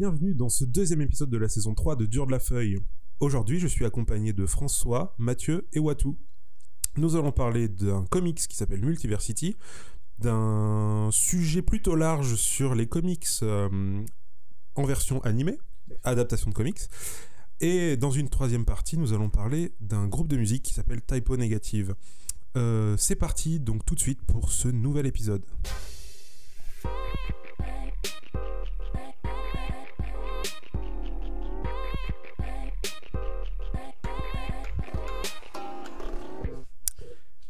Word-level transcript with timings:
bienvenue 0.00 0.34
dans 0.34 0.48
ce 0.48 0.64
deuxième 0.64 1.02
épisode 1.02 1.28
de 1.28 1.36
la 1.36 1.50
saison 1.50 1.74
3 1.74 1.94
de 1.94 2.06
Dur 2.06 2.24
de 2.24 2.32
la 2.32 2.38
Feuille. 2.38 2.78
Aujourd'hui, 3.20 3.60
je 3.60 3.66
suis 3.66 3.84
accompagné 3.84 4.32
de 4.32 4.46
François, 4.46 5.14
Mathieu 5.18 5.68
et 5.74 5.78
Watou. 5.78 6.18
Nous 6.96 7.16
allons 7.16 7.32
parler 7.32 7.68
d'un 7.68 8.06
comics 8.06 8.38
qui 8.48 8.56
s'appelle 8.56 8.82
Multiversity, 8.82 9.58
d'un 10.18 11.10
sujet 11.12 11.60
plutôt 11.60 11.96
large 11.96 12.36
sur 12.36 12.74
les 12.74 12.86
comics 12.86 13.26
euh, 13.42 14.02
en 14.74 14.84
version 14.84 15.20
animée, 15.20 15.58
adaptation 16.02 16.48
de 16.48 16.54
comics. 16.54 16.80
Et 17.60 17.98
dans 17.98 18.10
une 18.10 18.30
troisième 18.30 18.64
partie, 18.64 18.96
nous 18.96 19.12
allons 19.12 19.28
parler 19.28 19.74
d'un 19.82 20.06
groupe 20.06 20.28
de 20.28 20.38
musique 20.38 20.62
qui 20.62 20.72
s'appelle 20.72 21.02
Typo 21.02 21.36
Negative. 21.36 21.94
Euh, 22.56 22.96
c'est 22.96 23.16
parti 23.16 23.60
donc 23.60 23.84
tout 23.84 23.96
de 23.96 24.00
suite 24.00 24.22
pour 24.22 24.50
ce 24.50 24.68
nouvel 24.68 25.04
épisode. 25.04 25.44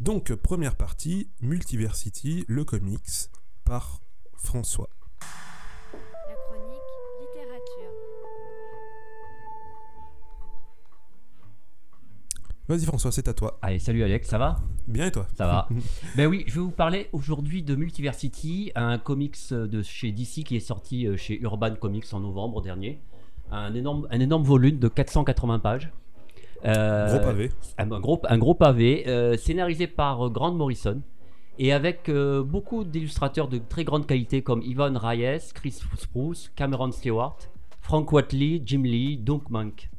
Donc, 0.01 0.35
première 0.35 0.77
partie, 0.77 1.29
Multiversity, 1.43 2.47
le 2.49 2.65
comics, 2.65 3.29
par 3.67 4.01
François. 4.35 4.89
La 5.21 6.35
chronique 6.47 6.81
littérature. 7.21 7.93
Vas-y 12.67 12.87
François, 12.87 13.13
c'est 13.13 13.29
à 13.29 13.35
toi. 13.35 13.59
Allez, 13.61 13.79
salut 13.79 14.03
Alex, 14.03 14.27
ça 14.27 14.39
va? 14.39 14.63
Bien 14.89 15.05
et 15.05 15.13
toi? 15.13 15.29
Ça 15.37 15.47
va. 15.47 15.69
ben 16.17 16.27
oui, 16.29 16.45
je 16.47 16.55
vais 16.55 16.61
vous 16.63 16.71
parler 16.71 17.11
aujourd'hui 17.13 17.63
de 17.63 17.75
Multiversity, 17.75 18.73
un 18.77 18.97
comics 18.97 19.53
de 19.53 19.83
chez 19.83 20.13
DC 20.13 20.45
qui 20.45 20.57
est 20.57 20.61
sorti 20.61 21.07
euh, 21.07 21.19
chez 21.19 21.39
Urban 21.43 21.75
Comics 21.75 22.07
en 22.13 22.21
novembre 22.21 22.63
dernier. 22.63 23.03
Un 23.51 23.75
énorme, 23.75 24.09
un 24.11 24.21
énorme 24.21 24.45
volume 24.45 24.79
de 24.79 24.89
480 24.89 25.59
pages. 25.59 25.93
Euh, 26.65 27.09
Gros 27.09 27.21
pavé. 27.21 27.51
Un, 27.79 27.87
gros, 27.87 28.21
un 28.29 28.39
gros 28.39 28.55
pavé, 28.55 29.05
euh, 29.09 29.37
scénarisé 29.37 29.87
par 29.87 30.27
euh, 30.27 30.31
Grant 30.31 30.53
Morrison 30.53 31.01
et 31.59 31.73
avec 31.73 32.09
euh, 32.09 32.43
beaucoup 32.43 32.85
d'illustrateurs 32.85 33.49
de 33.49 33.59
très 33.59 33.85
grande 33.85 34.07
qualité 34.07 34.43
comme 34.43 34.63
Yvonne 34.63 34.97
Reyes, 34.97 35.41
Chris 35.55 35.77
Spruce, 35.97 36.51
Cameron 36.57 36.91
Stewart, 36.93 37.37
Frank 37.81 38.11
Watley, 38.13 38.63
Jim 38.65 38.83
Lee, 38.83 39.17
Dunk 39.17 39.43
Monk. 39.51 39.91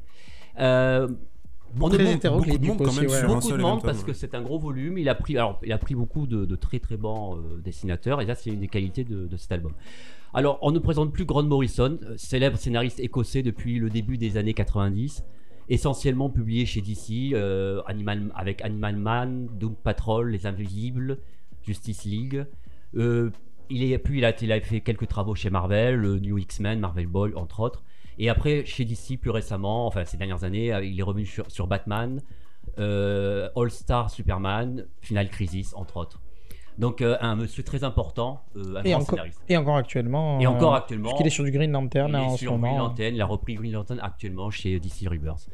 Euh, 0.58 1.08
on 1.74 1.78
Beaucoup 1.78 1.96
de 1.96 2.02
monde- 2.04 2.14
hétéroclite, 2.16 2.60
beaucoup 2.60 2.64
de 2.64 2.66
monde 2.66 2.78
quand 2.86 2.92
même 3.00 3.06
aussi, 3.06 3.16
ouais. 3.22 3.26
beaucoup 3.26 3.52
de 3.52 3.56
monde 3.62 3.82
parce 3.82 3.98
ouais. 4.00 4.04
que 4.04 4.12
c'est 4.12 4.34
un 4.34 4.42
gros 4.42 4.58
volume. 4.58 4.98
Il 4.98 5.08
a 5.08 5.14
pris, 5.14 5.38
alors, 5.38 5.58
il 5.64 5.72
a 5.72 5.78
pris 5.78 5.94
beaucoup 5.94 6.26
de, 6.26 6.44
de 6.44 6.54
très 6.56 6.78
très 6.80 6.96
bons 6.98 7.36
euh, 7.36 7.60
dessinateurs 7.64 8.20
et 8.20 8.26
ça 8.26 8.34
c'est 8.34 8.50
une 8.50 8.60
des 8.60 8.68
qualités 8.68 9.04
de, 9.04 9.26
de 9.26 9.36
cet 9.38 9.52
album. 9.52 9.72
Alors 10.34 10.58
on 10.62 10.70
ne 10.70 10.78
présente 10.78 11.12
plus 11.12 11.24
Grant 11.24 11.42
Morrison, 11.44 11.98
célèbre 12.16 12.58
scénariste 12.58 13.00
écossais 13.00 13.42
depuis 13.42 13.78
le 13.78 13.88
début 13.88 14.18
des 14.18 14.36
années 14.36 14.52
90, 14.54 15.24
essentiellement 15.68 16.30
publié 16.30 16.66
chez 16.66 16.80
DC 16.80 17.34
euh, 17.34 17.82
avec 18.34 18.62
Animal 18.62 18.96
Man, 18.96 19.48
Doom 19.58 19.74
Patrol, 19.76 20.30
Les 20.30 20.46
Invisibles, 20.46 21.18
Justice 21.62 22.04
League. 22.04 22.44
Euh, 22.96 23.30
il 23.70 23.98
puis 24.00 24.18
il 24.18 24.52
a, 24.52 24.60
fait 24.60 24.80
quelques 24.80 25.08
travaux 25.08 25.34
chez 25.34 25.50
Marvel, 25.50 25.96
le 25.96 26.18
New 26.18 26.38
X-Men, 26.38 26.78
Marvel 26.78 27.06
Boy 27.06 27.32
entre 27.34 27.60
autres. 27.60 27.82
Et 28.18 28.28
après, 28.28 28.64
chez 28.64 28.84
DC, 28.84 29.18
plus 29.18 29.30
récemment, 29.30 29.86
enfin 29.86 30.04
ces 30.04 30.16
dernières 30.16 30.44
années, 30.44 30.72
euh, 30.72 30.84
il 30.84 30.98
est 30.98 31.02
revenu 31.02 31.26
sur, 31.26 31.66
Batman, 31.66 32.20
euh, 32.78 33.48
All-Star 33.56 34.10
Superman, 34.10 34.86
Final 35.00 35.30
Crisis, 35.30 35.74
entre 35.74 35.96
autres. 35.96 36.20
Donc 36.78 37.02
euh, 37.02 37.16
un 37.20 37.36
monsieur 37.36 37.62
très 37.62 37.84
important, 37.84 38.42
euh, 38.56 38.76
un 38.76 38.82
Et 38.82 38.90
grand 38.90 39.00
encore, 39.00 39.10
scénariste. 39.10 39.40
et 39.48 39.56
encore 39.56 39.76
actuellement. 39.76 40.40
Et 40.40 40.46
encore 40.46 40.74
euh, 40.74 40.78
actuellement. 40.78 41.10
Puisqu'il 41.10 41.26
est 41.26 41.30
sur 41.30 41.44
du 41.44 41.50
Green 41.50 41.70
Lantern 41.70 42.08
Il 42.08 42.12
là, 42.12 42.22
est 42.22 42.24
en 42.24 42.32
ce 42.32 42.38
sur 42.38 42.58
Green. 42.58 42.76
Lantern, 42.76 43.14
il 43.14 43.20
a 43.20 43.26
repris 43.26 43.54
Green 43.54 43.72
Lantern 43.72 44.00
actuellement 44.02 44.50
chez 44.50 44.78
DC 44.80 45.08
Rebirth. 45.08 45.48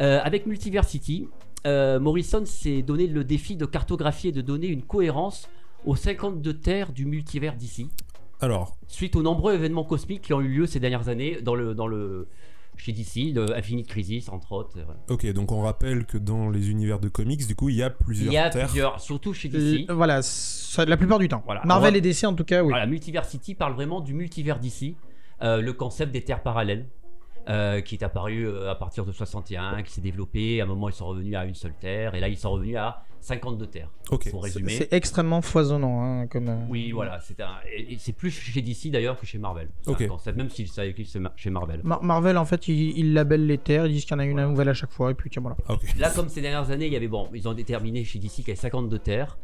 Euh, 0.00 0.20
avec 0.22 0.46
Multiversity, 0.46 1.28
euh, 1.66 2.00
Morrison 2.00 2.44
s'est 2.44 2.82
donné 2.82 3.06
le 3.06 3.24
défi 3.24 3.56
de 3.56 3.66
cartographier 3.66 4.30
et 4.30 4.32
de 4.32 4.40
donner 4.42 4.66
une 4.66 4.82
cohérence 4.82 5.48
aux 5.84 5.96
52 5.96 6.54
terres 6.54 6.92
du 6.92 7.06
multivers 7.06 7.56
DC, 7.56 7.86
Alors, 8.40 8.76
suite 8.86 9.16
aux 9.16 9.22
nombreux 9.22 9.54
événements 9.54 9.84
cosmiques 9.84 10.22
qui 10.22 10.32
ont 10.32 10.40
eu 10.40 10.48
lieu 10.48 10.66
ces 10.66 10.80
dernières 10.80 11.08
années 11.08 11.38
dans 11.42 11.54
le, 11.54 11.74
dans 11.74 11.86
le, 11.86 12.28
chez 12.76 12.92
DC, 12.92 13.32
le 13.34 13.54
Infinite 13.56 13.86
Crisis 13.86 14.28
entre 14.28 14.52
autres. 14.52 14.76
euh. 14.78 15.12
ok, 15.14 15.32
donc 15.32 15.52
on 15.52 15.60
rappelle 15.62 16.04
que 16.06 16.18
dans 16.18 16.50
les 16.50 16.70
univers 16.70 16.98
de 16.98 17.08
comics, 17.08 17.46
du 17.46 17.54
coup, 17.54 17.68
il 17.68 17.76
y 17.76 17.82
a 17.82 17.90
plusieurs 17.90 18.32
Il 18.32 18.34
y 18.34 18.38
a 18.38 18.50
terres. 18.50 18.66
plusieurs, 18.66 19.00
surtout 19.00 19.32
chez 19.32 19.48
DC. 19.48 19.86
L- 19.88 19.94
Voilà, 19.94 20.22
ça, 20.22 20.84
la 20.84 20.96
plupart 20.96 21.18
du 21.18 21.28
temps. 21.28 21.42
Voilà. 21.46 21.62
Marvel 21.64 21.92
va- 21.92 21.98
et 21.98 22.00
DC 22.00 22.24
en 22.24 22.34
tout 22.34 22.44
cas, 22.44 22.62
oui. 22.62 22.70
Voilà, 22.70 22.86
Multiversity 22.86 23.54
parle 23.54 23.74
vraiment 23.74 24.00
du 24.00 24.14
multivers 24.14 24.58
d'ici, 24.58 24.96
euh, 25.42 25.60
le 25.60 25.72
concept 25.72 26.12
des 26.12 26.22
terres 26.22 26.42
parallèles, 26.42 26.86
euh, 27.48 27.80
qui 27.80 27.96
est 27.96 28.02
apparu 28.04 28.46
euh, 28.46 28.70
à 28.70 28.74
partir 28.74 29.04
de 29.04 29.12
61, 29.12 29.82
qui 29.82 29.92
s'est 29.92 30.00
développé. 30.00 30.60
À 30.60 30.64
un 30.64 30.66
moment, 30.66 30.88
ils 30.88 30.94
sont 30.94 31.06
revenus 31.06 31.34
à 31.36 31.44
une 31.44 31.54
seule 31.54 31.74
terre, 31.80 32.14
et 32.14 32.20
là, 32.20 32.28
ils 32.28 32.36
sont 32.38 32.50
revenus 32.52 32.76
à 32.76 33.02
52 33.20 33.66
terres. 33.66 33.88
Ok. 34.10 34.30
Pour 34.30 34.40
C'est 34.46 34.52
résumer. 34.52 34.72
c'est 34.72 34.92
extrêmement 34.92 35.40
foisonnant. 35.42 36.02
hein, 36.02 36.26
comme, 36.26 36.48
euh, 36.48 36.56
Oui, 36.68 36.90
voilà, 36.92 37.18
c'est 37.20 37.40
un, 37.40 37.54
et- 37.72 37.94
et 37.94 37.98
c'est 37.98 38.12
plus 38.12 38.30
chez 38.30 38.62
DC 38.62 38.90
d'ailleurs 38.90 39.18
que 39.18 39.26
chez 39.26 39.38
Marvel. 39.38 39.68
Ok. 39.86 40.06
concept, 40.08 40.36
même 40.36 40.50
si 40.50 40.66
ça 40.66 40.84
existe 40.86 41.18
chez 41.36 41.50
Marvel. 41.50 41.80
Mar- 41.84 42.02
Marvel, 42.02 42.36
en 42.38 42.44
fait, 42.44 42.66
ils, 42.68 42.98
ils 42.98 43.12
labellent 43.12 43.46
les 43.46 43.58
terres, 43.58 43.86
ils 43.86 43.92
disent 43.92 44.04
qu'il 44.04 44.12
y 44.12 44.14
en 44.16 44.18
a 44.20 44.24
une 44.24 44.40
nouvelle 44.44 44.68
à 44.68 44.74
chaque 44.74 44.90
fois, 44.90 45.10
et 45.10 45.14
puis 45.14 45.30
tiens, 45.30 45.42
voilà. 45.42 45.56
Là, 45.98 46.10
comme 46.10 46.28
ces 46.28 46.40
dernières 46.40 46.70
années, 46.70 46.86
il 46.86 46.92
y 46.92 46.96
avait 46.96 47.08
bon, 47.08 47.28
ils 47.34 47.46
ont 47.48 47.54
déterminé 47.54 48.04
chez 48.04 48.18
DC 48.18 48.36
qu'il 48.36 48.48
y 48.48 48.50
avait 48.52 48.56
52 48.56 48.98
terres. 48.98 49.38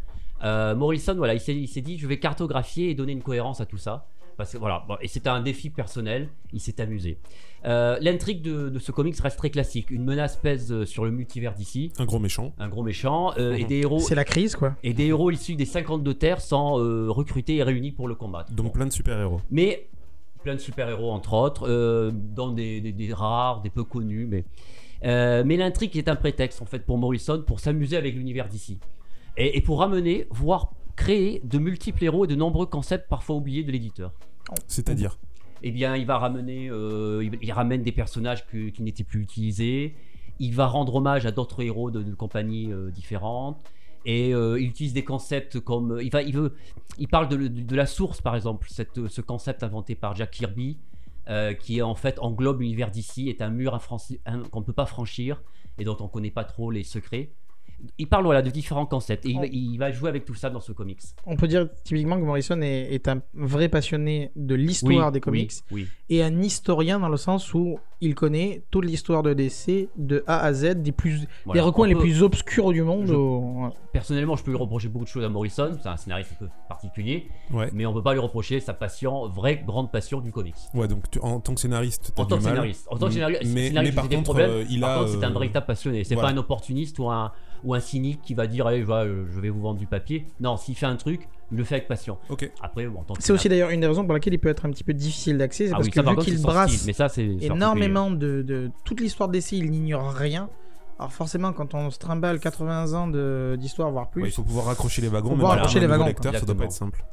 Euh, 0.44 0.75
Morrison, 0.76 1.15
voilà, 1.16 1.34
il 1.34 1.41
s'est 1.41 1.80
dit, 1.80 1.98
je 1.98 2.06
vais 2.06 2.19
cartographier 2.20 2.91
et 2.91 2.94
donner 2.94 3.12
une 3.12 3.22
cohérence 3.22 3.60
à 3.60 3.66
tout 3.66 3.76
ça. 3.78 4.06
Parce 4.38 4.53
que 4.53 4.56
voilà, 4.59 4.84
bon, 4.88 4.97
et 5.03 5.09
c'était 5.09 5.28
un 5.28 5.43
défi 5.43 5.69
personnel. 5.69 6.28
Il 6.54 6.60
s'est 6.60 6.81
amusé. 6.81 7.19
Euh, 7.66 7.99
l'intrigue 8.00 8.41
de, 8.41 8.69
de 8.71 8.78
ce 8.78 8.93
comics 8.93 9.19
reste 9.19 9.37
très 9.37 9.50
classique. 9.50 9.91
Une 9.91 10.04
menace 10.04 10.37
pèse 10.37 10.84
sur 10.84 11.04
le 11.04 11.10
multivers 11.10 11.54
d'ici, 11.54 11.93
Un 11.99 12.04
gros 12.06 12.21
méchant. 12.21 12.53
un 12.59 12.69
gros 12.69 12.84
méchant, 12.84 13.32
euh, 13.37 13.54
et 13.56 13.62
Mhm. 13.65 13.69
des 13.69 13.77
héros 13.81 13.98
C'est 13.98 14.15
la 14.15 14.25
crise, 14.25 14.54
quoi. 14.56 14.77
et 14.84 14.94
des 14.94 15.06
héros 15.06 15.31
issus 15.32 15.56
des 15.56 15.65
52 15.66 16.15
terres 16.15 16.41
sont 16.41 16.78
euh, 16.78 17.10
recrutés 17.10 17.56
et 17.56 17.62
réunis 17.65 17.91
pour 17.93 18.06
le 18.09 18.15
combattre. 18.15 18.53
Donc 18.54 18.66
Bon. 18.66 18.72
plein 18.72 18.87
de 18.87 18.93
super-héros. 18.93 19.41
Mais 19.50 19.88
plein 20.44 20.54
de 20.54 20.60
super-héros, 20.60 21.10
entre 21.10 21.34
autres, 21.34 21.69
euh, 21.69 22.12
dans 22.15 22.53
des, 22.53 22.81
des- 22.81 22.93
des 22.93 23.12
rares, 23.12 23.60
des 23.60 23.71
peu 23.71 23.82
connus. 23.82 24.27
Mais, 24.27 24.44
euh, 25.04 25.43
mais 25.44 25.56
l'intrigue 25.56 25.97
est 25.97 26.09
un 26.09 26.15
prétexte, 26.16 26.62
en 26.62 26.66
fait, 26.66 26.87
pour 26.87 26.97
Morrison 26.97 27.43
pour 27.44 27.59
s'amuser 27.59 27.97
avec 27.97 28.15
l'univers 28.15 28.48
d'ici. 28.48 28.78
Et, 29.37 29.56
et 29.59 29.60
pour 29.60 29.81
ramener, 29.81 30.28
voire 30.31 30.71
créer 30.94 31.41
de 31.44 31.59
multiples 31.59 32.04
héros 32.04 32.25
et 32.25 32.28
de 32.28 32.34
nombreux 32.37 32.66
concepts 32.66 33.09
parfois 33.09 33.34
oubliés 33.37 33.65
de 33.65 33.72
l'éditeur. 33.72 34.12
C'est-à-dire. 34.66 35.19
Eh 35.62 35.70
bien, 35.70 35.97
il 35.97 36.06
va 36.06 36.19
ramener, 36.19 36.69
euh, 36.70 37.22
il, 37.25 37.38
il 37.42 37.53
ramène 37.53 37.82
des 37.82 37.92
personnages 37.92 38.47
que- 38.47 38.69
qui 38.69 38.82
n'étaient 38.82 39.04
plus 39.04 39.22
utilisés. 39.22 39.97
Il 40.38 40.54
va 40.54 40.66
rendre 40.66 40.94
hommage 40.94 41.26
à 41.26 41.32
d'autres 41.32 41.62
héros 41.62 41.91
de, 41.91 42.03
de 42.03 42.14
compagnies 42.14 42.72
euh, 42.72 42.91
différentes. 42.91 43.59
Et 44.04 44.32
euh, 44.32 44.60
il 44.60 44.69
utilise 44.69 44.92
des 44.92 45.04
concepts 45.04 45.59
comme. 45.59 45.98
Il, 46.00 46.10
va, 46.10 46.22
il, 46.22 46.34
veut, 46.34 46.54
il 46.98 47.09
parle 47.09 47.28
de, 47.28 47.75
la 47.76 47.86
source, 47.86 48.20
par 48.20 48.36
exemple. 48.36 48.69
Cette, 48.70 49.09
ce 49.09 49.20
concept 49.20 49.62
inventé 49.64 49.97
par 49.97 50.14
Jack 50.14 50.31
Kirby, 50.31 50.78
qui 51.60 51.82
en 51.82 51.94
fait 51.94 52.19
englobe 52.20 52.60
l'univers 52.60 52.91
d'ici, 52.91 53.28
est 53.28 53.42
un 53.42 53.50
mur 53.50 53.78
qu'on 54.50 54.60
ne 54.60 54.65
peut 54.65 54.72
pas 54.72 54.86
franchir 54.86 55.42
et 55.76 55.84
dont 55.84 55.97
on 56.00 56.04
ne 56.04 56.09
connaît 56.09 56.30
pas 56.30 56.44
trop 56.44 56.70
les 56.70 56.84
secrets. 56.84 57.32
Il 57.99 58.09
parle 58.09 58.25
voilà, 58.25 58.43
de 58.43 58.50
différents 58.50 58.87
concepts. 58.87 59.25
Et 59.27 59.31
il, 59.31 59.39
va- 59.39 59.47
il 59.47 59.77
va 59.78 59.93
jouer 59.93 60.09
avec 60.09 60.25
tout 60.25 60.34
ça 60.34 60.50
dans 60.50 60.61
ce 60.61 60.72
comics. 60.72 61.00
On 61.27 61.37
peut 61.37 61.47
dire 61.49 61.69
typiquement 61.84 62.16
que 62.19 62.25
Morrison 62.25 62.61
est, 62.61 62.93
est 62.94 63.06
un 63.09 63.22
vrai 63.34 63.69
passionné 63.69 64.31
de 64.37 64.55
l'histoire 64.55 65.06
Oui, 65.09 65.12
des 65.12 65.21
comics 65.21 65.53
Oui, 65.71 65.83
oui. 65.83 65.89
et 66.09 66.22
un 66.22 66.41
historien 66.43 66.99
dans 66.99 67.09
le 67.09 67.16
sens 67.16 67.55
où 67.55 67.78
il 68.00 68.15
connaît 68.15 68.62
toute 68.71 68.84
l'histoire 68.84 69.22
de 69.22 69.33
DC 69.34 69.89
de 69.97 70.22
A 70.27 70.39
à 70.41 70.53
Z, 70.53 70.77
des, 70.83 70.93
plus, 70.93 71.27
Voilà. 71.44 71.61
des 71.61 71.66
recoins 71.66 71.87
les 71.89 71.94
plus 71.97 72.22
obscurs 72.22 72.71
du 72.72 72.83
monde. 72.83 73.06
Je- 73.06 73.15
au- 73.15 73.69
Personnellement, 73.93 74.37
je 74.37 74.45
peux 74.45 74.50
lui 74.53 74.59
reprocher 74.59 74.89
beaucoup 74.89 75.05
de 75.05 75.10
choses 75.10 75.25
à 75.25 75.28
Morrison, 75.28 75.77
c'est 75.83 75.89
un 75.89 75.97
scénariste 75.97 76.33
un 76.37 76.45
peu 76.45 76.49
particulier, 76.69 77.28
Ouais. 77.53 77.69
mais 77.72 77.87
on 77.87 77.93
peut 77.93 78.03
pas 78.03 78.12
lui 78.12 78.21
reprocher 78.21 78.60
sa 78.60 78.72
passion, 78.75 79.27
vraie 79.28 79.62
grande 79.66 79.91
passion 79.91 80.21
du 80.21 80.31
comics. 80.31 80.55
Ouais, 80.75 80.87
donc 80.87 81.10
tu- 81.10 81.19
en 81.21 81.41
tant 81.41 81.55
que 81.55 81.60
scénariste, 81.60 82.12
En 82.16 82.22
du 82.25 82.28
tant 82.28 82.37
mal. 82.37 82.45
scénariste, 82.45 82.86
en 82.91 82.97
tant 82.98 83.07
que 83.07 83.13
scénariste, 83.15 83.42
mais, 83.47 83.69
scénariste, 83.69 83.92
mais 83.92 83.97
par 83.97 84.09
des 84.09 84.16
contre, 84.16 84.24
problèmes. 84.31 84.51
euh, 84.51 84.65
il 84.71 84.81
Par 84.81 85.03
a. 85.03 85.09
c'est 85.09 85.24
un 85.24 85.31
euh, 85.31 85.33
véritable 85.33 85.66
passionné. 85.66 86.04
C'est 86.04 86.15
voilà. 86.15 86.28
pas 86.28 86.34
un 86.34 86.39
opportuniste 86.39 86.98
ou 87.01 87.09
un, 87.10 87.33
ou 87.65 87.75
un 87.75 87.81
cynique 87.81 88.21
qui 88.22 88.34
va 88.34 88.47
dire 88.47 88.66
allez, 88.66 88.83
voilà, 88.83 89.07
je 89.10 89.41
vais 89.41 89.51
vous 89.51 89.60
vendre 89.60 89.78
du 89.78 89.87
papier. 89.87 90.27
Non, 90.41 90.57
s'il 90.57 90.75
fait 90.77 90.87
un 90.87 90.97
truc, 90.97 91.28
il 91.51 91.59
le 91.59 91.65
fait 91.65 91.77
avec 91.77 91.89
passion. 91.89 92.19
Ok. 92.28 92.51
Après, 92.63 92.87
bon, 92.87 93.05
C'est 93.19 93.33
aussi 93.33 93.49
d'ailleurs 93.49 93.71
une 93.71 93.81
des 93.81 93.87
raisons 93.87 94.05
pour 94.05 94.13
laquelle 94.15 94.34
il 94.34 94.39
peut 94.39 94.49
être 94.49 94.66
un 94.66 94.71
petit 94.71 94.84
peu 94.84 94.95
difficile 94.95 95.39
d'accès, 95.39 95.66
c'est 95.66 95.72
Ah 95.72 95.77
parce 95.77 95.87
oui, 95.87 95.91
que 95.91 96.01
vu 96.01 96.16
qu'il 96.16 96.43
brasse 96.43 96.71
style, 96.72 96.87
mais 96.87 96.93
ça, 96.93 97.09
c'est 97.09 97.37
c'est 97.41 97.47
énormément 97.47 98.10
de, 98.10 98.43
de 98.43 98.71
toute 98.84 99.01
l'histoire 99.01 99.28
d'essai, 99.28 99.57
il 99.57 99.71
n'ignore 99.71 100.13
rien. 100.13 100.49
Alors 100.99 101.13
forcément, 101.13 101.53
quand 101.53 101.75
on 101.75 101.91
se 101.91 101.99
trimballe 101.99 102.41
80 102.41 102.93
ans 102.95 103.07
de- 103.07 103.57
d'histoire, 103.59 103.91
voire 103.91 104.10
plus, 104.10 104.22
Ouais, 104.22 104.28
il 104.28 104.33
faut 104.33 104.43
pouvoir 104.43 104.66
raccrocher 104.66 105.01
les 105.01 105.09
wagons. 105.09 105.31
Pouvoir 105.31 105.53
raccrocher 105.53 105.78
les 105.81 105.87
wagons, 105.87 106.07
lecteur, 106.07 106.34
ça 106.34 106.45
doit 106.45 106.57
pas 106.57 106.65
être 106.65 106.72
simple. 106.72 107.05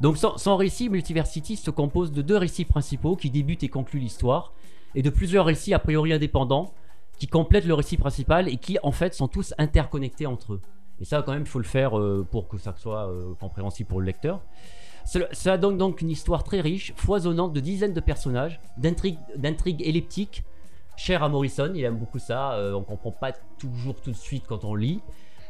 Donc 0.00 0.16
son, 0.18 0.36
son 0.36 0.56
récit 0.56 0.88
Multiversity 0.90 1.56
se 1.56 1.70
compose 1.70 2.12
de 2.12 2.22
deux 2.22 2.36
récits 2.36 2.64
principaux 2.64 3.14
qui 3.16 3.30
débutent 3.30 3.62
et 3.62 3.68
concluent 3.68 4.00
l'histoire, 4.00 4.52
et 4.94 5.02
de 5.02 5.10
plusieurs 5.10 5.44
récits 5.46 5.74
a 5.74 5.78
priori 5.78 6.12
indépendants 6.12 6.72
qui 7.18 7.26
complètent 7.26 7.66
le 7.66 7.74
récit 7.74 7.96
principal 7.96 8.48
et 8.48 8.56
qui 8.56 8.78
en 8.82 8.92
fait 8.92 9.14
sont 9.14 9.28
tous 9.28 9.54
interconnectés 9.58 10.26
entre 10.26 10.54
eux. 10.54 10.60
Et 11.00 11.04
ça 11.04 11.22
quand 11.22 11.32
même 11.32 11.42
il 11.42 11.48
faut 11.48 11.58
le 11.58 11.64
faire 11.64 11.98
euh, 11.98 12.26
pour 12.30 12.48
que 12.48 12.58
ça 12.58 12.74
soit 12.76 13.08
euh, 13.08 13.34
compréhensible 13.40 13.88
pour 13.88 14.00
le 14.00 14.06
lecteur. 14.06 14.40
Cela 15.04 15.56
donne 15.56 15.78
donc 15.78 16.00
une 16.00 16.10
histoire 16.10 16.42
très 16.42 16.60
riche, 16.60 16.92
foisonnante 16.96 17.52
de 17.52 17.60
dizaines 17.60 17.92
de 17.92 18.00
personnages, 18.00 18.58
d'intrigues, 18.76 19.80
elliptiques, 19.80 20.42
chères 20.96 21.22
à 21.22 21.28
Morrison, 21.28 21.70
il 21.74 21.84
aime 21.84 21.96
beaucoup 21.96 22.18
ça, 22.18 22.54
euh, 22.54 22.72
on 22.72 22.82
comprend 22.82 23.12
pas 23.12 23.30
toujours 23.56 24.00
tout 24.00 24.10
de 24.10 24.16
suite 24.16 24.44
quand 24.48 24.64
on 24.64 24.74
lit, 24.74 25.00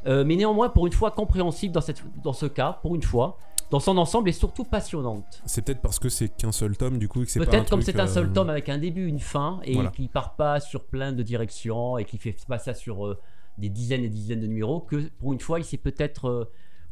Euh, 0.07 0.25
mais 0.25 0.37
néanmoins 0.37 0.69
pour 0.69 0.87
une 0.87 0.93
fois 0.93 1.11
compréhensible 1.11 1.75
dans 2.23 2.33
ce 2.33 2.47
cas, 2.47 2.79
pour 2.83 2.95
une 2.95 3.03
fois, 3.03 3.39
dans 3.71 3.81
son 3.81 3.97
ensemble 3.99 4.29
et 4.29 4.33
surtout 4.33 4.65
passionnante. 4.65 5.43
C'est 5.47 5.63
peut-être 5.63 5.81
parce 5.81 5.99
que 5.99 6.09
c'est 6.09 6.29
qu'un 6.29 6.53
seul 6.53 6.77
tome, 6.77 6.99
du 6.99 7.09
coup, 7.09 7.23
et 7.23 7.25
que 7.27 7.31
c'est 7.31 7.41
Peut-être 7.41 7.69
comme 7.69 7.83
c'est 7.83 7.99
un 7.99 8.07
seul 8.07 8.27
euh, 8.27 8.33
tome 8.33 8.51
avec 8.51 8.69
un 8.69 8.79
début, 8.79 9.07
une 9.07 9.19
fin, 9.21 9.61
et 9.65 9.75
Voilà. 9.75 9.91
qui 9.91 10.09
part 10.09 10.37
pas 10.37 10.61
sur 10.61 10.85
plein 10.85 11.13
de 11.13 11.23
directions, 11.23 11.99
et 11.99 12.05
qui 12.05 12.19
fait 12.19 12.37
pas 12.47 12.59
ça 12.59 12.75
sur 12.75 13.07
euh, 13.07 13.19
des 13.59 13.69
dizaines 13.69 14.05
et 14.05 14.09
dizaines 14.09 14.41
de 14.41 14.47
numéros, 14.47 14.81
que 14.81 15.11
pour 15.19 15.33
une 15.33 15.41
fois, 15.41 15.59
il 15.59 15.65
s'est 15.65 15.79
peut-être 15.79 16.29
euh, 16.29 16.45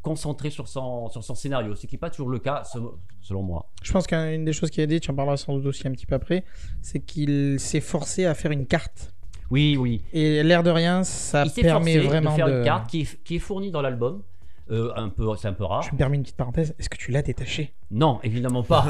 concentré 0.03 0.50
sur 0.50 0.67
son, 0.69 1.09
sur 1.11 1.23
son 1.23 1.35
scénario, 1.35 1.75
ce 1.76 1.87
qui 1.87 1.94
n'est 1.94 1.99
pas 2.00 2.11
toujours 2.11 2.29
le 2.29 2.38
cas, 2.38 2.65
se- 2.65 2.79
selon 3.20 3.43
moi. 3.43 3.70
Je 3.82 3.93
pense 3.93 4.06
qu'une 4.06 4.44
des 4.44 4.53
choses 4.53 4.70
qu'il 4.70 4.82
a 4.82 4.87
dit, 4.87 4.99
tu 5.00 5.11
en 5.11 5.15
parleras 5.15 5.37
sans 5.37 5.55
doute 5.56 5.67
aussi 5.67 5.87
un 5.87 5.93
petit 5.93 6.06
peu 6.06 6.15
après, 6.15 6.44
c'est 6.82 7.00
qu'il 7.00 7.59
s'est 7.61 7.81
forcé 7.81 8.25
à 8.27 8.35
faire 8.35 8.50
une 8.50 8.67
carte. 8.67 9.12
Oui, 9.50 9.77
oui. 9.79 10.03
Et 10.12 10.43
l'air 10.43 10.62
de 10.62 10.70
rien, 10.70 11.05
ça 11.05 11.44
il 11.44 11.50
s'est 11.50 11.62
permet 11.62 11.93
forcé 11.94 12.09
vraiment 12.09 12.31
de 12.32 12.37
faire 12.37 12.47
de. 12.49 12.59
une 12.59 12.65
carte 12.65 12.88
qui 12.91 13.03
est, 13.03 13.23
qui 13.25 13.37
est 13.37 13.38
fournie 13.38 13.70
dans 13.70 13.82
l'album. 13.82 14.23
Euh, 14.70 14.93
un 14.96 15.11
peu, 15.11 15.28
c'est 15.37 15.49
un 15.49 15.52
peu 15.52 15.64
rare. 15.64 15.82
Je 15.82 15.93
me 15.93 15.99
permets 15.99 16.16
une 16.16 16.22
petite 16.22 16.37
parenthèse. 16.38 16.75
Est-ce 16.78 16.88
que 16.88 16.96
tu 16.96 17.11
l'as 17.12 17.20
détaché? 17.20 17.75
Non, 17.90 18.19
évidemment 18.22 18.62
pas. 18.62 18.87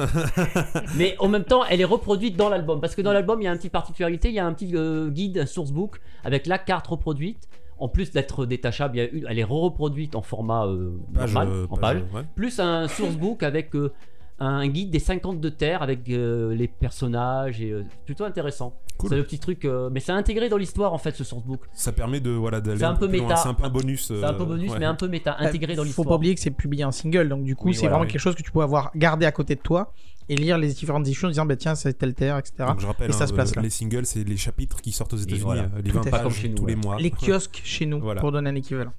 Mais 0.97 1.17
en 1.19 1.29
même 1.29 1.45
temps, 1.45 1.65
elle 1.65 1.81
est 1.81 1.85
reproduite 1.85 2.37
dans 2.37 2.49
l'album. 2.49 2.81
Parce 2.81 2.95
que 2.95 3.03
dans 3.03 3.13
l'album, 3.13 3.41
il 3.41 3.45
y 3.45 3.49
a 3.49 3.51
une 3.51 3.57
petite 3.57 3.73
particularité 3.73 4.29
il 4.29 4.35
y 4.35 4.39
a 4.39 4.47
un 4.47 4.53
petit 4.53 4.71
euh, 4.77 5.11
guide, 5.11 5.39
un 5.39 5.47
sourcebook, 5.47 6.01
avec 6.23 6.47
la 6.47 6.59
carte 6.59 6.87
reproduite. 6.87 7.49
En 7.77 7.89
plus 7.89 8.13
d'être 8.13 8.47
détachable, 8.47 8.97
il 8.97 8.99
y 8.99 9.03
a 9.03 9.09
une- 9.11 9.27
elle 9.29 9.39
est 9.41 9.43
reproduite 9.45 10.15
en 10.15 10.23
format 10.23 10.65
euh, 10.67 10.97
page, 11.13 11.35
normal, 11.35 11.49
euh, 11.51 11.67
en 11.69 11.77
page. 11.77 12.03
ouais. 12.15 12.23
Plus 12.37 12.61
un 12.61 12.87
sourcebook 12.87 13.43
avec 13.43 13.75
euh, 13.75 13.93
un 14.41 14.67
guide 14.69 14.91
des 14.91 14.99
50 14.99 15.41
de 15.41 15.49
terre 15.49 15.83
avec 15.83 16.09
euh, 16.11 16.55
les 16.55 16.67
personnages. 16.69 17.61
et 17.61 17.71
euh, 17.71 17.85
plutôt 18.05 18.25
intéressant. 18.25 18.75
Cool. 18.99 19.11
C'est 19.11 19.17
le 19.17 19.25
petit 19.25 19.39
truc. 19.39 19.65
euh, 19.65 19.91
mais 19.93 20.01
c'est 20.01 20.13
intégré 20.13 20.49
dans 20.49 20.57
l'histoire 20.57 20.93
en 20.93 20.99
fait, 20.99 21.15
ce 21.17 21.25
sourcebook. 21.25 21.61
Ça 21.73 21.93
permet 21.93 22.21
de 22.21 22.31
voilà 22.31 22.61
d'aller 22.61 22.79
C'est 22.79 22.85
un 22.85 22.95
peu 22.95 23.09
méta. 23.09 23.37
C'est 23.37 23.49
un 23.49 23.55
peu 23.55 23.65
un 23.65 23.71
bonus. 23.71 24.07
C'est 24.09 24.25
un 24.25 24.35
peu 24.35 24.45
bonus, 24.45 24.71
ouais. 24.73 24.79
mais 24.79 24.87
un 24.87 24.95
peu 24.95 25.09
méta, 25.09 25.37
intégré 25.39 25.75
dans 25.75 25.83
Faut 25.83 25.87
l'histoire. 25.87 26.09
pas 26.09 26.15
oublier 26.17 26.35
que 26.35 26.41
c'est 26.41 26.51
publié 26.51 26.85
en 26.85 26.93
single, 26.93 27.29
donc 27.29 27.45
du 27.45 27.55
coup, 27.57 27.69
Oui, 27.69 27.75
c'est 27.75 27.81
voilà, 27.81 27.95
vraiment 27.97 28.07
oui. 28.07 28.13
quelque 28.13 28.21
chose 28.21 28.35
que 28.35 28.43
tu 28.43 28.51
peux 28.53 28.61
avoir 28.61 28.91
gardé 28.97 29.27
à 29.27 29.33
côté 29.33 29.55
de 29.57 29.61
toi 29.61 29.93
et 30.29 30.37
lire 30.37 30.59
les 30.59 30.69
différentes 30.69 31.07
issues 31.07 31.27
en 31.27 31.29
disant, 31.29 31.45
bah 31.47 31.57
tiens, 31.57 31.75
c'est 31.75 31.93
telle 31.95 32.15
terre, 32.15 32.39
etc. 32.39 32.55
Donc 32.69 32.81
je 32.81 32.87
rappelle, 32.87 33.11
Et 33.11 33.13
ça 33.13 33.25
hein, 33.25 33.27
se 33.27 33.33
passe 33.35 33.51
euh, 33.53 33.57
là. 33.57 33.63
les 33.63 33.71
singles, 33.71 34.07
c'est 34.07 34.25
les 34.25 34.37
chapitres 34.37 34.81
qui 34.81 34.91
sortent 34.93 35.13
aux 35.15 35.19
États-Unis, 35.19 35.41
voilà. 35.43 35.67
les 35.83 35.91
Tout 35.91 35.97
20 35.97 36.01
à 36.01 36.05
fait. 36.05 36.11
pages 36.11 36.23
Comme 36.23 36.33
chez 36.33 36.49
nous, 36.49 36.55
tous 36.57 36.67
les 36.67 36.77
mois. 36.77 36.97
Les 36.99 37.11
kiosques 37.11 37.61
chez 37.65 37.87
nous, 37.87 38.01
Voilà. 38.01 38.21
pour 38.21 38.33
donner 38.33 38.51
un 38.51 38.55
équivalent. 38.55 38.93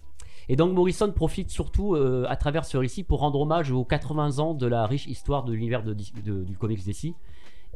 Et 0.47 0.55
donc 0.55 0.73
Morrison 0.73 1.11
profite 1.11 1.49
surtout 1.49 1.95
euh, 1.95 2.25
à 2.29 2.35
travers 2.35 2.65
ce 2.65 2.77
récit 2.77 3.03
pour 3.03 3.19
rendre 3.19 3.39
hommage 3.39 3.71
aux 3.71 3.83
80 3.83 4.39
ans 4.39 4.53
de 4.53 4.67
la 4.67 4.85
riche 4.85 5.07
histoire 5.07 5.43
de 5.43 5.53
l'univers 5.53 5.83
du 5.83 6.57
comics 6.57 6.85
DC. 6.85 7.13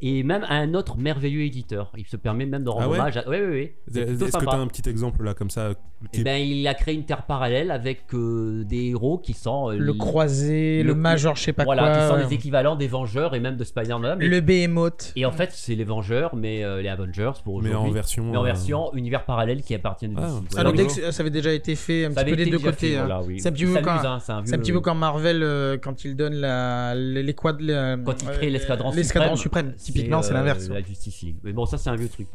Et 0.02 0.24
même 0.24 0.44
à 0.48 0.56
un 0.56 0.74
autre 0.74 0.98
merveilleux 0.98 1.42
éditeur. 1.44 1.92
Il 1.98 2.06
se 2.08 2.16
permet 2.18 2.46
même 2.46 2.64
de 2.64 2.70
rendre 2.70 2.86
Ah 2.86 2.90
ouais 2.90 3.00
hommage 3.00 3.18
à... 3.18 3.24
Oui, 3.30 3.38
oui, 3.42 3.72
oui. 3.94 4.00
Est-ce 4.02 4.38
que 4.38 4.46
tu 4.46 4.50
as 4.50 4.58
un 4.58 4.68
petit 4.68 4.88
exemple 4.90 5.24
là 5.24 5.34
comme 5.34 5.50
ça 5.50 5.72
qui 6.14 6.22
Eh 6.22 6.24
ben, 6.24 6.38
il 6.42 6.66
a 6.68 6.74
créé 6.74 6.96
une 6.96 7.04
terre 7.06 7.24
parallèle 7.24 7.72
avec 7.72 8.04
euh, 8.14 8.64
des 8.64 8.86
héros 8.92 9.18
qui 9.18 9.34
sont... 9.34 9.72
euh, 9.72 9.78
Le 9.78 9.94
croisé, 9.94 10.82
le, 10.84 10.90
le- 10.90 10.96
major, 10.96 11.36
je 11.36 11.44
sais 11.44 11.54
pas 11.54 11.66
Voilà, 11.66 11.82
quoi. 11.84 11.92
qui 12.02 12.08
sont 12.08 12.14
ouais. 12.16 12.24
les 12.30 12.34
équivalents 12.34 12.76
des 12.78 12.88
Vengeurs 12.88 13.36
et 13.36 13.40
même 13.42 13.58
de 13.58 13.64
Spider-Man. 13.66 14.22
Et, 14.22 14.28
Le 14.30 14.40
Behemoth. 14.40 15.12
et 15.18 15.26
en 15.26 15.32
fait, 15.32 15.50
c'est 15.52 15.76
les 15.76 15.84
Vengeurs, 15.84 16.36
mais 16.36 16.64
euh, 16.64 16.82
les 16.82 16.88
Avengers 16.88 17.32
pour 17.44 17.62
mais 17.62 17.70
aujourd'hui. 17.70 17.90
en 17.92 17.94
version. 17.94 18.32
Mais 18.32 18.38
en 18.38 18.42
euh, 18.42 18.46
version 18.46 18.94
univers 18.94 19.26
parallèle 19.26 19.62
qui 19.62 19.76
appartient 19.76 20.08
de 20.08 20.14
DC. 20.16 20.22
Ah, 20.24 20.28
Voilà. 20.30 20.46
c'est 20.50 20.60
Alors, 20.60 20.72
rigolo. 20.72 20.90
dès 20.96 21.02
que 21.02 21.12
ça 21.12 21.22
avait 21.22 21.30
déjà 21.30 21.52
été 21.52 21.76
fait 21.76 22.06
un 22.06 22.12
Ça 22.12 22.24
petit 22.24 22.26
peu 22.26 22.28
avait 22.34 22.36
des 22.38 22.42
été 22.44 22.52
deux 22.52 22.58
déjà 22.60 22.70
côtés. 22.72 22.88
fait, 22.92 22.96
hein. 22.96 23.06
voilà, 23.06 23.22
oui. 23.24 23.40
C'est 23.42 23.50
un 23.50 23.52
petit 23.52 23.66
peu 23.66 23.74
quand- 23.82 23.92
hein, 23.92 24.20
un 24.30 24.42
vieux- 24.42 24.82
Marvel 24.96 25.44
euh, 25.44 25.78
quand 25.78 26.06
il 26.06 26.16
donne 26.16 26.34
la, 26.36 26.96
les, 26.96 27.24
les 27.24 27.34
quad- 27.34 27.58
Quand 28.06 28.24
il 28.24 28.30
euh, 28.30 28.32
crée 28.34 28.50
l'escadron 28.50 28.92
suprême. 29.36 29.74
Typiquement, 29.94 30.22
c'est 30.22 30.32
euh, 30.32 30.36
l'inverse. 30.36 30.68
La 30.70 30.82
Justice 30.82 31.22
League. 31.22 31.38
Mais 31.44 31.54
bon, 31.54 31.66
ça, 31.66 31.78
c'est 31.78 31.90
un 31.90 31.96
vieux 31.96 32.10
truc. 32.10 32.28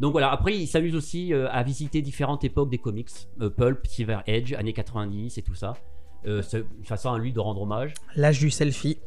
Donc 0.00 0.12
voilà, 0.12 0.30
après, 0.32 0.56
il 0.56 0.66
s'amuse 0.66 0.94
aussi 0.96 1.32
euh, 1.32 1.48
à 1.50 1.62
visiter 1.62 2.02
différentes 2.02 2.44
époques 2.44 2.70
des 2.70 2.78
comics. 2.78 3.08
Euh, 3.40 3.50
Pulp, 3.50 3.86
Silver 3.86 4.18
Edge, 4.26 4.52
années 4.54 4.72
90 4.72 5.38
et 5.38 5.42
tout 5.42 5.54
ça. 5.54 5.74
Euh, 6.26 6.40
c'est 6.42 6.58
une 6.78 6.84
façon 6.84 7.12
à 7.12 7.18
lui 7.18 7.32
de 7.32 7.40
rendre 7.40 7.62
hommage. 7.62 7.94
L'âge 8.16 8.38
du 8.38 8.50
selfie. 8.50 8.98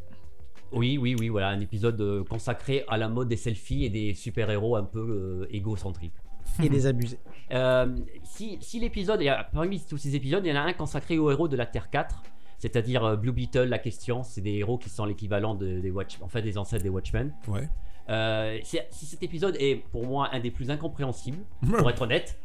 Oui, 0.72 0.98
oui, 0.98 1.16
oui, 1.18 1.30
voilà, 1.30 1.50
un 1.50 1.60
épisode 1.60 2.00
euh, 2.02 2.24
consacré 2.24 2.84
à 2.88 2.98
la 2.98 3.08
mode 3.08 3.30
des 3.30 3.38
selfies 3.38 3.86
et 3.86 3.90
des 3.90 4.14
super-héros 4.14 4.76
un 4.76 4.84
peu 4.84 5.00
euh, 5.00 5.48
égocentriques. 5.56 6.14
et 6.62 6.70
des 6.70 6.86
abusés. 6.88 7.20
Euh, 7.52 7.96
si 8.24 8.58
si 8.62 8.80
l'épisode, 8.80 9.22
il 9.22 9.26
y 9.26 9.30
a- 9.30 9.44
parmi 9.44 9.80
tous 9.80 9.98
ces 9.98 10.16
épisodes, 10.16 10.46
il 10.46 10.50
y 10.50 10.52
en 10.58 10.62
a 10.62 10.66
un 10.66 10.74
consacré 10.74 11.18
aux 11.18 11.32
héros 11.32 11.48
de 11.48 11.56
la 11.56 11.66
Terre 11.66 11.90
4, 11.90 12.22
c'est-à-dire 12.60 13.04
euh, 13.06 13.16
Blue 13.16 13.32
Beetle, 13.32 13.64
la 13.70 13.80
question, 13.80 14.24
c'est 14.24 14.42
des 14.42 14.54
héros 14.56 14.78
qui 14.78 14.90
sont 14.90 15.06
l'équivalent 15.06 15.56
de- 15.56 15.80
des 15.80 15.92
Watch, 15.92 16.18
en 16.22 16.28
fait, 16.28 16.42
des 16.42 16.58
ancêtres 16.58 16.84
des 16.84 16.90
Watchmen. 16.90 17.34
Ouais. 17.48 17.70
Euh, 18.08 18.60
si 18.64 19.06
cet 19.06 19.24
épisode 19.24 19.56
est 19.60 19.78
pour 19.92 20.06
moi 20.06 20.30
un 20.32 20.40
des 20.40 20.52
plus 20.52 20.70
incompréhensibles, 20.70 21.40
pour 21.78 21.90
être 21.90 22.02
honnête, 22.04 22.40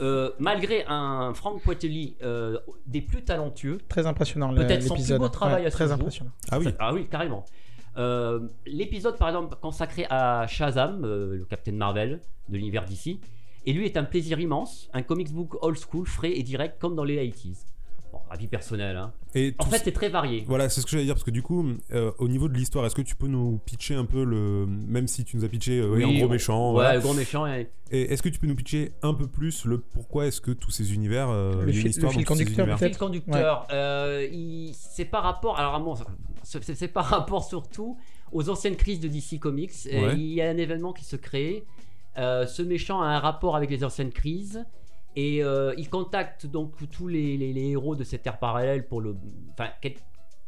euh, 0.00 0.32
malgré 0.38 0.84
un 0.88 1.32
Frank 1.34 1.62
Poitelli 1.62 2.16
euh, 2.22 2.58
des 2.86 3.00
plus 3.00 3.22
talentueux, 3.22 3.78
Très 3.88 4.06
impressionnant 4.06 4.52
Peut-être 4.54 4.82
son 4.82 4.94
plus 4.94 5.12
beau 5.12 5.28
travail 5.28 5.66
à 5.66 5.70
ce 5.70 5.76
Très 5.76 5.86
jour. 5.86 5.94
impressionnant. 5.94 6.32
Ah 6.50 6.58
oui. 6.58 6.66
ah 6.78 6.92
oui, 6.92 7.06
carrément. 7.08 7.44
Euh, 7.96 8.48
L'épisode 8.66 9.16
par 9.16 9.28
exemple 9.28 9.56
consacré 9.60 10.06
à 10.10 10.46
Shazam, 10.48 11.04
euh, 11.04 11.36
le 11.36 11.44
Captain 11.44 11.72
Marvel 11.72 12.20
de 12.48 12.56
l'univers 12.56 12.84
d'ici, 12.84 13.20
et 13.66 13.72
lui 13.72 13.86
est 13.86 13.96
un 13.96 14.04
plaisir 14.04 14.40
immense, 14.40 14.90
un 14.92 15.02
comics 15.02 15.32
book 15.32 15.56
old 15.62 15.78
school, 15.78 16.06
frais 16.06 16.32
et 16.32 16.42
direct 16.42 16.80
comme 16.80 16.96
dans 16.96 17.04
les 17.04 17.16
80s. 17.16 17.66
Bon, 18.34 18.38
avis 18.38 18.48
personnel, 18.48 18.96
hein. 18.96 19.12
Et 19.34 19.54
En 19.58 19.64
fait, 19.66 19.78
ce- 19.78 19.84
c'est 19.84 19.92
très 19.92 20.08
varié. 20.08 20.44
Voilà, 20.46 20.68
c'est 20.68 20.80
ce 20.80 20.86
que 20.86 20.90
j'allais 20.92 21.04
dire 21.04 21.14
parce 21.14 21.24
que 21.24 21.30
du 21.30 21.42
coup, 21.42 21.64
euh, 21.92 22.10
au 22.18 22.28
niveau 22.28 22.48
de 22.48 22.54
l'histoire, 22.54 22.84
est-ce 22.86 22.94
que 22.94 23.02
tu 23.02 23.14
peux 23.16 23.26
nous 23.28 23.58
pitcher 23.64 23.94
un 23.94 24.04
peu 24.04 24.24
le, 24.24 24.66
même 24.66 25.06
si 25.08 25.24
tu 25.24 25.36
nous 25.36 25.44
as 25.44 25.48
pitché 25.48 25.78
euh, 25.78 25.88
oui, 25.94 26.04
un 26.04 26.18
gros 26.18 26.28
méchant, 26.28 26.68
Ouais, 26.68 26.72
voilà. 26.74 26.94
le 26.96 27.00
gros 27.00 27.14
méchant. 27.14 27.46
et- 27.46 27.68
Et 27.90 28.12
est-ce 28.12 28.22
que 28.22 28.28
tu 28.28 28.38
peux 28.40 28.46
nous 28.46 28.56
pitcher 28.56 28.92
un 29.02 29.14
peu 29.14 29.26
plus 29.26 29.64
le 29.66 29.78
pourquoi 29.78 30.26
est-ce 30.26 30.40
que 30.40 30.50
tous 30.50 30.70
ces 30.70 30.94
univers, 30.94 31.28
euh, 31.30 31.64
Le 31.64 31.72
histoire 31.72 32.12
le 32.12 32.18
fil 32.18 32.26
conducteur, 32.26 32.58
univers 32.66 32.78
peut-être 32.78 32.92
fil 32.92 32.98
conducteur, 32.98 33.66
euh, 33.72 34.26
il- 34.32 34.72
c'est 34.74 35.04
par 35.04 35.22
rapport, 35.22 35.58
alors 35.58 35.74
à 35.74 35.78
mon- 35.78 35.94
c'est 36.42 36.88
par 36.88 37.04
rapport 37.38 37.44
surtout 37.44 37.96
aux 38.32 38.48
anciennes 38.50 38.76
crises 38.76 39.00
de 39.00 39.08
DC 39.08 39.38
Comics. 39.38 39.70
Ouais. 39.86 40.14
Il 40.16 40.32
y 40.32 40.42
a 40.42 40.48
un 40.50 40.56
événement 40.56 40.92
qui 40.92 41.04
se 41.04 41.16
crée. 41.16 41.64
Euh, 42.16 42.46
ce 42.46 42.62
méchant 42.62 43.00
a 43.02 43.06
un 43.06 43.18
rapport 43.18 43.56
avec 43.56 43.70
les 43.70 43.82
anciennes 43.84 44.12
crises 44.12 44.64
et 45.16 45.42
euh, 45.44 45.74
il 45.76 45.88
contacte 45.88 46.46
donc 46.46 46.72
tous 46.90 47.08
les, 47.08 47.70
héros 47.70 47.94
de 47.94 48.04
cette 48.04 48.26
ère 48.26 48.38
parallèle 48.38 48.86
pour 48.86 49.00
le, 49.00 49.16
enfin, 49.52 49.70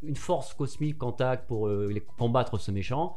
une 0.03 0.17
force 0.17 0.55
cosmique 0.55 0.99
contacte 0.99 1.47
pour 1.47 1.69
euh, 1.69 1.89
les- 1.93 2.01
combattre 2.01 2.59
ce 2.59 2.71
méchant. 2.71 3.15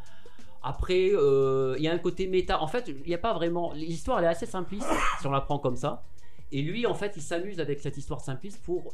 Après, 0.62 1.10
euh, 1.14 1.76
il 1.78 1.84
y 1.84 1.88
a 1.88 1.94
un 1.94 1.98
côté 1.98 2.28
méta. 2.28 2.62
En 2.62 2.68
fait, 2.68 2.88
il 2.88 3.08
n'y 3.08 3.16
a 3.16 3.20
pas 3.20 3.34
vraiment. 3.34 3.72
L'histoire, 3.74 4.20
elle 4.20 4.26
est 4.26 4.30
assez 4.30 4.46
simpliste 4.46 4.88
si 5.20 5.26
on 5.26 5.32
la 5.32 5.42
prend 5.42 5.58
comme 5.58 5.78
ça. 5.78 6.04
Et 6.52 6.62
lui, 6.62 6.86
en 6.86 6.94
fait, 6.94 7.14
il 7.16 7.22
s'amuse 7.22 7.60
avec 7.60 7.80
cette 7.80 7.98
histoire 7.98 8.20
simpliste 8.22 8.62
pour 8.64 8.92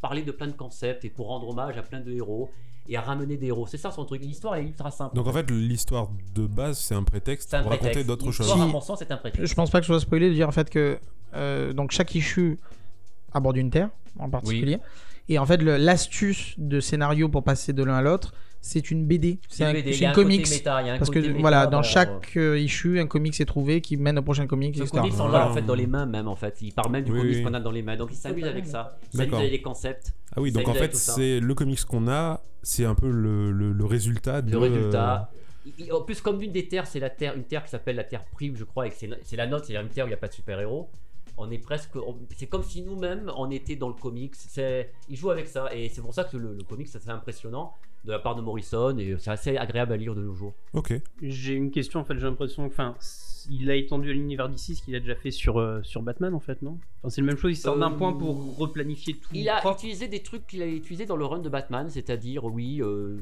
parler 0.00 0.22
de 0.22 0.32
plein 0.32 0.48
de 0.48 0.52
concepts 0.52 1.04
et 1.04 1.10
pour 1.10 1.28
rendre 1.28 1.48
hommage 1.48 1.78
à 1.78 1.82
plein 1.82 2.00
de 2.00 2.12
héros 2.12 2.50
et 2.88 2.96
à 2.96 3.00
ramener 3.00 3.36
des 3.36 3.46
héros. 3.46 3.66
C'est 3.66 3.78
ça 3.78 3.90
son 3.90 4.04
truc. 4.04 4.22
L'histoire 4.22 4.56
elle 4.56 4.64
est 4.64 4.68
ultra 4.68 4.90
simple. 4.90 5.14
Donc 5.16 5.26
en 5.26 5.32
fait, 5.32 5.50
l'histoire 5.50 6.08
de 6.34 6.46
base, 6.46 6.78
c'est 6.78 6.94
un 6.94 7.02
prétexte 7.02 7.52
un 7.54 7.62
pour 7.62 7.70
raconter 7.72 8.04
d'autres 8.04 8.30
choses. 8.32 8.50
À 8.50 8.54
Si- 8.54 8.58
mon 8.60 8.80
sens, 8.80 8.98
c'est 9.00 9.10
un 9.10 9.16
prétexte. 9.16 9.46
Je 9.46 9.54
pense 9.54 9.70
pas 9.70 9.80
que 9.80 9.86
je 9.86 9.92
sois 9.92 10.00
spoilé 10.00 10.28
de 10.28 10.34
dire 10.34 10.48
en 10.48 10.52
fait 10.52 10.70
que 10.70 10.98
euh, 11.34 11.72
donc 11.72 11.90
chaque 11.92 12.14
issue 12.14 12.58
aborde 13.32 13.56
une 13.56 13.70
terre 13.70 13.90
en 14.18 14.30
particulier. 14.30 14.78
Et 15.28 15.38
en 15.38 15.46
fait, 15.46 15.60
l'astuce 15.62 16.54
de 16.56 16.78
scénario 16.80 17.28
pour 17.28 17.42
passer 17.42 17.72
de 17.72 17.82
l'un 17.82 17.96
à 17.96 18.02
l'autre, 18.02 18.32
c'est 18.60 18.90
une 18.90 19.06
BD. 19.06 19.38
C'est 19.48 19.64
un, 19.64 19.72
BD, 19.72 19.96
une 19.96 20.06
un 20.06 20.12
comics. 20.12 20.48
méta, 20.50 20.76
un 20.78 20.98
Parce 20.98 21.10
que 21.10 21.18
méta 21.18 21.38
voilà, 21.40 21.66
dans 21.66 21.78
dans- 21.78 21.82
chaque 21.82 22.36
euh, 22.36 22.58
issue, 22.58 22.98
un 22.98 23.06
comics 23.06 23.40
est 23.40 23.44
trouvé 23.44 23.80
qui 23.80 23.96
mène 23.96 24.18
au 24.18 24.22
prochain 24.22 24.46
comics, 24.46 24.76
Le 24.76 24.82
etc. 24.82 24.98
comics 24.98 25.14
sont 25.14 25.28
là 25.28 25.48
en 25.48 25.54
fait 25.54 25.62
dans 25.62 25.74
les 25.74 25.86
mains 25.86 26.06
même 26.06 26.28
en 26.28 26.36
fait. 26.36 26.56
Il 26.62 26.72
parle 26.72 26.90
même 26.90 27.04
du 27.04 27.12
Oui, 27.12 27.18
comics 27.20 27.36
oui. 27.36 27.42
qu'on 27.42 27.54
a 27.54 27.60
dans 27.60 27.70
les 27.70 27.82
mains. 27.82 27.96
Donc 27.96 28.08
il 28.12 28.16
s'amuse 28.16 28.44
avec 28.44 28.66
ça. 28.66 28.98
Il 29.12 29.18
s'amuse 29.18 29.34
avec 29.34 29.50
les 29.52 29.62
concepts. 29.62 30.12
Ah 30.34 30.40
oui, 30.40 30.52
donc 30.52 30.66
en 30.68 30.74
fait, 30.74 30.94
c'est 30.94 31.40
le 31.40 31.54
comics 31.54 31.84
qu'on 31.84 32.08
a, 32.08 32.42
c'est 32.62 32.84
un 32.84 32.94
peu 32.94 33.10
le, 33.10 33.52
le- 33.52 33.72
le 33.72 33.84
résultat 33.84 34.42
de. 34.42 34.50
Le 34.52 34.58
résultat. 34.58 35.30
En 35.92 36.02
plus, 36.02 36.20
comme 36.20 36.40
l'une 36.40 36.52
des 36.52 36.68
terres, 36.68 36.86
c'est 36.86 37.00
la 37.00 37.10
terre, 37.10 37.34
une 37.36 37.42
terre 37.42 37.64
qui 37.64 37.70
s'appelle 37.70 37.96
la 37.96 38.04
terre 38.04 38.24
prime, 38.24 38.54
je 38.56 38.62
crois, 38.62 38.86
et 38.86 38.92
c'est 39.24 39.36
la 39.36 39.46
nôtre, 39.48 39.64
c'est 39.66 39.74
une 39.74 39.88
terre 39.88 40.04
où 40.04 40.08
il 40.08 40.10
n'y 40.10 40.14
a 40.14 40.18
pas 40.18 40.28
de 40.28 40.32
super-héros. 40.32 40.88
On 41.38 41.50
est 41.50 41.58
presque. 41.58 41.90
C'est 42.36 42.46
comme 42.46 42.62
si 42.62 42.82
nous-mêmes, 42.82 43.30
on 43.36 43.50
était 43.50 43.76
dans 43.76 43.88
le 43.88 43.94
comics. 43.94 44.34
C'est- 44.34 44.90
Il 45.08 45.16
joue 45.16 45.30
avec 45.30 45.46
ça, 45.48 45.74
et 45.74 45.88
c'est 45.90 46.00
pour 46.00 46.14
ça 46.14 46.24
que 46.24 46.36
le, 46.36 46.54
le 46.54 46.62
comics, 46.64 46.88
c'est 46.88 46.98
assez 46.98 47.10
impressionnant 47.10 47.74
de 48.04 48.12
la 48.12 48.18
part 48.20 48.36
de 48.36 48.40
Morrison, 48.40 48.96
et 48.98 49.16
c'est 49.18 49.30
assez 49.30 49.56
agréable 49.56 49.92
à 49.92 49.96
lire 49.96 50.14
de 50.14 50.22
nos 50.22 50.32
jours. 50.32 50.52
Ok. 50.74 50.94
J'ai 51.20 51.54
une 51.54 51.70
question 51.72 51.98
en 52.00 52.04
fait, 52.04 52.14
j'ai 52.16 52.24
l'impression 52.26 52.64
enfin, 52.64 52.94
il 53.50 53.68
a 53.68 53.74
étendu 53.74 54.10
à 54.10 54.12
l'univers 54.12 54.48
d'ici 54.48 54.76
ce 54.76 54.82
qu'il 54.84 54.94
a 54.94 55.00
déjà 55.00 55.16
fait 55.16 55.32
sur, 55.32 55.58
euh, 55.58 55.82
sur 55.82 56.02
Batman 56.02 56.32
en 56.32 56.38
fait, 56.38 56.62
non? 56.62 56.78
Enfin, 57.00 57.10
c'est 57.10 57.20
le 57.20 57.26
même 57.26 57.36
chose, 57.36 57.50
il 57.52 57.56
sort 57.56 57.76
d'un 57.76 57.92
Euh, 57.92 57.96
point 57.96 58.12
pour 58.12 58.56
replanifier 58.58 59.14
tout. 59.14 59.28
Il 59.34 59.48
a 59.48 59.58
propre. 59.58 59.78
utilisé 59.78 60.06
des 60.06 60.22
trucs 60.22 60.46
qu'il 60.46 60.62
a 60.62 60.66
utilisé 60.66 61.04
dans 61.04 61.16
le 61.16 61.24
run 61.24 61.40
de 61.40 61.48
Batman, 61.48 61.90
c'est-à-dire, 61.90 62.44
oui, 62.44 62.80
euh, 62.80 63.18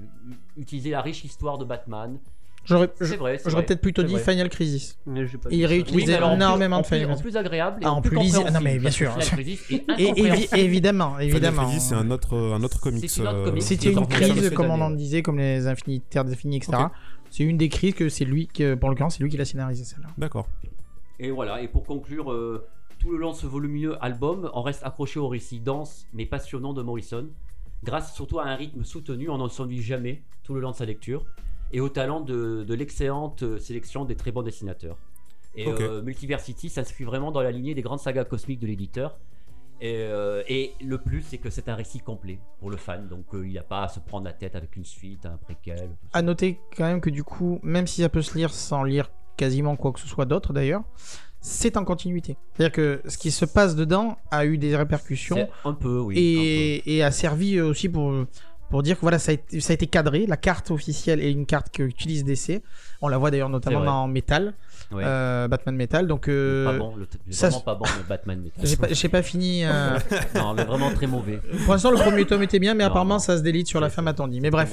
utiliser 0.59 0.91
la 0.91 1.01
riche 1.01 1.25
histoire 1.25 1.57
de 1.57 1.65
Batman. 1.65 2.19
J'aurais 2.65 2.91
C'est 2.99 3.17
vrai. 3.17 3.37
c'est 3.39 3.45
j'aurais 3.51 3.63
vrai, 3.63 3.67
peut-être 3.67 3.81
plutôt 3.83 4.03
c'est 4.03 4.09
dit 4.09 4.15
vrai. 4.15 4.23
Final 4.33 4.49
Crisis. 4.49 4.99
Mais 5.07 5.27
j'ai 5.27 5.37
pas 5.39 5.51
Et 5.51 5.55
il 5.55 5.59
vu 5.59 5.63
ça. 5.65 5.69
réutilise- 5.69 5.95
Oui, 5.97 6.03
utilisait 6.03 6.13
mais 6.13 6.17
alors, 6.17 6.29
en 6.31 6.33
plus- 6.33 6.43
énormément 6.43 6.77
en 6.77 6.81
de 6.81 6.87
plus- 6.87 6.97
Final 6.99 7.11
En 7.13 7.21
plus 7.21 7.37
agréable 7.37 7.83
et 7.83 7.87
Ah, 7.87 7.93
en 7.93 8.01
plus 8.01 8.11
plus 8.11 8.19
lisible. 8.21 8.45
Ah, 8.47 8.51
non, 8.51 8.61
mais 8.63 8.79
bien 8.79 8.91
sûr. 8.91 9.11
Final 9.13 9.27
Crisis 9.29 9.71
est 9.71 9.85
Et, 9.99 10.65
évidemment, 10.65 11.11
Final 11.17 11.29
évidemment. 11.29 11.63
Crisis, 11.65 11.89
c'est 11.89 11.95
un 11.95 12.11
autre, 12.11 12.35
un 12.37 12.63
autre 12.63 12.81
comics. 12.81 13.09
C'est 13.11 13.21
une 13.21 13.29
autre 13.29 13.37
euh, 13.39 13.45
comics. 13.45 13.63
C'était 13.63 13.93
une 13.93 14.07
crise, 14.07 14.51
comme 14.51 14.71
on 14.71 14.81
en 14.81 14.91
disait, 14.91 15.23
comme 15.23 15.39
les 15.39 15.67
Infinies, 15.67 16.01
Terres 16.01 16.27
Infinies, 16.27 16.57
etc. 16.57 16.73
C'est 17.31 17.43
une 17.45 17.57
des 17.59 17.69
crises 17.69 17.95
que 17.95 18.09
c'est 18.09 18.25
lui, 18.25 18.47
que, 18.47 18.75
pour 18.75 18.89
l'occurrence, 18.91 19.17
c'est 19.17 19.23
lui 19.23 19.31
qui 19.31 19.37
l'a 19.37 19.45
scénarisé 19.45 19.85
celle-là. 19.85 20.09
D'accord. 20.19 20.47
Et 21.19 21.31
voilà, 21.31 21.61
et 21.63 21.69
pour 21.69 21.85
conclure, 21.85 22.33
euh, 22.33 22.67
tout 23.01 23.11
le 23.11 23.19
long 23.19 23.33
de 23.33 23.37
ce 23.37 23.47
volumineux 23.47 23.97
album, 24.03 24.51
on 24.55 24.63
reste 24.63 24.83
accroché 24.85 25.19
au 25.21 25.29
récit 25.29 25.61
dense 25.61 26.07
mais 26.15 26.27
passionnant 26.27 26.73
de 26.73 26.83
Morrison, 26.83 27.27
grâce 27.83 28.15
surtout 28.15 28.39
à 28.41 28.47
un 28.47 28.55
rythme 28.57 28.83
soutenu, 28.85 29.29
on 29.29 29.39
n'en 29.39 29.49
s'ennuie 29.49 29.83
jamais 29.83 30.23
tout 30.43 30.55
le 30.55 30.61
long 30.61 30.71
de 30.71 30.77
sa 30.77 30.85
lecture, 30.87 31.25
et 31.75 31.81
au 31.81 31.89
talent 31.89 32.21
de, 32.21 32.65
de 32.67 32.75
l'excellente 32.75 33.43
euh, 33.43 33.59
sélection 33.59 34.05
des 34.05 34.15
très 34.15 34.31
bons 34.31 34.43
dessinateurs. 34.43 34.97
Et 35.57 35.67
Ok. 35.67 35.81
euh, 35.81 36.03
Multiversity 36.03 36.71
s'inscrit 36.71 37.03
vraiment 37.05 37.33
dans 37.33 37.43
la 37.43 37.51
lignée 37.51 37.75
des 37.75 37.83
grandes 37.83 37.99
sagas 37.99 38.25
cosmiques 38.25 38.61
de 38.61 38.67
l'éditeur. 38.69 39.19
Et, 39.81 39.97
euh, 39.97 40.45
et 40.47 40.73
le 40.81 40.99
plus, 40.99 41.23
c'est 41.23 41.39
que 41.39 41.51
c'est 41.51 41.69
un 41.69 41.75
récit 41.75 41.99
complet 41.99 42.39
pour 42.61 42.71
le 42.71 42.77
fan, 42.77 43.09
donc 43.09 43.25
euh, 43.35 43.45
il 43.45 43.51
n'y 43.51 43.59
a 43.59 43.65
pas 43.65 43.83
à 43.83 43.89
se 43.89 43.99
prendre 43.99 44.25
la 44.25 44.33
tête 44.33 44.55
avec 44.55 44.77
une 44.77 44.85
suite, 44.85 45.27
un 45.27 45.37
préquel. 45.37 45.77
tout 45.79 46.09
ça. 46.13 46.19
À 46.19 46.23
noter 46.23 46.61
quand 46.77 46.85
même 46.85 47.01
que 47.01 47.11
du 47.11 47.25
coup, 47.25 47.59
même 47.65 47.89
si 47.89 48.03
ça 48.03 48.09
peut 48.09 48.23
se 48.23 48.39
lire 48.39 48.55
sans 48.55 48.85
lire 48.85 49.11
quasiment 49.37 49.75
quoi 49.75 49.93
que 49.93 49.99
ce 49.99 50.07
soit 50.07 50.27
d'autre 50.27 50.53
d'ailleurs, 50.53 50.85
c'est 51.41 51.77
en 51.77 51.85
continuité. 51.85 52.37
C'est-à-dire 52.55 52.73
que 52.73 53.03
ce 53.07 53.19
qui 53.19 53.33
se 53.33 53.45
passe 53.45 53.75
dedans 53.75 54.17
a 54.31 54.47
eu 54.47 54.59
des 54.59 54.77
répercussions 54.77 55.49
un 55.65 55.75
peu, 55.75 55.99
oui. 55.99 56.15
un 56.17 56.91
et 56.91 57.03
a 57.03 57.11
servi 57.11 57.61
aussi 57.61 57.89
pour, 57.89 58.13
pour 58.71 58.83
dire 58.83 58.97
que 58.97 59.03
voilà, 59.03 59.19
ça 59.19 59.31
a, 59.31 59.35
été, 59.35 59.61
ça 59.61 59.73
a 59.73 59.75
été 59.75 59.87
cadré. 59.87 60.27
La 60.27 60.37
carte 60.37 60.71
officielle 60.71 61.21
est 61.21 61.31
une 61.31 61.47
carte 61.47 61.69
que 61.73 61.83
utilise 61.83 62.25
DC. 62.25 62.63
On 63.03 63.09
la 63.09 63.19
voit 63.19 63.31
d'ailleurs 63.31 63.49
notamment 63.51 63.81
peu, 64.09 64.55
ouais. 64.93 65.03
euh, 65.05 65.47
Batman 65.49 65.77
Metal. 65.77 66.07
Donc, 66.07 66.29
euh, 66.29 66.65
pas 66.65 66.79
bon, 66.79 66.97
le, 66.97 67.07
le- 67.27 67.33
ça 67.33 67.51
vraiment 67.51 67.61
pas 67.61 67.75
bon 67.75 67.85
le 67.99 68.09
Batman 68.09 68.41
Metal. 68.45 68.67
j'ai 68.67 68.77
pas, 68.77 68.89
pas 69.09 69.23
fini. 69.23 69.65
euh, 69.65 69.99
Non, 70.35 70.55
le 70.55 70.65
vraiment 70.65 70.91
très 70.93 71.07
mauvais. 71.07 71.41
Pour 71.65 71.75
l'instant, 71.75 71.91
le 71.91 71.99
premier 71.99 72.25
tome 72.27 72.43
était 72.43 72.59
bien, 72.59 72.75
mais 72.75 72.85
Non, 72.85 72.91
apparemment, 72.91 73.15
non. 73.15 73.19
ça 73.21 73.37
se 73.37 73.43
délite 73.43 73.69
sur 73.69 73.81
la 73.81 73.91
fin, 73.91 74.03
dit. 74.29 74.41
Mais 74.41 74.51
bref. 74.51 74.73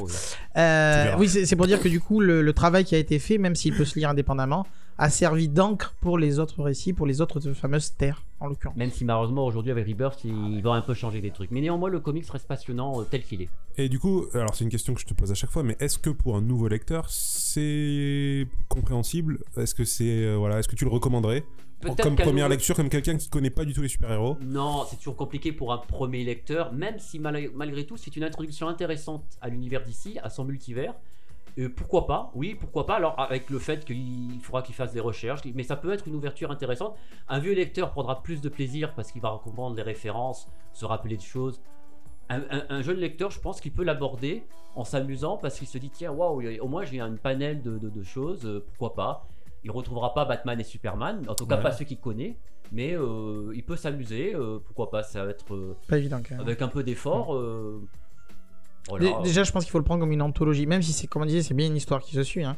Euh, 0.57 1.13
oui, 1.17 1.27
c'est 1.27 1.45
c'est 1.45 1.55
pour 1.55 1.67
dire 1.67 1.79
que 1.81 1.89
du 1.89 1.99
coup, 1.99 2.19
le, 2.21 2.41
le 2.41 2.53
travail 2.53 2.85
qui 2.85 2.95
a 2.95 2.97
été 2.97 3.19
fait, 3.19 3.37
même 3.37 3.55
s'il 3.55 3.75
peut 3.75 3.85
se 3.85 3.99
lire 3.99 4.09
indépendamment, 4.09 4.65
a 4.97 5.09
servi 5.09 5.47
d'encre 5.49 5.93
pour 6.01 6.17
les 6.17 6.39
autres 6.39 6.61
récits, 6.63 6.93
pour 6.93 7.05
les 7.07 7.21
autres 7.21 7.39
fameuses 7.53 7.93
terres, 7.97 8.23
en 8.41 8.47
l'occurrence. 8.47 8.75
Même 8.75 8.91
si 8.91 9.05
malheureusement 9.05 9.45
aujourd'hui 9.45 9.71
avec 9.71 9.87
Rebirth, 9.87 10.23
il 10.25 10.61
va 10.61 10.71
un 10.71 10.81
peu 10.81 10.93
changer 10.93 11.21
des 11.21 11.31
trucs. 11.31 11.51
Mais 11.51 11.61
néanmoins, 11.61 11.89
le 11.89 11.99
comics 11.99 12.27
reste 12.29 12.47
passionnant 12.47 12.99
euh, 12.99 13.03
tel 13.09 13.23
qu'il 13.23 13.41
est. 13.43 13.49
Et 13.77 13.87
du 13.87 13.99
coup, 13.99 14.25
alors 14.33 14.53
c'est 14.55 14.63
une 14.65 14.69
question 14.69 14.93
que 14.93 14.99
je 14.99 15.05
te 15.05 15.13
pose 15.13 15.31
à 15.31 15.35
chaque 15.35 15.51
fois, 15.51 15.63
mais 15.63 15.77
est-ce 15.79 15.97
que 15.97 16.09
pour 16.09 16.35
un 16.35 16.41
nouveau 16.41 16.67
lecteur, 16.67 17.05
c'est 17.09 18.47
compréhensible? 18.67 19.39
Est-ce 19.57 19.75
que 19.75 19.85
c'est 19.85 20.25
euh, 20.25 20.35
voilà, 20.35 20.59
est-ce 20.59 20.67
que 20.67 20.75
tu 20.75 20.83
le 20.85 20.91
recommanderais? 20.91 21.43
Comme 22.01 22.15
première 22.15 22.45
nouveau- 22.45 22.49
lecture, 22.49 22.75
comme 22.75 22.89
quelqu'un 22.89 23.17
qui 23.17 23.27
connaît 23.29 23.49
pas 23.49 23.65
du 23.65 23.73
tout 23.73 23.81
les 23.81 23.87
super-héros? 23.87 24.37
Non, 24.41 24.85
c'est 24.89 24.97
toujours 24.97 25.15
compliqué 25.15 25.51
pour 25.51 25.73
un 25.73 25.79
premier 25.79 26.23
lecteur, 26.23 26.73
même 26.73 26.99
si 26.99 27.17
mal- 27.17 27.49
malgré 27.55 27.85
tout, 27.85 27.97
c'est 27.97 28.15
une 28.15 28.23
introduction 28.23 28.67
intéressante 28.67 29.23
à 29.41 29.49
l'univers 29.49 29.83
d'ici, 29.83 30.19
à 30.21 30.29
son 30.29 30.45
multivers. 30.45 30.93
Euh, 31.59 31.69
pourquoi 31.75 32.07
pas 32.07 32.31
Oui, 32.35 32.55
pourquoi 32.59 32.85
pas 32.85 32.95
Alors, 32.95 33.19
avec 33.19 33.49
le 33.49 33.59
fait 33.59 33.83
qu'il 33.85 34.39
faudra 34.41 34.61
qu'il 34.61 34.73
fasse 34.75 34.93
des 34.93 34.99
recherches, 35.01 35.41
mais 35.53 35.63
ça 35.63 35.75
peut 35.75 35.91
être 35.91 36.07
une 36.07 36.15
ouverture 36.15 36.49
intéressante. 36.51 36.95
Un 37.27 37.39
vieux 37.39 37.53
lecteur 37.53 37.91
prendra 37.91 38.23
plus 38.23 38.41
de 38.41 38.49
plaisir 38.49 38.93
parce 38.95 39.11
qu'il 39.11 39.21
va 39.21 39.39
comprendre 39.43 39.75
les 39.75 39.81
références, 39.81 40.47
se 40.73 40.85
rappeler 40.85 41.17
de 41.17 41.21
choses. 41.21 41.61
Un, 42.29 42.41
un- 42.49 42.65
un 42.69 42.81
jeune 42.81 42.97
lecteur, 42.97 43.29
je 43.31 43.39
pense 43.41 43.59
qu'il 43.59 43.73
peut 43.73 43.83
l'aborder 43.83 44.43
en 44.75 44.85
s'amusant 44.85 45.35
parce 45.37 45.57
qu'il 45.57 45.67
se 45.67 45.77
dit 45.77 45.89
tiens, 45.89 46.11
waouh, 46.13 46.41
au 46.61 46.67
moins 46.69 46.85
j'ai 46.85 47.01
un 47.01 47.15
panel 47.17 47.61
de, 47.61 47.77
de- 47.77 47.89
de 47.89 48.03
choses, 48.03 48.45
euh, 48.45 48.63
pourquoi 48.65 48.93
pas 48.93 49.27
Il 49.65 49.71
retrouvera 49.71 50.13
pas 50.13 50.23
Batman 50.25 50.57
et 50.59 50.63
Superman, 50.63 51.25
en 51.27 51.35
tout 51.35 51.45
cas 51.45 51.57
Ouais. 51.57 51.63
pas 51.63 51.71
ceux 51.73 51.83
qu'il 51.83 51.99
connaît, 51.99 52.37
mais 52.71 52.93
euh, 52.95 53.51
il 53.53 53.63
peut 53.65 53.75
s'amuser, 53.75 54.33
euh, 54.33 54.59
pourquoi 54.65 54.89
pas 54.89 55.03
Ça 55.03 55.25
va 55.25 55.31
être 55.31 55.53
euh, 55.53 55.75
Pas 55.89 55.97
évident 55.97 56.21
quand 56.25 56.35
même. 56.35 56.39
avec 56.47 56.61
un 56.61 56.69
peu 56.69 56.83
d'effort. 56.83 57.35
Euh. 58.91 58.97
Dé- 58.99 59.13
Déjà, 59.23 59.43
je 59.43 59.51
pense 59.51 59.63
qu'il 59.63 59.71
faut 59.71 59.77
le 59.79 59.83
prendre 59.83 59.99
comme 60.01 60.11
une 60.11 60.21
anthologie, 60.21 60.65
même 60.65 60.81
si 60.81 60.93
c'est, 60.93 61.07
comme 61.07 61.21
on 61.21 61.25
disait, 61.25 61.43
c'est 61.43 61.53
bien 61.53 61.67
une 61.67 61.77
histoire 61.77 62.01
qui 62.01 62.15
se 62.15 62.23
suit. 62.23 62.43
hein. 62.43 62.57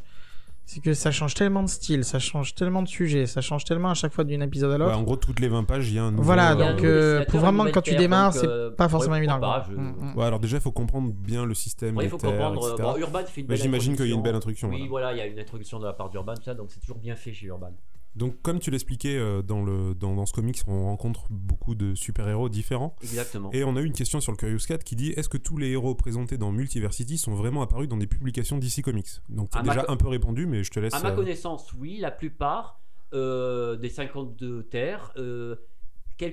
C'est 0.65 0.79
que 0.81 0.93
ça 0.93 1.11
change 1.11 1.33
tellement 1.33 1.61
de 1.61 1.67
style, 1.67 2.05
ça 2.05 2.19
change 2.19 2.55
tellement 2.55 2.81
de 2.81 2.87
sujets, 2.87 3.25
ça 3.25 3.41
change 3.41 3.65
tellement 3.65 3.89
à 3.89 3.95
chaque 3.95 4.13
fois 4.13 4.23
d'un 4.23 4.39
épisode 4.39 4.71
à 4.71 4.75
Ouais, 4.75 4.79
l'autre. 4.85 4.97
En 4.97 5.03
gros, 5.03 5.17
toutes 5.17 5.41
les 5.41 5.49
20 5.49 5.65
pages, 5.65 5.89
il 5.89 5.95
y 5.95 5.99
a 5.99 6.03
un 6.05 6.11
nouveau. 6.11 6.23
Voilà, 6.23 6.51
un 6.51 6.55
donc 6.55 6.85
euh, 6.85 7.25
pour 7.25 7.41
vraiment 7.41 7.65
quand 7.65 7.81
tu 7.81 7.95
démarres, 7.95 8.31
c'est 8.33 8.47
euh, 8.47 8.71
pas 8.71 8.87
forcément 8.87 9.15
évident. 9.17 9.41
pas, 9.41 9.65
je- 9.69 9.75
Mm, 9.75 10.13
mm. 10.13 10.17
Ouais, 10.17 10.23
alors 10.23 10.39
déjà, 10.39 10.55
il 10.55 10.61
faut 10.61 10.71
comprendre 10.71 11.11
bien 11.11 11.45
le 11.45 11.53
système, 11.53 11.97
Ouais, 11.97 12.03
il 12.03 12.05
les 12.05 12.09
faut 12.09 12.17
terres, 12.17 12.31
comprendre. 12.31 12.63
euh. 12.63 12.77
Bon, 12.81 12.95
Urban 12.95 13.25
fait 13.25 13.41
une 13.41 13.47
Bah, 13.47 13.55
belle 13.55 13.61
j'imagine 13.61 13.97
qu'il 13.97 14.05
y 14.05 14.11
a 14.11 14.13
une 14.13 14.19
introduction. 14.19 14.21
belle 14.21 14.35
introduction, 14.35 14.69
Oui, 14.69 14.87
voilà. 14.87 15.07
voilà, 15.07 15.13
il 15.13 15.17
y 15.17 15.21
a 15.21 15.25
une 15.33 15.39
introduction 15.39 15.79
de 15.79 15.85
la 15.85 15.91
part 15.91 16.09
d'Urban, 16.09 16.33
tout 16.35 16.43
ça, 16.43 16.53
donc 16.53 16.67
c'est 16.71 16.79
toujours 16.79 16.97
bien 16.99 17.17
fait 17.17 17.33
chez 17.33 17.47
Urban. 17.47 17.71
Donc, 18.15 18.41
comme 18.41 18.59
tu 18.59 18.69
l'expliquais 18.69 19.17
euh, 19.17 19.41
dans, 19.41 19.63
le, 19.63 19.95
dans, 19.95 20.15
dans 20.15 20.25
ce 20.25 20.33
comics, 20.33 20.59
on 20.67 20.85
rencontre 20.85 21.25
beaucoup 21.29 21.75
de 21.75 21.95
super-héros 21.95 22.49
différents. 22.49 22.95
Exactement. 23.01 23.49
Et 23.53 23.63
on 23.63 23.75
a 23.75 23.81
eu 23.81 23.85
une 23.85 23.93
question 23.93 24.19
sur 24.21 24.31
le 24.31 24.37
Curious 24.37 24.59
Cat 24.67 24.79
qui 24.79 24.95
dit 24.95 25.11
Est-ce 25.11 25.29
que 25.29 25.37
tous 25.37 25.57
les 25.57 25.71
héros 25.71 25.95
présentés 25.95 26.37
dans 26.37 26.51
Multiversity 26.51 27.17
sont 27.17 27.33
vraiment 27.33 27.61
apparus 27.61 27.87
dans 27.87 27.97
des 27.97 28.07
publications 28.07 28.57
DC 28.57 28.81
Comics? 28.83 29.21
Donc, 29.29 29.49
tu 29.49 29.61
déjà 29.61 29.85
un 29.87 29.97
peu 29.97 30.07
répondu, 30.07 30.45
mais 30.45 30.63
je 30.63 30.71
te 30.71 30.79
laisse. 30.79 30.93
À 30.93 30.99
ma 30.99 31.11
euh, 31.11 31.15
connaissance, 31.15 31.73
oui, 31.73 31.97
la 31.97 32.11
plupart 32.11 32.79
euh, 33.13 33.75
des 33.75 33.89
52 33.89 34.63
terres, 34.63 35.11
euh, 35.17 35.55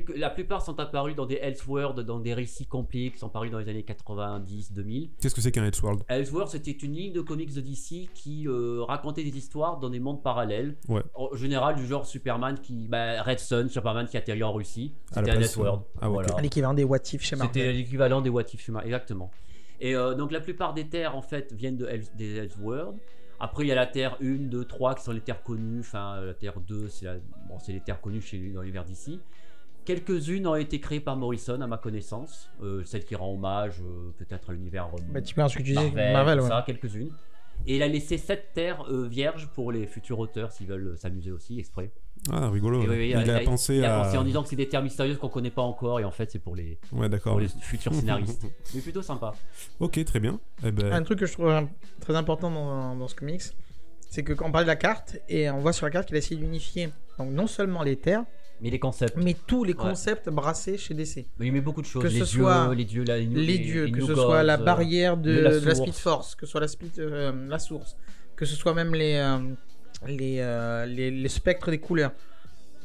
quelques- 0.04 0.16
la 0.16 0.30
plupart 0.30 0.62
sont 0.62 0.78
apparus 0.80 1.14
dans 1.16 1.26
des 1.26 1.36
Elseworlds, 1.36 2.02
dans 2.04 2.18
des 2.20 2.34
récits 2.34 2.66
complets 2.66 3.10
qui 3.10 3.18
sont 3.18 3.28
parus 3.28 3.50
dans 3.50 3.58
les 3.58 3.68
années 3.68 3.82
90-2000. 3.82 5.10
Qu'est-ce 5.20 5.34
que 5.34 5.40
c'est 5.40 5.52
qu'un 5.52 5.64
Elseworld? 5.64 6.02
Elseworlds, 6.08 6.50
c'était 6.50 6.70
une 6.72 6.92
ligne 6.92 7.12
de 7.12 7.20
comics 7.20 7.52
de 7.52 7.60
DC 7.60 8.08
qui 8.14 8.46
euh, 8.46 8.82
racontait 8.82 9.24
des 9.24 9.36
histoires 9.36 9.78
dans 9.78 9.90
des 9.90 10.00
mondes 10.00 10.22
parallèles. 10.22 10.76
Ouais. 10.88 11.02
En 11.14 11.34
général, 11.34 11.76
du 11.76 11.86
genre 11.86 12.06
Superman 12.06 12.58
qui. 12.60 12.88
bah, 12.88 13.22
Red 13.22 13.38
Sun, 13.38 13.68
Superman 13.68 14.06
qui 14.06 14.16
atterrit 14.16 14.42
en 14.42 14.52
Russie. 14.52 14.94
C'était 15.12 15.30
un 15.30 15.36
Elseworld. 15.40 15.82
ah, 16.00 16.08
ok. 16.08 16.14
Voilà. 16.14 16.40
L'équivalent 16.42 16.74
des 16.74 16.84
What 16.84 16.98
If 17.12 17.22
chez 17.22 17.36
C'était 17.36 17.36
Marvel. 17.60 17.76
l'équivalent 17.76 18.20
des 18.20 18.30
What 18.30 18.42
If 18.52 18.60
Superman, 18.60 18.84
exactement. 18.84 19.30
Et 19.80 19.94
euh, 19.96 20.14
donc 20.14 20.30
la 20.32 20.40
plupart 20.40 20.74
des 20.74 20.86
terres 20.88 21.16
en 21.16 21.22
fait 21.22 21.52
viennent 21.52 21.76
de 21.78 21.88
des 22.16 22.36
Elseworlds. 22.36 22.98
Après 23.42 23.64
il 23.64 23.68
y 23.68 23.72
a 23.72 23.74
la 23.74 23.86
Terre 23.86 24.18
1, 24.20 24.48
2, 24.50 24.64
3 24.66 24.94
qui 24.96 25.02
sont 25.04 25.12
les 25.12 25.22
terres 25.22 25.42
connues. 25.42 25.80
Enfin 25.80 26.16
euh, 26.18 26.26
la 26.26 26.34
Terre 26.34 26.60
2 26.60 26.88
c'est 26.88 27.06
la- 27.06 27.14
bon, 27.48 27.58
c'est 27.58 27.72
les 27.72 27.80
terres 27.80 28.00
connues 28.02 28.20
chez 28.20 28.36
lui 28.36 28.52
dans 28.52 28.60
l'univers 28.60 28.84
d'ici. 28.84 29.18
Quelques-unes 29.84 30.46
ont 30.46 30.54
été 30.56 30.80
créées 30.80 31.00
par 31.00 31.16
Morrison 31.16 31.60
à 31.60 31.66
ma 31.66 31.78
connaissance. 31.78 32.50
Euh, 32.62 32.82
celle 32.84 33.04
qui 33.04 33.14
rend 33.14 33.32
hommage 33.32 33.80
euh, 33.80 34.10
peut-être 34.18 34.50
à 34.50 34.52
l'univers 34.52 34.88
euh, 34.94 35.00
Bah, 35.12 35.20
typiquement 35.20 35.48
ce 35.48 35.56
que 35.58 35.62
tu 35.62 35.72
disais, 35.74 36.12
Marvel, 36.12 36.40
ouais. 36.40 36.48
ça, 36.48 36.62
quelques-unes. 36.66 37.10
Et 37.66 37.76
il 37.76 37.82
a 37.82 37.88
laissé 37.88 38.16
sept 38.16 38.52
terres 38.54 38.84
euh, 38.90 39.06
vierges 39.06 39.48
pour 39.48 39.70
les 39.70 39.86
futurs 39.86 40.18
auteurs 40.18 40.50
s'ils 40.50 40.66
veulent 40.66 40.96
s'amuser 40.96 41.30
aussi 41.30 41.58
exprès. 41.58 41.92
Ah, 42.30 42.48
rigolo. 42.50 42.82
Et 42.92 43.10
il, 43.10 43.30
a, 43.30 43.40
pensé 43.40 43.76
il 43.76 43.84
a 43.84 44.00
à. 44.00 44.04
pensé 44.04 44.16
en 44.16 44.24
disant 44.24 44.42
que 44.42 44.48
c'est 44.48 44.56
des 44.56 44.68
terres 44.68 44.82
mystérieuses 44.82 45.18
qu'on 45.18 45.28
connaît 45.28 45.50
pas 45.50 45.62
encore 45.62 46.00
et 46.00 46.04
en 46.04 46.10
fait 46.10 46.30
c'est 46.30 46.38
pour 46.38 46.56
les, 46.56 46.78
Ouais, 46.92 47.08
d'accord. 47.08 47.32
pour 47.32 47.40
les 47.40 47.48
futurs 47.48 47.94
scénaristes. 47.94 48.46
Mais 48.74 48.80
plutôt 48.80 49.02
sympa. 49.02 49.34
Ok, 49.78 50.02
très 50.04 50.20
bien. 50.20 50.40
Eh 50.64 50.70
ben, 50.70 50.92
Un 50.92 51.02
truc 51.02 51.18
que 51.18 51.26
je 51.26 51.32
trouve 51.34 51.52
très 52.00 52.16
important 52.16 52.50
dans, 52.50 52.96
dans 52.96 53.08
ce 53.08 53.14
comics, 53.14 53.42
c'est 54.08 54.22
que 54.22 54.32
quand 54.32 54.48
on 54.48 54.52
parle 54.52 54.64
de 54.64 54.70
la 54.70 54.76
carte, 54.76 55.18
et 55.28 55.50
on 55.50 55.60
voit 55.60 55.72
sur 55.72 55.86
la 55.86 55.90
carte 55.92 56.06
qu'il 56.06 56.16
a 56.16 56.18
essayé 56.18 56.40
d'unifier 56.40 56.90
donc 57.18 57.30
non 57.30 57.46
seulement 57.46 57.82
les 57.82 57.96
terres, 57.96 58.24
Mais 58.62 58.70
les 58.70 58.78
concepts. 58.78 59.16
mais 59.16 59.34
tous 59.46 59.64
les 59.64 59.72
Ouais. 59.72 59.78
concepts 59.78 60.28
brassés 60.28 60.76
chez 60.78 60.92
DC. 60.94 61.26
Mais 61.38 61.46
il 61.46 61.52
met 61.52 61.60
beaucoup 61.60 61.80
de 61.82 61.86
choses. 61.86 62.02
Que 62.02 62.08
les 62.08 62.20
ce 62.20 62.24
dieux, 62.24 62.42
soit 62.42 62.74
les 62.74 62.84
dieux, 62.84 63.04
la- 63.04 63.18
les 63.18 63.24
les- 63.26 63.58
dieux, 63.58 63.84
les 63.84 63.92
que 63.92 64.00
ce 64.02 64.12
Gods, 64.12 64.22
soit 64.22 64.42
la 64.42 64.56
barrière 64.58 65.16
de, 65.16 65.32
de 65.34 65.40
la 65.40 65.50
de 65.58 65.64
la 65.66 65.74
source. 65.74 65.88
Speed 65.88 65.94
Force, 65.94 66.34
que 66.34 66.46
ce 66.46 66.50
soit 66.52 66.60
la, 66.60 66.68
speed, 66.68 66.98
euh, 66.98 67.32
la 67.48 67.58
source, 67.58 67.96
que 68.36 68.44
ce 68.44 68.54
soit 68.56 68.74
même 68.74 68.94
les, 68.94 69.14
euh, 69.16 69.38
les, 70.06 70.36
euh, 70.40 70.86
les, 70.86 71.10
les 71.10 71.28
spectres 71.28 71.70
des 71.70 71.78
couleurs. 71.78 72.12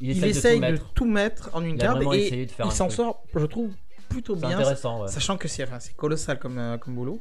Il, 0.01 0.11
Il, 0.17 0.23
essaye, 0.25 0.59
de, 0.59 0.65
tout 0.65 0.71
mettre. 0.71 0.93
tout 0.93 1.05
mettre 1.05 1.49
en 1.53 1.63
une 1.63 1.75
Il 1.75 1.77
carte 1.77 2.01
et 2.13 2.47
il 2.63 2.71
s'en 2.71 2.89
sort, 2.89 3.23
je 3.33 3.45
trouve, 3.45 3.71
plutôt 4.09 4.35
bien, 4.35 4.51
intéressant, 4.51 5.01
ouais. 5.03 5.07
sachant 5.07 5.37
que 5.37 5.47
c'est 5.47 5.63
enfin, 5.63 5.77
colossal 5.95 6.37
comme, 6.39 6.77
comme 6.81 6.95
boulot. 6.95 7.19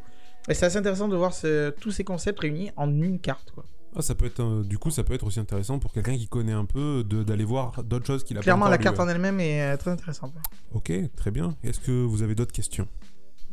Et 0.49 0.55
c'est 0.55 0.67
assez 0.67 0.77
intéressant 0.77 1.09
de 1.09 1.17
voir 1.17 1.33
ce- 1.33 1.71
tous 1.71 1.91
ces 1.93 2.05
concepts 2.05 2.41
réunis 2.41 2.71
en 2.77 2.91
une 3.01 3.19
carte. 3.21 3.51
Quoi. 3.53 3.65
Ah, 3.97 4.03
ça 4.03 4.15
peut 4.15 4.27
être, 4.27 4.41
euh, 4.41 4.63
du 4.65 4.79
coup, 4.79 4.91
ça 4.91 5.05
peut 5.05 5.15
être 5.15 5.27
aussi 5.27 5.41
intéressant 5.41 5.79
pour 5.79 5.93
quelqu'un 5.93 6.17
qui 6.17 6.27
connaît 6.29 6.53
un 6.53 6.65
peu 6.65 7.05
de- 7.05 7.23
d'aller 7.23 7.45
voir 7.45 7.83
d'autres 7.85 8.07
choses 8.07 8.25
qu'il 8.25 8.37
a 8.39 8.41
Clairement, 8.41 8.65
pas 8.67 8.71
la 8.71 8.79
carte 8.79 8.99
en 9.01 9.09
elle-même 9.09 9.41
est 9.41 9.63
euh, 9.63 9.77
très 9.77 9.91
intéressante. 9.93 10.33
Ok, 10.73 10.93
très 11.17 11.31
bien. 11.31 11.57
Est-ce 11.63 11.81
que 11.81 11.93
vous 12.05 12.23
avez 12.23 12.35
d'autres 12.35 12.53
questions? 12.53 12.89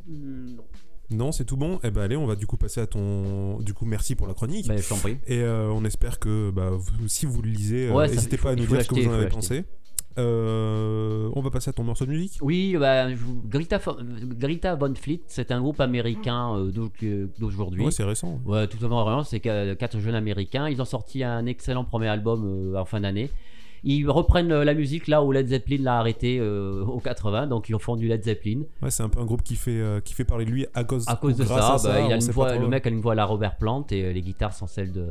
Hmm, 0.08 0.56
non. 0.56 0.64
Non, 1.14 1.32
c'est 1.34 1.44
tout 1.44 1.58
bon? 1.58 1.78
Eh 1.84 1.92
ben 1.92 2.02
allez, 2.04 2.16
on 2.16 2.26
va 2.26 2.38
du 2.38 2.48
coup 2.48 2.56
passer 2.56 2.80
à 2.80 2.88
ton. 2.88 3.60
Du 3.60 3.74
coup, 3.74 3.84
merci 3.86 4.16
pour 4.16 4.28
la 4.28 4.34
chronique. 4.34 4.68
Bah, 4.70 4.78
je 4.78 4.88
t'en 4.88 4.96
prie. 4.98 5.18
Et 5.28 5.40
euh, 5.42 5.68
on 5.70 5.84
espère 5.84 6.20
que 6.20 6.52
bah, 6.52 6.70
vous- 6.72 7.08
si 7.10 7.26
vous 7.26 7.42
le 7.42 7.50
lisez, 7.50 7.90
euh, 7.90 7.94
Ouais, 7.94 8.08
ça- 8.08 8.16
n'hésitez 8.16 8.38
il 8.38 8.42
pas 8.42 8.52
à 8.52 8.56
nous 8.56 8.62
il 8.64 8.68
faut 8.68 8.76
dire 8.76 8.84
ce 8.84 8.88
que 8.88 8.96
l'acheter, 8.96 9.08
vous 9.10 9.14
en 9.14 9.18
il 9.18 9.22
avez 9.22 9.30
pensé. 9.30 9.66
Euh, 10.18 11.30
on 11.36 11.42
va 11.42 11.50
passer 11.52 11.70
à 11.70 11.74
ton 11.74 11.84
morceau 11.84 12.06
de 12.06 12.12
musique. 12.12 12.38
Oui, 12.42 12.76
bah, 12.80 13.08
Fo- 13.12 13.98
Greta 14.38 14.76
Von 14.76 14.94
Fleet, 14.96 15.22
c'est 15.28 15.52
un 15.52 15.62
groupe 15.62 15.80
américain 15.82 16.56
euh, 16.58 16.72
que- 17.00 17.30
d'aujourd'hui. 17.40 17.84
Ouais, 17.86 17.92
c'est 17.92 18.04
récent. 18.04 18.40
Ouais, 18.46 18.68
tout 18.68 18.78
simplement, 18.78 19.04
vraiment, 19.04 19.24
c'est 19.24 19.40
qu- 19.40 19.76
quatre 19.78 20.00
jeunes 20.00 20.16
américains. 20.16 20.68
Ils 20.70 20.82
ont 20.82 20.86
sorti 20.86 21.24
un 21.24 21.46
excellent 21.46 21.84
premier 21.86 22.08
album 22.08 22.44
euh, 22.46 22.80
en 22.80 22.86
fin 22.86 23.00
d'année. 23.02 23.30
Ils 23.84 24.08
reprennent 24.08 24.52
euh, 24.52 24.64
la 24.64 24.76
musique 24.76 25.08
là 25.08 25.24
où 25.24 25.32
Led 25.32 25.48
Zeppelin 25.48 25.78
l'a 25.82 25.98
arrêté 25.98 26.38
euh, 26.40 26.84
aux 26.86 27.00
80, 27.00 27.48
donc 27.48 27.68
ils 27.70 27.80
font 27.80 27.96
du 27.96 28.08
Led 28.08 28.24
Zeppelin. 28.24 28.62
Ouais, 28.82 28.92
c'est 28.92 29.02
un 29.04 29.10
peu 29.10 29.20
un 29.20 29.26
groupe 29.26 29.42
qui 29.42 29.56
fait, 29.56 29.72
euh, 29.80 30.00
qui 30.02 30.14
fait 30.14 30.24
parler 30.26 30.46
de 30.46 30.52
lui 30.52 30.68
à 30.76 30.84
cause, 30.84 31.06
À 31.08 31.16
cause 31.16 31.36
de 31.36 31.46
ça, 31.46 31.74
à 31.76 31.78
bah, 31.84 32.02
il 32.06 32.12
a 32.14 32.16
une 32.18 32.32
voix, 32.32 32.56
le 32.58 32.68
mec 32.68 32.86
a 32.86 32.90
une 32.90 33.00
voix 33.02 33.14
à 33.14 33.16
la 33.16 33.26
Robert 33.26 33.58
Plant 33.58 33.86
et 33.90 34.04
euh, 34.06 34.12
les 34.14 34.22
guitares 34.22 34.54
sont 34.54 34.68
celles 34.68 34.92
de, 34.92 35.08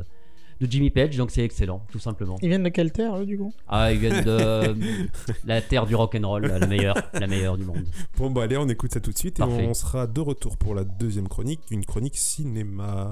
de 0.61 0.71
Jimmy 0.71 0.91
Page, 0.91 1.17
donc 1.17 1.31
c'est 1.31 1.43
excellent, 1.43 1.83
tout 1.91 1.99
simplement. 1.99 2.37
Ils 2.41 2.49
viennent 2.49 2.63
de 2.63 2.69
quelle 2.69 2.91
terre, 2.91 3.17
eux, 3.17 3.25
du 3.25 3.37
coup? 3.37 3.51
Ah, 3.67 3.91
ils 3.91 3.97
viennent 3.97 4.23
de 4.23 4.75
la 5.45 5.59
terre 5.59 5.87
du 5.87 5.95
rock'n'roll, 5.95 6.45
la 6.45 6.67
meilleure, 6.67 6.95
la 7.13 7.25
meilleure 7.25 7.57
du 7.57 7.63
monde. 7.63 7.83
Bon, 8.17 8.29
bah 8.29 8.43
allez, 8.43 8.57
on 8.57 8.69
écoute 8.69 8.93
ça 8.93 8.99
tout 8.99 9.11
de 9.11 9.17
suite 9.17 9.39
et 9.39 9.43
on 9.43 9.73
sera 9.73 10.05
de 10.05 10.21
retour 10.21 10.57
pour 10.57 10.75
la 10.75 10.83
deuxième 10.83 11.27
chronique, 11.27 11.61
une 11.71 11.83
chronique 11.83 12.15
cinéma. 12.15 13.11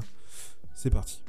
C'est 0.76 0.92
parti. 0.92 1.24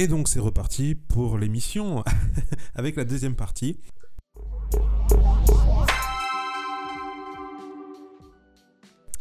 Et 0.00 0.06
donc 0.06 0.28
c'est 0.28 0.38
reparti 0.38 0.94
pour 0.94 1.38
l'émission 1.38 2.04
avec 2.76 2.94
la 2.94 3.04
deuxième 3.04 3.34
partie. 3.34 3.80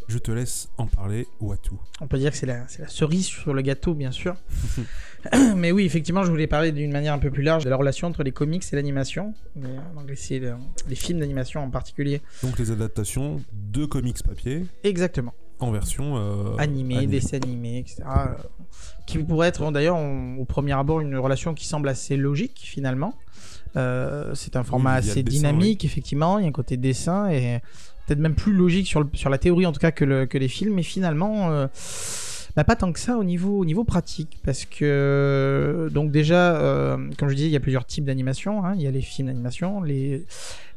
Je 0.08 0.20
te 0.20 0.30
laisse 0.30 0.70
en 0.78 0.86
parler, 0.86 1.26
Watu. 1.42 1.72
On 2.00 2.06
peut 2.06 2.20
dire 2.20 2.30
que 2.30 2.38
c'est 2.38 2.46
la, 2.46 2.68
cerise 2.68 3.26
sur 3.26 3.56
le 3.56 3.64
gâteau, 3.64 3.96
bien 3.96 4.12
sûr. 4.12 4.36
Mais 5.56 5.72
oui, 5.72 5.84
effectivement, 5.84 6.24
je 6.24 6.30
voulais 6.30 6.46
parler 6.46 6.72
d'une 6.72 6.92
manière 6.92 7.16
un 7.16 7.20
peu 7.20 7.32
plus 7.32 7.42
large 7.42 7.66
de 7.66 7.72
la 7.72 7.76
relation 7.76 8.08
entre 8.08 8.22
les 8.22 8.32
comics 8.32 8.64
et 8.72 8.76
l'animation. 8.76 9.34
Euh, 9.58 9.80
les, 10.30 10.54
les 10.90 10.96
films 10.96 11.22
d'animation 11.22 11.64
en 11.64 11.72
particulier. 11.72 12.22
Donc 12.44 12.60
les 12.60 12.70
adaptations 12.70 13.42
de 13.52 13.86
comics 13.86 14.22
papier. 14.22 14.68
Exactement. 14.84 15.34
En 15.60 15.72
version 15.72 16.18
euh, 16.18 16.56
animé, 16.58 16.98
animée. 16.98 17.12
dessin 17.12 17.38
animé, 17.44 17.80
etc. 17.80 18.04
euh, 18.06 18.26
Qui 19.06 19.20
pourrait 19.20 19.48
être 19.48 19.72
d'ailleurs 19.72 19.98
au 20.38 20.46
premier 20.46 20.74
abord 20.74 21.00
une 21.02 21.18
relation 21.18 21.54
qui 21.54 21.66
semble 21.66 21.90
assez 21.90 22.16
logique 22.18 22.60
finalement. 22.64 23.14
Euh, 23.76 24.34
c'est 24.36 24.56
un 24.56 24.64
format 24.64 24.94
assez 24.94 25.24
dessin, 25.24 25.38
dynamique 25.38 25.84
effectivement, 25.86 26.40
il 26.40 26.44
y 26.44 26.46
a 26.46 26.50
un 26.50 26.52
côté 26.54 26.78
dessin 26.78 27.30
et 27.30 27.60
peut-être 28.06 28.20
même 28.20 28.36
plus 28.36 28.54
logique 28.54 28.88
sur, 28.88 29.02
le- 29.02 29.10
sur 29.14 29.30
la 29.30 29.38
théorie 29.38 29.66
en 29.66 29.72
tout 29.72 29.80
cas 29.80 29.92
que, 29.92 30.06
le- 30.06 30.26
que 30.26 30.38
les 30.38 30.48
films, 30.48 30.74
mais 30.76 30.84
finalement 30.84 31.50
bah, 32.56 32.64
pas 32.64 32.76
tant 32.76 32.92
que 32.92 33.00
ça 33.00 33.18
au 33.18 33.24
niveau, 33.24 33.60
au 33.60 33.66
niveau 33.66 33.84
pratique 33.84 34.40
parce 34.44 34.66
que 34.66 35.90
donc 35.94 36.12
déjà 36.12 36.98
comme 37.18 37.30
je 37.30 37.36
disais 37.36 37.48
il 37.50 37.52
y 37.54 37.58
a 37.58 37.60
plusieurs 37.60 37.86
types 37.86 38.06
d'animation, 38.06 38.64
hein. 38.66 38.74
il 38.76 38.82
y 38.82 38.88
a 38.88 38.92
les 38.92 39.02
films 39.02 39.28
d'animation, 39.28 39.82
les, 39.82 40.26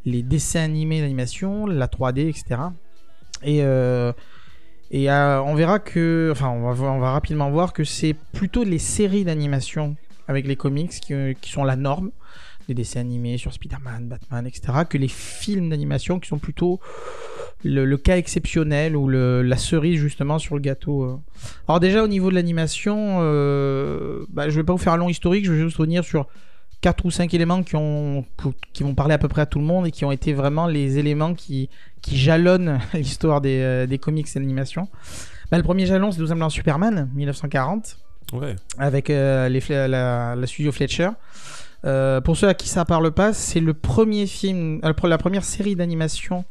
les 0.05 0.23
dessins 0.23 0.63
animés 0.63 1.01
d'animation, 1.01 1.67
la 1.67 1.87
3D, 1.87 2.29
etc. 2.29 2.61
Et 3.43 3.63
euh, 3.63 4.13
et 4.91 5.11
euh, 5.11 5.43
on 5.43 5.55
verra 5.55 5.79
que, 5.79 6.31
enfin, 6.33 6.51
on 6.51 6.73
va, 6.73 7.11
rapidement 7.13 7.51
voir 7.51 7.73
que 7.73 7.85
c'est 7.85 8.15
plutôt 8.33 8.65
les 8.65 8.79
séries 8.79 9.25
d'animation 9.25 9.97
avec 10.27 10.47
les 10.47 10.57
comics 10.57 10.91
qui, 10.91 11.15
euh, 11.15 11.33
sont 11.43 11.65
la 11.65 11.77
norme, 11.77 12.11
les 12.69 12.75
dessins 12.75 13.01
animés 13.01 13.39
sur 13.39 13.53
Spider-Man, 13.53 14.09
Batman, 14.09 14.47
etc., 14.47 14.81
que 14.89 14.99
les 14.99 15.09
films 15.09 15.71
d'animation 15.71 16.19
qui 16.19 16.29
sont 16.29 16.39
plutôt 16.39 16.81
le, 17.63 17.97
cas 17.97 18.17
exceptionnel 18.17 18.97
ou 18.97 19.09
la 19.09 19.57
cerise 19.57 20.01
justement 20.01 20.39
sur 20.39 20.57
le 20.57 20.61
gâteau. 20.61 21.05
euh. 21.05 21.17
Alors 21.69 21.79
déjà 21.79 22.03
au 22.03 22.09
niveau 22.09 22.31
de 22.31 22.35
l'animation, 22.35 23.19
bah, 24.31 24.49
je 24.49 24.57
vais 24.57 24.65
pas 24.65 24.73
vous 24.73 24.79
faire 24.79 24.95
un 24.95 24.99
long 24.99 25.09
historique, 25.09 25.45
je 25.45 25.53
vais 25.53 25.61
juste 25.61 25.77
revenir 25.77 26.05
sur 26.05 26.27
quatre 26.81 27.05
ou 27.05 27.11
cinq 27.11 27.35
éléments 27.35 27.63
qui 27.63 27.75
vont 27.75 28.95
parler 28.97 29.15
à 29.15 29.19
peu 29.19 29.29
près 29.29 29.43
à 29.43 29.47
tout 29.47 29.59
le 29.59 29.65
monde 29.65 29.87
et 29.87 29.91
qui 29.91 30.05
ont 30.05 30.13
été 30.13 30.33
vraiment 30.33 30.67
les 30.67 30.99
éléments 30.99 31.35
qui, 31.35 31.69
qui 32.03 32.17
jalonnent 32.19 32.79
l'histoire 32.95 33.41
des, 33.41 33.61
euh, 33.61 33.87
des 33.87 33.99
comics 33.99 34.27
et 34.35 34.39
l'animation. 34.39 34.89
Bah, 35.51 35.57
le 35.57 35.63
premier 35.65 35.87
jalon, 35.87 36.11
c'est 36.13 36.19
tout 36.19 36.27
simplement 36.27 36.49
Superman, 36.51 37.11
1940, 37.15 37.99
Ouais. 38.33 38.55
avec 38.79 39.11
euh, 39.11 39.49
les, 39.49 39.61
la, 39.69 40.37
la 40.37 40.47
studio 40.47 40.71
Fletcher. 40.71 41.11
Euh, 41.85 42.21
pour 42.21 42.37
ceux 42.37 42.47
à 42.49 42.55
qui 42.55 42.69
ça 42.69 42.85
parle 42.85 43.11
pas, 43.11 43.33
c'est 43.33 43.59
le 43.61 43.75
premier 43.75 44.27
film, 44.27 44.81
euh, 44.85 44.93
la 45.09 45.19
première 45.19 45.45
série 45.45 45.75
d'animation 45.77 46.45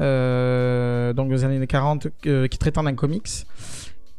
donc 0.00 1.28
des 1.30 1.44
années 1.44 1.66
40 1.66 2.06
euh, 2.26 2.46
qui 2.46 2.56
traitant 2.58 2.84
d'un 2.84 2.94
comics. 2.94 3.28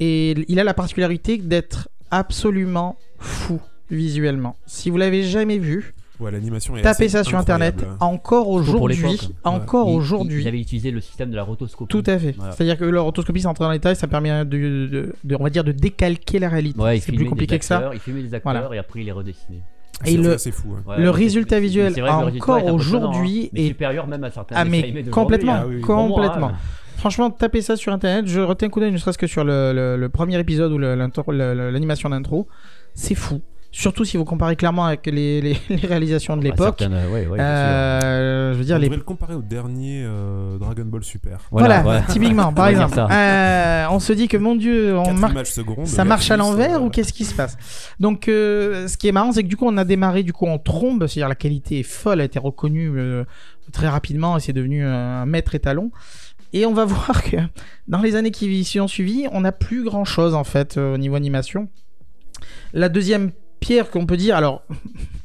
Et 0.02 0.32
il 0.48 0.60
a 0.60 0.63
la 0.63 0.74
particularité 0.74 1.38
d'être 1.38 1.89
absolument 2.12 2.98
fou 3.18 3.62
visuellement. 3.89 4.56
Si 4.65 4.89
vous 4.89 4.98
l'avez 4.98 5.24
jamais 5.24 5.58
vu, 5.58 5.94
Ouais, 6.19 6.32
l'animation 6.32 6.75
est 6.75 6.82
tapez 6.82 7.08
ça 7.08 7.23
sur 7.23 7.38
internet. 7.38 7.86
Encore 8.01 8.49
aujourd'hui, 8.49 9.17
encore 9.43 9.89
il- 9.89 9.95
aujourd'hui. 9.95 10.41
Ils 10.43 10.47
avaient 10.47 10.60
utilisé 10.60 10.91
le 10.91 10.99
système 11.01 11.32
de 11.32 11.36
la 11.36 11.43
rotoscopie. 11.43 11.89
Tout 11.89 12.03
à 12.05 12.19
fait. 12.19 12.34
Voilà. 12.38 12.51
C'est-à-dire 12.51 12.77
que 12.77 12.84
leur 12.86 13.05
rotoscopie, 13.05 13.41
c'est 13.41 13.47
entré 13.47 13.63
dans 13.63 13.71
les 13.71 13.77
détails, 13.77 13.95
ça 13.95 14.08
permet 14.08 14.43
de, 14.43 14.58
de- 14.88 15.13
de- 15.23 15.36
on 15.39 15.43
va 15.43 15.49
dire, 15.49 15.63
de 15.63 15.71
décalquer 15.71 16.39
la 16.39 16.49
réalité. 16.49 16.79
Ouais, 16.79 16.99
c'est 16.99 17.13
plus 17.13 17.25
compliqué 17.25 17.58
que 17.58 17.65
ça. 17.65 17.77
acteurs, 17.77 17.93
Il 17.93 17.99
filmait 18.01 18.21
des 18.23 18.34
acteurs 18.34 18.51
Voilà. 18.53 18.75
et 18.75 18.79
après 18.79 18.99
il 18.99 19.05
les 19.05 19.12
redessinait. 19.12 19.62
C'est 20.03 20.13
Et 20.13 20.17
le- 20.17 20.38
fou. 20.38 20.75
hein. 20.77 20.84
Ouais, 20.88 21.10
résultat 21.10 21.60
visuel, 21.60 21.93
c'est 21.93 22.01
vrai 22.01 22.10
que 22.10 22.15
le 22.19 22.25
résultat 22.25 22.53
encore 22.53 22.73
aujourd'hui, 22.73 23.49
hein. 23.53 23.58
Est- 23.58 23.67
supérieur 23.67 24.08
même 24.08 24.23
à 24.23 24.32
certains 24.32 24.55
Ah, 24.58 24.65
mais 24.65 25.03
complètement, 25.12 25.53
hein. 25.53 25.62
Ah 25.63 25.67
oui, 25.67 25.82
complètement. 25.82 26.47
hein. 26.49 26.58
Franchement, 26.97 27.29
tapez 27.32 27.62
ça 27.62 27.77
sur 27.77 27.93
internet. 27.93 28.25
Je 28.27 28.41
retiens 28.41 28.67
un 28.67 28.71
coup 28.71 28.82
d'œil, 28.82 28.91
ne 28.91 28.97
serait-ce 28.97 29.17
que 29.17 29.27
sur 29.27 29.43
le, 29.45 29.71
le- 29.73 29.95
le 29.97 30.10
premier 30.10 30.38
épisode 30.39 30.71
ou 30.73 30.77
l'animation 30.77 32.10
d'intro. 32.10 32.47
C'est 32.93 33.15
fou. 33.15 33.41
Surtout 33.71 34.03
si 34.03 34.17
vous 34.17 34.25
comparez 34.25 34.55
clairement 34.55 34.86
avec 34.86 35.05
les, 35.05 35.41
les- 35.41 35.58
les 35.69 35.75
réalisations 35.88 36.36
de 36.36 36.43
l'époque. 36.43 36.77
certaines, 36.79 37.12
ouais, 37.12 37.27
ouais. 37.27 37.39
Euh, 37.39 38.53
je 38.53 38.58
veux 38.58 38.65
dire, 38.65 38.77
On 38.77 38.79
les 38.79 38.89
le 38.89 38.97
comparer 39.01 39.36
au 39.36 39.41
dernier 39.43 40.03
euh, 40.03 40.58
Dragon 40.58 40.86
Ball 40.86 41.03
Super. 41.03 41.39
Voilà, 41.51 41.84
ouais. 41.86 42.01
typiquement, 42.10 42.51
par 42.51 42.67
exemple. 42.69 42.97
Euh, 42.99 43.86
on 43.91 43.99
se 43.99 44.12
dit 44.13 44.27
que 44.27 44.38
mon 44.38 44.55
Dieu, 44.55 44.97
on 44.97 45.03
4 45.05 45.17
marque 45.19 45.34
images 45.34 45.51
secondes. 45.51 45.86
ça 45.86 46.03
marche 46.03 46.32
à 46.32 46.38
l'envers 46.38 46.82
ou 46.84 46.89
qu'est-ce 46.89 47.13
qui 47.13 47.25
se 47.25 47.36
passe? 47.36 47.58
Donc, 47.99 48.27
euh, 48.27 48.88
ce 48.88 48.97
qui 48.97 49.08
est 49.08 49.12
marrant, 49.12 49.32
c'est 49.32 49.43
que 49.43 49.47
du 49.47 49.55
coup, 49.55 49.65
on 49.67 49.77
a 49.77 49.86
démarré 49.86 50.23
du 50.23 50.34
coup 50.34 50.47
en 50.47 50.58
trombe, 50.58 51.05
c'est-à-dire 51.08 51.29
la 51.29 51.36
qualité 51.36 51.79
est 51.79 51.84
folle, 51.84 52.13
elle 52.15 52.21
a 52.21 52.25
été 52.25 52.39
reconnue 52.39 52.91
euh, 52.97 53.23
très 53.71 53.88
rapidement 53.88 54.36
et 54.38 54.39
c'est 54.39 54.53
devenu 54.53 54.84
un 54.84 55.25
maître 55.27 55.53
étalon. 55.53 55.91
Et 56.53 56.65
on 56.65 56.73
va 56.73 56.86
voir 56.86 57.21
que 57.23 57.38
dans 57.88 58.01
les 58.01 58.15
années 58.15 58.32
qui 58.32 58.63
s'y 58.63 58.79
ont 58.79 58.88
suivi, 58.88 59.27
on 59.32 59.41
n'a 59.41 59.51
plus 59.51 59.84
grand-chose 59.84 60.34
en 60.34 60.43
fait 60.43 60.77
euh, 60.77 60.95
au 60.95 60.97
niveau 60.97 61.15
animation. 61.15 61.67
La 62.73 62.89
deuxième 62.89 63.32
pierre 63.60 63.89
qu'on 63.89 64.06
peut 64.06 64.17
dire, 64.17 64.36
alors 64.36 64.63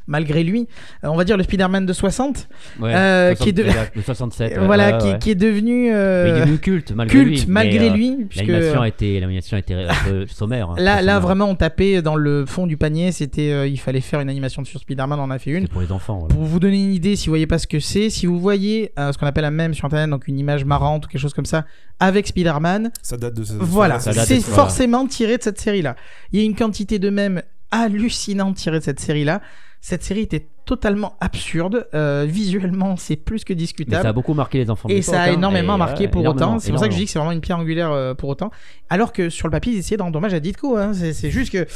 malgré 0.07 0.45
lui, 0.45 0.69
euh, 1.03 1.09
on 1.09 1.17
va 1.17 1.25
dire 1.25 1.37
le 1.39 1.43
Spider-Man 1.45 1.87
de 1.87 1.93
60, 1.95 2.47
Ouais, 2.79 2.95
euh, 2.95 3.35
qui 3.35 3.49
est 3.49 3.53
de- 3.53 3.63
67, 3.63 3.93
le 3.97 4.03
67. 4.03 4.59
ouais, 4.59 4.67
voilà, 4.67 4.93
ouais, 4.93 4.99
qui, 4.99 5.07
ouais. 5.09 5.19
qui 5.19 5.31
est 5.31 5.35
devenu 5.35 5.91
euh, 5.95 6.27
il 6.29 6.37
est 6.37 6.41
devenu 6.43 6.59
culte 6.59 6.93
malgré 6.93 7.19
culte 7.19 7.39
lui. 7.41 7.45
malgré 7.49 7.79
mais, 7.79 7.91
euh, 7.91 7.95
lui, 7.95 8.17
puisque 8.29 8.47
L'animation 8.47 8.83
a 8.83 8.89
été, 8.89 9.19
l'animation 9.21 9.57
a 9.57 9.61
été 9.61 9.75
un 9.75 9.89
peu 10.07 10.27
sommaire. 10.29 10.69
hein, 10.71 10.75
Là, 10.77 10.97
là 10.97 10.99
sommaire. 11.01 11.21
vraiment, 11.21 11.45
on 11.47 11.55
tapait 11.55 12.03
dans 12.03 12.17
le 12.17 12.45
fond 12.45 12.67
du 12.67 12.77
panier. 12.77 13.13
C'était, 13.13 13.51
euh, 13.51 13.67
il 13.67 13.79
fallait 13.81 14.03
faire 14.03 14.21
une 14.21 14.29
animation 14.29 14.63
sur 14.65 14.79
Spider-Man. 14.79 15.19
On 15.19 15.23
en 15.23 15.31
a 15.31 15.39
fait 15.39 15.53
une. 15.53 15.65
C'est 15.65 15.73
pour 15.73 15.81
les 15.81 15.91
enfants. 15.93 16.19
voilà. 16.19 16.35
Pour 16.35 16.45
vous 16.45 16.61
donner 16.61 16.77
une 16.85 16.93
idée, 16.93 17.17
si 17.17 17.27
vous 17.29 17.31
voyez 17.33 17.47
pas 17.47 17.59
ce 17.59 17.67
que 17.67 17.81
c'est, 17.81 18.11
si 18.11 18.27
vous 18.27 18.39
voyez 18.39 18.93
euh, 18.99 19.11
ce 19.11 19.17
qu'on 19.17 19.27
appelle 19.27 19.47
un 19.47 19.51
mème 19.51 19.73
sur 19.73 19.87
internet, 19.87 20.11
donc 20.11 20.29
une 20.29 20.39
image 20.39 20.67
marrante 20.67 21.07
ou 21.07 21.09
quelque 21.09 21.21
chose 21.23 21.33
comme 21.35 21.47
ça, 21.47 21.65
avec 21.99 22.27
Spider-Man, 22.27 22.91
Ça 23.01 23.17
date 23.17 23.33
de 23.35 23.45
ce. 23.45 23.55
voilà, 23.55 24.01
c'est 24.01 24.41
forcément 24.43 25.07
tiré 25.07 25.39
de 25.39 25.43
cette 25.43 25.59
série-là. 25.61 25.97
Il 26.33 26.41
y 26.41 26.43
a 26.43 26.45
une 26.45 26.55
quantité 26.57 26.99
de 26.99 27.09
mèmes 27.09 27.41
hallucinante 27.71 28.57
tirée 28.57 28.79
de 28.79 28.85
cette 28.85 29.01
série-là. 29.01 29.41
Cette 29.81 30.03
série 30.03 30.21
était 30.21 30.47
totalement 30.65 31.15
absurde. 31.21 31.87
Euh, 31.93 32.25
visuellement, 32.27 32.97
c'est 32.97 33.17
plus 33.17 33.45
que 33.45 33.53
Mais 33.53 33.59
discutable. 33.59 34.03
ça 34.03 34.09
a 34.09 34.13
beaucoup 34.13 34.33
marqué 34.33 34.59
les 34.59 34.71
enfants. 34.71 34.89
de 34.89 34.95
Et 34.95 35.03
ça 35.03 35.23
a 35.23 35.29
hein, 35.29 35.33
énormément 35.35 35.77
marqué 35.77 36.09
pour 36.09 36.25
autant. 36.25 36.59
C'est 36.59 36.71
pour 36.71 36.81
ça 36.81 36.89
que 36.89 36.95
je 36.95 36.99
dis 36.99 37.05
que 37.05 37.11
c'est 37.11 37.19
vraiment 37.19 37.33
une 37.33 37.43
pierre 37.43 37.59
angulaire 37.59 37.91
euh, 37.93 38.15
pour 38.15 38.31
autant. 38.31 38.51
Alors 38.89 39.13
que 39.13 39.29
sur 39.29 39.47
le 39.47 39.53
papier, 39.53 39.75
ils 39.75 39.79
essayaient 39.79 39.99
de 39.99 40.03
rendre 40.03 40.17
hommage 40.17 40.33
à 40.33 40.41
Ditko. 40.41 40.77
Hein. 40.77 40.95
C'est 40.95 41.13
c'est 41.13 41.31
juste 41.31 41.53
que. 41.53 41.67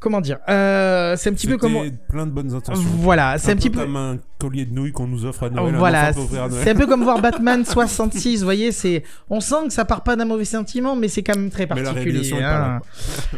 Comment 0.00 0.22
dire 0.22 0.38
euh, 0.48 1.14
C'est 1.16 1.28
un 1.28 1.34
petit 1.34 1.46
peu 1.46 1.58
comme. 1.58 1.74
C'était 1.74 1.96
plein 2.08 2.26
de 2.26 2.32
bonnes 2.32 2.54
intentions. 2.54 2.82
Voilà, 2.96 3.36
c'est 3.36 3.52
un, 3.52 3.56
petit 3.56 3.68
peu. 3.68 3.80
comme 3.80 3.96
un 3.96 4.18
collier 4.38 4.64
de 4.64 4.74
nouilles 4.74 4.92
qu'on 4.92 5.06
nous 5.06 5.26
offre 5.26 5.44
à 5.44 5.50
Noël. 5.50 5.74
un 5.74 5.78
Voilà, 5.78 6.12
c'est 6.14 6.70
un 6.70 6.74
peu 6.74 6.86
comme 6.86 7.02
voir 7.02 7.20
Batman 7.22 7.64
66. 7.64 8.38
Vous 8.38 8.44
voyez, 8.44 8.72
c'est. 8.72 9.04
On 9.28 9.40
sent 9.40 9.66
que 9.66 9.72
ça 9.72 9.84
part 9.84 10.02
pas 10.02 10.16
d'un 10.16 10.24
mauvais 10.24 10.46
sentiment, 10.46 10.96
mais 10.96 11.08
c'est 11.08 11.22
quand 11.22 11.36
même 11.36 11.50
très 11.50 11.66
Mais 11.66 11.82
la 11.82 11.92
particulier. 11.92 12.32
hein. 12.42 12.80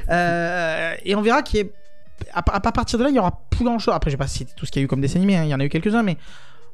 Euh, 0.09 0.95
et 1.05 1.17
on 1.17 1.23
verra 1.23 1.43
qu'il 1.43 1.61
y 1.61 1.63
a. 1.63 1.67
À, 2.35 2.43
à 2.57 2.61
partir 2.73 3.01
de 3.01 3.05
là, 3.05 3.11
il 3.11 3.17
y 3.17 3.19
aura 3.19 3.43
plus 3.51 3.65
grand 3.65 3.81
chose. 3.81 3.93
Après, 3.95 4.09
je 4.11 4.15
vais 4.15 4.19
pas 4.21 4.29
citer 4.29 4.53
tout 4.57 4.65
ce 4.65 4.71
qu'il 4.71 4.81
y 4.81 4.83
a 4.83 4.87
eu 4.87 4.89
comme 4.89 5.01
dessin 5.01 5.17
animé. 5.17 5.37
hein. 5.37 5.43
Il 5.43 5.51
y 5.51 5.55
en 5.55 5.59
a 5.61 5.65
eu 5.65 5.69
quelques-uns, 5.69 6.05
mais 6.05 6.17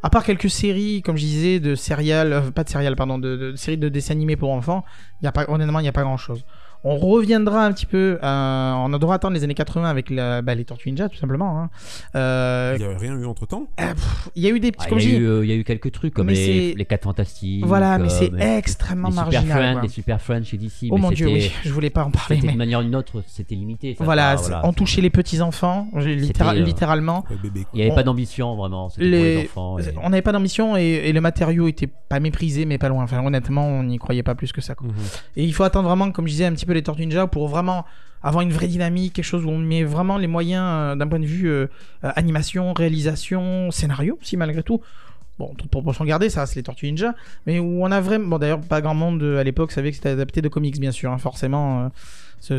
à 0.03 0.11
part 0.11 0.25
quelques 0.25 0.51
séries, 0.51 1.03
comme 1.03 1.17
je 1.17 1.23
disais, 1.23 1.61
de 1.61 1.71
euh, 1.73 2.51
pas 2.51 2.65
de 2.65 2.95
pardon, 2.95 3.19
de, 3.19 3.37
de- 3.37 3.51
de 3.53 3.57
séries 3.57 3.79
de 3.79 3.89
dessins 3.89 4.13
animés 4.13 4.37
pour 4.37 4.53
enfants, 4.53 4.85
il 5.21 5.25
y 5.25 5.29
a 5.29 5.33
pas, 5.33 5.47
honnêtement, 5.49 5.81
il 5.81 5.85
n'y 5.85 5.89
a 5.89 5.93
pas 5.93 6.03
grand 6.03 6.17
chose. 6.17 6.45
On 6.85 6.97
reviendra 6.97 7.65
un 7.67 7.73
petit 7.73 7.87
peu, 7.87 8.19
euh, 8.23 8.73
on 8.73 8.89
devra 8.91 9.17
attendre 9.17 9.35
les 9.35 9.43
années 9.45 9.55
80 9.55 9.89
avec 9.89 10.11
la, 10.11 10.43
bah, 10.43 10.55
les 10.55 10.65
Tortues 10.65 10.91
Ninja, 10.91 11.09
tout 11.09 11.17
simplement. 11.17 11.61
hein. 11.61 11.71
Euh, 12.15 12.75
Il 12.77 12.83
n'y 12.83 12.85
avait 12.89 12.97
rien 12.97 13.17
eu 13.19 13.25
entre 13.27 13.47
temps. 13.47 13.67
euh, 13.81 13.95
pff, 13.95 14.29
il 14.37 14.43
y 14.43 14.47
a 14.47 14.51
eu 14.51 14.61
des 14.61 14.71
petits, 14.73 14.85
Ah, 14.87 14.89
comme 14.91 14.99
il, 15.01 15.03
je 15.05 15.09
y 15.11 15.17
a 15.17 15.19
eu, 15.19 15.27
euh, 15.27 15.45
il 15.45 15.49
y 15.51 15.53
a 15.53 15.57
eu 15.57 15.65
quelques 15.65 15.91
trucs 15.93 16.15
comme 16.15 16.29
les, 16.29 16.75
les 16.75 16.85
4 16.85 17.03
fantastiques. 17.05 17.65
voilà, 17.67 17.99
mais 17.99 18.09
c'est 18.09 18.33
euh, 18.33 18.57
extrêmement 18.59 19.09
les 19.09 19.15
Super 19.15 19.33
marginal. 19.33 19.63
Friends, 19.73 19.83
les 19.83 19.89
Super 19.89 20.21
Friends 20.21 20.45
chez 20.45 20.57
DC. 20.57 20.73
Oh 20.91 20.95
mais 20.97 21.01
mon 21.01 21.11
dieu, 21.11 21.27
oui, 21.27 21.51
je 21.65 21.73
voulais 21.73 21.91
pas 21.91 22.05
en 22.05 22.11
parler, 22.11 22.39
mais 22.43 22.49
d'une 22.49 22.57
manière 22.59 22.81
ou 22.81 22.83
d'une 22.85 22.97
autre, 22.97 23.23
c'était 23.27 23.55
limité. 23.57 23.95
ça, 23.97 24.05
voilà, 24.05 24.37
ça, 24.37 24.43
c'est- 24.45 24.49
voilà. 24.51 24.67
on 24.67 24.73
touchait 24.73 25.01
les 25.01 25.11
petits 25.11 25.41
enfants, 25.41 25.89
littéra- 25.95 26.51
C'était, 26.51 26.61
euh, 26.61 26.65
littéralement. 26.65 27.25
Il 27.45 27.51
n'y 27.75 27.83
avait 27.83 27.91
on- 27.91 27.95
pas 27.95 28.03
d'ambition 28.05 28.55
vraiment. 28.57 28.89
C'était 28.89 29.05
pour 29.05 29.11
Les- 29.11 29.35
les 29.37 29.45
enfants. 29.49 29.79
et- 29.79 29.83
On 30.03 30.11
n'avait 30.11 30.23
pas 30.23 30.33
d'ambition 30.33 30.77
et, 30.77 30.83
et 30.83 31.13
le 31.13 31.21
matériau 31.21 31.67
était 31.69 31.89
pas 31.89 32.21
méprisé, 32.21 32.65
mais 32.67 32.79
pas 32.79 32.89
loin. 32.89 33.03
Enfin, 33.03 33.25
honnêtement, 33.25 33.67
on 33.67 33.83
n'y 33.83 33.99
croyait 33.99 34.23
pas 34.23 34.35
plus 34.35 34.53
que 34.53 34.61
ça. 34.61 34.75
quoi. 34.75 34.87
Mhm. 34.89 34.95
Et 35.37 35.45
il 35.45 35.53
faut 35.53 35.65
attendre 35.65 35.89
vraiment, 35.89 36.11
comme 36.13 36.27
je 36.27 36.33
disais, 36.33 36.45
un 36.47 36.53
petit 36.53 36.67
les 36.73 36.83
Tortues 36.83 37.03
Ninja 37.03 37.27
pour 37.27 37.49
vraiment 37.49 37.85
avoir 38.23 38.43
une 38.43 38.53
vraie 38.53 38.69
dynamique, 38.69 39.15
quelque 39.15 39.25
chose 39.25 39.45
où 39.45 39.49
on 39.49 39.59
met 39.59 39.85
vraiment 39.85 40.19
les 40.19 40.27
moyens 40.27 40.65
euh, 40.65 40.97
d'un 40.97 41.07
point 41.07 41.21
de 41.21 41.27
vue 41.27 41.49
euh, 41.49 41.67
euh, 42.05 42.11
animation, 42.17 42.73
réalisation, 42.73 43.71
scénario, 43.71 44.19
si 44.23 44.37
malgré 44.37 44.63
tout. 44.63 44.81
Bon, 45.39 45.55
toute 45.55 45.71
proportion 45.71 46.05
gardée, 46.05 46.31
ça 46.31 46.41
reste 46.41 46.57
les 46.57 46.65
Tortues 46.65 46.87
Ninja, 46.87 47.15
mais 47.47 47.61
où 47.61 47.85
on 47.85 47.91
a 47.93 48.01
vraiment. 48.01 48.27
Bon, 48.27 48.39
d'ailleurs, 48.39 48.61
pas 48.61 48.81
grand 48.81 48.95
monde 48.95 49.23
à 49.23 49.45
l'époque 49.45 49.71
savait 49.71 49.91
que 49.91 49.97
c'était 49.97 50.09
adapté 50.09 50.43
de 50.43 50.49
comics, 50.49 50.81
bien 50.81 50.91
sûr, 50.91 51.13
hein, 51.13 51.19
forcément. 51.19 51.93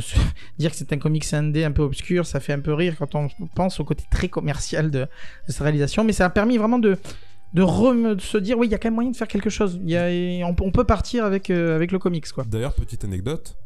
dire 0.60 0.72
que 0.72 0.78
c'est 0.78 0.94
un 0.94 0.98
comics 0.98 1.34
indé 1.34 1.64
un 1.64 1.72
peu 1.72 1.82
obscur, 1.82 2.26
ça 2.26 2.40
fait 2.40 2.54
un 2.54 2.60
peu 2.60 2.74
rire 2.74 2.96
quand 2.98 3.16
on 3.16 3.30
pense 3.56 3.80
au 3.80 3.86
côté 3.86 4.04
très 4.12 4.28
commercial 4.28 4.92
de, 4.92 5.08
cette 5.48 5.60
réalisation, 5.60 6.04
mais 6.04 6.14
ça 6.14 6.26
a 6.26 6.30
permis 6.30 6.58
vraiment 6.58 6.80
de. 6.80 6.98
Se 7.56 8.38
dire, 8.38 8.58
oui, 8.58 8.68
il 8.68 8.72
y 8.72 8.76
a 8.76 8.78
quand 8.78 8.88
même 8.88 8.96
moyen 8.96 9.12
de 9.12 9.18
faire 9.18 9.28
quelque 9.28 9.50
chose. 9.50 9.78
On, 9.84 10.72
peut- 10.72 10.84
partir 10.86 11.26
avec, 11.26 11.50
avec 11.50 11.92
le 11.92 12.00
comics, 12.00 12.32
quoi. 12.32 12.46
D'ailleurs, 12.48 12.74
petite 12.76 13.04
anecdote, 13.04 13.58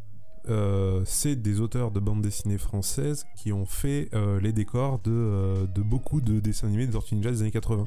euh, 0.50 1.02
c'est 1.06 1.36
des 1.36 1.62
auteurs 1.62 1.92
de 1.92 2.00
bandes 2.00 2.22
dessinées 2.22 2.58
françaises 2.58 3.26
qui 3.36 3.54
ont 3.54 3.66
fait 3.66 4.10
euh, 4.14 4.40
les 4.40 4.52
décors 4.52 5.00
de, 5.00 5.12
euh, 5.12 5.66
de 5.68 5.82
beaucoup 5.82 6.22
de 6.22 6.40
dessins 6.40 6.68
animés 6.68 6.86
des 6.86 6.94
Tortues 6.94 7.16
Ninja 7.16 7.32
des 7.32 7.42
années 7.42 7.52
80. 7.52 7.86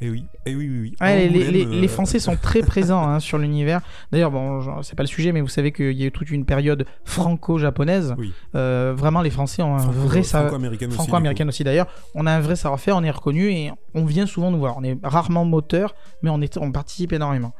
Et 0.00 0.10
oui, 0.10 0.26
et 0.44 0.54
oui, 0.54 0.68
oui, 0.68 0.80
oui. 0.80 0.96
Ouais, 1.00 1.28
les, 1.28 1.64
euh, 1.64 1.80
les 1.80 1.88
Français 1.88 2.18
sont 2.18 2.36
très 2.36 2.60
présents 2.66 3.06
hein, 3.08 3.20
sur 3.20 3.38
l'univers. 3.38 3.80
D'ailleurs, 4.12 4.30
bon, 4.32 4.82
c'est 4.82 4.96
pas 4.96 5.02
le 5.04 5.06
sujet, 5.08 5.30
mais 5.32 5.40
vous 5.40 5.48
savez 5.48 5.72
qu'il 5.72 5.92
y 5.92 6.02
a 6.02 6.06
eu 6.06 6.12
toute 6.12 6.30
une 6.30 6.44
période 6.44 6.84
franco-japonaise. 7.04 8.14
Oui. 8.18 8.32
Euh, 8.54 8.92
vraiment, 8.96 9.22
les 9.22 9.30
Français 9.30 9.62
ont 9.62 9.74
un 9.76 9.78
franco- 9.78 9.92
vrai 10.00 10.22
sa- 10.22 10.40
franco-américaine 10.42 10.88
aussi, 10.88 10.96
franco-américaine 10.98 11.48
aussi 11.48 11.64
d'ailleurs. 11.64 11.86
On 12.14 12.26
a 12.26 12.32
un 12.32 12.40
vrai 12.40 12.56
savoir-faire, 12.56 12.96
on 12.96 13.04
est 13.04 13.10
reconnu 13.10 13.50
et 13.50 13.70
on 13.94 14.04
vient 14.04 14.26
souvent 14.26 14.50
nous 14.50 14.58
voir. 14.58 14.76
On 14.78 14.84
est 14.84 14.98
rarement 15.02 15.44
moteur, 15.44 15.94
mais 16.22 16.30
on, 16.30 16.40
est, 16.40 16.58
on 16.58 16.70
participe 16.72 17.12
énormément. 17.12 17.54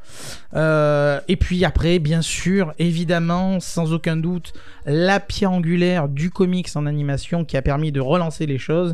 Euh, 0.55 1.19
et 1.27 1.37
puis 1.37 1.63
après, 1.65 1.99
bien 1.99 2.21
sûr, 2.21 2.73
évidemment, 2.79 3.59
sans 3.59 3.93
aucun 3.93 4.17
doute, 4.17 4.53
la 4.85 5.19
pierre 5.19 5.51
angulaire 5.51 6.09
du 6.09 6.29
comics 6.29 6.69
en 6.75 6.85
animation 6.85 7.45
qui 7.45 7.57
a 7.57 7.61
permis 7.61 7.91
de 7.91 8.01
relancer 8.01 8.45
les 8.45 8.57
choses. 8.57 8.93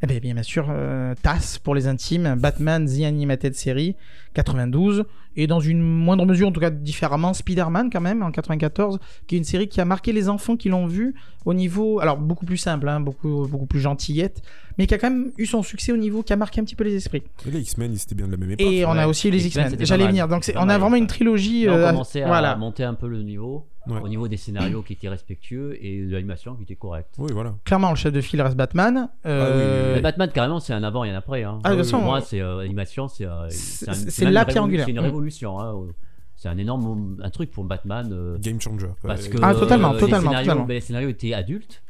Eh 0.00 0.06
bien, 0.06 0.34
bien 0.34 0.42
sûr, 0.44 0.68
euh, 0.70 1.14
TAS 1.22 1.58
pour 1.62 1.74
les 1.74 1.88
intimes, 1.88 2.36
Batman 2.38 2.86
The 2.86 3.02
Animated 3.02 3.56
Series, 3.56 3.96
92, 4.34 5.04
et 5.40 5.46
dans 5.46 5.60
une 5.60 5.80
moindre 5.80 6.26
mesure, 6.26 6.48
en 6.48 6.52
tout 6.52 6.60
cas 6.60 6.68
différemment, 6.70 7.32
Spider-Man 7.32 7.88
quand 7.90 8.00
même, 8.00 8.22
en 8.22 8.30
94, 8.30 8.98
qui 9.26 9.36
est 9.36 9.38
une 9.38 9.44
série 9.44 9.68
qui 9.68 9.80
a 9.80 9.84
marqué 9.84 10.12
les 10.12 10.28
enfants 10.28 10.56
qui 10.56 10.68
l'ont 10.68 10.86
vu 10.86 11.14
au 11.46 11.54
niveau, 11.54 12.00
alors 12.00 12.18
beaucoup 12.18 12.44
plus 12.44 12.56
simple, 12.58 12.88
hein, 12.88 13.00
beaucoup, 13.00 13.46
beaucoup 13.48 13.66
plus 13.66 13.80
gentillette, 13.80 14.42
mais 14.76 14.86
qui 14.86 14.94
a 14.94 14.98
quand 14.98 15.10
même 15.10 15.30
eu 15.38 15.46
son 15.46 15.62
succès 15.62 15.92
au 15.92 15.96
niveau 15.96 16.22
qui 16.22 16.32
a 16.32 16.36
marqué 16.36 16.60
un 16.60 16.64
petit 16.64 16.74
peu 16.76 16.84
les 16.84 16.94
esprits. 16.96 17.22
Et 17.46 17.50
les 17.50 17.60
X-Men, 17.60 17.92
ils 17.92 18.02
étaient 18.02 18.14
bien 18.16 18.26
de 18.26 18.32
la 18.32 18.36
même 18.36 18.50
époque. 18.50 18.66
Et 18.66 18.84
on 18.84 18.92
ouais. 18.92 18.98
a 19.00 19.08
aussi 19.08 19.30
les 19.30 19.46
X-Men, 19.46 19.76
j'allais 19.80 20.08
venir, 20.08 20.28
donc 20.28 20.44
on 20.56 20.68
a 20.68 20.76
vraiment 20.76 20.96
une 20.96 21.06
trilogie. 21.06 21.64
Là, 21.66 21.72
on 21.72 21.76
euh, 21.76 21.90
commençait 21.92 22.22
à 22.22 22.26
voilà. 22.26 22.56
monter 22.56 22.82
un 22.84 22.94
peu 22.94 23.08
le 23.08 23.22
niveau 23.22 23.66
Ouais. 23.86 24.00
au 24.02 24.08
niveau 24.08 24.28
des 24.28 24.36
scénarios 24.36 24.82
qui 24.82 24.92
étaient 24.92 25.08
respectueux 25.08 25.78
et 25.82 26.04
de 26.04 26.12
l'animation 26.12 26.54
qui 26.56 26.64
était 26.64 26.74
correcte. 26.74 27.14
Oui, 27.16 27.30
voilà. 27.32 27.54
Clairement, 27.64 27.88
le 27.88 27.96
chef 27.96 28.12
de 28.12 28.20
file 28.20 28.42
reste 28.42 28.56
Batman. 28.56 29.08
euh, 29.24 29.94
Mais 29.94 30.02
Batman, 30.02 30.30
carrément, 30.30 30.60
c'est 30.60 30.74
un 30.74 30.82
avant 30.82 31.04
et 31.04 31.10
un 31.10 31.14
après. 31.16 31.42
Hein. 31.42 31.58
Ah, 31.64 31.70
de 31.70 31.76
toute 31.80 31.84
Pour 31.90 31.92
façon, 32.00 32.04
moi, 32.04 32.20
c'est 32.20 32.42
euh, 32.42 32.58
l'animation, 32.60 33.08
c'est 33.08 33.24
euh, 33.24 33.46
c'est- 33.48 34.10
c'est 34.10 34.30
la 34.30 34.44
pierre 34.44 34.64
angulaire. 34.64 34.84
C'est 34.84 34.90
une 34.92 35.00
Mm. 35.00 35.06
Révolution. 35.28 35.60
hein. 35.60 35.92
C'est 36.36 36.48
un 36.48 36.56
énorme 36.58 37.16
un 37.22 37.30
truc 37.30 37.50
pour 37.50 37.64
Batman. 37.64 38.08
euh, 38.12 38.38
Game 38.38 38.60
changer. 38.60 38.86
quoi. 39.00 39.08
parce 39.08 39.26
que 39.28 39.38
Ah, 39.42 39.54
totalement, 39.54 39.92
euh, 39.94 39.98
totalement, 39.98 40.30
les, 40.30 40.36
scénarios, 40.36 40.44
totalement. 40.44 40.64
ben, 40.66 40.74
les 40.74 40.80
scénarios 40.80 41.08
étaient 41.08 41.34
adultes. 41.34 41.82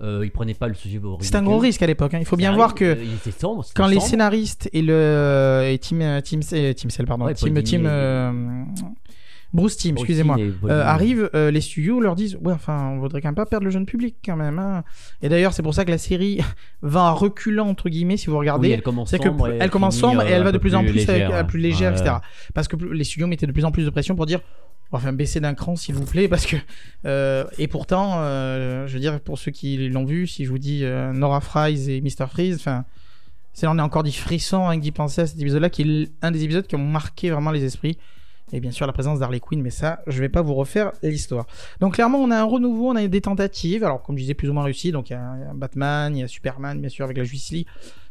Euh, 0.00 0.20
ils 0.24 0.30
prenaient 0.30 0.54
pas 0.54 0.68
le 0.68 0.74
sujet 0.74 0.98
au 1.02 1.18
C'est 1.20 1.34
un 1.34 1.42
gros 1.42 1.58
risque 1.58 1.82
à 1.82 1.86
l'époque. 1.88 2.14
hein. 2.14 2.20
Il 2.20 2.24
faut 2.24 2.36
bien 2.36 2.54
voir 2.54 2.76
que 2.76 2.84
euh, 2.84 3.30
sombre, 3.36 3.64
c'était 3.64 3.74
quand 3.76 3.88
les 3.88 3.96
sombre. 3.96 4.06
scénaristes 4.06 4.70
et 4.72 4.80
le 4.82 5.62
et 5.68 5.76
Tim 5.80 6.00
euh, 6.00 6.20
Tim 6.20 6.38
euh, 6.52 6.72
Tim 6.72 6.88
Cell, 6.88 7.06
pardon 7.06 7.24
Ouais, 7.24 7.34
Paul 7.34 7.52
Tim 7.64 7.82
Euh, 9.54 9.56
Bruce 9.56 9.76
Tim 9.76 9.90
Bruce 9.90 10.02
excusez-moi. 10.02 10.36
Euh, 10.38 10.50
Dini. 10.60 10.70
arrivent 10.70 11.30
euh, 11.34 11.50
les 11.50 11.60
studios 11.60 12.00
leur 12.00 12.14
disent 12.14 12.36
ouais 12.42 12.52
enfin 12.52 12.90
on 12.92 12.98
voudrait 12.98 13.20
quand 13.20 13.28
même 13.28 13.34
pas 13.34 13.46
perdre 13.46 13.64
le 13.64 13.70
jeune 13.70 13.86
public 13.86 14.16
quand 14.24 14.36
même 14.36 14.58
hein. 14.58 14.84
et 15.22 15.28
d'ailleurs 15.28 15.54
c'est 15.54 15.62
pour 15.62 15.74
ça 15.74 15.84
que 15.84 15.90
la 15.90 15.98
série 15.98 16.40
va 16.82 17.04
en 17.04 17.14
reculant 17.14 17.66
entre 17.68 17.88
guillemets 17.88 18.16
si 18.18 18.26
vous 18.28 18.38
regardez. 18.38 18.68
Oui, 18.68 18.74
elle 18.74 18.82
commence 18.82 19.10
que 19.10 19.16
sombre 19.16 19.48
et 19.48 19.58
elle 19.60 19.70
commence 19.70 19.96
sombre 19.96 20.22
et 20.22 20.32
euh, 20.32 20.36
elle 20.36 20.42
va 20.42 20.50
un 20.50 20.52
de 20.52 20.58
plus 20.58 20.74
en 20.74 20.82
plus 20.82 20.92
légère, 20.92 21.34
avec- 21.34 21.46
plus 21.46 21.60
légère 21.60 21.92
Ouais, 21.92 21.98
etc 21.98 22.16
parce 22.54 22.68
que 22.68 22.76
les 22.76 23.04
studios 23.04 23.26
mettaient 23.26 23.46
de 23.46 23.52
plus 23.52 23.64
en 23.64 23.70
plus 23.72 23.84
de 23.84 23.90
pression 23.90 24.14
pour 24.16 24.26
dire 24.26 24.40
enfin 24.90 25.12
baisser 25.12 25.40
d'un 25.40 25.54
cran 25.54 25.76
s'il 25.76 25.94
vous 25.94 26.04
plaît 26.04 26.28
parce 26.28 26.46
que 26.46 26.56
euh, 27.04 27.44
et 27.58 27.68
pourtant 27.68 28.16
euh, 28.18 28.86
je 28.86 28.94
veux 28.94 29.00
dire 29.00 29.20
pour 29.20 29.38
ceux 29.38 29.50
qui 29.50 29.88
l'ont 29.88 30.04
vu 30.04 30.26
si 30.26 30.44
je 30.44 30.50
vous 30.50 30.58
dis 30.58 30.84
euh, 30.84 31.12
Nora 31.12 31.40
Fries 31.40 31.90
et 31.90 32.00
Mr 32.00 32.26
Freeze 32.30 32.56
enfin 32.56 32.84
c'est 33.52 33.66
là 33.66 33.72
on 33.72 33.78
est 33.78 33.82
encore 33.82 34.02
des 34.02 34.12
frissons 34.12 34.68
hein, 34.68 34.76
d'y 34.78 34.92
penser 34.92 35.22
à 35.22 35.26
cet 35.26 35.40
épisode 35.40 35.62
là 35.62 35.70
qui 35.70 35.82
est 35.82 36.10
un 36.22 36.30
des 36.30 36.44
épisodes 36.44 36.66
qui 36.66 36.76
ont 36.76 36.84
marqué 36.84 37.30
vraiment 37.30 37.50
les 37.50 37.64
esprits 37.64 37.98
et 38.52 38.60
bien 38.60 38.70
sûr 38.70 38.86
la 38.86 38.92
présence 38.92 39.18
d'Harley 39.18 39.40
Quinn 39.40 39.60
mais 39.62 39.70
ça 39.70 40.00
je 40.06 40.20
vais 40.20 40.28
pas 40.28 40.42
vous 40.42 40.54
refaire 40.54 40.92
l'histoire. 41.02 41.46
Donc 41.80 41.94
clairement 41.94 42.18
on 42.18 42.30
a 42.30 42.36
un 42.38 42.44
renouveau 42.44 42.90
on 42.90 42.96
a 42.96 43.06
des 43.06 43.20
tentatives. 43.20 43.84
Alors 43.84 44.02
comme 44.02 44.16
je 44.16 44.22
disais 44.22 44.34
plus 44.34 44.48
ou 44.48 44.52
moins 44.52 44.64
réussi 44.64 44.92
donc 44.92 45.10
il 45.10 45.14
y 45.14 45.16
a 45.16 45.52
Batman 45.54 46.16
il 46.16 46.20
y 46.20 46.22
a 46.22 46.28
Superman 46.28 46.80
bien 46.80 46.88
sûr 46.88 47.04
avec 47.04 47.16
la 47.16 47.24
Justice 47.24 47.50
League. 47.52 47.66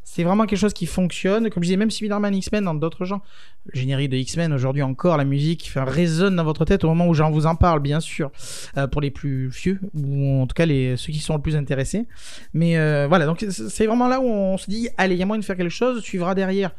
C'est 0.09 0.23
vraiment 0.23 0.45
quelque 0.45 0.59
chose 0.59 0.73
qui 0.73 0.85
fonctionne. 0.85 1.49
Comme 1.49 1.63
je 1.63 1.67
disais 1.67 1.75
même 1.75 1.91
Spider-Man 1.91 2.33
X-Men 2.33 2.63
dans 2.63 2.73
d'autres 2.73 3.03
genres. 3.03 3.19
Le 3.65 3.77
générique 3.77 4.09
de 4.09 4.15
X-Men 4.15 4.53
aujourd'hui 4.53 4.81
encore 4.81 5.17
la 5.17 5.25
musique 5.25 5.73
résonne 5.75 6.37
dans 6.37 6.45
votre 6.45 6.63
tête 6.63 6.85
au 6.85 6.87
moment 6.87 7.07
où 7.09 7.13
j'en 7.13 7.29
vous 7.29 7.45
en 7.45 7.55
parle 7.55 7.81
bien 7.81 7.99
sûr. 7.99 8.31
Euh, 8.77 8.87
pour 8.87 9.01
les 9.01 9.11
plus 9.11 9.49
vieux 9.49 9.81
ou 9.93 10.41
en 10.41 10.47
tout 10.47 10.53
cas 10.53 10.65
les 10.65 10.95
ceux 10.95 11.11
qui 11.11 11.19
sont 11.19 11.35
le 11.35 11.41
plus 11.41 11.57
intéressés. 11.57 12.07
Mais 12.53 12.77
euh, 12.77 13.07
voilà. 13.09 13.25
Donc 13.25 13.45
c'est 13.49 13.85
vraiment 13.85 14.07
là 14.07 14.21
où 14.21 14.25
on 14.25 14.57
se 14.57 14.69
dit 14.69 14.87
allez 14.97 15.15
il 15.15 15.19
y 15.19 15.23
a 15.23 15.25
moyen 15.25 15.41
de 15.41 15.45
faire 15.45 15.57
quelque 15.57 15.69
chose. 15.69 16.01
Suivra 16.01 16.35
derrière 16.35 16.71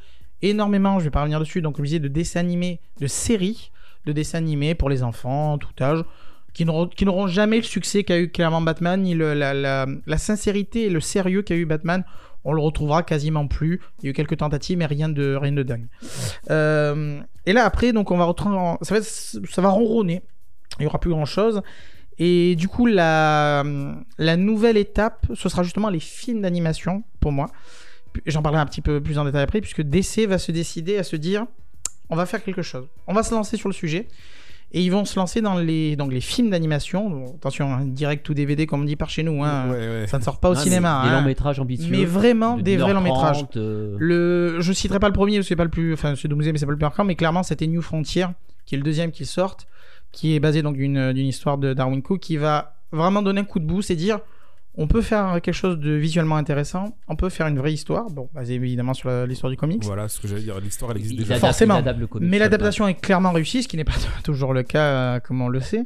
énormément 0.42 0.98
je 0.98 1.04
vais 1.04 1.10
pas 1.10 1.20
revenir 1.20 1.40
dessus 1.40 1.62
donc 1.62 1.80
disais 1.80 1.98
de 1.98 2.08
dessins 2.08 2.40
animés 2.40 2.80
de 3.00 3.06
séries 3.06 3.70
de 4.06 4.12
dessins 4.12 4.38
animés 4.38 4.74
pour 4.74 4.88
les 4.88 5.02
enfants 5.02 5.58
tout 5.58 5.68
âge 5.82 6.04
qui 6.54 6.64
n'auront 6.64 7.26
jamais 7.28 7.58
le 7.58 7.62
succès 7.62 8.02
qu'a 8.04 8.18
eu 8.18 8.30
clairement 8.30 8.60
Batman 8.60 9.00
ni 9.02 9.14
la, 9.14 9.54
la- 9.54 10.18
sincérité 10.18 10.86
et 10.86 10.90
le 10.90 11.00
sérieux 11.00 11.42
qu'a 11.42 11.54
eu 11.54 11.66
Batman 11.66 12.04
on 12.44 12.52
le 12.52 12.62
retrouvera 12.62 13.02
quasiment 13.02 13.46
plus. 13.48 13.80
Il 13.98 14.04
y 14.04 14.08
a 14.08 14.10
eu 14.10 14.12
quelques 14.14 14.38
tentatives, 14.38 14.78
mais 14.78 14.86
rien 14.86 15.08
de, 15.08 15.34
rien 15.34 15.52
de 15.52 15.62
dingue. 15.64 15.86
Euh, 16.50 17.20
et 17.46 17.52
là, 17.52 17.64
après, 17.64 17.92
donc, 17.92 18.10
on 18.12 18.16
va 18.16 18.24
retrouver. 18.24 18.56
Ça 18.82 18.94
va, 18.94 19.02
ça 19.02 19.60
va 19.60 19.68
ronronner. 19.68 20.22
Il 20.78 20.84
y 20.84 20.86
aura 20.86 21.00
plus 21.00 21.10
grand 21.10 21.24
chose. 21.26 21.60
Et 22.18 22.54
du 22.56 22.68
coup, 22.68 22.86
la, 22.86 23.64
la 24.18 24.36
nouvelle 24.36 24.76
étape, 24.76 25.26
ce 25.34 25.48
sera 25.48 25.62
justement 25.64 25.90
les 25.90 26.00
films 26.00 26.40
d'animation, 26.42 27.02
pour 27.20 27.32
moi. 27.32 27.46
J'en 28.26 28.42
parlerai 28.42 28.62
un 28.62 28.66
petit 28.66 28.80
peu 28.80 29.00
plus 29.00 29.18
en 29.18 29.24
détail 29.24 29.42
après, 29.42 29.60
puisque 29.60 29.82
DC 29.82 30.26
va 30.28 30.38
se 30.38 30.52
décider 30.52 30.98
à 30.98 31.02
se 31.02 31.16
dire 31.16 31.46
on 32.10 32.16
va 32.16 32.24
faire 32.26 32.42
quelque 32.42 32.62
chose. 32.62 32.86
On 33.06 33.12
va 33.14 33.22
se 33.22 33.34
lancer 33.34 33.56
sur 33.56 33.68
le 33.68 33.74
sujet. 33.74 34.08
Et 34.72 34.82
ils 34.82 34.90
vont 34.90 35.06
se 35.06 35.18
lancer 35.18 35.40
dans 35.40 35.54
les, 35.58 35.96
donc 35.96 36.12
les 36.12 36.20
films 36.20 36.50
d'animation. 36.50 37.08
Bon, 37.08 37.34
Attention, 37.36 37.72
hein, 37.72 37.86
direct 37.86 38.28
ou 38.28 38.34
DVD, 38.34 38.66
comme 38.66 38.82
on 38.82 38.84
dit 38.84 38.96
par 38.96 39.08
chez 39.08 39.22
nous. 39.22 39.42
hein. 39.42 39.70
Ouais, 39.70 39.76
ouais. 40.00 40.06
Ça 40.06 40.18
ne 40.18 40.22
sort 40.22 40.40
pas 40.40 40.50
au 40.50 40.54
Non, 40.54 40.60
cinéma. 40.60 41.02
Des 41.04 41.08
hein. 41.10 41.20
longs 41.20 41.26
métrages 41.26 41.58
ambitieux. 41.58 41.88
Mais 41.90 42.04
vraiment 42.04 42.56
de 42.58 42.62
des 42.62 42.76
vrais 42.76 42.92
longs 42.92 43.00
1h30, 43.00 43.04
métrages. 43.04 43.44
euh, 43.56 43.96
Le, 43.98 44.60
je 44.60 44.72
citerai 44.74 44.98
pas 44.98 45.06
le 45.08 45.14
premier, 45.14 45.42
c'est 45.42 45.56
pas 45.56 45.64
le 45.64 45.70
plus, 45.70 45.94
enfin, 45.94 46.14
c'est 46.16 46.28
Doomsday, 46.28 46.52
mais 46.52 46.58
c'est 46.58 46.66
pas 46.66 46.72
le 46.72 46.76
plus 46.76 46.84
marquant, 46.84 47.04
mais 47.04 47.14
clairement, 47.14 47.42
c'était 47.42 47.66
New 47.66 47.80
Frontier, 47.80 48.26
qui 48.66 48.74
est 48.74 48.78
le 48.78 48.84
deuxième 48.84 49.10
qu'ils 49.10 49.24
sortent, 49.26 49.66
qui 50.12 50.34
est 50.34 50.40
basé 50.40 50.60
donc 50.60 50.76
d'une, 50.76 51.14
d'une 51.14 51.26
histoire 51.26 51.56
de 51.56 51.72
Darwin 51.72 52.02
Cook, 52.02 52.20
qui 52.20 52.36
va 52.36 52.74
vraiment 52.92 53.22
donner 53.22 53.40
un 53.40 53.44
coup 53.44 53.60
de 53.60 53.66
boost 53.66 53.90
et 53.90 53.96
dire, 53.96 54.18
on 54.78 54.86
peut 54.86 55.02
faire 55.02 55.40
quelque 55.42 55.52
chose 55.54 55.78
de 55.78 55.90
visuellement 55.90 56.36
intéressant, 56.36 56.96
on 57.08 57.16
peut 57.16 57.28
faire 57.28 57.48
une 57.48 57.58
vraie 57.58 57.72
histoire, 57.72 58.08
bon, 58.10 58.28
basée 58.32 58.54
évidemment 58.54 58.94
sur 58.94 59.10
l'histoire 59.26 59.50
du 59.50 59.56
comics, 59.56 59.84
Voilà 59.84 60.08
ce 60.08 60.20
que 60.20 60.28
j'allais 60.28 60.42
dire. 60.42 60.58
L'histoire, 60.60 60.92
elle 60.92 60.98
existe 60.98 61.18
déjà. 61.18 61.34
Forcément. 61.36 61.80
le 61.80 62.06
comics, 62.06 62.28
mais 62.30 62.38
l'adaptation 62.38 62.86
est 62.88 62.94
clairement 62.94 63.32
réussie, 63.32 63.62
ce 63.64 63.68
qui 63.68 63.76
n'est 63.76 63.84
pas 63.84 63.92
toujours 64.24 64.54
le 64.54 64.62
cas, 64.62 64.84
euh, 65.16 65.20
comme 65.20 65.42
on 65.42 65.48
le 65.48 65.60
sait. 65.60 65.84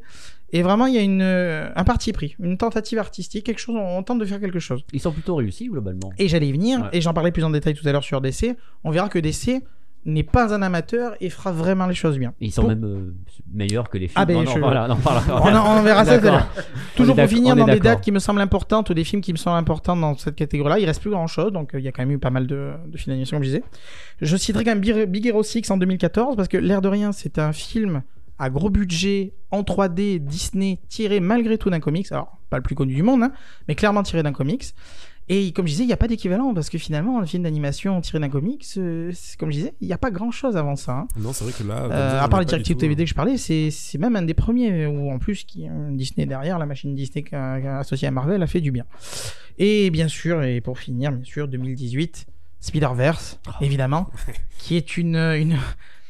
Et 0.55 0.61
vraiment, 0.61 0.85
il 0.87 0.95
y 0.95 0.99
a 0.99 1.01
une, 1.01 1.23
euh, 1.23 1.71
un 1.75 1.85
parti 1.85 2.13
pris, 2.13 2.37
une 2.39 2.59
tentative 2.59 2.99
artistique, 2.99 3.47
quelque 3.47 3.59
chose, 3.59 3.75
on 3.79 4.03
tente 4.03 4.19
de 4.19 4.27
faire 4.27 4.39
quelque 4.39 4.59
chose. 4.59 4.85
Ils 4.93 5.01
sont 5.01 5.11
plutôt 5.13 5.35
réussis 5.37 5.69
globalement. 5.69 6.13
Et 6.19 6.29
j'allais 6.29 6.49
y 6.49 6.53
venir, 6.53 6.81
Ouais. 6.83 6.89
et 6.93 7.01
j'en 7.01 7.15
parlais 7.15 7.33
plus 7.33 7.43
en 7.45 7.49
détail 7.51 7.73
tout 7.75 7.89
à 7.89 7.93
l'heure 7.93 8.05
sur 8.05 8.21
DC. 8.21 8.55
On 8.85 8.91
verra 8.91 9.09
que 9.09 9.19
DC 9.19 9.63
n'est 10.05 10.23
pas 10.25 10.53
un 10.53 10.63
amateur 10.63 11.15
et 11.21 11.31
fera 11.31 11.53
vraiment 11.53 11.87
les 11.87 11.95
choses 11.95 12.19
bien. 12.19 12.35
Ils 12.41 12.51
sont 12.53 12.67
même 12.67 12.85
euh, 12.85 13.15
meilleurs 13.55 13.89
que 13.89 13.99
les 13.99 14.09
films. 14.09 14.15
Ah, 14.21 14.25
ben, 14.25 14.35
Non, 14.39 14.43
non, 14.45 14.51
je- 14.55 14.59
voilà, 14.59 14.89
non, 14.89 14.95
voilà. 14.97 15.23
On, 15.29 15.55
en- 15.55 15.79
on 15.79 15.83
verra 15.83 16.05
ça 16.05 16.19
tout 16.19 16.27
à 16.27 16.31
D'accord. 16.31 16.49
l'heure. 16.57 16.65
Toujours 16.97 17.15
pour 17.17 17.27
finir 17.27 17.55
dans 17.55 17.67
des 17.67 17.79
dates 17.81 18.01
qui 18.01 18.11
me 18.11 18.19
semblent 18.19 18.41
importantes 18.41 18.91
ou 18.91 18.95
des 18.95 19.05
films 19.05 19.23
qui 19.23 19.33
me 19.33 19.39
semblent 19.39 19.59
importants 19.59 19.97
dans 19.97 20.17
cette 20.17 20.35
catégorie-là, 20.35 20.79
il 20.81 20.87
reste 20.87 21.01
plus 21.01 21.11
grand-chose, 21.11 21.53
donc 21.53 21.75
euh, 21.75 21.79
il 21.79 21.85
y 21.85 21.89
a 21.89 21.93
quand 21.93 22.03
même 22.03 22.11
eu 22.11 22.19
pas 22.19 22.31
mal 22.31 22.47
de, 22.47 22.73
de 22.87 22.97
films 22.97 23.13
d'animation, 23.13 23.37
comme 23.37 23.45
je 23.45 23.49
disais. 23.51 23.63
Je 24.21 24.37
citerai 24.37 24.65
quand 24.65 24.73
même 24.73 24.81
Big 24.81 25.05
Big 25.07 25.27
Hero 25.27 25.43
6 25.43 25.71
en 25.71 25.77
2014, 25.77 26.35
parce 26.37 26.49
que 26.49 26.57
l'air 26.57 26.81
de 26.83 26.89
rien, 26.89 27.13
c'est 27.13 27.39
un 27.39 27.53
film 27.53 28.03
à 28.39 28.51
gros 28.51 28.71
budget, 28.71 29.35
en 29.53 29.63
3D, 29.63 30.19
Disney, 30.19 30.81
tiré 30.89 31.21
malgré 31.21 31.59
tout 31.59 31.71
d'un 31.71 31.79
comics. 31.79 32.11
Alors, 32.11 32.39
pas 32.51 32.57
le 32.57 32.63
plus 32.65 32.75
connu 32.75 32.93
du 32.95 33.03
monde, 33.05 33.23
hein, 33.23 33.33
mais 33.69 33.77
clairement 33.77 34.03
tiré 34.03 34.25
d'un 34.25 34.33
comics. 34.33 34.65
Et 35.29 35.53
comme 35.53 35.67
je 35.67 35.73
disais, 35.73 35.85
il 35.85 35.87
n'y 35.87 35.93
a 35.93 35.97
pas 35.97 36.09
d'équivalent, 36.09 36.53
parce 36.53 36.69
que 36.69 36.79
finalement, 36.79 37.21
un 37.21 37.27
film 37.27 37.45
d'animation 37.45 38.01
tiré 38.01 38.19
d'un 38.19 38.29
comics, 38.29 38.65
euh, 38.77 39.13
comme 39.39 39.51
je 39.51 39.57
disais, 39.59 39.75
il 39.81 39.87
n'y 39.87 39.93
a 39.93 39.99
pas 39.99 40.11
grand-chose 40.11 40.57
avant 40.57 40.77
ça. 40.77 40.93
hein. 40.93 41.09
Non, 41.17 41.33
c'est 41.33 41.45
vrai 41.45 41.53
que 41.53 41.63
là. 41.67 41.85
Euh, 41.85 42.21
à 42.21 42.29
part 42.29 42.41
les 42.41 42.47
directives 42.47 42.77
tout, 42.77 42.81
DVD 42.81 43.05
que 43.05 43.09
je 43.11 43.15
parlais, 43.15 43.37
c'est 43.39 43.71
même 43.99 44.17
un 44.17 44.23
des 44.23 44.35
premiers 44.35 44.87
où 44.87 45.11
en 45.11 45.19
plus 45.19 45.45
qui 45.45 45.67
Disney 45.91 46.27
derrière, 46.27 46.59
la 46.59 46.67
machine 46.67 46.95
Disney 46.95 47.25
associée 47.33 48.09
à 48.09 48.11
Marvel 48.11 48.43
a 48.43 48.47
fait 48.47 48.61
du 48.61 48.73
bien. 48.73 48.85
Et 49.59 49.91
bien 49.91 50.09
sûr, 50.09 50.43
et 50.43 50.61
pour 50.61 50.79
finir, 50.79 51.13
bien 51.13 51.25
sûr, 51.25 51.47
2018, 51.49 52.27
Spider-Verse, 52.61 53.39
Oh. 53.49 53.51
évidemment, 53.61 54.09
qui 54.59 54.77
est 54.77 54.97
une, 54.97 55.17
une, 55.17 55.57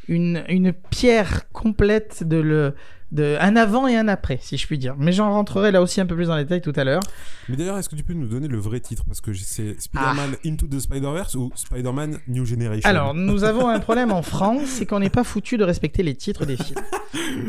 une, 0.08 0.44
une 0.48 0.72
pierre 0.72 1.50
complète 1.52 2.24
de 2.26 2.36
le. 2.36 2.74
De, 3.12 3.36
un 3.40 3.56
avant 3.56 3.86
et 3.86 3.96
un 3.96 4.08
après, 4.08 4.38
si 4.40 4.56
je 4.56 4.66
puis 4.66 4.78
dire. 4.78 4.94
Mais 4.98 5.12
j'en 5.12 5.30
rentrerai 5.30 5.70
là 5.70 5.82
aussi 5.82 6.00
un 6.00 6.06
peu 6.06 6.16
plus 6.16 6.28
dans 6.28 6.36
les 6.36 6.44
détails 6.44 6.62
tout 6.62 6.72
à 6.74 6.82
l'heure. 6.82 7.02
Mais 7.48 7.56
d'ailleurs, 7.56 7.76
est-ce 7.76 7.88
que 7.88 7.94
tu 7.94 8.02
peux 8.02 8.14
nous 8.14 8.26
donner 8.26 8.48
le 8.48 8.58
vrai 8.58 8.80
titre? 8.80 9.04
Parce 9.06 9.20
que 9.20 9.34
c'est 9.34 9.80
Spider-Man 9.80 10.36
Into 10.46 10.66
the 10.66 10.80
Spider-Verse 10.80 11.34
ou 11.34 11.50
Spider-Man 11.54 12.18
New 12.28 12.46
Generation? 12.46 12.82
Ah. 12.84 12.88
Alors, 12.88 13.14
nous 13.14 13.44
avons 13.44 13.68
un 13.68 13.80
problème 13.80 14.12
en 14.12 14.22
France, 14.22 14.64
c'est 14.64 14.86
qu'on 14.86 15.00
n'est 15.00 15.10
pas 15.10 15.24
foutu 15.24 15.58
de 15.58 15.64
respecter 15.64 16.02
les 16.02 16.14
titres 16.14 16.46
des 16.46 16.56
films. 16.56 16.80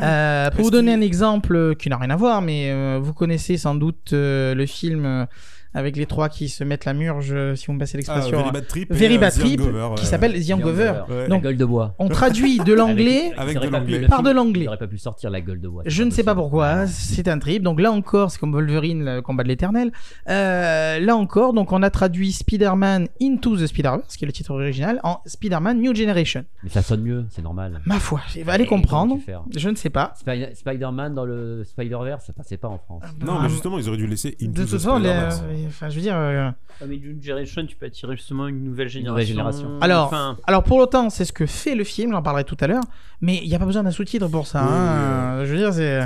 Euh, 0.02 0.50
pour 0.50 0.64
vous 0.64 0.70
donner 0.70 0.92
un 0.92 1.00
exemple 1.00 1.74
qui 1.76 1.88
n'a 1.88 1.96
rien 1.96 2.10
à 2.10 2.16
voir, 2.16 2.42
mais 2.42 2.70
euh, 2.70 2.98
vous 3.02 3.14
connaissez 3.14 3.56
sans 3.56 3.74
doute 3.74 4.12
euh, 4.12 4.54
le 4.54 4.66
film 4.66 5.26
avec 5.74 5.96
les 5.96 6.06
trois 6.06 6.28
qui 6.28 6.48
se 6.48 6.64
mettent 6.64 6.84
la 6.84 6.94
murge, 6.94 7.32
euh, 7.32 7.54
si 7.56 7.66
vous 7.66 7.72
me 7.74 7.78
passez 7.80 7.92
Ah, 7.96 7.98
l'expression, 7.98 8.38
Very 8.38 8.50
Bad 8.52 8.66
Trip. 8.66 8.90
et, 8.90 8.94
Very 8.94 9.16
euh, 9.16 9.20
Bad 9.20 9.32
The 9.34 9.38
Trip, 9.40 9.60
Hangover, 9.60 9.88
qui 9.96 10.02
ouais. 10.02 10.08
s'appelle 10.08 10.44
The 10.46 10.50
Hangover. 10.52 10.92
Ouais. 11.08 11.22
La 11.22 11.28
Donc, 11.28 11.42
gueule 11.42 11.56
de 11.56 11.64
bois. 11.64 11.94
On 11.98 12.08
traduit 12.08 12.58
de 12.58 12.72
l'anglais 12.74 13.32
par 13.34 13.46
film, 13.48 13.60
de 13.60 14.30
l'anglais. 14.30 14.62
Il 14.64 14.68
aurait 14.68 14.78
pas 14.78 14.86
pu 14.86 14.98
sortir 14.98 15.30
la 15.30 15.40
gueule 15.40 15.60
de 15.60 15.68
bois. 15.68 15.82
Je 15.86 16.02
ne 16.02 16.10
sais 16.10 16.22
pas 16.22 16.34
pourquoi, 16.34 16.86
c'est 16.86 17.28
un 17.28 17.38
trip. 17.38 17.62
Donc 17.62 17.80
là 17.80 17.90
encore, 17.92 18.30
c'est 18.30 18.38
comme 18.38 18.52
Wolverine, 18.52 19.04
le 19.04 19.20
combat 19.22 19.42
de 19.42 19.48
l'éternel. 19.48 19.90
Euh, 20.28 20.98
là 21.00 21.16
encore, 21.16 21.52
donc 21.52 21.72
on 21.72 21.82
a 21.82 21.90
traduit 21.90 22.32
Spider-Man 22.32 23.08
Into 23.20 23.56
the 23.56 23.66
Spider-Verse, 23.66 24.16
qui 24.16 24.24
est 24.24 24.26
le 24.26 24.32
titre 24.32 24.52
original, 24.52 25.00
en 25.02 25.20
Spider-Man 25.26 25.80
New 25.80 25.94
Generation. 25.94 26.44
Mais 26.62 26.70
ça 26.70 26.82
sonne 26.82 27.02
mieux, 27.02 27.24
c'est 27.30 27.42
normal. 27.42 27.80
Ma 27.84 27.98
foi, 27.98 28.20
il 28.36 28.44
va 28.44 28.52
aller 28.52 28.64
Et 28.64 28.66
comprendre. 28.68 29.18
faire 29.24 29.42
Je 29.54 29.68
ne 29.68 29.74
sais 29.74 29.90
pas. 29.90 30.12
Spider- 30.16 30.54
Spider-Man 30.54 31.14
dans 31.14 31.24
le 31.24 31.64
Spider-Verse, 31.64 32.26
ça 32.26 32.32
passait 32.32 32.56
pas 32.56 32.68
en 32.68 32.78
France. 32.78 33.02
Non, 33.24 33.40
mais 33.42 33.48
justement, 33.48 33.78
ils 33.78 33.88
auraient 33.88 33.96
dû 33.98 34.06
laisser 34.06 34.36
Into 34.40 34.52
De 34.52 34.66
the 34.66 34.70
toute 34.70 34.80
façon, 34.80 34.98
les- 34.98 35.08
Spider-Verse. 35.08 35.42
Enfin, 35.68 35.88
je 35.88 35.96
veux 35.96 36.00
dire. 36.02 36.16
euh, 36.16 36.50
Ah, 36.80 36.84
mais 36.88 36.96
New 36.96 37.22
Generation, 37.22 37.64
tu 37.66 37.76
peux 37.76 37.86
attirer 37.86 38.16
justement 38.16 38.46
une 38.48 38.62
nouvelle 38.64 38.88
génération. 38.88 39.12
nouvelle 39.12 39.26
génération. 39.26 39.78
Alors, 39.80 40.06
Enfin, 40.06 40.36
alors 40.46 40.62
pour 40.62 40.78
l'autant, 40.78 41.10
c'est 41.10 41.24
ce 41.24 41.32
que 41.32 41.46
fait 41.46 41.74
le 41.74 41.84
film, 41.84 42.12
j'en 42.12 42.22
parlerai 42.22 42.44
tout 42.44 42.56
à 42.60 42.66
l'heure, 42.66 42.82
mais 43.20 43.40
il 43.42 43.48
n'y 43.48 43.54
a 43.54 43.58
pas 43.58 43.66
besoin 43.66 43.82
d'un 43.82 43.90
sous-titre 43.90 44.28
pour 44.28 44.46
ça. 44.46 44.62
Oui, 44.62 44.68
hein. 44.72 45.44
Je 45.44 45.50
veux 45.52 45.58
dire, 45.58 45.72
c'est. 45.72 46.00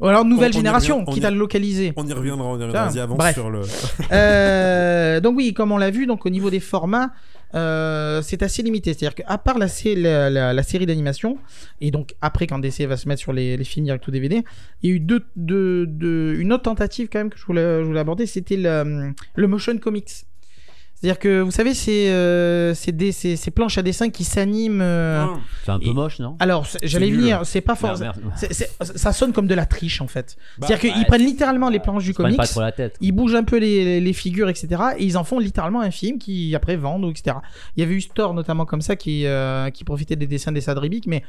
Ou 0.00 0.06
alors 0.06 0.24
nouvelle 0.24 0.46
On- 0.52 0.56
on 0.56 0.58
y 0.58 0.60
génération, 0.60 1.00
revient- 1.00 1.12
quitte 1.14 1.22
y- 1.22 1.26
à 1.26 1.30
le 1.30 1.38
localiser. 1.38 1.92
On 1.96 2.06
y 2.06 2.12
reviendra, 2.12 2.46
on 2.48 2.50
y 2.58 2.62
reviendra. 2.64 2.82
Putain, 2.82 2.92
Vas-y, 2.94 3.00
avance 3.02 3.18
bref. 3.18 3.34
sur 3.34 3.50
le. 3.50 3.62
Euh, 4.12 5.20
donc 5.20 5.36
oui, 5.36 5.52
comme 5.54 5.72
on 5.72 5.78
l'a 5.78 5.90
vu, 5.90 6.06
donc 6.06 6.26
au 6.26 6.30
niveau 6.30 6.50
des 6.50 6.60
formats, 6.60 7.10
euh, 7.54 8.20
c'est 8.22 8.42
assez 8.42 8.62
limité. 8.62 8.92
C'est-à-dire 8.92 9.14
qu'à 9.14 9.38
part 9.38 9.58
la, 9.58 9.68
sé- 9.68 9.94
la, 9.94 10.28
la- 10.30 10.52
la 10.52 10.62
série 10.62 10.86
d'animation, 10.86 11.38
et 11.80 11.90
donc 11.90 12.14
après 12.20 12.46
quand 12.46 12.58
DC 12.58 12.80
va 12.86 12.96
se 12.96 13.08
mettre 13.08 13.20
sur 13.20 13.32
les, 13.32 13.56
les 13.56 13.64
films 13.64 13.86
direct 13.86 14.06
ou 14.06 14.10
DVD, 14.10 14.42
il 14.82 14.90
y 14.90 14.92
a 14.92 14.96
eu 14.96 15.00
deux, 15.00 15.24
deux- 15.36 15.86
deux- 15.86 16.34
une 16.38 16.52
autre 16.52 16.64
tentative 16.64 17.08
quand 17.10 17.18
même 17.20 17.30
que 17.30 17.38
je 17.38 17.44
voulais, 17.46 17.80
je 17.80 17.86
voulais 17.86 18.00
aborder, 18.00 18.26
c'était 18.26 18.56
le, 18.56 19.12
le 19.34 19.46
motion 19.46 19.76
comics. 19.78 20.10
C'est-à-dire 20.98 21.18
que 21.18 21.40
vous 21.40 21.50
savez, 21.50 21.74
c'est 21.74 22.08
euh, 22.08 22.72
c'est 22.72 22.90
des- 22.96 23.12
ces, 23.12 23.36
ces 23.36 23.50
planches 23.50 23.76
à 23.76 23.82
dessin 23.82 24.08
qui 24.08 24.24
s'animent. 24.24 24.80
euh, 24.80 25.26
Ah, 25.28 25.38
C'est 25.64 25.70
un 25.72 25.78
peu 25.78 25.88
Et- 25.88 25.92
moche, 25.92 26.18
non? 26.20 26.36
Alors, 26.40 26.66
j'allais 26.82 27.10
venir, 27.10 27.42
c'est 27.44 27.60
pas 27.60 27.74
fort. 27.74 27.98
Merde, 27.98 28.16
merde. 28.24 28.52
ça 28.80 29.12
sonne 29.12 29.32
comme 29.34 29.46
de 29.46 29.54
la 29.54 29.66
triche 29.66 30.00
en 30.00 30.06
fait. 30.06 30.36
bah, 30.58 30.66
C'est-à-dire 30.66 30.90
qu'ils 30.90 30.98
ouais. 31.00 31.06
prennent 31.06 31.24
littéralement 31.26 31.68
les 31.68 31.80
planches 31.80 32.04
du 32.04 32.14
comics. 32.14 32.36
pas 32.38 32.46
trop 32.46 32.62
la 32.62 32.72
tête. 32.72 32.96
Ils 33.02 33.12
bougent 33.12 33.34
un 33.34 33.44
peu 33.44 33.58
les, 33.58 34.00
les 34.00 34.12
figures, 34.14 34.48
etc. 34.48 34.82
Et 34.98 35.04
ils 35.04 35.18
en 35.18 35.24
font 35.24 35.38
littéralement 35.38 35.82
un 35.82 35.90
film 35.90 36.18
qui 36.18 36.54
après 36.54 36.76
vendent, 36.76 37.10
etc. 37.10 37.36
Il 37.76 37.80
y 37.80 37.82
avait 37.82 37.94
eu 37.94 38.00
Store 38.00 38.32
notamment 38.32 38.64
comme 38.64 38.80
ça 38.80 38.96
qui, 38.96 39.26
euh, 39.26 39.68
qui 39.70 39.84
profitait 39.84 40.16
des 40.16 40.26
dessins 40.26 40.50
des 40.52 40.62
Sadribic, 40.62 41.06
mais 41.06 41.22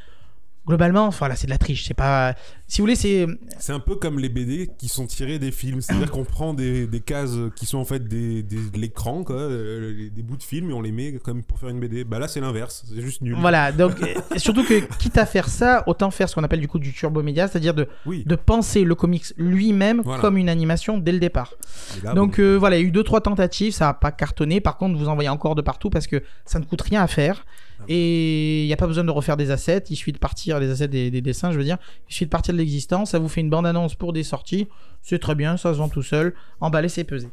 globalement, 0.68 1.06
enfin 1.06 1.26
là, 1.28 1.34
c'est 1.36 1.46
de 1.46 1.50
la 1.50 1.58
triche. 1.58 1.84
C'est 1.86 1.94
pas. 1.94 2.34
Si 2.66 2.80
vous 2.80 2.84
voulez, 2.84 2.94
c'est. 2.96 3.26
C'est 3.58 3.72
un 3.72 3.80
peu 3.80 3.96
comme 3.96 4.18
les 4.18 4.28
BD 4.28 4.68
qui 4.78 4.88
sont 4.88 5.06
tirés 5.06 5.38
des 5.38 5.50
films. 5.50 5.80
C'est-à-dire 5.80 6.10
qu'on 6.10 6.24
prend 6.24 6.54
des, 6.54 6.86
des 6.86 7.00
cases 7.00 7.34
qui 7.56 7.66
sont 7.66 7.78
en 7.78 7.84
fait 7.84 8.06
des, 8.06 8.42
des, 8.42 8.56
de 8.70 8.78
l'écran, 8.78 9.24
quoi, 9.24 9.36
euh, 9.36 10.08
des 10.14 10.22
bouts 10.22 10.36
de 10.36 10.42
film, 10.42 10.70
et 10.70 10.72
on 10.74 10.80
les 10.82 10.92
met 10.92 11.12
comme 11.24 11.42
pour 11.42 11.58
faire 11.58 11.70
une 11.70 11.80
BD. 11.80 12.04
Bah 12.04 12.18
là, 12.18 12.28
c'est 12.28 12.40
l'inverse. 12.40 12.84
C'est 12.88 13.00
juste 13.00 13.22
nul. 13.22 13.34
Voilà, 13.40 13.72
donc 13.72 13.92
surtout 14.36 14.64
que 14.64 14.80
quitte 14.98 15.16
à 15.18 15.26
faire 15.26 15.48
ça, 15.48 15.82
autant 15.86 16.10
faire 16.10 16.28
ce 16.28 16.34
qu'on 16.34 16.44
appelle 16.44 16.60
du 16.60 16.68
coup 16.68 16.78
du 16.78 16.92
turbo 16.92 17.22
média, 17.22 17.48
c'est-à-dire 17.48 17.74
de, 17.74 17.88
Oui. 18.06 18.22
de 18.26 18.34
penser 18.36 18.84
le 18.84 18.94
comics 18.94 19.24
lui-même 19.38 20.02
Voilà. 20.04 20.20
comme 20.20 20.36
une 20.36 20.48
animation 20.48 20.98
dès 20.98 21.12
le 21.12 21.18
départ. 21.18 21.54
Là, 22.02 22.12
Donc 22.14 22.36
bon, 22.36 22.42
euh, 22.42 22.56
voilà, 22.58 22.76
il 22.76 22.82
y 22.82 22.84
a 22.84 22.88
eu 22.88 22.90
deux 22.92 23.02
trois 23.04 23.20
tentatives, 23.20 23.72
ça 23.72 23.86
n'a 23.86 23.94
pas 23.94 24.10
cartonné. 24.12 24.60
Par 24.60 24.76
contre, 24.76 24.98
vous 24.98 25.08
en 25.08 25.14
voyez 25.14 25.28
encore 25.30 25.54
de 25.54 25.62
partout 25.62 25.88
parce 25.90 26.06
que 26.06 26.22
ça 26.44 26.58
ne 26.58 26.64
coûte 26.64 26.82
rien 26.82 27.02
à 27.02 27.06
faire 27.06 27.46
et 27.86 28.62
il 28.62 28.66
n'y 28.66 28.72
a 28.72 28.76
pas 28.76 28.86
besoin 28.86 29.04
de 29.04 29.10
refaire 29.10 29.36
des 29.36 29.50
assets. 29.50 29.84
Il 29.90 29.96
suffit 29.96 30.12
de 30.12 30.18
partir 30.18 30.58
des 30.58 30.70
assets 30.70 30.88
des, 30.88 31.10
des 31.10 31.20
dessins, 31.20 31.52
je 31.52 31.58
veux 31.58 31.64
dire. 31.64 31.78
Il 32.08 32.12
suffit 32.12 32.24
de 32.24 32.30
partir 32.30 32.52
de 32.52 32.58
l'existence. 32.58 33.10
Ça 33.10 33.18
vous 33.18 33.28
fait 33.28 33.40
une 33.40 33.50
bande 33.50 33.66
annonce 33.66 33.94
pour 33.94 34.12
des 34.12 34.24
sorties. 34.24 34.66
C'est 35.02 35.18
très 35.18 35.34
bien, 35.34 35.56
ça 35.56 35.72
se 35.72 35.78
vend 35.78 35.88
tout 35.88 36.02
seul. 36.02 36.34
Emballé, 36.60 36.88
c'est 36.88 37.04
pesé. 37.04 37.28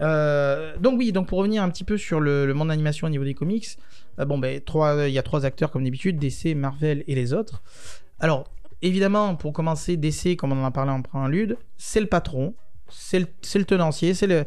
Euh, 0.00 0.76
donc 0.78 0.98
oui, 0.98 1.12
donc 1.12 1.28
pour 1.28 1.38
revenir 1.38 1.62
un 1.62 1.70
petit 1.70 1.84
peu 1.84 1.96
sur 1.96 2.20
le, 2.20 2.52
monde 2.52 2.68
d'animation 2.68 3.06
au 3.06 3.10
niveau 3.10 3.24
des 3.24 3.34
comics, 3.34 3.66
euh, 4.18 4.24
bon 4.24 4.38
ben 4.38 4.60
trois, 4.60 5.06
il 5.06 5.12
y 5.12 5.18
a 5.18 5.22
trois 5.22 5.46
acteurs 5.46 5.70
comme 5.70 5.84
d'habitude, 5.84 6.18
DC, 6.18 6.56
Marvel 6.56 7.04
et 7.06 7.14
les 7.14 7.32
autres. 7.32 7.62
Alors 8.18 8.48
évidemment, 8.82 9.36
pour 9.36 9.52
commencer, 9.52 9.96
DC, 9.96 10.36
comme 10.36 10.52
on 10.52 10.62
en 10.62 10.66
a 10.66 10.70
parlé 10.70 10.90
en 10.90 11.02
prélude, 11.02 11.56
c'est 11.76 12.00
le 12.00 12.06
patron, 12.06 12.54
c'est 12.88 13.20
le, 13.20 13.26
le 13.54 13.64
tenancier, 13.64 14.14
c'est 14.14 14.26
le, 14.26 14.44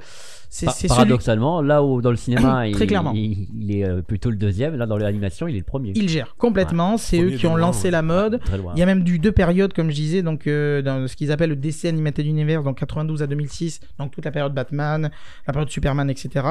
Par- 0.65 0.73
c'est 0.73 0.87
celui. 0.87 0.87
paradoxalement, 0.87 1.61
là 1.61 1.83
où 1.83 2.01
dans 2.01 2.11
le 2.11 2.15
cinéma, 2.15 2.63
Très 2.71 2.83
il, 2.85 2.87
clairement. 2.87 3.11
il, 3.13 3.47
il 3.59 3.75
est 3.75 3.85
euh, 3.85 4.01
plutôt 4.01 4.29
le 4.29 4.37
deuxième, 4.37 4.75
là 4.75 4.85
dans 4.85 4.97
l'animation, 4.97 5.47
il 5.47 5.55
est 5.55 5.59
le 5.59 5.63
premier. 5.65 5.91
Il 5.95 6.09
gère 6.09 6.35
complètement. 6.37 6.97
C'est 6.97 7.17
eux 7.17 7.25
Premier 7.25 7.37
qui 7.37 7.47
ont 7.47 7.55
loin, 7.55 7.67
lancé 7.67 7.85
ouais. 7.85 7.91
la 7.91 8.01
mode. 8.01 8.39
Très 8.39 8.57
loin. 8.57 8.73
Il 8.75 8.79
y 8.79 8.83
a 8.83 8.85
même 8.85 9.03
du 9.03 9.19
deux 9.19 9.31
périodes, 9.31 9.73
comme 9.73 9.89
je 9.89 9.95
disais, 9.95 10.21
donc 10.21 10.47
euh, 10.47 10.81
dans 10.81 11.07
ce 11.07 11.15
qu'ils 11.15 11.31
appellent 11.31 11.49
le 11.49 11.55
DC 11.55 11.85
Animated 11.85 12.25
Universe, 12.25 12.63
donc 12.63 12.77
92 12.77 13.23
à 13.23 13.27
2006, 13.27 13.79
donc 13.99 14.11
toute 14.11 14.25
la 14.25 14.31
période 14.31 14.53
Batman, 14.53 15.09
la 15.45 15.53
période 15.53 15.69
Superman, 15.69 16.09
etc. 16.09 16.45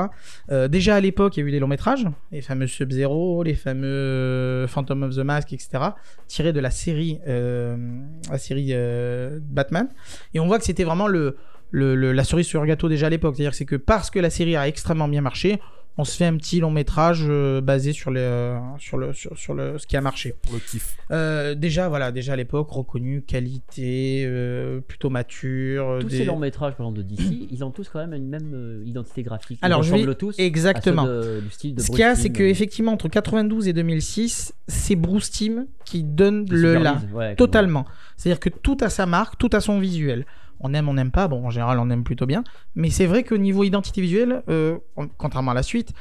Euh, 0.50 0.68
déjà 0.68 0.96
à 0.96 1.00
l'époque, 1.00 1.36
il 1.36 1.40
y 1.40 1.42
a 1.42 1.48
eu 1.48 1.50
des 1.52 1.58
longs 1.58 1.66
métrages, 1.66 2.06
les 2.32 2.42
fameux 2.42 2.66
Sub-Zero, 2.66 3.42
les 3.42 3.54
fameux 3.54 4.66
Phantom 4.68 5.02
of 5.04 5.14
the 5.14 5.20
Mask, 5.20 5.52
etc., 5.52 5.68
tirés 6.28 6.52
de 6.52 6.60
la 6.60 6.70
série, 6.70 7.18
euh, 7.28 7.76
la 8.30 8.38
série 8.38 8.68
euh, 8.72 9.38
Batman. 9.42 9.88
Et 10.34 10.40
on 10.40 10.46
voit 10.46 10.58
que 10.58 10.64
c'était 10.64 10.84
vraiment 10.84 11.06
le, 11.08 11.36
le- 11.70 11.94
le- 11.94 12.12
la 12.12 12.24
cerise 12.24 12.46
sur 12.46 12.60
le 12.60 12.66
gâteau 12.68 12.88
déjà 12.88 13.06
à 13.06 13.10
l'époque. 13.10 13.34
C'est-à-dire 13.36 13.50
que 13.52 13.56
c'est 13.56 13.64
que 13.64 13.76
parce 13.76 14.10
que 14.10 14.18
la 14.18 14.30
série 14.30 14.56
a 14.56 14.66
extrêmement 14.68 15.08
bien 15.08 15.20
marché, 15.20 15.60
on 15.98 16.04
se 16.04 16.14
fait 16.14 16.26
un 16.26 16.36
petit 16.36 16.60
long 16.60 16.70
métrage 16.70 17.24
euh, 17.26 17.62
basé 17.62 17.94
sur, 17.94 18.10
les, 18.10 18.20
euh, 18.20 18.58
sur, 18.78 18.98
le, 18.98 19.14
sur, 19.14 19.36
sur 19.38 19.54
le, 19.54 19.78
ce 19.78 19.86
qui 19.86 19.96
a 19.96 20.02
marché. 20.02 20.34
pour 20.42 20.52
le 20.52 20.58
kiff. 20.58 20.94
Euh, 21.10 21.54
déjà, 21.54 21.88
voilà, 21.88 22.12
déjà 22.12 22.34
à 22.34 22.36
l'époque, 22.36 22.68
reconnu, 22.70 23.22
qualité, 23.22 24.24
euh, 24.26 24.80
plutôt 24.80 25.08
mature. 25.08 25.96
Tous 26.00 26.08
des- 26.08 26.18
ces 26.18 26.24
longs 26.26 26.38
métrages, 26.38 26.74
par 26.74 26.86
exemple, 26.86 26.98
de 26.98 27.02
DC, 27.14 27.48
ils 27.50 27.64
ont 27.64 27.70
tous 27.70 27.88
quand 27.88 27.98
même 28.00 28.12
une 28.12 28.28
même 28.28 28.52
euh, 28.54 28.82
identité 28.84 29.22
graphique. 29.22 29.58
Ils 29.62 29.64
Alors, 29.64 29.82
je 29.82 29.94
vais- 29.94 30.14
tous 30.14 30.34
Exactement. 30.38 31.02
à 31.02 31.06
ceux 31.06 31.36
de- 31.36 31.40
du 31.40 31.50
style 31.50 31.74
de 31.74 31.80
Ce 31.80 31.86
qu'il 31.90 32.00
y 32.00 32.02
a, 32.02 32.14
c'est 32.14 32.24
Timm, 32.24 32.32
que 32.34 32.42
euh, 32.42 32.48
effectivement 32.48 32.92
entre 32.92 33.08
92 33.08 33.66
et 33.68 33.72
2006, 33.72 34.52
c'est 34.68 34.96
Bruce 34.96 35.30
Timm 35.30 35.66
qui 35.86 36.02
donne 36.02 36.44
qui 36.44 36.52
le 36.54 36.74
là, 36.74 37.00
ouais, 37.14 37.34
totalement. 37.36 37.86
C'est-à-dire 38.18 38.40
que 38.40 38.50
tout 38.50 38.76
a 38.82 38.90
sa 38.90 39.06
marque, 39.06 39.38
tout 39.38 39.50
a 39.54 39.60
son 39.60 39.78
visuel. 39.78 40.26
On 40.60 40.72
aime, 40.74 40.88
on 40.88 40.94
n'aime 40.94 41.10
pas. 41.10 41.28
Bon, 41.28 41.46
en 41.46 41.50
général, 41.50 41.78
on 41.78 41.90
aime 41.90 42.04
plutôt 42.04 42.26
bien. 42.26 42.44
Mais 42.74 42.90
c'est 42.90 43.06
vrai 43.06 43.22
qu'au 43.24 43.36
niveau 43.38 43.64
identité 43.64 44.00
visuelle, 44.00 44.42
euh, 44.48 44.78
on- 44.96 45.08
contrairement 45.08 45.50
à 45.52 45.54
la 45.54 45.62
suite, 45.62 45.92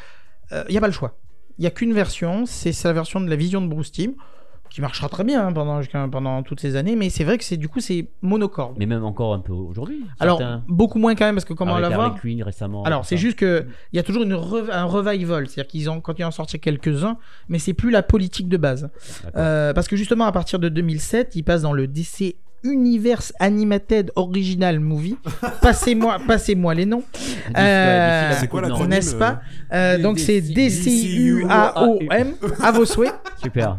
il 0.51 0.71
n'y 0.71 0.77
a 0.77 0.81
pas 0.81 0.87
le 0.87 0.93
choix. 0.93 1.17
Il 1.57 1.61
n'y 1.61 1.67
a 1.67 1.71
qu'une 1.71 1.93
version, 1.93 2.45
c'est 2.45 2.71
la 2.83 2.93
version 2.93 3.19
de 3.21 3.29
la 3.29 3.35
vision 3.35 3.61
de 3.61 3.67
Bruce 3.67 3.91
Timm, 3.91 4.13
qui 4.69 4.81
marchera 4.81 5.07
très 5.07 5.23
bien 5.23 5.47
hein, 5.47 5.53
pendant, 5.53 5.79
pendant 6.11 6.43
toutes 6.43 6.59
ces 6.59 6.75
années. 6.75 6.95
Mais 6.97 7.09
c'est 7.09 7.23
vrai 7.23 7.37
que 7.37 7.43
c'est 7.45 7.55
du 7.55 7.69
coup, 7.69 7.79
c'est 7.79 8.09
monocorde. 8.21 8.75
Mais 8.77 8.85
même 8.85 9.05
encore 9.05 9.33
un 9.33 9.39
peu 9.39 9.53
aujourd'hui. 9.53 10.03
Alors, 10.19 10.37
certains. 10.37 10.63
beaucoup 10.67 10.99
moins 10.99 11.15
quand 11.15 11.25
même, 11.25 11.35
parce 11.35 11.45
que 11.45 11.53
comment 11.53 11.73
on 11.73 11.75
Avec 11.77 11.97
la 11.97 12.09
Quinn 12.21 12.43
récemment. 12.43 12.83
Alors, 12.83 13.05
c'est 13.05 13.15
juste 13.17 13.37
que 13.37 13.65
il 13.93 13.95
y 13.95 13.99
a 13.99 14.03
toujours 14.03 14.23
une 14.23 14.33
un 14.33 14.83
revival, 14.83 15.47
c'est-à-dire 15.47 15.67
qu'ils 15.71 15.89
ont 15.89 16.01
quand 16.01 16.19
ils 16.19 16.25
en 16.25 16.31
sorti 16.31 16.59
quelques-uns, 16.59 17.17
mais 17.47 17.57
c'est 17.59 17.73
plus 17.73 17.89
la 17.91 18.03
politique 18.03 18.49
de 18.49 18.57
base. 18.57 18.89
Euh, 19.37 19.73
parce 19.73 19.87
que 19.87 19.95
justement, 19.95 20.25
à 20.25 20.31
partir 20.33 20.59
de 20.59 20.67
2007, 20.67 21.35
ils 21.35 21.43
passent 21.43 21.61
dans 21.61 21.73
le 21.73 21.87
DC 21.87 22.35
Universe 22.65 23.31
Animated 23.39 24.11
Original 24.15 24.79
Movie. 24.79 25.17
Passez-moi, 25.61 26.17
passez-moi 26.27 26.73
les 26.73 26.85
noms. 26.85 27.03
Euh, 27.57 28.29
la 28.29 28.35
C'est 28.35 28.47
quoi 28.47 28.61
l'acronyme 28.61 28.89
N'est-ce 28.89 29.15
pas 29.15 29.41
Euh, 29.71 29.97
D- 29.97 30.03
Donc 30.03 30.19
c'est 30.19 30.41
DC- 30.41 30.53
D-C-U-A-O-M, 30.53 32.33
à 32.61 32.71
vos 32.71 32.85
souhaits. 32.85 33.13
Super. 33.43 33.77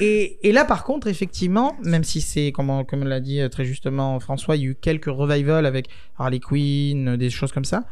Et, 0.00 0.38
et 0.42 0.52
là, 0.52 0.64
par 0.64 0.82
contre, 0.84 1.06
effectivement, 1.06 1.76
même 1.82 2.02
si 2.04 2.20
c'est, 2.20 2.50
comme, 2.52 2.70
on- 2.70 2.84
comme 2.84 3.04
l'a 3.04 3.20
dit 3.20 3.40
euh, 3.40 3.48
très 3.48 3.64
justement 3.64 4.18
François, 4.20 4.56
il 4.56 4.62
y 4.62 4.66
a 4.66 4.70
eu 4.70 4.74
quelques 4.74 5.06
revivals 5.06 5.64
avec 5.64 5.88
Harley 6.18 6.40
Quinn, 6.40 7.08
euh, 7.10 7.16
des 7.16 7.30
choses 7.30 7.52
comme 7.52 7.64
ça. 7.64 7.84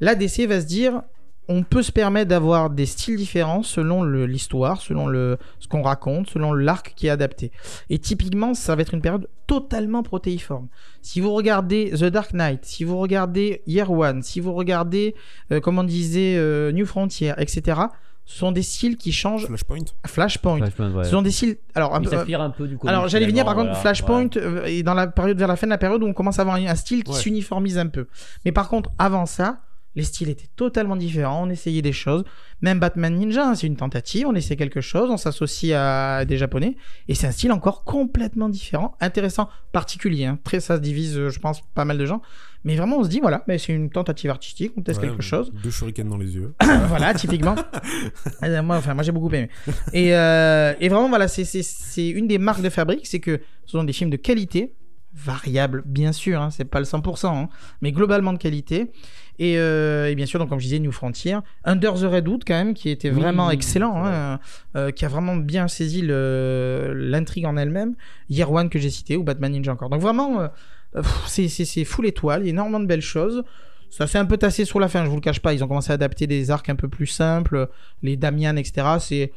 Là, 0.00 0.14
DC 0.14 0.46
va 0.46 0.60
se 0.60 0.66
dire, 0.66 1.02
on 1.48 1.62
peut 1.62 1.82
se 1.82 1.90
permettre 1.92 2.28
d'avoir 2.28 2.68
des 2.70 2.84
styles 2.86 3.16
différents 3.16 3.62
selon 3.62 4.04
l'histoire, 4.04 4.80
selon 4.82 5.06
le, 5.06 5.38
ce 5.60 5.66
qu'on 5.68 5.82
raconte, 5.82 6.28
selon 6.30 6.52
l'arc 6.52 6.92
qui 6.94 7.06
est 7.06 7.10
adapté. 7.10 7.52
Et 7.88 7.98
typiquement, 7.98 8.52
ça 8.54 8.76
va 8.76 8.82
être 8.82 8.92
une 8.94 9.00
période 9.00 9.28
totalement 9.46 10.02
protéiforme. 10.02 10.68
Si 11.00 11.20
vous 11.20 11.32
regardez 11.32 11.90
The 11.92 12.04
Dark 12.04 12.32
Knight, 12.34 12.64
si 12.66 12.84
vous 12.84 12.98
regardez 12.98 13.62
Year 13.66 13.90
One, 13.90 14.22
si 14.22 14.40
vous 14.40 14.52
regardez, 14.52 15.14
euh, 15.50 15.60
comme 15.60 15.78
on 15.78 15.84
disait, 15.84 16.36
euh, 16.36 16.70
New 16.72 16.84
Frontier, 16.84 17.32
etc., 17.38 17.80
ce 18.26 18.40
sont 18.40 18.52
des 18.52 18.60
styles 18.62 18.98
qui 18.98 19.10
changent. 19.10 19.46
Flashpoint. 19.46 19.78
Flashpoint. 20.06 20.58
Flashpoint, 20.58 20.92
ouais. 20.92 21.04
Ce 21.04 21.10
sont 21.12 21.22
des 21.22 21.30
styles. 21.30 21.56
Alors, 21.74 21.94
un 21.94 22.00
Il 22.02 22.10
peu- 22.10 22.10
s'inspire 22.14 22.42
un 22.42 22.50
peu 22.50 22.68
du 22.68 22.76
comics, 22.76 22.90
alors 22.90 23.08
j'allais 23.08 23.24
venir 23.24 23.46
par 23.46 23.54
contre 23.54 23.68
voilà. 23.68 23.80
Flashpoint 23.80 24.24
Ouais. 24.24 24.36
euh, 24.36 24.64
est 24.66 24.82
dans 24.82 24.92
la 24.92 25.06
période 25.06 25.38
vers 25.38 25.48
la 25.48 25.56
fin 25.56 25.66
de 25.66 25.70
la 25.70 25.78
période 25.78 26.02
où 26.02 26.06
on 26.06 26.12
commence 26.12 26.38
à 26.38 26.42
avoir 26.42 26.56
un, 26.56 26.74
style 26.74 27.04
qui 27.04 27.12
Ouais. 27.12 27.16
s'uniformise 27.16 27.78
un 27.78 27.86
peu. 27.86 28.06
Mais 28.44 28.52
par 28.52 28.68
contre 28.68 28.90
avant 28.98 29.24
ça, 29.24 29.60
les 29.98 30.04
styles 30.04 30.28
étaient 30.30 30.48
totalement 30.56 30.96
différents, 30.96 31.42
on 31.46 31.50
essayait 31.50 31.82
des 31.82 31.92
choses. 31.92 32.24
Même 32.62 32.78
Batman 32.78 33.14
Ninja, 33.14 33.48
hein, 33.48 33.54
c'est 33.54 33.66
une 33.66 33.76
tentative, 33.76 34.26
on 34.26 34.34
essaie 34.34 34.56
quelque 34.56 34.80
chose, 34.80 35.10
on 35.10 35.16
s'associe 35.16 35.72
à 35.76 36.24
des 36.24 36.38
japonais 36.38 36.76
et 37.08 37.14
c'est 37.14 37.26
un 37.26 37.32
style 37.32 37.52
encore 37.52 37.84
complètement 37.84 38.48
différent, 38.48 38.96
intéressant, 39.00 39.48
particulier. 39.72 40.24
hein. 40.24 40.38
Très 40.44 40.60
ça 40.60 40.76
se 40.76 40.80
divise, 40.80 41.18
euh, 41.18 41.28
je 41.30 41.38
pense, 41.40 41.60
pas 41.74 41.84
mal 41.84 41.98
de 41.98 42.06
gens. 42.06 42.22
Mais 42.64 42.74
vraiment 42.76 42.98
on 42.98 43.04
se 43.04 43.08
dit 43.08 43.20
voilà, 43.20 43.44
mais 43.46 43.58
c'est 43.58 43.72
une 43.72 43.90
tentative 43.90 44.30
artistique, 44.30 44.72
on 44.76 44.82
teste 44.82 45.00
Ouais, 45.00 45.08
quelque 45.08 45.22
chose. 45.22 45.52
Deux 45.62 45.70
shurikens 45.70 46.08
dans 46.08 46.16
les 46.16 46.34
yeux. 46.34 46.54
voilà, 46.88 47.12
typiquement. 47.14 47.54
Euh, 48.42 48.62
moi, 48.62 48.76
enfin, 48.78 48.94
moi 48.94 49.02
j'ai 49.02 49.12
beaucoup 49.12 49.28
aimé. 49.34 49.48
Et, 49.92 50.14
euh, 50.14 50.74
et 50.80 50.88
vraiment, 50.88 51.08
voilà, 51.08 51.28
c'est- 51.28 52.08
une 52.08 52.26
des 52.28 52.38
marques 52.38 52.62
de 52.62 52.70
fabrique, 52.70 53.06
c'est 53.06 53.20
que 53.20 53.40
ce 53.66 53.72
sont 53.72 53.84
des 53.84 53.92
films 53.92 54.10
de 54.10 54.16
qualité, 54.16 54.74
variable, 55.14 55.82
bien 55.86 56.12
sûr, 56.12 56.40
hein, 56.40 56.50
c'est 56.50 56.64
pas 56.64 56.78
le 56.80 56.84
100%, 56.86 57.26
hein, 57.44 57.48
mais 57.80 57.92
globalement 57.92 58.32
de 58.32 58.38
qualité. 58.38 58.90
Et, 59.38 59.56
euh, 59.58 60.10
et 60.10 60.14
bien 60.16 60.26
sûr, 60.26 60.38
donc 60.40 60.48
comme 60.48 60.58
je 60.58 60.64
disais, 60.64 60.78
New 60.80 60.90
Frontier, 60.92 61.38
Under 61.64 61.94
the 61.94 62.02
Redwood 62.04 62.42
quand 62.46 62.54
même, 62.54 62.74
qui 62.74 62.90
était 62.90 63.10
vraiment 63.10 63.48
oui, 63.48 63.54
excellent, 63.54 64.04
hein, 64.04 64.40
euh, 64.76 64.90
qui 64.90 65.04
a 65.04 65.08
vraiment 65.08 65.36
bien 65.36 65.68
saisi 65.68 66.02
l'intrigue 66.04 67.46
en 67.46 67.56
elle-même. 67.56 67.94
Year 68.28 68.50
One 68.50 68.68
que 68.68 68.78
j'ai 68.78 68.90
cité, 68.90 69.16
ou 69.16 69.22
Batman 69.22 69.52
Ninja 69.52 69.72
encore. 69.72 69.90
Donc 69.90 70.00
vraiment, 70.00 70.40
euh, 70.40 71.02
c'est- 71.26 71.84
full 71.84 72.06
étoile, 72.06 72.42
il 72.42 72.46
y 72.46 72.48
a 72.48 72.50
énormément 72.50 72.80
de 72.80 72.86
belles 72.86 73.00
choses. 73.00 73.44
Ça 73.90 74.06
s'est 74.06 74.18
un 74.18 74.26
peu 74.26 74.36
tassé 74.36 74.64
sur 74.64 74.80
la 74.80 74.88
fin, 74.88 75.04
je 75.04 75.08
vous 75.08 75.14
le 75.16 75.20
cache 75.22 75.40
pas. 75.40 75.54
Ils 75.54 75.64
ont 75.64 75.68
commencé 75.68 75.90
à 75.92 75.94
adapter 75.94 76.26
des 76.26 76.50
arcs 76.50 76.68
un 76.68 76.76
peu 76.76 76.88
plus 76.88 77.06
simples, 77.06 77.68
les 78.02 78.16
Damian, 78.16 78.56
etc. 78.56 78.86
C'est 79.00 79.32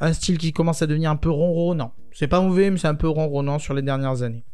un 0.00 0.12
style 0.12 0.36
qui 0.36 0.52
commence 0.52 0.82
à 0.82 0.86
devenir 0.86 1.10
un 1.10 1.16
peu 1.16 1.30
ronronnant. 1.30 1.94
C'est 2.12 2.26
pas 2.28 2.40
mauvais, 2.40 2.70
mais 2.70 2.76
c'est 2.76 2.88
un 2.88 2.94
peu 2.96 3.08
ronronnant 3.08 3.58
sur 3.58 3.72
les 3.72 3.82
dernières 3.82 4.22
années. 4.22 4.44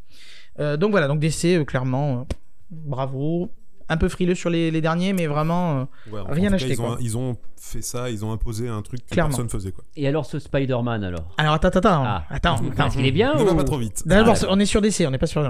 Euh, 0.60 0.76
donc 0.76 0.90
voilà, 0.92 1.08
donc 1.08 1.18
DC, 1.20 1.56
euh, 1.56 1.64
clairement, 1.64 2.20
euh, 2.20 2.24
bravo. 2.70 3.50
Un 3.92 3.96
peu 3.96 4.08
frileux 4.08 4.34
sur 4.34 4.48
les, 4.48 4.70
les 4.70 4.80
derniers, 4.80 5.12
mais 5.12 5.26
vraiment. 5.26 5.80
euh, 5.80 5.84
Ouais, 6.12 6.20
Rien 6.28 6.48
cas, 6.50 6.54
acheté, 6.54 6.70
Ils 6.72 6.80
ont, 6.80 6.86
quoi. 6.86 6.96
ils 7.00 7.18
ont 7.18 7.36
fait 7.60 7.82
ça, 7.82 8.08
ils 8.08 8.24
ont 8.24 8.32
imposé 8.32 8.68
un 8.68 8.80
truc 8.82 9.04
que 9.04 9.10
Clairement. 9.10 9.28
personne 9.30 9.48
faisait. 9.50 9.72
Quoi. 9.72 9.84
Et 9.96 10.08
alors 10.08 10.24
ce 10.24 10.38
Spider-Man 10.38 11.04
alors? 11.04 11.34
Alors 11.36 11.54
attends, 11.54 11.68
attends, 11.68 11.80
Ah. 12.06 12.24
attends. 12.30 12.54
attends. 12.54 12.64
Parce 12.76 12.96
qu'il 12.96 13.04
est 13.04 13.10
bien 13.12 13.34
Ne 13.34 13.42
va 13.44 13.52
ou- 13.52 13.56
pas 13.56 13.64
trop 13.64 13.78
vite. 13.78 14.02
D'abord, 14.06 14.36
Ah, 14.40 14.46
on 14.48 14.58
est 14.58 14.64
sur 14.64 14.80
DC, 14.80 15.04
on 15.06 15.10
n'est 15.10 15.18
pas 15.18 15.26
sur. 15.26 15.42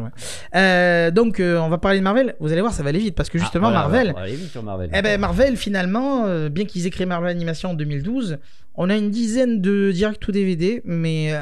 Euh, 0.57 1.11
donc, 1.11 1.38
euh, 1.41 1.59
on 1.59 1.68
va 1.68 1.78
parler 1.78 1.99
de 1.99 2.03
Marvel. 2.05 2.34
Vous 2.41 2.51
allez 2.51 2.61
voir, 2.61 2.72
ça 2.72 2.82
va 2.82 2.88
aller 2.88 2.99
vite 2.99 3.14
parce 3.14 3.28
que 3.28 3.38
justement, 3.38 3.68
Ah, 3.68 3.70
voilà, 3.72 3.88
Marvel. 3.88 4.11
on 4.14 4.18
va 4.18 4.24
aller 4.24 4.36
vite 4.36 4.51
sur 4.51 4.62
Marvel. 4.62 4.91
Eh 4.95 5.03
ben, 5.03 5.20
Marvel, 5.20 5.57
finalement, 5.57 6.24
euh, 6.26 6.49
bien 6.49 6.64
qu'ils 6.64 6.86
aient 6.86 6.91
créé 6.91 7.07
Marvel 7.07 7.30
Animation 7.30 7.70
en 7.70 7.74
2012, 7.74 8.38
on 8.74 8.88
a 8.91 8.97
une 8.97 9.11
dizaine 9.11 9.61
de 9.61 9.93
direct 9.93 10.26
ou 10.26 10.32
DVD, 10.32 10.80
mais 10.84 11.34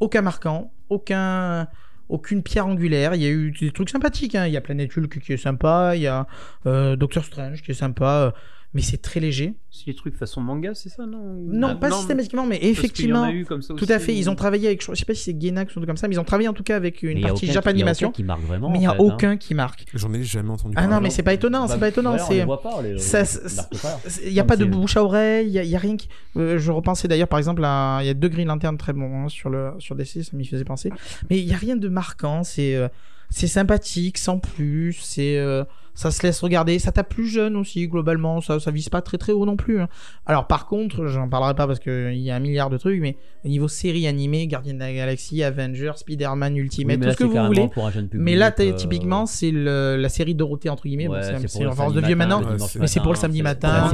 aucun 0.00 0.22
marquant, 0.22 0.72
aucun, 0.88 1.68
aucune 2.12 2.42
pierre 2.42 2.66
angulaire. 2.66 3.14
Il 3.14 3.22
y 3.22 3.26
a 3.26 3.30
eu 3.30 3.50
des 3.50 3.72
trucs 3.72 3.90
sympathiques. 3.90 4.34
hein. 4.34 4.46
Il 4.46 4.52
y 4.52 4.56
a 4.56 4.60
Planète 4.60 4.96
Hulk 4.96 5.18
qui 5.18 5.32
est 5.32 5.36
sympa, 5.36 5.96
il 5.96 6.02
y 6.02 6.06
a 6.06 6.26
euh, 6.66 6.94
Doctor 6.94 7.24
Strange 7.24 7.62
qui 7.62 7.70
est 7.72 7.74
sympa, 7.74 8.04
euh, 8.06 8.30
mais 8.74 8.80
c'est 8.82 8.96
très 9.02 9.20
léger. 9.20 9.54
C'est 9.70 9.86
des 9.86 9.94
trucs 9.94 10.16
façon 10.16 10.40
manga, 10.40 10.72
c'est 10.74 10.88
ça, 10.88 11.04
non 11.06 11.18
Non, 11.46 11.68
Ah, 11.72 11.74
pas 11.76 11.90
systématiquement, 11.90 12.46
mais 12.46 12.58
effectivement. 12.62 13.20
Parce 13.22 13.30
qu'il 13.32 13.36
y 13.36 13.38
en 13.38 13.40
a 13.40 13.42
eu 13.42 13.44
comme 13.44 13.62
ça 13.62 13.74
Tout 13.74 13.84
aussi, 13.84 13.92
à 13.92 13.98
fait, 13.98 14.14
ils 14.14 14.30
ont 14.30 14.34
travaillé 14.34 14.66
avec, 14.68 14.82
je 14.84 14.94
sais 14.94 15.04
pas 15.04 15.14
si 15.14 15.24
c'est 15.24 15.34
Gainax 15.34 15.74
ou 15.74 15.78
un 15.78 15.80
truc 15.80 15.86
comme 15.88 15.96
ça, 15.96 16.08
mais 16.08 16.14
ils 16.14 16.18
ont 16.20 16.24
travaillé 16.24 16.48
en 16.48 16.52
tout 16.54 16.62
cas 16.62 16.76
avec 16.76 17.02
Mais 17.02 17.12
une 17.12 17.18
a 17.24 17.28
partie 17.28 17.44
aucun 17.46 17.52
Jap 17.54 17.64
qui- 17.64 17.70
il 17.70 17.72
y 17.78 17.82
a 17.82 17.84
Animation, 17.84 18.08
aucun 18.08 18.14
qui 18.16 18.22
marque 18.24 18.42
vraiment. 18.42 18.70
mais 18.70 18.78
il 18.78 18.80
n'y 18.82 18.86
a 18.86 18.92
hein. 18.92 18.96
aucun 18.98 19.36
qui 19.36 19.54
marque. 19.54 19.84
J'en 19.94 20.12
ai 20.14 20.22
jamais 20.24 20.50
entendu 20.50 20.74
Ah 20.76 20.82
parler. 20.82 20.94
non, 20.96 21.00
mais 21.02 21.10
c'est 21.10 21.22
pas 21.22 21.34
étonnant, 21.34 21.66
c'est 21.66 21.74
Bah, 21.74 21.80
pas 21.80 21.88
étonnant, 21.88 22.10
voilà, 22.10 22.24
on 22.24 22.28
c'est- 22.28 22.46
pas, 22.46 22.56
pas. 22.56 24.00
Il 24.26 24.32
n'y 24.32 24.40
a 24.40 24.44
pas 24.44 24.56
de 24.56 24.64
bouche 24.64 24.96
à 24.96 25.04
oreille, 25.04 25.48
il 25.54 25.62
n'y 25.68 25.74
a, 25.76 25.78
rien 25.78 25.96
qui. 25.96 26.08
euh, 26.36 26.58
je 26.58 26.70
repensais 26.72 27.08
d'ailleurs, 27.08 27.28
par 27.28 27.38
exemple, 27.38 27.62
à- 27.64 27.98
il 28.02 28.06
y 28.06 28.10
a 28.10 28.14
deux 28.14 28.28
Green 28.28 28.48
Lantern 28.48 28.76
très 28.78 28.92
bons 28.92 29.24
hein, 29.24 29.28
sur, 29.28 29.50
le, 29.50 29.72
sur 29.78 29.94
DC, 29.96 30.22
ça 30.22 30.36
m'y 30.36 30.46
faisait 30.46 30.64
penser. 30.64 30.90
Mais 31.30 31.38
il 31.38 31.46
n'y 31.46 31.52
a 31.54 31.56
rien 31.58 31.76
de 31.76 31.88
marquant, 31.88 32.42
c'est 32.44 32.74
euh, 32.74 32.88
c'est 33.30 33.46
sympathique, 33.46 34.18
sans 34.18 34.38
plus, 34.38 34.92
c'est. 35.02 35.36
euh, 35.38 35.64
ça 35.94 36.10
se 36.10 36.22
laisse 36.22 36.40
regarder, 36.40 36.78
ça 36.78 36.90
tape 36.92 37.08
plus 37.10 37.26
jeune 37.26 37.54
aussi, 37.56 37.86
globalement, 37.88 38.40
ça, 38.40 38.58
ça 38.60 38.70
vise 38.70 38.88
pas 38.88 39.02
très 39.02 39.18
très 39.18 39.32
haut 39.32 39.44
non 39.44 39.56
plus. 39.56 39.80
hein. 39.80 39.88
Alors, 40.26 40.46
par 40.46 40.66
contre, 40.66 41.06
j'en 41.06 41.28
parlerai 41.28 41.54
pas 41.54 41.66
parce 41.66 41.78
qu'il 41.80 42.16
y 42.18 42.30
a 42.30 42.36
un 42.36 42.40
milliard 42.40 42.70
de 42.70 42.78
trucs, 42.78 43.00
mais 43.00 43.16
au 43.44 43.48
niveau 43.48 43.68
série 43.68 44.06
animée, 44.06 44.46
Gardien 44.46 44.74
de 44.74 44.78
la 44.78 44.92
Galaxie, 44.92 45.42
Avengers, 45.42 45.92
Spider-Man 45.96 46.56
Ultimate, 46.56 46.98
Oui, 46.98 47.06
tout 47.06 47.12
ce 47.12 47.16
que 47.18 47.24
vous 47.24 47.46
voulez. 47.46 47.68
pour 47.68 47.86
un 47.86 47.90
jeune 47.90 48.08
public, 48.08 48.24
Mais 48.24 48.36
là, 48.36 48.52
euh, 48.58 48.72
typiquement, 48.72 49.26
c'est 49.26 49.50
la 49.52 50.08
série 50.08 50.34
Dorothée, 50.34 50.68
entre 50.70 50.84
guillemets. 50.84 51.08
bon, 51.08 51.14
ouais, 51.14 51.22
c'est 51.22 51.48
c'est 51.48 51.66
en 51.66 51.72
force 51.72 51.92
de 51.94 52.00
vieux 52.00 52.16
matin, 52.16 52.40
maintenant. 52.40 52.56
mais 52.80 52.86
c'est 52.86 53.00
pour 53.00 53.12
le 53.12 53.18
samedi 53.18 53.42
matin. 53.42 53.90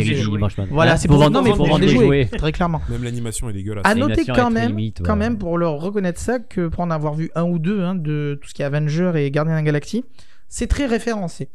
Voilà, 0.71 0.97
c'est 0.97 1.09
pour, 1.09 1.17
vendre- 1.19 1.31
non, 1.33 1.43
mais 1.43 1.51
pour 1.51 1.67
vendre 1.67 1.81
des 1.81 1.89
jouets, 1.89 2.27
très 2.27 2.53
clairement. 2.53 2.81
Même 2.89 3.03
l'animation 3.05 3.51
est 3.51 3.53
dégueulasse. 3.53 3.85
À 3.87 3.95
noter 3.95 4.25
quand 4.27 4.51
même, 4.51 4.77
quand 5.05 5.17
même, 5.17 5.39
pour 5.39 5.59
leur 5.59 5.75
reconnaître 5.81 6.21
ça, 6.21 6.39
que 6.39 6.69
pour 6.69 6.81
en 6.85 6.91
avoir 6.91 7.15
vu 7.15 7.31
un 7.35 7.43
ou 7.45 7.59
deux 7.59 7.83
hein, 7.83 7.95
de 7.95 8.39
tout 8.41 8.49
ce 8.49 8.55
qui 8.55 8.63
est 8.63 8.65
Avenger 8.65 9.13
et 9.17 9.31
Gardien 9.31 9.55
de 9.55 9.59
la 9.59 9.63
Galaxie, 9.65 10.05
c'est 10.49 10.67
très 10.67 10.87
référencé. 10.87 11.49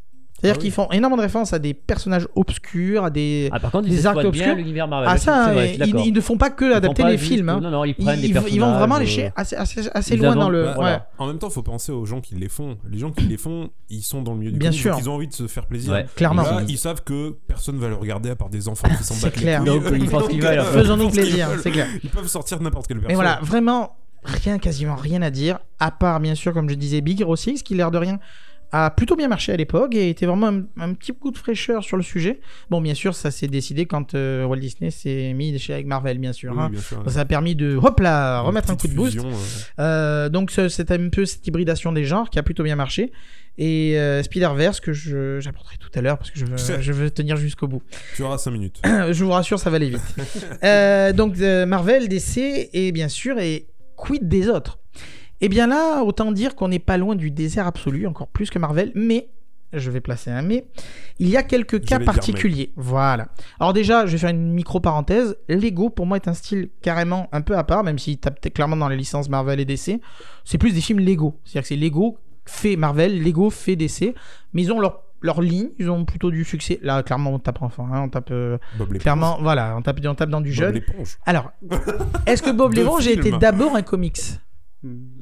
C'est-à-dire 0.43 0.55
Ah 0.57 0.59
oui. 0.59 0.63
qu'ils 0.65 0.73
font 0.73 0.91
énormément 0.91 1.15
de 1.17 1.21
références 1.21 1.53
à 1.53 1.59
des 1.59 1.73
personnages 1.73 2.27
obscurs, 2.35 3.05
à 3.05 3.09
des. 3.09 3.49
Ah, 3.53 3.61
par 3.61 3.71
contre, 3.71 3.87
des 3.87 3.95
ils 4.01 4.07
arcs 4.07 4.17
exploitent 4.17 4.33
bien 4.33 4.43
obscurs. 4.43 4.55
l'univers 4.57 4.87
Marvel. 4.89 5.07
ah, 5.09 5.13
là, 5.13 5.17
c'est- 5.17 5.25
ça, 5.25 5.45
c'est 5.47 5.53
vrai, 5.53 5.75
ils, 6.05 6.13
ne 6.13 6.19
font 6.21 6.37
pas 6.37 6.49
que 6.49 6.73
adapter 6.73 7.03
pas 7.03 7.09
les 7.11 7.17
films. 7.17 7.47
hein. 7.49 7.59
Non, 7.61 7.71
non, 7.71 7.85
ils 7.85 7.95
Ils, 7.97 8.03
prennent 8.05 8.19
des 8.19 8.33
vont- 8.33 8.43
ils 8.49 8.59
vont 8.59 8.73
vraiment 8.73 8.97
personnages, 8.97 9.07
lécher 9.07 9.25
euh, 9.27 9.31
assez, 9.37 9.89
assez, 9.93 10.17
loin 10.17 10.35
dans 10.35 10.49
le. 10.49 10.63
bah, 10.63 10.69
ouais. 10.71 10.75
voilà. 10.75 11.07
En 11.17 11.27
même 11.27 11.39
temps, 11.39 11.49
faut 11.49 11.63
penser 11.63 11.91
aux 11.93 12.05
gens 12.05 12.19
qui 12.19 12.35
les 12.35 12.49
font. 12.49 12.77
Les 12.91 12.97
gens 12.99 13.11
qui 13.11 13.23
les 13.25 13.37
font, 13.37 13.69
ils 13.89 14.01
sont 14.01 14.21
dans 14.21 14.33
le 14.33 14.39
milieu 14.39 14.51
du 14.51 14.57
Bien 14.59 14.69
comics, 14.71 14.81
sûr. 14.81 14.95
ils 14.99 15.09
ont 15.09 15.13
envie 15.15 15.27
de 15.29 15.33
se 15.33 15.47
faire 15.47 15.65
plaisir. 15.65 15.93
Ouais. 15.93 16.05
Clairement. 16.15 16.43
Là, 16.43 16.61
Ils- 16.67 16.77
savent 16.77 17.03
que 17.05 17.37
personne 17.47 17.77
va 17.79 17.87
le 17.87 17.95
regarder 17.95 18.29
à 18.29 18.35
part 18.35 18.49
des 18.49 18.67
enfants 18.67 18.89
qui 18.89 19.03
s'en 19.05 19.13
C'est 19.13 19.27
battent 19.27 19.35
clair. 19.35 19.59
couilles. 19.63 19.69
Donc, 19.69 19.83
ils 19.93 20.09
qu'ils 20.29 20.41
veulent, 20.41 20.61
Faisons-nous 20.61 21.09
plaisir, 21.09 21.47
c'est 21.63 21.71
clair. 21.71 21.87
Ils 22.03 22.09
peuvent 22.09 22.27
sortir 22.27 22.61
n'importe 22.61 22.87
quel 22.87 22.97
perso. 22.97 23.07
Mais 23.07 23.15
voilà, 23.15 23.39
vraiment, 23.41 23.95
rien, 24.25 24.57
quasiment 24.59 24.95
rien 24.95 25.21
à 25.21 25.29
dire, 25.29 25.59
à 25.79 25.91
part, 25.91 26.19
bien 26.19 26.35
sûr, 26.35 26.53
comme 26.53 26.69
je 26.69 26.75
disais, 26.75 26.99
Big 27.01 27.21
Hero 27.21 27.35
6, 27.37 27.63
qui, 27.63 27.75
l'air 27.75 27.91
de 27.91 27.97
rien, 27.97 28.19
a 28.75 28.89
plutôt 28.89 29.15
bien 29.15 29.27
marché 29.27 29.51
à 29.53 29.55
l'époque 29.55 29.93
et 29.93 30.09
était 30.09 30.25
vraiment 30.25 30.47
un, 30.47 30.63
un 30.79 30.93
petit 30.95 31.13
coup 31.13 31.29
de 31.31 31.37
fraîcheur 31.37 31.83
sur 31.83 31.95
le 31.95 32.01
sujet. 32.03 32.39
Bon, 32.71 32.81
bien 32.81 32.95
sûr, 32.95 33.13
ça 33.13 33.29
s'est 33.29 33.47
décidé 33.47 33.85
quand 33.85 34.15
euh, 34.15 34.45
Walt 34.45 34.57
Disney 34.59 34.89
s'est 34.89 35.31
mis 35.33 35.57
chez 35.59 35.73
avec 35.73 35.85
Marvel, 35.85 36.17
bien 36.17 36.33
sûr. 36.33 36.53
Oui, 36.53 36.59
hein. 36.59 36.69
bien 36.71 36.81
sûr. 36.81 37.03
Ça 37.07 37.19
a 37.19 37.25
permis 37.25 37.55
de, 37.55 37.75
hop 37.75 37.99
là, 37.99 38.39
Une 38.41 38.47
remettre 38.47 38.71
un 38.71 38.75
coup 38.75 38.87
de 38.87 38.93
boost. 38.95 39.13
fusion, 39.13 39.29
euh, 39.29 39.83
Euh, 40.25 40.29
donc, 40.29 40.49
ce- 40.49 40.69
c'était 40.69 40.95
un 40.95 41.09
peu 41.09 41.25
cette 41.25 41.45
hybridation 41.45 41.91
des 41.91 42.03
genres 42.03 42.29
qui 42.31 42.39
a 42.39 42.43
plutôt 42.43 42.63
bien 42.63 42.75
marché. 42.75 43.11
Et 43.59 43.99
euh, 43.99 44.23
Spider-Verse, 44.23 44.79
que 44.79 44.93
j'apporterai 45.39 45.77
tout 45.77 45.91
à 45.93 46.01
l'heure 46.01 46.17
parce 46.17 46.31
que 46.31 46.39
je 46.39 46.45
veux, 46.45 46.57
je 46.81 46.91
veux 46.91 47.11
tenir 47.11 47.37
jusqu'au 47.37 47.67
bout. 47.67 47.83
Tu 48.15 48.23
auras 48.23 48.39
5 48.39 48.49
minutes. 48.49 48.81
je 49.11 49.23
vous 49.23 49.29
rassure, 49.29 49.59
ça 49.59 49.69
va 49.69 49.75
aller 49.75 49.89
vite. 49.91 50.15
Donc 51.15 51.37
Marvel, 51.67 52.07
DC 52.07 52.69
et 52.73 52.91
bien 52.91 53.07
sûr 53.09 53.37
et 53.37 53.67
quid 53.95 54.27
des 54.27 54.49
autres 54.49 54.79
Eh 55.45 55.49
bien 55.49 55.67
là, 55.67 56.03
autant 56.03 56.31
dire 56.31 56.55
qu'on 56.55 56.69
n'est 56.69 56.79
pas 56.79 56.97
loin 56.97 57.17
du 57.17 57.29
désert 57.29 57.67
absolu, 57.67 58.07
encore 58.07 58.29
plus 58.29 58.49
que 58.49 58.57
Marvel, 58.59 58.93
mais 58.95 59.27
je 59.73 59.91
vais 59.91 59.99
placer 59.99 60.31
un 60.31 60.41
mais. 60.41 60.67
Il 61.19 61.27
y 61.27 61.35
a 61.35 61.43
quelques 61.43 61.83
cas 61.83 61.99
particuliers. 61.99 62.71
Voilà. 62.77 63.27
Alors 63.59 63.73
déjà, 63.73 64.05
je 64.05 64.13
vais 64.13 64.17
faire 64.17 64.29
une 64.29 64.53
micro 64.53 64.79
parenthèse. 64.79 65.35
Lego 65.49 65.89
pour 65.89 66.05
moi 66.05 66.15
est 66.15 66.29
un 66.29 66.33
style 66.33 66.69
carrément 66.81 67.27
un 67.33 67.41
peu 67.41 67.57
à 67.57 67.65
part, 67.65 67.83
même 67.83 67.99
s'il 67.99 68.19
tape 68.19 68.39
clairement 68.53 68.77
dans 68.77 68.87
les 68.87 68.95
licences 68.95 69.27
Marvel 69.27 69.59
et 69.59 69.65
DC. 69.65 69.99
C'est 70.45 70.57
plus 70.57 70.73
des 70.73 70.79
films 70.79 71.01
Lego. 71.01 71.37
C'est-à-dire 71.43 71.63
que 71.63 71.67
c'est 71.67 71.75
Lego 71.75 72.17
fait 72.45 72.77
Marvel, 72.77 73.21
Lego 73.21 73.49
fait 73.49 73.75
DC, 73.75 74.15
mais 74.53 74.61
ils 74.61 74.71
ont 74.71 74.79
leur 74.79 75.01
leur 75.19 75.41
ligne, 75.41 75.71
ils 75.77 75.89
ont 75.89 76.05
plutôt 76.05 76.31
du 76.31 76.45
succès. 76.45 76.79
Là, 76.81 77.03
clairement, 77.03 77.31
on 77.31 77.39
tape 77.39 77.61
enfin, 77.61 77.87
hein, 77.91 78.03
on 78.03 78.09
tape 78.09 78.31
euh. 78.31 78.57
Clairement, 78.99 79.39
voilà, 79.41 79.75
on 79.77 79.81
tape, 79.81 79.99
on 80.05 80.15
tape 80.15 80.29
dans 80.29 80.41
du 80.41 80.51
Bob 80.51 80.73
jeune. 80.73 80.81
Alors, 81.25 81.51
est-ce 82.25 82.41
que 82.41 82.51
Bob 82.51 82.73
l'éponge 82.73 83.07
a 83.07 83.11
été 83.11 83.31
d'abord 83.31 83.75
un 83.75 83.81
comics? 83.81 84.21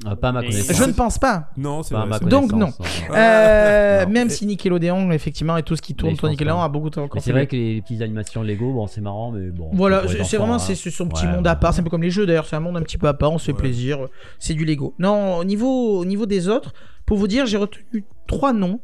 Ah, 0.04 0.16
pas 0.16 0.30
à 0.30 0.32
ma 0.32 0.40
connaissance. 0.42 0.76
Je 0.76 0.84
ne 0.84 0.92
pense 0.92 1.18
pas. 1.18 1.50
Non, 1.56 1.82
c'est 1.82 1.94
Pas 1.94 2.02
à 2.02 2.06
vrai. 2.06 2.20
Donc, 2.20 2.52
non. 2.52 2.70
Euh, 3.14 4.04
non. 4.04 4.10
même 4.10 4.28
si 4.28 4.44
Nickelodeon, 4.46 5.10
effectivement, 5.12 5.56
et 5.56 5.62
tout 5.62 5.76
ce 5.76 5.82
qui 5.82 5.94
tourne 5.94 6.16
pense 6.16 6.30
Nickelodeon 6.30 6.56
pas. 6.56 6.64
a 6.64 6.68
beaucoup 6.68 6.90
de 6.90 7.00
Mais 7.00 7.20
c'est 7.20 7.32
vrai 7.32 7.46
que 7.46 7.54
les 7.54 7.80
petites 7.80 8.02
animations 8.02 8.42
Lego, 8.42 8.72
bon, 8.72 8.86
c'est 8.86 9.00
marrant, 9.00 9.30
mais 9.30 9.50
bon. 9.50 9.70
Voilà, 9.72 10.02
c'est 10.24 10.36
vraiment 10.36 10.54
hein. 10.54 10.58
c'est 10.58 10.74
son 10.74 11.06
petit 11.08 11.26
Ouais, 11.26 11.32
monde 11.32 11.44
ouais. 11.44 11.50
à 11.50 11.56
part. 11.56 11.74
C'est 11.74 11.80
un 11.80 11.84
peu 11.84 11.90
comme 11.90 12.02
les 12.02 12.10
jeux 12.10 12.26
d'ailleurs, 12.26 12.46
c'est 12.46 12.56
un 12.56 12.60
monde 12.60 12.76
un 12.76 12.82
petit 12.82 12.98
peu 12.98 13.06
à 13.08 13.14
part. 13.14 13.32
On 13.32 13.38
se 13.38 13.44
fait 13.46 13.52
Ouais. 13.52 13.58
plaisir, 13.58 13.98
c'est 14.38 14.54
du 14.54 14.64
Lego. 14.64 14.94
Non, 14.98 15.36
au 15.36 15.44
niveau, 15.44 15.98
au 15.98 16.04
niveau 16.04 16.26
des 16.26 16.48
autres, 16.48 16.72
pour 17.06 17.16
vous 17.18 17.28
dire, 17.28 17.46
j'ai 17.46 17.56
retenu 17.58 18.04
trois 18.26 18.52
noms. 18.52 18.80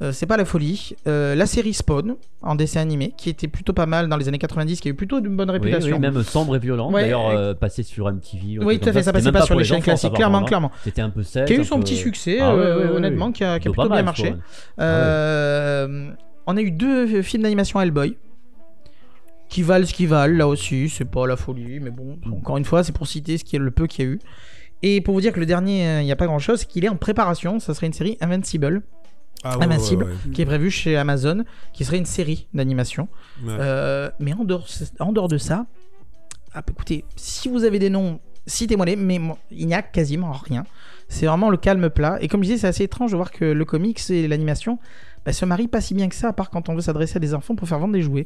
Euh, 0.00 0.12
c'est 0.12 0.26
pas 0.26 0.36
la 0.36 0.44
folie. 0.44 0.94
Euh, 1.08 1.34
la 1.34 1.46
série 1.46 1.74
Spawn 1.74 2.14
en 2.42 2.54
dessin 2.54 2.80
animé, 2.80 3.14
qui 3.16 3.30
était 3.30 3.48
plutôt 3.48 3.72
pas 3.72 3.86
mal 3.86 4.08
dans 4.08 4.16
les 4.16 4.28
années 4.28 4.38
90, 4.38 4.80
qui 4.80 4.86
a 4.88 4.90
eu 4.92 4.94
plutôt 4.94 5.18
une 5.18 5.34
bonne 5.36 5.50
Oui, 5.50 5.54
réputation. 5.58 5.96
oui, 5.96 6.00
même 6.00 6.22
sombre 6.22 6.54
et 6.54 6.60
violent. 6.60 6.92
Ouais, 6.92 7.02
D'ailleurs, 7.02 7.28
euh, 7.30 7.54
passé 7.54 7.82
sur 7.82 8.06
MTV. 8.08 8.60
Oui, 8.64 8.78
tout 8.78 8.88
à 8.88 8.92
fait, 8.92 9.02
ça 9.02 9.12
passait 9.12 9.32
pas 9.32 9.42
sur 9.42 9.56
les 9.58 9.64
chaînes 9.64 9.82
classiques, 9.82 10.12
clairement, 10.12 10.44
clairement. 10.44 10.70
C'était 10.84 11.02
un 11.02 11.10
peu 11.10 11.22
sec. 11.24 11.46
Qui 11.46 11.54
a 11.54 11.56
eu 11.56 11.64
son 11.64 11.76
peu- 11.78 11.82
petit 11.84 11.96
succès, 11.96 12.38
Ah 12.40 12.54
ouais, 12.54 12.62
euh, 12.62 12.78
ouais, 12.90 12.96
honnêtement, 12.96 13.32
qui 13.32 13.42
a, 13.42 13.58
qui 13.58 13.66
a 13.66 13.70
Plutôt 13.72 13.82
bien 13.88 13.96
mal, 13.96 14.04
marché. 14.04 14.34
Euh, 14.80 16.10
On 16.46 16.56
a 16.56 16.60
eu 16.62 16.70
deux 16.70 17.20
films 17.22 17.42
d'animation 17.42 17.80
Hellboy. 17.80 18.16
Qui 19.48 19.62
valent 19.62 19.86
ce 19.86 19.94
qu'ils 19.94 20.08
valent, 20.08 20.36
là 20.36 20.46
aussi, 20.46 20.90
c'est 20.90 21.06
pas 21.06 21.26
la 21.26 21.36
folie, 21.36 21.80
mais 21.80 21.90
bon, 21.90 22.18
encore 22.30 22.58
une 22.58 22.66
fois, 22.66 22.84
c'est 22.84 22.92
pour 22.92 23.06
citer 23.06 23.38
ce 23.38 23.44
qui 23.44 23.56
est 23.56 23.58
le 23.58 23.70
peu 23.70 23.86
qu'il 23.86 24.04
y 24.04 24.08
a 24.08 24.10
eu. 24.12 24.18
Et 24.82 25.00
pour 25.00 25.14
vous 25.14 25.20
dire 25.22 25.32
que 25.32 25.40
le 25.40 25.46
dernier, 25.46 26.00
il 26.00 26.04
n'y 26.04 26.12
a 26.12 26.16
pas 26.16 26.26
grand 26.26 26.38
chose, 26.38 26.60
c'est 26.60 26.66
qu'il 26.68 26.84
est 26.84 26.88
en 26.88 26.96
préparation, 26.96 27.58
ça 27.58 27.72
serait 27.74 27.86
une 27.86 27.92
série 27.94 28.18
Invincible, 28.20 28.82
Ah, 29.44 29.56
ouais, 29.56 29.64
Invincible, 29.64 30.04
ouais, 30.04 30.10
ouais. 30.10 30.32
qui 30.32 30.42
est 30.42 30.46
prévue 30.46 30.70
chez 30.70 30.96
Amazon, 30.96 31.44
qui 31.72 31.84
serait 31.84 31.98
une 31.98 32.06
série 32.06 32.48
d'animation. 32.54 33.08
Euh, 33.46 34.10
mais 34.18 34.32
en 34.32 34.44
dehors, 34.44 34.66
en 34.98 35.12
dehors 35.12 35.28
de 35.28 35.38
ça, 35.38 35.66
ah, 36.54 36.60
bah, 36.62 36.72
écoutez, 36.72 37.04
si 37.16 37.48
vous 37.48 37.64
avez 37.64 37.78
des 37.78 37.90
noms, 37.90 38.20
citez-moi-les, 38.46 38.96
mais 38.96 39.18
moi, 39.18 39.38
il 39.50 39.66
n'y 39.66 39.74
a 39.74 39.82
quasiment 39.82 40.32
rien. 40.32 40.64
C'est 41.08 41.26
vraiment 41.26 41.50
le 41.50 41.56
calme 41.56 41.88
plat. 41.88 42.18
Et 42.20 42.28
comme 42.28 42.42
je 42.42 42.48
disais, 42.48 42.58
c'est 42.58 42.66
assez 42.66 42.84
étrange 42.84 43.12
de 43.12 43.16
voir 43.16 43.30
que 43.30 43.44
le 43.44 43.64
comics 43.64 44.00
et 44.10 44.26
l'animation 44.28 44.78
bah, 45.28 45.32
se 45.34 45.44
marient 45.44 45.68
pas 45.68 45.80
si 45.82 45.92
bien 45.94 46.08
que 46.08 46.14
ça, 46.14 46.28
à 46.28 46.32
part 46.32 46.48
quand 46.50 46.68
on 46.70 46.74
veut 46.74 46.80
s'adresser 46.80 47.18
à 47.18 47.20
des 47.20 47.34
enfants 47.34 47.54
pour 47.54 47.68
faire 47.68 47.78
vendre 47.78 47.92
des 47.92 48.02
jouets. 48.02 48.24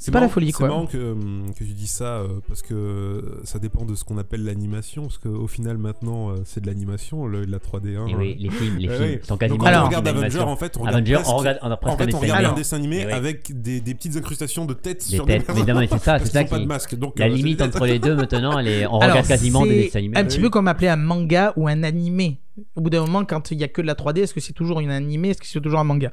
C'est 0.00 0.12
pas 0.12 0.20
la 0.20 0.28
folie, 0.28 0.52
quoi. 0.52 0.68
C'est 0.68 0.72
marrant 0.72 0.86
que, 0.86 1.12
hum, 1.12 1.50
que 1.58 1.64
tu 1.64 1.72
dis 1.72 1.88
ça 1.88 2.18
euh, 2.18 2.28
parce 2.46 2.62
que 2.62 3.40
ça 3.44 3.58
dépend 3.58 3.84
de 3.84 3.94
ce 3.96 4.04
qu'on 4.04 4.16
appelle 4.16 4.44
l'animation. 4.44 5.02
Parce 5.02 5.18
qu'au 5.18 5.46
final, 5.48 5.76
maintenant, 5.76 6.30
euh, 6.30 6.34
c'est 6.44 6.60
de 6.60 6.66
l'animation, 6.68 7.26
le- 7.26 7.44
la 7.44 7.58
3D1. 7.58 8.06
Et 8.08 8.14
oui, 8.14 8.36
les 8.38 8.48
films, 8.48 8.76
les 8.78 8.88
films 8.88 9.00
ouais. 9.00 9.20
sont 9.24 9.34
Donc, 9.34 9.40
quasiment. 9.40 9.58
quand 9.58 9.66
Alors- 9.66 9.82
on 9.82 9.86
regarde 9.88 10.06
Avenger, 10.08 10.38
en 10.40 10.56
fait, 10.56 10.76
on 10.76 10.80
regarde 10.82 10.96
Avenger, 10.98 11.14
presque- 11.14 11.28
on 11.30 11.36
regarde, 11.36 11.58
on 11.62 11.66
a 11.70 11.72
En 11.74 11.96
fait, 11.96 12.02
on 12.02 12.06
dessin 12.06 12.18
regarde 12.18 12.38
animé. 12.38 12.52
un 12.52 12.56
dessin 12.56 12.76
animé 12.76 12.98
Eh 13.02 13.06
oui. 13.06 13.12
avec 13.12 13.60
des, 13.62 13.80
des 13.80 13.94
petites 13.94 14.16
incrustations 14.16 14.64
de 14.66 14.74
têtes 14.74 15.00
Des 15.10 15.16
sur 15.16 15.26
têtes, 15.26 15.46
des 15.52 15.62
mais 15.64 15.74
mais 15.74 15.88
c'est 15.90 15.98
ça, 15.98 16.18
c'est 16.24 16.26
ça 16.32 16.40
ont 16.42 16.44
pas 16.46 16.56
qui. 16.58 16.62
de 16.62 16.68
masque. 16.68 16.94
Donc, 16.94 17.18
La 17.18 17.26
euh, 17.26 17.30
limite 17.30 17.60
entre 17.62 17.84
les 17.86 17.98
deux 17.98 18.14
maintenant, 18.14 18.56
elle 18.58 18.68
est... 18.68 18.86
on 18.86 18.98
regarde 19.00 19.26
quasiment 19.26 19.66
des 19.66 19.82
dessins 19.84 19.98
animés. 19.98 20.16
Un 20.16 20.24
petit 20.24 20.38
peu 20.40 20.48
comme 20.48 20.68
appeler 20.68 20.88
un 20.88 20.96
manga 20.96 21.52
ou 21.56 21.66
un 21.66 21.82
animé. 21.82 22.38
Au 22.76 22.80
bout 22.80 22.90
d'un 22.90 23.00
moment, 23.00 23.24
quand 23.24 23.50
il 23.50 23.58
y 23.58 23.64
a 23.64 23.68
que 23.68 23.82
de 23.82 23.86
la 23.86 23.94
3D, 23.94 24.18
est-ce 24.20 24.34
que 24.34 24.40
c'est 24.40 24.52
toujours 24.52 24.80
une 24.80 24.90
animé 24.90 25.30
Est-ce 25.30 25.40
que 25.40 25.46
c'est 25.46 25.60
toujours 25.60 25.80
un 25.80 25.84
manga? 25.84 26.10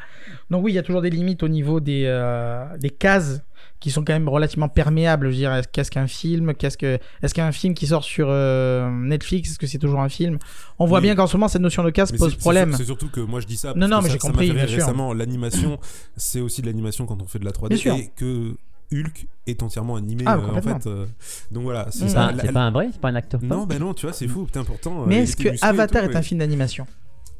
Donc 0.49 0.63
oui, 0.63 0.71
il 0.71 0.75
y 0.75 0.79
a 0.79 0.83
toujours 0.83 1.01
des 1.01 1.09
limites 1.09 1.43
au 1.43 1.47
niveau 1.47 1.79
des, 1.79 2.03
euh, 2.05 2.65
des 2.77 2.89
cases 2.89 3.41
qui 3.79 3.91
sont 3.91 4.03
quand 4.03 4.13
même 4.13 4.29
relativement 4.29 4.69
perméables. 4.69 5.27
Je 5.27 5.31
veux 5.31 5.37
dire, 5.37 5.53
est-ce- 5.53 5.67
qu'est-ce 5.71 5.91
qu'un 5.91 6.07
film? 6.07 6.53
Qu'est-ce 6.53 6.77
que 6.77 6.97
est-ce 7.21 7.33
qu'un 7.33 7.51
film 7.51 7.73
qui 7.73 7.87
sort 7.87 8.03
sur 8.03 8.27
euh, 8.29 8.89
Netflix 8.91 9.51
Est-ce 9.51 9.59
que 9.59 9.67
c'est 9.67 9.77
toujours 9.79 10.01
un 10.01 10.09
film? 10.09 10.37
On 10.79 10.85
voit 10.85 11.01
bien 11.01 11.15
qu'en 11.15 11.27
ce 11.27 11.35
moment, 11.37 11.47
cette 11.47 11.61
notion 11.61 11.83
de 11.83 11.89
case 11.89 12.11
pose 12.11 12.35
problème. 12.35 12.73
C'est 12.77 12.85
surtout 12.85 13.09
que 13.09 13.19
moi 13.21 13.39
je 13.41 13.47
dis 13.47 13.57
ça. 13.57 13.73
Parce 13.73 13.89
non, 13.89 13.99
que 13.99 14.03
mais 14.05 14.09
j'ai 14.11 14.17
compris, 14.17 14.51
bien. 14.51 14.65
Récemment, 14.65 15.13
l'animation, 15.13 15.79
c'est 16.15 16.41
aussi 16.41 16.61
de 16.61 16.67
l'animation 16.67 17.05
quand 17.05 17.21
on 17.21 17.25
fait 17.27 17.39
de 17.39 17.45
la 17.45 17.51
3D 17.51 17.69
Bien 17.69 17.77
sûr. 17.77 17.97
que 18.15 18.55
Hulk 18.91 19.27
est 19.47 19.63
entièrement 19.63 19.95
animé. 19.95 20.23
Ah, 20.27 20.35
euh, 20.37 20.57
en 20.57 20.61
fait, 20.61 20.87
euh, 20.87 21.05
donc 21.51 21.63
voilà, 21.63 21.87
c'est 21.91 22.13
pas, 22.13 22.31
La- 22.31 22.43
c'est 22.43 22.51
pas 22.51 22.61
un 22.61 22.71
vrai 22.71 22.89
C'est 22.91 23.01
pas 23.01 23.09
un 23.09 23.15
acteur 23.15 23.41
Non, 23.43 23.65
ben 23.65 23.79
non, 23.79 23.93
tu 23.93 24.05
vois, 24.05 24.13
c'est 24.13 24.27
fou. 24.27 24.45
Putain, 24.45 24.63
pourtant. 24.63 25.01
euh, 25.01 25.05
Mais 25.07 25.23
est-ce 25.23 25.35
que 25.35 25.49
Avatar 25.63 26.03
tout, 26.03 26.09
est 26.11 26.15
un 26.15 26.21
film 26.21 26.39
d'animation? 26.39 26.85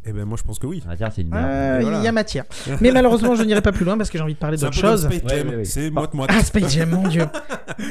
Eh 0.07 0.11
ben 0.13 0.23
moi 0.23 0.37
je 0.37 0.43
pense 0.43 0.59
que 0.59 0.67
oui. 0.67 0.83
Dire 0.97 1.09
c'est 1.11 1.23
une. 1.23 1.33
Euh, 1.33 1.77
Il 1.81 1.85
voilà. 1.87 2.03
y 2.03 2.07
a 2.07 2.11
matière. 2.11 2.43
Mais 2.79 2.91
malheureusement, 2.91 3.33
je 3.33 3.41
n'irai 3.41 3.61
pas 3.63 3.71
plus 3.71 3.85
loin 3.85 3.97
parce 3.97 4.11
que 4.11 4.19
j'ai 4.19 4.23
envie 4.23 4.35
de 4.35 4.39
parler 4.39 4.55
d'autre 4.55 4.71
chose. 4.73 5.01
Space 5.05 5.23
Ouais, 5.23 5.37
Jam, 5.39 5.49
ouais, 5.49 5.55
ouais. 5.55 5.65
c'est 5.65 5.89
moite-moite. 5.89 6.29
Ah, 6.31 6.43
Space 6.43 6.75
Jam, 6.75 6.91
mon 6.91 7.07
dieu. 7.07 7.25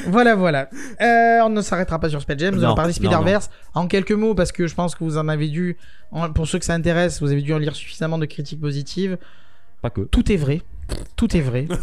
voilà, 0.07 0.33
voilà. 0.33 0.69
Euh, 1.01 1.39
on 1.43 1.49
ne 1.49 1.61
s'arrêtera 1.61 1.99
pas 1.99 2.07
sur 2.09 2.21
Space 2.21 2.39
Jam. 2.39 2.55
Nous 2.55 2.63
allons 2.63 2.73
parler 2.73 2.93
non, 2.93 3.09
Spider-Verse 3.11 3.49
en 3.73 3.87
quelques 3.87 4.13
mots 4.13 4.33
parce 4.33 4.53
que 4.53 4.65
je 4.65 4.73
pense 4.75 4.95
que 4.95 5.03
vous 5.03 5.17
en 5.17 5.27
avez 5.27 5.49
dû, 5.49 5.75
pour 6.33 6.47
ceux 6.47 6.57
que 6.57 6.63
ça 6.63 6.73
intéresse, 6.73 7.21
vous 7.21 7.31
avez 7.33 7.41
dû 7.41 7.53
en 7.53 7.57
lire 7.57 7.75
suffisamment 7.75 8.17
de 8.17 8.25
critiques 8.25 8.61
positives. 8.61 9.17
Pas 9.81 9.89
que. 9.89 10.01
Tout 10.01 10.31
est 10.31 10.37
vrai. 10.37 10.61
Tout 11.17 11.35
est 11.35 11.41
vrai. 11.41 11.67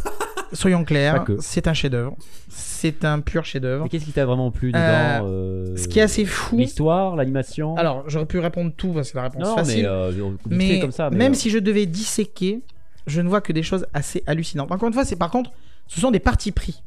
Soyons 0.52 0.84
clairs, 0.84 1.24
c'est 1.38 1.66
un 1.66 1.74
chef-d'œuvre. 1.74 2.16
C'est 2.48 3.04
un 3.04 3.20
pur 3.20 3.44
chef-d'œuvre. 3.44 3.84
Mais 3.84 3.88
qu'est-ce 3.88 4.04
qui 4.04 4.12
t'a 4.12 4.26
vraiment 4.26 4.50
plu 4.50 4.72
dedans 4.72 4.80
euh, 5.24 5.76
Ce 5.76 5.88
qui 5.88 5.98
est 5.98 6.02
assez 6.02 6.24
fou. 6.24 6.58
L'histoire, 6.58 7.16
l'animation? 7.16 7.76
Alors, 7.76 8.04
j'aurais 8.08 8.26
pu 8.26 8.38
répondre 8.38 8.72
tout 8.76 8.92
parce 8.92 9.12
que 9.12 9.16
la 9.16 9.24
réponse 9.24 9.42
Non, 9.42 9.56
facile. 9.56 9.82
mais, 9.82 9.88
euh, 9.88 10.12
fait 10.12 10.54
mais 10.54 10.80
comme 10.80 10.92
ça. 10.92 11.10
mais, 11.10 11.16
même 11.16 11.32
euh, 11.32 11.36
si 11.36 11.50
je 11.50 11.58
devais 11.58 11.86
disséquer, 11.86 12.60
je 13.06 13.20
ne 13.20 13.28
vois 13.28 13.40
que 13.40 13.52
des 13.52 13.62
choses 13.62 13.86
assez 13.94 14.22
hallucinantes. 14.26 14.70
Encore 14.70 14.88
une 14.88 14.94
fois, 14.94 15.04
c'est 15.04 15.16
par 15.16 15.30
contre, 15.30 15.50
ce 15.88 16.00
sont 16.00 16.10
des 16.10 16.20
partis 16.20 16.52
pris. 16.52 16.82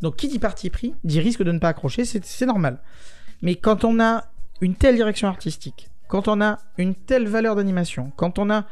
Donc, 0.00 0.16
qui 0.16 0.28
dit 0.28 0.38
parti 0.38 0.70
pris 0.70 0.94
dit 1.04 1.20
risque 1.20 1.42
de 1.42 1.52
ne 1.52 1.58
pas 1.58 1.68
accrocher, 1.68 2.04
c'est 2.04 2.24
c'est 2.24 2.46
normal. 2.46 2.78
Mais 3.42 3.54
quand 3.54 3.84
on 3.84 4.00
a 4.00 4.24
une 4.60 4.74
telle 4.74 4.96
direction 4.96 5.28
artistique, 5.28 5.88
quand 6.08 6.28
on 6.28 6.40
a 6.40 6.58
une 6.78 6.94
telle 6.94 7.28
valeur 7.28 7.54
d'animation, 7.54 8.12
quand 8.16 8.38
on 8.38 8.50
a 8.50 8.64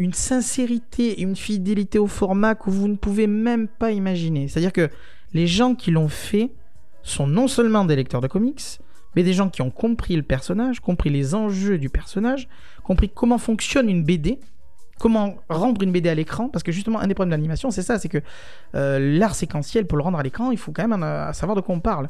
une 0.00 0.14
sincérité 0.14 1.20
et 1.20 1.22
une 1.22 1.36
fidélité 1.36 1.98
au 1.98 2.06
format 2.06 2.54
que 2.54 2.70
vous 2.70 2.88
ne 2.88 2.96
pouvez 2.96 3.26
même 3.26 3.68
pas 3.68 3.92
imaginer, 3.92 4.48
c'est-à-dire 4.48 4.72
que 4.72 4.88
les 5.34 5.46
gens 5.46 5.74
qui 5.74 5.90
l'ont 5.90 6.08
fait 6.08 6.50
sont 7.02 7.26
non 7.26 7.48
seulement 7.48 7.84
des 7.84 7.96
lecteurs 7.96 8.22
de 8.22 8.26
comics, 8.26 8.62
mais 9.14 9.22
des 9.22 9.34
gens 9.34 9.50
qui 9.50 9.60
ont 9.60 9.70
compris 9.70 10.16
le 10.16 10.22
personnage, 10.22 10.80
compris 10.80 11.10
les 11.10 11.34
enjeux 11.34 11.76
du 11.76 11.90
personnage, 11.90 12.48
compris 12.82 13.10
comment 13.10 13.36
fonctionne 13.36 13.90
une 13.90 14.02
BD, 14.02 14.40
comment 14.98 15.36
rendre 15.50 15.82
une 15.82 15.92
BD 15.92 16.08
à 16.08 16.14
l'écran, 16.14 16.48
parce 16.48 16.62
que 16.62 16.72
justement, 16.72 16.98
un 16.98 17.06
des 17.06 17.14
problèmes 17.14 17.32
de 17.32 17.36
l'animation, 17.36 17.70
c'est 17.70 17.82
ça, 17.82 17.98
c'est 17.98 18.08
que 18.08 18.22
euh, 18.74 19.18
l'art 19.18 19.34
séquentiel, 19.34 19.86
pour 19.86 19.98
le 19.98 20.04
rendre 20.04 20.18
à 20.18 20.22
l'écran, 20.22 20.50
il 20.50 20.58
faut 20.58 20.72
quand 20.72 20.88
même 20.88 21.02
euh, 21.02 21.30
savoir 21.34 21.56
de 21.56 21.60
quoi 21.60 21.74
on 21.74 21.80
parle. 21.80 22.08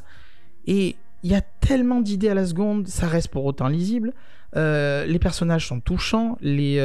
Et 0.67 0.95
il 1.25 1.31
y 1.31 1.35
a 1.35 1.41
tellement 1.41 2.01
d'idées 2.01 2.29
à 2.29 2.35
la 2.35 2.47
seconde, 2.47 2.87
ça 2.87 3.09
reste 3.09 3.29
pour 3.29 3.45
autant 3.45 3.67
lisible. 3.67 4.13
Euh, 4.55 5.05
les 5.07 5.19
personnages 5.19 5.67
sont 5.67 5.81
touchants, 5.81 6.39
les, 6.41 6.79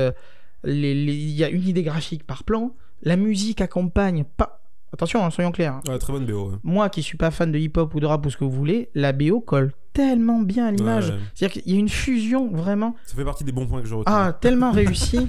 il 0.66 1.32
y 1.32 1.43
a 1.43 1.49
une 1.49 1.68
idée 1.68 1.84
graphique 1.84 2.26
par 2.26 2.43
plan, 2.43 2.74
la 3.03 3.16
musique 3.18 3.61
accompagne 3.61 4.24
pas. 4.38 4.61
Attention, 4.93 5.26
hein, 5.26 5.30
soyons 5.30 5.51
clairs. 5.51 5.74
hein. 5.74 5.82
Ouais, 5.91 5.97
très 5.99 6.13
bonne 6.13 6.26
BO. 6.26 6.51
ouais. 6.51 6.57
Moi 6.63 6.89
qui 6.89 7.03
suis 7.03 7.18
pas 7.18 7.30
fan 7.32 7.51
de 7.51 7.57
hip-hop 7.57 7.93
ou 7.95 7.99
de 7.99 8.05
rap 8.05 8.26
ou 8.26 8.30
ce 8.30 8.38
que 8.38 8.43
vous 8.45 8.51
voulez, 8.51 8.89
la 8.95 9.11
BO 9.11 9.41
colle 9.41 9.74
tellement 9.93 10.39
bien 10.41 10.68
à 10.68 10.72
l'image. 10.72 11.09
Ouais, 11.09 11.16
C'est-à-dire 11.34 11.61
qu'il 11.63 11.74
y 11.74 11.76
a 11.76 11.80
une 11.80 11.89
fusion 11.89 12.49
vraiment 12.51 12.95
Ça 13.05 13.16
fait 13.16 13.24
partie 13.26 13.43
des 13.43 13.51
bons 13.51 13.66
points 13.68 13.82
que 13.82 13.88
je 13.88 13.95
retiens. 13.95 14.13
ah, 14.13 14.34
tellement 14.34 14.72
réussi. 14.74 15.28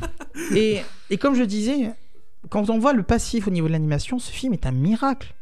et, 0.54 0.80
et 1.10 1.16
comme 1.18 1.34
je 1.34 1.42
disais, 1.44 1.90
quand 2.50 2.68
on 2.70 2.78
voit 2.78 2.92
le 2.92 3.02
passif 3.04 3.46
au 3.46 3.50
niveau 3.50 3.66
de 3.68 3.72
l'animation, 3.72 4.18
ce 4.18 4.30
film 4.32 4.52
est 4.52 4.66
un 4.66 4.72
miracle. 4.72 5.34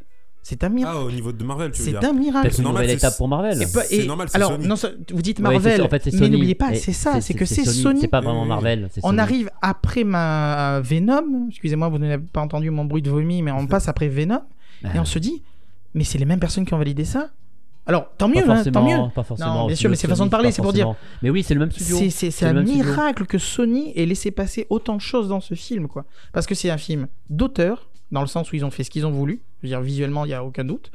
C'est 0.46 0.62
un 0.62 0.68
miracle. 0.68 0.96
Ah, 1.00 1.04
au 1.04 1.10
niveau 1.10 1.32
de 1.32 1.42
Marvel, 1.42 1.70
tu 1.72 1.78
veux 1.78 1.84
c'est 1.86 1.98
dire 1.98 2.06
un 2.06 2.12
miracle. 2.12 2.42
Peut-être 2.46 2.58
une 2.58 2.64
normal, 2.64 2.82
nouvelle 2.82 3.00
c'est- 3.00 3.06
étape 3.06 3.16
pour 3.16 3.28
Marvel. 3.28 3.66
C'est 3.66 4.06
normal, 4.06 4.28
c'est 4.30 4.38
Sony. 4.42 4.66
non, 4.66 4.76
ça- 4.76 4.90
vous 5.10 5.22
dites 5.22 5.38
c'est 5.38 5.42
Marvel, 5.42 5.78
ça, 5.78 5.84
en 5.84 5.88
fait, 5.88 6.02
c'est 6.04 6.20
mais 6.20 6.28
n'oubliez 6.28 6.54
pas, 6.54 6.74
c'est 6.74 6.92
ça, 6.92 7.22
c'est 7.22 7.32
que 7.32 7.46
c'est 7.46 7.64
Sony. 7.64 8.02
C'est 8.02 8.08
pas 8.08 8.20
vraiment. 8.20 8.44
Marvel. 8.44 8.88
c'est 8.92 9.00
On 9.04 9.08
Sony. 9.08 9.20
arrive 9.20 9.50
après 9.62 10.04
ma 10.04 10.80
Venom. 10.84 11.46
Excusez-moi, 11.48 11.88
vous 11.88 11.96
n'avez 11.98 12.18
pas 12.22 12.42
entendu 12.42 12.68
mon 12.70 12.84
bruit 12.84 13.00
de 13.00 13.08
vomi, 13.10 13.40
mais 13.40 13.52
on 13.52 13.66
passe 13.66 13.88
après 13.88 14.08
Venom 14.08 14.42
et 14.94 14.98
on 14.98 15.06
se 15.06 15.18
dit, 15.18 15.42
mais 15.94 16.04
c'est 16.04 16.18
les 16.18 16.26
mêmes 16.26 16.40
personnes 16.40 16.66
qui 16.66 16.74
ont 16.74 16.78
validé 16.78 17.04
ça. 17.06 17.30
Alors, 17.86 18.08
tant 18.18 18.28
mieux, 18.28 18.48
hein, 18.50 18.62
tant 18.72 18.82
mieux. 18.84 18.96
Pas 19.14 19.22
forcément. 19.24 19.54
Non, 19.54 19.66
bien 19.66 19.76
sûr, 19.76 19.88
mais 19.90 19.96
c'est 19.96 20.08
façon 20.08 20.26
de 20.26 20.30
parler, 20.30 20.52
c'est 20.52 20.60
pour 20.62 20.72
dire. 20.74 20.94
Mais 21.22 21.30
oui, 21.30 21.42
c'est 21.42 21.54
le 21.54 21.60
même 21.60 21.70
studio. 21.70 21.96
C'est- 21.96 22.10
C'est 22.10 22.30
c'est 22.30 22.30
C'est 22.30 22.46
un 22.46 22.62
miracle 22.62 23.24
que 23.24 23.38
Sony 23.38 23.92
ait 23.96 24.04
laissé 24.06 24.30
passer 24.30 24.66
autant 24.68 24.96
de 24.96 25.00
choses 25.00 25.28
dans 25.28 25.40
ce 25.40 25.54
film, 25.54 25.88
quoi. 25.88 26.04
Parce 26.34 26.46
que 26.46 26.54
c'est 26.54 26.68
un 26.70 26.76
film 26.78 27.08
d'auteur, 27.30 27.88
dans 28.10 28.20
le 28.20 28.26
sens 28.26 28.52
où 28.52 28.56
ils 28.56 28.64
ont 28.64 28.70
fait 28.70 28.84
ce 28.84 28.90
qu'ils 28.90 29.06
ont 29.06 29.10
voulu. 29.10 29.42
Je 29.62 29.66
veux 29.66 29.68
dire, 29.68 29.80
visuellement, 29.80 30.24
il 30.24 30.28
n'y 30.28 30.34
a 30.34 30.44
aucun 30.44 30.64
doute. 30.64 30.90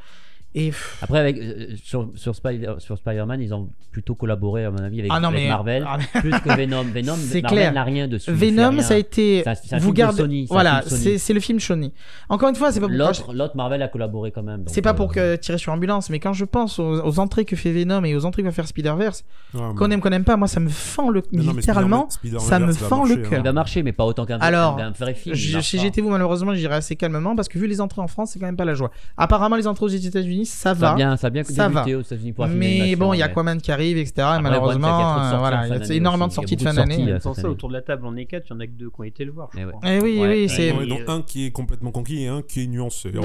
Et 0.56 0.72
Après, 1.04 1.20
avec, 1.20 1.38
euh, 1.38 1.68
sur, 1.84 2.10
sur, 2.16 2.36
Spider- 2.36 2.76
sur 2.80 2.98
Spider-Man, 2.98 3.40
ils 3.40 3.54
ont 3.54 3.70
plutôt 3.92 4.16
collaboré, 4.16 4.66
à 4.66 4.72
mon 4.72 4.80
avis, 4.80 5.00
avec, 5.00 5.12
Ah 5.14 5.20
non, 5.20 5.28
avec 5.30 5.42
mais- 5.44 5.48
Marvel, 5.48 5.86
ah, 5.88 5.98
plus 6.20 6.32
que 6.32 6.56
Venom. 6.58 6.84
Venom, 6.94 7.16
C'est 7.18 7.42
Marvel 7.44 7.74
n'a 7.74 7.84
rien 7.84 8.08
dessus. 8.08 8.32
Venom, 8.32 8.82
ça 8.82 8.96
a 8.96 8.98
été. 8.98 9.42
C'est 9.44 9.50
un- 9.50 9.56
c'est 9.56 9.76
un 9.76 9.80
vous 9.80 9.94
gardez. 9.94 10.18
Sony, 10.18 10.48
c'est 10.48 10.54
voilà, 10.54 10.80
film 10.82 10.90
Sony. 10.90 11.02
c'est 11.04 11.18
c'est 11.20 11.34
le 11.34 11.40
film 11.40 11.60
Sony. 11.60 11.94
Encore 12.30 12.50
une 12.50 12.56
fois, 12.56 12.72
c'est 12.72 12.80
pas 12.80 12.88
pour. 12.88 12.96
L'autre, 12.96 13.32
l'autre 13.34 13.56
Marvel 13.56 13.82
a 13.84 13.88
collaboré 13.90 14.32
quand 14.32 14.42
même. 14.42 14.62
donc, 14.64 14.70
C'est 14.74 14.82
pas 14.82 14.96
pour 14.96 15.12
euh, 15.12 15.14
que 15.14 15.36
tirer 15.36 15.60
sur 15.60 15.72
ambulance, 15.72 16.10
mais 16.10 16.20
quand 16.20 16.34
je 16.34 16.46
pense 16.46 16.80
aux, 16.80 17.00
aux 17.06 17.20
entrées 17.20 17.46
que 17.46 17.56
fait 17.56 17.72
Venom 17.72 18.04
et 18.04 18.16
aux 18.16 18.26
entrées 18.26 18.42
que 18.42 18.48
va 18.48 18.52
faire 18.52 18.68
Spider-Verse, 18.68 19.24
Ouais, 19.54 19.62
mais- 19.70 19.76
qu'on 19.76 19.92
aime, 19.92 20.02
qu'on 20.02 20.10
aime 20.10 20.24
pas, 20.24 20.36
moi 20.36 20.48
ça 20.48 20.60
me 20.60 20.70
fend 20.70 21.10
le. 21.12 21.22
Non, 21.32 21.54
littéralement, 21.54 22.10
Spider-Man- 22.10 22.42
ça 22.42 22.60
me 22.60 22.74
fend 22.74 23.04
le 23.04 23.16
marcher, 23.18 23.30
cœur. 23.30 23.40
Il 23.40 23.44
va 23.44 23.54
marcher, 23.54 23.84
mais 23.84 23.92
pas 23.92 24.06
autant 24.06 24.26
qu'un 24.26 24.40
Alors, 24.40 24.80
vrai 24.98 25.14
film. 25.14 25.36
j'étais 25.36 26.02
vous, 26.02 26.10
malheureusement, 26.10 26.54
je 26.54 26.60
dirais 26.60 26.76
assez 26.76 26.96
calmement 26.96 27.36
parce 27.36 27.50
que 27.50 27.60
vu 27.60 27.68
les 27.68 27.82
entrées 27.82 28.02
en 28.02 28.08
France, 28.08 28.32
c'est 28.34 28.40
quand 28.40 28.48
même 28.48 28.58
pas 28.58 28.66
la 28.66 28.74
joie. 28.74 28.90
Apparemment, 29.16 29.56
les 29.56 29.68
entrées 29.68 29.86
aux 29.86 29.90
États-Unis, 29.90 30.39
ça 30.46 30.70
Ça 30.70 30.74
va. 30.74 30.92
a 30.92 30.96
bien, 30.96 31.18
ça 31.18 31.28
a 31.28 31.30
bien 31.30 31.44
Ça 31.44 31.68
débuté 31.70 31.94
va. 31.94 32.00
aux 32.00 32.02
États-Unis 32.02 32.34
pour 32.34 32.48
Mais 32.48 32.96
bon, 32.96 33.14
il 33.14 33.18
y 33.18 33.22
a 33.22 33.26
Aquaman 33.26 33.60
qui 33.62 33.72
arrive, 33.72 33.98
etc. 33.98 34.14
et 34.18 34.22
Après, 34.22 34.42
malheureusement, 34.42 34.88
il 34.88 35.02
y 35.02 35.04
a 35.04 35.34
euh, 35.36 35.38
voilà, 35.38 35.58
il 35.64 35.66
y 35.66 35.70
fin 35.70 35.76
a 35.76 35.80
d'année 35.80 35.96
énormément 35.96 36.28
de 36.28 36.34
sorties 36.34 36.54
il 36.54 36.58
de 36.58 36.64
y 36.64 36.68
a 36.68 36.70
fin 36.72 36.76
d'année. 36.76 36.96
sorties, 36.96 37.12
euh, 37.12 37.20
ça, 37.42 37.50
autour 37.50 37.70
de 37.70 37.74
la 37.74 37.82
table, 37.82 38.04
on 38.06 38.16
est 38.16 38.26
quatre, 38.26 38.46
il 38.50 38.54
y 38.54 38.56
en 38.56 38.60
a 38.60 38.66
que 38.68 38.72
deux 38.72 38.90
qui 38.90 39.00
ont 39.00 39.04
été 39.04 39.26
le 39.26 39.32
voir, 39.32 39.50
je 39.54 39.60
Eh 39.60 39.66
crois. 39.66 39.80
Eh 39.84 40.00
oui, 40.00 40.20
Ouais, 40.20 40.28
oui, 40.28 40.42
ouais, 40.42 40.48
c'est. 40.48 40.68
Et 40.68 40.70
Et, 40.70 41.04
un 41.08 41.22
qui 41.22 41.46
est 41.46 41.52
complètement 41.52 41.92
conquis 41.92 42.24
et 42.24 42.28
un 42.28 42.42
qui 42.42 42.64
est 42.64 42.68
nuancé. 42.68 43.10
Et 43.10 43.18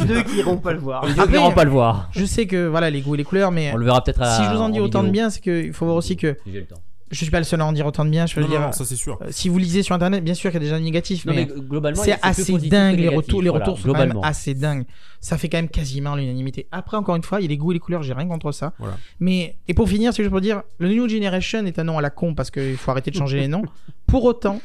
deux 0.00 0.22
qui 0.22 0.38
iront 0.38 0.56
pas 0.58 0.72
le 0.72 0.78
voir. 0.80 1.04
Les 1.06 1.14
deux 1.14 1.20
Après- 1.20 1.38
n'iront 1.38 1.52
pas 1.52 1.64
le 1.64 1.70
voir. 1.70 2.08
Je 2.12 2.24
sais 2.24 2.46
que 2.46 2.66
voilà 2.66 2.90
les 2.90 3.00
goûts 3.00 3.14
et 3.14 3.18
les 3.18 3.24
couleurs, 3.24 3.50
mais 3.50 3.70
On 3.72 3.76
le 3.76 3.84
verra 3.84 4.02
peut-être 4.02 4.22
à. 4.22 4.36
si 4.36 4.44
je 4.44 4.50
vous 4.50 4.60
en 4.60 4.68
dis 4.68 4.80
autant 4.80 5.02
de 5.02 5.10
bien, 5.10 5.30
c'est 5.30 5.40
qu'il 5.40 5.72
faut 5.72 5.84
voir 5.86 5.96
aussi 5.96 6.16
que 6.16 6.36
je 7.14 7.22
suis 7.22 7.30
pas 7.30 7.38
le 7.38 7.44
seul 7.44 7.60
à 7.60 7.66
en 7.66 7.72
dire 7.72 7.86
autant 7.86 8.04
de 8.04 8.10
bien. 8.10 8.26
Je 8.26 8.34
veux 8.36 8.42
Non, 8.42 8.48
dire, 8.48 8.60
non, 8.60 8.72
ça 8.72 8.84
c'est 8.84 8.96
sûr. 8.96 9.18
euh, 9.22 9.26
si 9.30 9.48
vous 9.48 9.58
lisez 9.58 9.82
sur 9.82 9.94
internet, 9.94 10.22
bien 10.22 10.34
sûr 10.34 10.50
qu'il 10.50 10.60
y 10.60 10.62
a 10.62 10.66
déjà 10.66 10.78
négatifs, 10.80 11.24
Non, 11.24 11.32
mais, 11.34 11.46
mais 11.52 11.60
globalement, 11.60 12.02
c'est 12.02 12.18
assez 12.22 12.52
dingue 12.58 12.98
les 12.98 13.08
retours. 13.08 13.40
Les 13.42 13.48
voilà, 13.50 13.64
retours 13.64 13.78
sont 13.78 13.86
quand 13.88 13.92
même 13.94 14.10
globalement. 14.10 14.22
assez 14.22 14.54
dingues. 14.54 14.84
Ça 15.20 15.38
fait 15.38 15.48
quand 15.48 15.58
même 15.58 15.68
quasiment 15.68 16.16
l'unanimité. 16.16 16.66
Après, 16.72 16.96
encore 16.96 17.16
une 17.16 17.22
fois, 17.22 17.40
il 17.40 17.44
y 17.44 17.46
a 17.46 17.48
les 17.48 17.56
goûts 17.56 17.72
et 17.72 17.74
les 17.74 17.80
couleurs. 17.80 18.02
J'ai 18.02 18.12
rien 18.12 18.28
contre 18.28 18.52
ça. 18.52 18.72
Voilà. 18.78 18.96
Mais 19.20 19.56
et 19.68 19.74
pour 19.74 19.88
finir, 19.88 20.12
c'est 20.12 20.22
juste 20.22 20.30
pour 20.32 20.40
dire, 20.40 20.62
le 20.78 20.88
New 20.88 21.08
Generation 21.08 21.64
est 21.64 21.78
un 21.78 21.84
nom 21.84 21.96
à 21.98 22.02
la 22.02 22.10
con 22.10 22.34
parce 22.34 22.50
qu'il 22.50 22.76
faut 22.76 22.90
arrêter 22.90 23.10
de 23.10 23.16
changer 23.16 23.38
les 23.40 23.48
noms. 23.48 23.62
Pour 24.06 24.24
autant, 24.24 24.60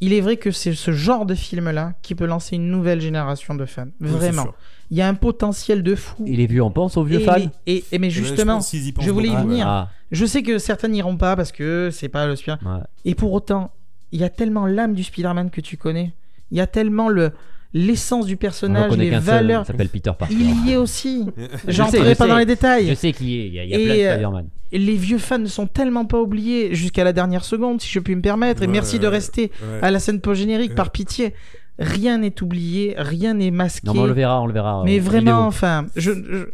il 0.00 0.12
est 0.12 0.20
vrai 0.20 0.36
que 0.36 0.50
c'est 0.50 0.74
ce 0.74 0.90
genre 0.92 1.24
de 1.26 1.34
film-là 1.34 1.94
qui 2.02 2.14
peut 2.14 2.26
lancer 2.26 2.56
une 2.56 2.70
nouvelle 2.70 3.00
génération 3.00 3.54
de 3.54 3.64
fans. 3.64 3.86
Vraiment. 4.00 4.48
Il 4.90 4.96
y 4.96 5.02
a 5.02 5.08
un 5.08 5.14
potentiel 5.14 5.82
de 5.82 5.94
fou. 5.94 6.22
Il 6.26 6.40
est 6.40 6.46
vu, 6.46 6.60
on 6.60 6.70
pense 6.70 6.96
aux 6.96 7.02
vieux 7.04 7.20
et, 7.20 7.24
fans. 7.24 7.36
les- 7.36 7.48
et, 7.66 7.84
et 7.92 7.98
mais 7.98 8.10
je 8.10 8.22
justement, 8.22 8.60
y 8.72 8.94
je 9.00 9.10
voulais 9.10 9.28
y 9.28 9.34
venir. 9.36 9.66
Ah, 9.66 9.90
je 10.12 10.24
sais 10.26 10.42
que 10.42 10.58
certains 10.58 10.88
n'iront 10.88 11.16
pas 11.16 11.34
parce 11.34 11.50
que 11.50 11.90
c'est 11.92 12.08
pas 12.08 12.26
le 12.26 12.36
Spider. 12.36 12.56
ouais. 12.64 12.80
Et 13.04 13.14
pour 13.14 13.32
autant, 13.32 13.72
il 14.12 14.20
y 14.20 14.24
a 14.24 14.28
tellement 14.30 14.66
l'âme 14.66 14.94
du 14.94 15.02
Spider-Man 15.02 15.50
que 15.50 15.60
tu 15.60 15.76
connais. 15.76 16.12
Il 16.52 16.56
y 16.58 16.60
a 16.60 16.66
tellement 16.68 17.08
le 17.08 17.32
l'essence 17.74 18.26
du 18.26 18.36
personnage, 18.36 18.96
les 18.96 19.10
qu'un 19.10 19.20
seul, 19.20 19.34
valeurs. 19.46 19.62
il 19.62 19.66
s'appelle 19.66 19.88
Peter 19.88 20.12
Parker. 20.18 20.34
Il 20.34 20.66
y 20.66 20.72
est 20.72 20.76
aussi. 20.76 21.26
Je 21.66 21.72
J'entrerai 21.72 22.10
sais, 22.10 22.14
pas 22.16 22.24
je 22.24 22.28
dans 22.30 22.34
sais. 22.36 22.40
les 22.40 22.46
détails. 22.46 22.88
Je 22.88 22.94
sais 22.94 23.12
qu'il 23.12 23.28
y 23.28 23.40
est, 23.40 23.46
il 23.48 23.54
y 23.54 23.58
a, 23.60 23.64
il 23.64 23.70
y 23.70 23.74
a 23.74 23.78
Et, 23.78 23.84
plein 23.84 23.94
de 23.94 24.00
euh, 24.00 24.12
Spider-Man. 24.14 24.48
Les 24.72 24.94
vieux 24.96 25.18
fans 25.18 25.38
ne 25.38 25.46
sont 25.46 25.66
tellement 25.66 26.04
pas 26.06 26.20
oubliés 26.20 26.74
jusqu'à 26.74 27.04
la 27.04 27.12
dernière 27.12 27.44
seconde, 27.44 27.80
si 27.80 27.88
je 27.90 28.00
puis 28.00 28.14
me 28.16 28.20
permettre. 28.22 28.62
Et 28.62 28.66
Ouais, 28.66 28.72
merci 28.72 28.98
de 28.98 29.06
rester 29.06 29.50
ouais. 29.62 29.78
à 29.82 29.90
la 29.90 29.98
scène 30.00 30.20
post-générique, 30.20 30.74
par 30.74 30.90
pitié. 30.90 31.34
Rien 31.78 32.18
n'est 32.18 32.42
oublié, 32.42 32.94
rien 32.96 33.34
n'est 33.34 33.50
masqué. 33.50 33.86
Non, 33.86 33.92
mais 33.94 34.00
on 34.00 34.06
le 34.06 34.12
verra, 34.14 34.40
on 34.40 34.46
le 34.46 34.52
verra. 34.54 34.82
Mais 34.84 34.98
en 34.98 35.02
vraiment, 35.02 35.32
vidéo. 35.32 35.46
enfin, 35.48 35.86
je, 35.94 36.10
je- 36.12 36.46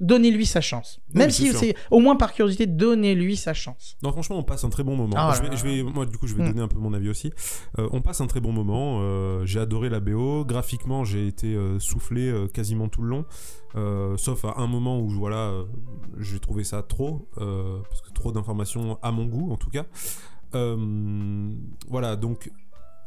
donnez-lui 0.00 0.46
sa 0.46 0.60
chance. 0.60 1.00
Même 1.14 1.30
si 1.30 1.52
c'est 1.52 1.74
au 1.90 2.00
moins 2.00 2.16
par 2.16 2.32
curiosité, 2.34 2.66
donnez-lui 2.66 3.36
sa 3.36 3.54
chance. 3.54 3.96
Non, 4.02 4.12
franchement, 4.12 4.36
on 4.38 4.42
passe 4.42 4.64
un 4.64 4.68
très 4.70 4.82
bon 4.82 4.96
moment. 4.96 5.14
Ah 5.16 5.34
je, 5.36 5.42
vais, 5.48 5.56
je 5.56 5.64
vais- 5.64 5.82
moi, 5.82 6.04
du 6.06 6.16
coup, 6.18 6.26
je 6.26 6.34
vais 6.34 6.42
Mm. 6.44 6.48
donner 6.48 6.60
un 6.62 6.68
peu 6.68 6.78
mon 6.78 6.92
avis 6.94 7.08
aussi. 7.08 7.32
Euh, 7.78 7.88
on 7.92 8.00
passe 8.02 8.20
un 8.20 8.26
très 8.26 8.40
bon 8.40 8.52
moment. 8.52 8.98
euh, 9.00 9.44
j'ai 9.46 9.58
adoré 9.60 9.88
la 9.88 10.00
BO. 10.00 10.44
Graphiquement, 10.44 11.04
j'ai 11.04 11.26
été 11.26 11.54
euh, 11.54 11.78
soufflé 11.80 12.32
quasiment 12.52 12.88
tout 12.88 13.02
le 13.02 13.08
long. 13.08 13.24
Sauf 14.16 14.44
à 14.44 14.54
un 14.58 14.66
moment 14.66 14.98
où, 15.00 15.08
voilà, 15.10 15.52
j'ai 16.18 16.38
trouvé 16.40 16.64
ça 16.64 16.82
trop. 16.82 17.28
parce 17.36 18.00
que 18.02 18.10
trop 18.12 18.32
d'informations 18.32 18.98
à 19.02 19.12
mon 19.12 19.26
goût, 19.26 19.50
en 19.52 19.56
tout 19.56 19.70
cas. 19.70 19.84
Voilà, 21.88 22.16
donc, 22.16 22.50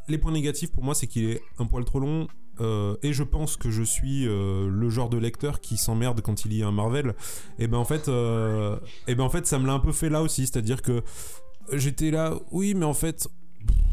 les 0.08 0.18
points 0.18 0.32
négatifs 0.32 0.72
pour 0.72 0.82
moi, 0.84 0.94
c'est 0.94 1.06
qu'il 1.06 1.24
est 1.30 1.42
un 1.58 1.66
poil 1.66 1.84
trop 1.84 2.00
long. 2.00 2.26
Euh, 2.60 2.96
et 3.02 3.12
je 3.12 3.22
pense 3.22 3.56
que 3.56 3.70
je 3.70 3.82
suis 3.82 4.26
euh, 4.26 4.68
le 4.68 4.90
genre 4.90 5.08
de 5.08 5.18
lecteur 5.18 5.60
qui 5.60 5.76
s'emmerde 5.76 6.20
quand 6.20 6.44
il 6.44 6.50
lit 6.50 6.62
un 6.62 6.72
Marvel. 6.72 7.14
Et 7.58 7.66
ben 7.66 7.78
en 7.78 7.84
fait, 7.84 8.08
euh, 8.08 8.76
et 9.06 9.14
ben 9.14 9.24
en 9.24 9.30
fait, 9.30 9.46
ça 9.46 9.58
me 9.58 9.66
l'a 9.66 9.72
un 9.72 9.80
peu 9.80 9.92
fait 9.92 10.08
là 10.08 10.22
aussi, 10.22 10.46
c'est-à-dire 10.46 10.82
que 10.82 11.02
j'étais 11.72 12.10
là, 12.10 12.34
oui, 12.50 12.74
mais 12.74 12.86
en 12.86 12.94
fait, 12.94 13.28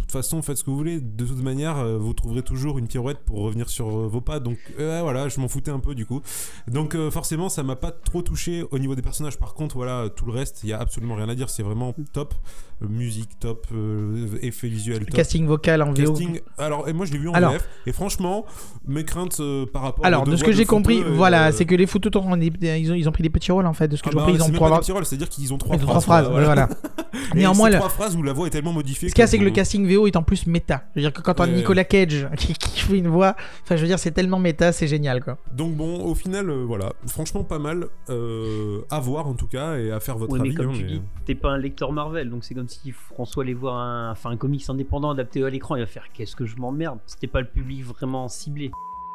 toute 0.01 0.11
façon, 0.11 0.41
faites 0.41 0.57
ce 0.57 0.63
que 0.63 0.70
vous 0.70 0.78
voulez. 0.78 1.01
De 1.01 1.26
toute 1.26 1.43
manière, 1.43 1.78
euh, 1.80 1.97
vous 1.97 2.13
trouverez 2.13 2.41
toujours 2.41 2.78
une 2.78 2.88
pirouette 2.88 3.20
pour 3.26 3.39
revenir 3.41 3.68
sur 3.70 3.88
euh, 3.89 4.07
vos 4.07 4.22
pas. 4.22 4.39
Donc 4.39 4.57
euh, 4.80 4.99
voilà, 5.03 5.28
je 5.28 5.39
m'en 5.41 5.49
foutais 5.49 5.72
un 5.72 5.80
peu 5.80 5.95
du 5.95 6.05
coup. 6.05 6.22
Donc 6.70 6.95
euh, 6.95 7.11
forcément, 7.11 7.49
ça 7.49 7.61
m'a 7.63 7.76
pas 7.76 7.91
trop 7.91 8.22
touché 8.22 8.63
au 8.72 8.80
niveau 8.80 8.95
des 8.95 9.01
personnages. 9.01 9.38
Par 9.38 9.53
contre, 9.53 9.76
voilà, 9.76 10.07
tout 10.15 10.26
le 10.26 10.32
reste, 10.32 10.61
il 10.63 10.70
y 10.70 10.74
a 10.74 10.80
absolument 10.80 11.15
rien 11.15 11.28
à 11.30 11.36
dire. 11.36 11.49
C'est 11.49 11.63
vraiment 11.63 11.93
top. 12.13 12.34
Musique 12.80 13.39
top, 13.39 13.65
euh, 13.74 14.28
effets 14.43 14.68
visuels 14.68 14.99
top. 14.99 15.09
Casting 15.15 15.47
vocal 15.47 15.82
en 15.82 15.88
VO. 15.93 15.93
Casting. 16.11 16.41
Alors, 16.59 16.88
et 16.88 16.93
moi 16.93 17.07
je 17.07 17.11
l'ai 17.11 17.18
vu 17.18 17.28
en 17.28 17.34
Alors- 17.34 17.53
VF. 17.53 17.68
Et 17.88 17.91
franchement, 17.91 18.45
mes 18.88 19.03
craintes 19.03 19.41
par 19.74 19.82
rapport 19.82 20.05
Alors, 20.05 20.26
de 20.26 20.36
ce 20.36 20.43
que 20.43 20.51
j'ai 20.51 20.65
compris, 20.65 21.01
voilà, 21.01 21.51
c'est 21.51 21.65
que 21.65 21.74
les 21.74 21.88
des- 21.88 22.80
ils 22.80 22.91
ont, 22.91 22.95
ils 22.95 23.09
ont 23.09 23.11
pris 23.11 23.24
des 23.24 23.32
petits 23.32 23.51
rôles 23.51 23.65
en 23.65 23.74
fait. 23.74 23.88
De 23.88 23.95
ce 23.95 24.03
que 24.03 24.09
ah 24.09 24.11
j'ai 24.11 24.15
bah, 24.18 24.22
compris, 24.26 24.36
ils 24.36 24.43
c'est 24.43 24.49
ont 24.51 24.53
trois, 24.53 24.70
rôles, 24.70 25.05
c'est-à-dire 25.07 25.28
qu'ils 25.28 25.51
ont 25.53 25.57
trois 25.57 25.76
Ils 25.76 25.84
ont 25.84 25.88
phrases. 25.88 26.03
trois 26.03 26.22
phrases, 26.24 26.30
voilà. 26.45 26.70
Néanmoins, 27.36 27.72
trois 27.72 27.89
phrases 27.89 28.15
où 28.15 28.22
la 28.22 28.34
voix 28.34 28.45
est 28.45 28.51
tellement 28.51 28.74
modifiée. 28.74 29.09
Ce 29.09 29.13
qu'il 29.15 29.22
y 29.22 29.24
a, 29.24 29.26
que 29.26 29.32
c'est 29.32 29.38
que 29.39 29.43
le 29.43 29.49
vous- 29.49 29.55
casting 29.58 29.88
VO 29.91 30.08
est 30.08 30.16
en 30.16 30.24
plus 30.24 30.45
méta. 30.47 30.84
Je 30.95 30.99
veux 30.99 31.01
dire 31.01 31.14
que 31.14 31.22
quand 31.22 31.39
on 31.39 31.43
a. 31.43 31.47
Nicolas 31.47 31.84
Cage 31.84 32.28
qui, 32.38 32.53
qui 32.53 32.80
fait 32.80 32.97
une 32.97 33.08
voix, 33.08 33.36
enfin, 33.64 33.76
je 33.76 33.82
veux 33.82 33.88
dire, 33.88 33.99
c'est 33.99 34.12
tellement 34.12 34.39
méta, 34.39 34.72
c'est 34.72 34.88
génial 34.88 35.24
quoi. 35.24 35.38
Donc 35.53 35.76
bon, 35.76 36.03
au 36.05 36.14
final, 36.16 36.49
euh, 36.49 36.64
voilà, 36.66 36.93
franchement 37.08 37.43
pas 37.43 37.60
mal 37.60 37.88
euh, 38.10 38.82
à 38.89 38.99
voir 38.99 39.28
en 39.28 39.34
tout 39.34 39.47
cas 39.47 39.78
et 39.78 39.91
à 39.91 39.99
faire 39.99 40.18
votre 40.18 40.34
Oui, 40.34 40.39
mais 40.39 40.47
avis. 40.49 40.55
comme 40.55 40.70
hein, 40.70 40.74
tu 40.76 40.84
mais- 40.84 40.89
dis, 40.91 41.01
t'es 41.26 41.36
pas 41.36 41.49
un 41.49 41.58
lecteur 41.58 41.91
Marvel, 41.91 42.30
donc 42.30 42.43
c'est 42.45 42.53
comme 42.53 42.68
si 42.70 42.91
François 42.91 43.43
allait 43.43 43.53
voir 43.53 43.76
un, 43.78 44.12
enfin, 44.12 44.30
un 44.30 44.38
comics 44.38 44.64
indépendant 44.70 45.10
adapté 45.10 45.43
à 45.43 45.49
l'écran, 45.49 45.76
il 45.76 45.80
va 45.82 45.88
faire 45.88 46.05
qu'est-ce 46.14 46.36
que 46.36 46.45
je 46.45 46.55
m'emmerde? 46.58 46.99
C'était 47.05 47.28
pas 47.28 47.41
le 47.41 47.47
public 47.47 47.84
vraiment 47.84 48.28
ciblé. 48.28 48.72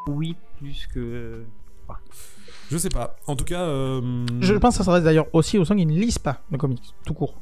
Oui, 0.09 0.35
plus 0.59 0.87
que. 0.93 1.45
Je 2.71 2.79
sais 2.79 2.89
pas. 2.89 3.17
En 3.27 3.37
tout 3.37 3.45
cas, 3.45 3.61
euh, 3.63 4.01
Je 4.41 4.55
pense 4.55 4.75
que 4.75 4.79
ça 4.79 4.85
s'adresse 4.85 5.05
d'ailleurs 5.05 5.27
aussi 5.35 5.59
aux 5.59 5.65
gens 5.65 5.77
qui 5.77 5.85
ne 5.85 5.93
lisent 5.93 6.19
pas 6.19 6.41
le 6.51 6.57
comics, 6.59 6.95
tout 7.05 7.13
court. 7.15 7.35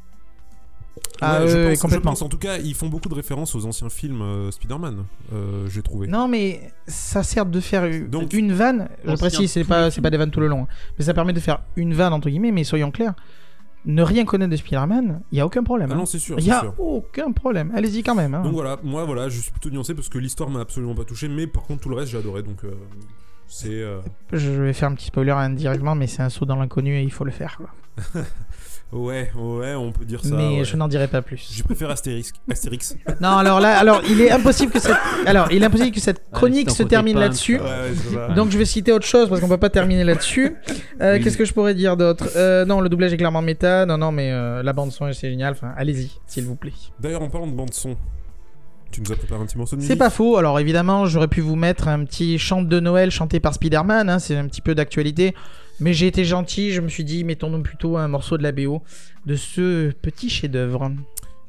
Ah, 1.21 1.41
ouais, 1.43 1.49
je, 1.49 1.67
pense, 1.69 1.77
je 1.77 1.81
complètement. 1.81 2.11
pense. 2.13 2.23
En 2.23 2.29
tout 2.29 2.39
cas, 2.39 2.59
ils 2.59 2.75
font 2.75 2.89
beaucoup 2.89 3.09
de 3.09 3.15
références 3.15 3.55
aux 3.55 3.67
anciens 3.67 3.89
films 3.91 4.23
euh, 4.23 4.51
Spider-Man. 4.51 5.05
euh, 5.33 5.67
J'ai 5.69 5.83
trouvé. 5.83 6.07
Non, 6.07 6.29
mais 6.29 6.73
ça 6.87 7.23
sert 7.23 7.47
de 7.47 7.61
faire 7.61 7.85
une, 7.85 8.09
Donc- 8.09 8.33
une 8.33 8.53
vanne. 8.53 8.89
Je 9.05 9.15
précise, 9.15 9.51
c'est 9.51 9.65
pas, 9.65 9.91
c'est 9.91 10.01
pas 10.01 10.11
des 10.11 10.17
vannes 10.17 10.31
tout 10.31 10.41
le 10.41 10.47
long. 10.49 10.63
hein. 10.63 10.69
Mais 10.99 11.05
ça 11.05 11.15
permet 11.15 11.33
de 11.33 11.41
faire 11.41 11.61
une 11.77 11.95
vanne, 11.95 12.13
entre 12.13 12.29
guillemets, 12.31 12.53
mais 12.53 12.65
soyons 12.65 12.91
clairs. 12.91 13.15
Ne 13.87 14.03
rien 14.03 14.27
connaître 14.27 14.51
de 14.51 14.57
Spider-Man, 14.57 15.23
il 15.33 15.35
n'y 15.37 15.41
a 15.41 15.47
aucun 15.47 15.63
problème. 15.65 15.89
Ah 15.91 15.95
hein. 15.95 15.99
non, 15.99 16.07
c'est 16.07 16.19
sûr. 16.19 16.37
Il 16.39 16.45
n'y 16.45 16.51
a 16.51 16.61
sûr. 16.61 16.75
aucun 16.79 17.33
problème. 17.33 17.73
Allez-y 17.75 18.03
quand 18.03 18.15
même. 18.15 18.35
hein. 18.35 18.43
Donc 18.43 18.53
voilà, 18.53 18.79
moi 18.83 19.05
voilà, 19.07 19.31
je 19.31 19.41
suis 19.41 19.51
plutôt 19.51 19.71
nuancé 19.71 19.95
parce 19.95 20.11
que 20.11 20.19
l'histoire 20.19 20.51
m'a 20.51 20.61
absolument 20.61 20.95
pas 20.95 21.05
touché, 21.05 21.29
mais 21.29 21.47
par 21.47 21.63
contre 21.63 21.81
tout 21.85 21.89
le 21.89 21.97
reste 21.97 22.13
j'ai 22.13 22.19
adoré. 22.19 22.43
Donc 22.43 22.63
euh, 22.65 22.73
c'est 23.47 23.71
euh, 23.71 24.01
Je 24.35 24.51
vais 24.51 24.75
faire 24.75 24.91
un 24.91 24.95
petit 24.95 25.07
spoiler 25.07 25.31
indirectement, 25.33 25.95
mais 25.95 26.07
c'est 26.09 26.21
un 26.23 26.29
saut 26.29 26.45
dans 26.45 26.57
l'inconnu 26.57 26.95
et 26.99 27.03
il 27.03 27.11
faut 27.11 27.25
le 27.25 27.31
faire. 27.31 27.57
quoi. 27.57 27.71
ouais, 28.93 29.31
ouais, 29.37 29.75
on 29.75 29.93
peut 29.93 30.05
dire 30.05 30.25
ça. 30.25 30.35
mais 30.35 30.59
ouais. 30.59 30.65
je 30.65 30.77
n'en 30.77 30.89
dirai 30.89 31.09
pas 31.09 31.23
plus. 31.23 31.49
Je 31.53 31.63
préfère 31.63 31.91
Astérix. 31.91 32.33
Astérix. 32.51 32.97
Non, 33.21 33.37
alors 33.37 33.61
là, 33.61 33.79
alors 33.79 34.01
il 34.09 34.21
est 34.21 34.31
impossible 34.31 34.73
que 34.73 34.81
cette, 34.81 34.97
alors 35.27 35.51
il 35.53 35.63
est 35.63 35.67
impossible 35.67 35.93
que 35.93 36.01
cette 36.01 36.31
chronique 36.33 36.71
se 36.71 36.83
termine 36.83 37.19
là-dessus. 37.19 37.59
Ouais. 37.61 38.35
Donc 38.35 38.51
je 38.51 38.59
vais 38.59 38.65
citer 38.65 38.93
autre 38.93 39.07
chose 39.07 39.29
parce 39.29 39.41
qu'on 39.41 39.49
peut 39.49 39.59
pas 39.59 39.71
terminer 39.71 40.05
là-dessus. 40.05 40.57
Euh, 41.01 41.17
Oui. 41.17 41.23
Qu'est-ce 41.25 41.37
que 41.39 41.45
je 41.45 41.53
pourrais 41.53 41.75
dire 41.75 41.97
d'autre? 41.97 42.29
Euh, 42.37 42.65
Non, 42.65 42.81
le 42.81 42.89
doublage 42.89 43.13
est 43.13 43.17
clairement 43.17 43.43
méta. 43.43 43.85
Non, 43.87 43.99
non, 43.99 44.11
mais 44.13 44.31
euh, 44.33 44.63
la 44.63 44.73
bande 44.73 44.91
son 44.93 45.13
c'est 45.13 45.31
génial. 45.31 45.53
Enfin, 45.53 45.73
allez-y, 45.77 46.11
s'il 46.27 46.45
vous 46.45 46.57
plaît. 46.57 46.73
D'ailleurs, 46.99 47.23
en 47.23 47.29
parlant 47.29 47.47
de 47.47 47.53
bande 47.53 47.73
son, 47.75 47.97
tu 48.91 49.01
nous 49.03 49.13
as 49.13 49.17
préparé 49.17 49.41
un 49.43 49.47
petit 49.47 49.57
morceau 49.59 49.77
de 49.77 49.81
musique. 49.81 49.93
C'est 49.93 49.99
pas 49.99 50.11
faux. 50.11 50.37
Alors 50.37 50.59
évidemment, 50.59 51.07
j'aurais 51.07 51.29
pu 51.29 51.41
vous 51.41 51.57
mettre 51.57 51.89
un 51.89 52.05
petit 52.05 52.39
chant 52.39 52.63
de 52.63 52.81
Noël 52.81 53.11
chanté 53.11 53.39
par 53.41 53.55
Spider-Man. 53.55 54.09
hein, 54.09 54.19
c'est 54.19 54.37
un 54.37 54.47
petit 54.47 54.61
peu 54.63 54.75
d'actualité. 54.75 55.35
Mais 55.81 55.93
j'ai 55.95 56.07
été 56.07 56.25
gentil. 56.25 56.73
Je 56.73 56.81
me 56.81 56.89
suis 56.89 57.05
dit, 57.05 57.25
mettons-nous 57.25 57.63
plutôt 57.63 57.97
un 57.97 58.09
morceau 58.09 58.37
de 58.39 58.43
la 58.43 58.53
BO 58.53 58.83
de 59.27 59.35
ce 59.37 59.91
petit 59.91 60.29
chef-d'œuvre. 60.31 60.91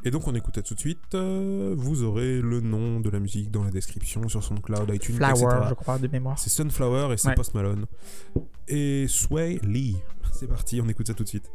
Et 0.03 0.09
donc 0.09 0.27
on 0.27 0.33
écoute 0.33 0.55
ça 0.55 0.63
tout 0.63 0.73
de 0.73 0.79
suite. 0.79 0.97
euh, 1.13 1.75
vous 1.77 2.01
aurez 2.01 2.41
le 2.41 2.59
nom 2.59 2.99
de 2.99 3.09
la 3.11 3.19
musique 3.19 3.51
dans 3.51 3.63
la 3.63 3.69
description 3.69 4.27
sur 4.27 4.43
SoundCloud, 4.43 4.89
iTunes, 4.91 5.15
Flower, 5.15 5.31
etc. 5.33 5.65
je 5.69 5.73
crois, 5.75 5.99
de 5.99 6.07
mémoire. 6.07 6.39
C'est 6.39 6.49
Sunflower 6.49 7.13
et 7.13 7.17
c'est 7.17 7.27
Ouais. 7.27 7.35
Post 7.35 7.53
Malone. 7.53 7.85
Et 8.67 9.05
Sway 9.07 9.59
Lee. 9.63 9.97
C'est 10.31 10.47
parti, 10.47 10.81
on 10.83 10.89
écoute 10.89 11.05
ça 11.05 11.13
tout 11.13 11.23
de 11.23 11.29
suite. 11.29 11.51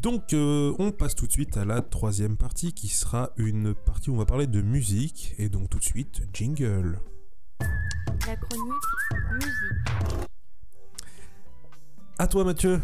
Donc 0.00 0.32
euh, 0.32 0.72
on 0.78 0.92
passe 0.92 1.16
tout 1.16 1.26
de 1.26 1.32
suite 1.32 1.56
à 1.56 1.64
la 1.64 1.82
troisième 1.82 2.36
partie 2.36 2.72
qui 2.72 2.86
sera 2.86 3.32
une 3.36 3.74
partie 3.74 4.10
où 4.10 4.14
on 4.14 4.18
va 4.18 4.26
parler 4.26 4.46
de 4.46 4.62
musique. 4.62 5.34
Et 5.38 5.48
donc 5.48 5.70
tout 5.70 5.80
de 5.80 5.84
suite, 5.84 6.22
jingle. 6.32 7.00
La 8.26 8.36
chronique 8.36 8.74
musique. 9.32 10.28
À 12.16 12.28
toi, 12.28 12.44
Mathieu. 12.44 12.80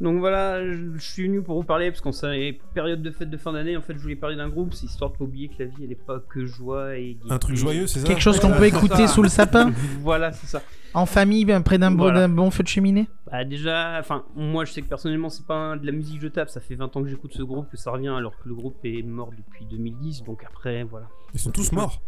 Donc 0.00 0.18
voilà, 0.18 0.64
je 0.64 0.96
je 0.96 1.02
suis 1.02 1.24
venu 1.24 1.42
pour 1.42 1.56
vous 1.56 1.62
parler 1.66 1.90
parce 1.90 2.00
qu'on 2.00 2.12
sait 2.12 2.58
période 2.74 3.02
de 3.02 3.10
fête 3.10 3.28
de 3.28 3.36
fin 3.36 3.52
d'année. 3.52 3.76
En 3.76 3.82
fait, 3.82 3.92
je 3.94 3.98
voulais 4.00 4.16
parler 4.16 4.36
d'un 4.36 4.48
groupe, 4.48 4.72
c'est 4.72 4.86
histoire 4.86 5.10
de 5.12 5.16
pas 5.18 5.24
oublier 5.24 5.48
que 5.48 5.56
la 5.62 5.66
vie 5.66 5.84
elle 5.84 5.92
est 5.92 6.06
pas 6.06 6.20
que 6.20 6.46
joie 6.46 6.96
et 6.96 7.18
Un 7.28 7.38
truc 7.38 7.56
joyeux, 7.56 7.86
c'est 7.86 8.00
ça 8.00 8.06
Quelque 8.06 8.22
chose 8.22 8.40
qu'on 8.40 8.50
peut 8.52 8.64
écouter 8.66 9.06
sous 9.06 9.22
le 9.22 9.28
sapin, 9.28 9.72
voilà, 10.00 10.32
c'est 10.32 10.46
ça. 10.46 10.62
en 10.94 11.04
famille, 11.04 11.44
ben, 11.44 11.62
près 11.62 11.76
d'un 11.76 11.90
bon, 11.90 12.04
Voilà. 12.04 12.20
d'un 12.20 12.28
bon 12.30 12.50
feu 12.50 12.62
de 12.62 12.68
cheminée. 12.68 13.08
Bah 13.30 13.44
déjà, 13.44 13.98
enfin, 14.00 14.24
moi 14.34 14.64
je 14.64 14.72
sais 14.72 14.80
que 14.82 14.88
personnellement 14.88 15.28
c'est 15.28 15.46
pas 15.46 15.54
un- 15.54 15.76
de 15.76 15.84
la 15.84 15.92
musique 15.92 16.16
que 16.16 16.22
je 16.22 16.28
tape, 16.28 16.48
ça 16.48 16.60
fait 16.60 16.74
20 16.76 16.96
ans 16.96 17.02
que 17.02 17.08
j'écoute 17.08 17.32
ce 17.34 17.42
groupe, 17.42 17.70
que 17.70 17.76
ça 17.76 17.90
revient 17.90 18.08
alors 18.08 18.36
que 18.38 18.48
le 18.48 18.54
groupe 18.54 18.76
est 18.84 19.02
mort 19.02 19.30
depuis 19.36 19.66
2010, 19.66 20.24
donc 20.24 20.42
après 20.44 20.82
voilà. 20.84 21.08
Ils 21.34 21.40
sont 21.40 21.50
tous 21.50 21.72
morts. 21.72 22.00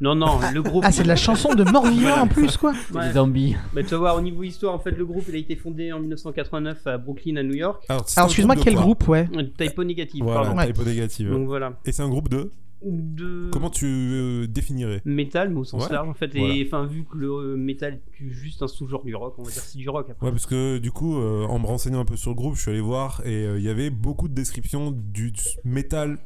Non, 0.00 0.14
non, 0.14 0.38
le 0.54 0.62
groupe. 0.62 0.82
Ah, 0.86 0.92
c'est 0.92 1.02
de 1.02 1.08
la 1.08 1.16
chanson 1.16 1.54
de 1.54 1.62
mort-vivant 1.64 2.20
en 2.22 2.26
plus, 2.26 2.56
quoi. 2.56 2.72
Ouais. 2.94 3.08
Des 3.08 3.14
zombies. 3.14 3.56
Bah, 3.74 3.82
tu 3.82 3.90
vas 3.90 3.98
voir, 3.98 4.16
au 4.16 4.20
niveau 4.22 4.42
histoire, 4.42 4.74
en 4.74 4.78
fait, 4.78 4.92
le 4.92 5.04
groupe 5.04 5.24
il 5.28 5.34
a 5.34 5.38
été 5.38 5.56
fondé 5.56 5.92
en 5.92 6.00
1989 6.00 6.86
à 6.86 6.98
Brooklyn, 6.98 7.36
à 7.36 7.42
New 7.42 7.54
York. 7.54 7.84
Alors, 7.88 8.06
excuse-moi, 8.24 8.56
quel 8.56 8.74
quoi 8.74 8.82
groupe, 8.82 9.08
ouais 9.08 9.28
Typo 9.58 9.84
négatif, 9.84 10.22
Voilà, 10.22 10.40
pardon. 10.42 10.58
Ouais. 10.58 10.66
typo 10.68 10.84
négative. 10.84 11.30
Donc 11.30 11.46
voilà. 11.46 11.74
Et 11.84 11.92
c'est 11.92 12.02
un 12.02 12.08
groupe 12.08 12.28
de. 12.28 12.50
De 12.82 13.50
Comment 13.52 13.68
tu 13.68 13.84
euh, 13.86 14.46
définirais 14.46 15.02
métal, 15.04 15.50
mais 15.50 15.58
au 15.58 15.64
sens 15.64 15.84
Ouais. 15.84 15.92
large 15.92 16.08
en 16.08 16.14
fait. 16.14 16.34
Voilà. 16.34 16.54
Et 16.54 16.64
enfin, 16.66 16.86
vu 16.86 17.04
que 17.04 17.14
le 17.18 17.28
euh, 17.28 17.54
métal 17.54 17.92
est 18.18 18.30
juste 18.30 18.62
un 18.62 18.68
sous-genre 18.68 19.04
du 19.04 19.14
rock, 19.14 19.34
on 19.36 19.42
va 19.42 19.50
dire 19.50 19.60
c'est 19.60 19.76
du 19.76 19.90
rock 19.90 20.06
après. 20.10 20.24
Ouais, 20.24 20.32
parce 20.32 20.46
que 20.46 20.78
du 20.78 20.90
coup, 20.90 21.18
euh, 21.18 21.44
en 21.44 21.58
me 21.58 21.66
renseignant 21.66 22.00
un 22.00 22.06
peu 22.06 22.16
sur 22.16 22.30
le 22.30 22.36
groupe, 22.36 22.54
je 22.56 22.62
suis 22.62 22.70
allé 22.70 22.80
voir 22.80 23.20
et 23.26 23.44
euh, 23.44 23.58
il 23.58 23.64
y 23.66 23.68
avait 23.68 23.90
beaucoup 23.90 24.28
de 24.28 24.34
descriptions 24.34 24.92
du 24.96 25.30
métal 25.62 26.16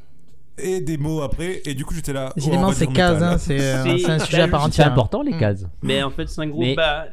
et 0.59 0.81
des 0.81 0.97
mots 0.99 1.23
après. 1.23 1.63
Et 1.67 1.75
du 1.75 1.85
coup, 1.85 1.95
j'étais 1.95 2.13
là. 2.13 2.29
oh, 2.31 2.33
Décidément, 2.37 2.69
va 2.69 2.75
c'est 2.75 2.87
dire 2.87 2.95
case, 2.97 3.15
métal. 3.15 3.33
hein, 3.35 3.39
c'est 3.39 3.61
euh, 3.61 4.09
un 4.09 4.19
sujet 4.21 4.43
à 4.43 4.49
part 4.49 4.69
c'est 4.73 4.83
important 4.83 5.23
les 5.23 5.33
Mm. 5.35 5.39
cases. 5.41 5.67
Mais 5.83 6.03
en 6.03 6.11
fait, 6.11 6.29
c'est 6.29 6.41
un 6.41 6.47
groupe. 6.47 6.65
Mais- 6.65 6.75
Bah, 6.75 7.07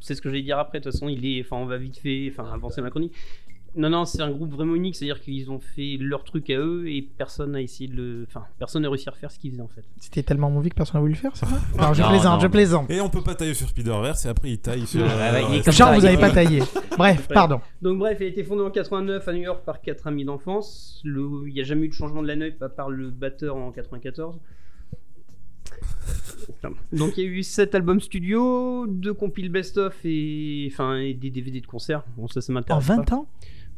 c'est 0.00 0.14
ce 0.16 0.20
que 0.22 0.28
je 0.28 0.34
vais 0.34 0.42
dire 0.42 0.58
après. 0.58 0.78
De 0.80 0.84
toute 0.84 0.92
façon, 0.92 1.08
il 1.08 1.24
est. 1.24 1.40
Enfin, 1.44 1.56
on 1.62 1.66
va 1.66 1.76
vite 1.78 1.98
fait. 1.98 2.32
Enfin, 2.36 2.50
avancer 2.52 2.80
ma 2.82 2.90
chronique. 2.90 3.12
Non, 3.74 3.88
non, 3.88 4.04
c'est 4.04 4.20
un 4.20 4.30
groupe 4.30 4.52
vraiment 4.52 4.74
unique. 4.74 4.94
C'est-à-dire 4.96 5.20
qu'ils 5.20 5.50
ont 5.50 5.58
fait 5.58 5.96
leur 5.98 6.24
truc 6.24 6.50
à 6.50 6.58
eux 6.58 6.88
et 6.90 7.00
personne 7.00 7.52
n'a 7.52 7.62
essayé 7.62 7.88
de 7.88 7.94
le. 7.96 8.24
Enfin, 8.28 8.44
personne 8.58 8.82
n'a 8.82 8.90
réussi 8.90 9.08
à 9.08 9.12
refaire 9.12 9.30
ce 9.30 9.38
qu'ils 9.38 9.50
faisaient 9.52 9.62
en 9.62 9.68
fait. 9.68 9.82
C'était 9.98 10.22
tellement 10.22 10.50
mauvais 10.50 10.68
que 10.68 10.74
personne 10.74 10.96
n'a 10.96 11.00
voulu 11.00 11.14
le 11.14 11.18
faire, 11.18 11.34
c'est 11.34 11.46
ça 11.46 11.56
Non, 11.80 11.94
je 11.94 12.02
plaisante, 12.02 12.34
non. 12.34 12.40
je 12.40 12.46
plaisante. 12.48 12.90
Et 12.90 13.00
on 13.00 13.08
peut 13.08 13.22
pas 13.22 13.34
tailler 13.34 13.54
sur 13.54 13.68
Spider-Verse 13.68 14.26
et 14.26 14.28
après 14.28 14.50
il 14.50 14.58
taille 14.58 14.86
sur. 14.86 15.00
Genre, 15.72 15.94
vous 15.94 16.04
avez 16.04 16.18
pas 16.18 16.30
taillé. 16.30 16.62
Bref, 16.98 17.26
Ouais. 17.28 17.34
pardon. 17.34 17.60
Donc, 17.80 17.98
bref, 17.98 18.18
il 18.20 18.24
a 18.24 18.26
été 18.28 18.44
fondé 18.44 18.62
en 18.62 18.70
89 18.70 19.26
à 19.26 19.32
New 19.32 19.40
York 19.42 19.64
par 19.64 19.80
quatre 19.80 20.06
amis 20.06 20.24
d'enfance. 20.26 21.00
Le... 21.04 21.48
Il 21.48 21.54
n'y 21.54 21.60
a 21.60 21.64
jamais 21.64 21.86
eu 21.86 21.88
de 21.88 21.94
changement 21.94 22.22
de 22.22 22.28
line-up 22.28 22.62
à 22.62 22.68
part 22.68 22.90
le 22.90 23.10
batteur 23.10 23.56
en 23.56 23.70
94. 23.72 24.38
Donc 26.92 27.16
il 27.16 27.24
y 27.24 27.26
a 27.26 27.30
eu 27.30 27.42
7 27.42 27.74
albums 27.74 28.00
studio, 28.00 28.86
2 28.86 29.14
compiles 29.14 29.48
best-of 29.48 29.94
et, 30.04 30.68
enfin, 30.72 30.96
et 30.96 31.14
des 31.14 31.30
DVD 31.30 31.60
de 31.60 31.66
concert. 31.66 32.02
Bon, 32.16 32.28
ça, 32.28 32.40
ça 32.40 32.52
En 32.52 32.54
m'intéresse. 32.54 32.84
20 32.84 33.04
pas. 33.04 33.16
ans? 33.16 33.26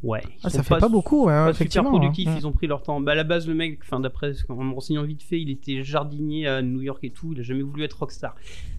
Ouais. 0.05 0.21
ils 0.25 0.33
Ah, 0.45 0.51
sont 0.51 0.59
Ça 0.59 0.63
fait 0.63 0.79
pas 0.79 0.89
beaucoup, 0.89 1.25
ouais, 1.25 1.33
pas 1.33 1.47
super 1.53 1.57
effectivement. 1.63 1.91
productifs, 1.91 2.29
hein. 2.29 2.37
ils 2.39 2.47
ont 2.47 2.53
pris 2.53 2.67
leur 2.67 2.83
temps. 2.83 3.01
Bah, 3.01 3.13
à 3.13 3.15
la 3.15 3.25
base, 3.25 3.49
le 3.49 3.55
mec, 3.55 3.79
enfin, 3.83 4.01
d'après 4.01 4.35
ce- 4.35 4.45
en 4.51 4.63
me 4.63 4.75
renseignant 4.75 5.03
vite 5.03 5.23
fait, 5.23 5.41
il 5.41 5.51
était 5.51 5.83
jardinier 5.83 6.47
à 6.47 6.63
New 6.63 6.83
York 6.83 7.03
et 7.03 7.11
tout, 7.11 7.33
il 7.33 7.41
a 7.41 7.43
jamais 7.43 7.63
voulu 7.63 7.83
être 7.85 7.95
rockstar. 7.99 8.35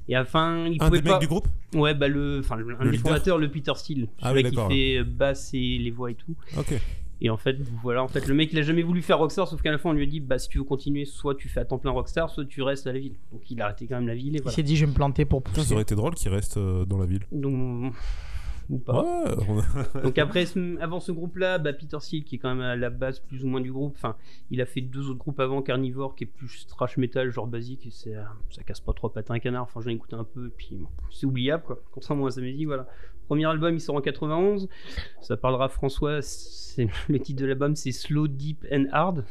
Et 0.07 0.15
à 0.15 0.19
la 0.19 0.25
fin, 0.25 0.67
il 0.67 0.81
Un 0.81 0.85
pouvait 0.87 1.01
des 1.01 1.09
pas. 1.09 1.15
mecs 1.15 1.21
du 1.21 1.27
groupe? 1.27 1.47
Ouais, 1.73 1.93
bah, 1.95 2.07
le, 2.07 2.39
enfin, 2.39 2.55
le- 2.55 2.75
un 2.79 2.83
Le 2.83 2.91
des 2.91 2.97
leader? 2.97 3.11
fondateurs, 3.11 3.37
le 3.39 3.49
Peter 3.49 3.73
Steele, 3.75 4.07
Ah 4.21 4.29
celui 4.29 4.43
oui, 4.43 4.49
qui 4.51 4.55
fait 4.55 4.97
euh, 4.99 5.03
basse 5.03 5.49
et 5.53 5.77
les 5.79 5.91
voix 5.91 6.11
et 6.11 6.15
tout. 6.15 6.35
Ok. 6.57 6.79
Et 7.21 7.29
en 7.29 7.37
fait, 7.37 7.55
voilà, 7.81 8.03
en 8.03 8.09
fait, 8.09 8.27
le 8.27 8.33
mec, 8.35 8.49
il 8.51 8.59
a 8.59 8.61
jamais 8.61 8.83
voulu 8.83 9.01
faire 9.01 9.17
rockstar, 9.17 9.47
sauf 9.47 9.61
qu'à 9.61 9.71
la 9.71 9.77
fin, 9.77 9.89
on 9.89 9.93
lui 9.93 10.03
a 10.03 10.05
dit, 10.05 10.19
bah, 10.19 10.37
si 10.37 10.49
tu 10.49 10.57
veux 10.57 10.63
continuer, 10.65 11.05
soit 11.05 11.33
tu 11.33 11.47
fais 11.47 11.61
à 11.61 11.65
temps 11.65 11.77
plein 11.77 11.91
rockstar, 11.91 12.29
soit 12.29 12.43
tu 12.45 12.61
restes 12.61 12.87
à 12.87 12.93
la 12.93 12.99
ville. 12.99 13.15
Donc, 13.31 13.41
il 13.49 13.59
a 13.61 13.65
arrêté 13.65 13.87
quand 13.87 13.95
même 13.95 14.05
la 14.07 14.15
ville 14.15 14.35
et 14.35 14.39
Il 14.39 14.41
voilà. 14.43 14.53
s'est 14.55 14.63
dit, 14.63 14.75
je 14.75 14.85
vais 14.85 14.91
me 14.91 14.95
planter 14.95 15.23
pour 15.25 15.41
Putain, 15.41 15.55
ça 15.55 15.61
pousser. 15.61 15.73
aurait 15.73 15.83
été 15.83 15.95
drôle 15.95 16.13
qu'il 16.15 16.29
reste 16.29 16.57
euh, 16.57 16.83
dans 16.85 16.97
la 16.97 17.05
ville. 17.05 17.21
Donc, 17.31 17.93
ou 18.69 18.77
pas. 18.79 19.03
Ouais, 19.03 19.31
on- 19.95 20.01
Donc 20.01 20.17
après, 20.17 20.45
ce- 20.45 20.79
avant 20.79 20.99
ce 20.99 21.11
groupe-là, 21.11 21.57
bah, 21.57 21.73
Peter 21.73 21.97
Steele, 21.99 22.23
qui 22.23 22.35
est 22.35 22.37
quand 22.39 22.49
même 22.53 22.61
à 22.65 22.75
la 22.75 22.89
base 22.89 23.19
plus 23.19 23.43
ou 23.43 23.47
moins 23.47 23.61
du 23.61 23.71
groupe, 23.71 23.93
enfin, 23.95 24.15
il 24.51 24.61
a 24.61 24.65
fait 24.65 24.81
deux 24.81 25.09
autres 25.09 25.19
groupes 25.19 25.39
avant, 25.39 25.61
Carnivore, 25.61 26.15
qui 26.15 26.23
est 26.23 26.27
plus 26.27 26.65
trash 26.67 26.97
metal, 26.97 27.29
genre 27.31 27.47
basique, 27.47 27.85
et 27.85 27.91
c'est, 27.91 28.15
ça 28.49 28.63
casse 28.63 28.79
pas 28.79 28.93
trois 28.93 29.11
patins 29.13 29.33
à 29.33 29.37
un 29.37 29.39
canard, 29.39 29.63
enfin 29.63 29.81
j'en 29.81 29.89
ai 29.89 29.93
écouté 29.93 30.15
un 30.15 30.23
peu, 30.23 30.47
et 30.47 30.51
puis 30.55 30.69
bon, 30.73 30.87
c'est 31.11 31.25
oubliable, 31.25 31.63
quoi, 31.65 31.79
contrairement 31.91 32.25
à 32.27 32.31
sa 32.31 32.41
musique, 32.41 32.65
voilà. 32.67 32.87
Premier 33.27 33.45
album, 33.45 33.73
il 33.73 33.81
sort 33.81 33.95
en 33.95 34.01
91, 34.01 34.67
ça 35.21 35.35
parlera 35.35 35.67
François, 35.67 36.21
c'est, 36.21 36.87
le 37.09 37.19
titre 37.19 37.41
de 37.41 37.47
l'album, 37.47 37.75
c'est 37.75 37.91
Slow, 37.91 38.27
Deep 38.27 38.65
and 38.71 38.85
Hard. 38.91 39.23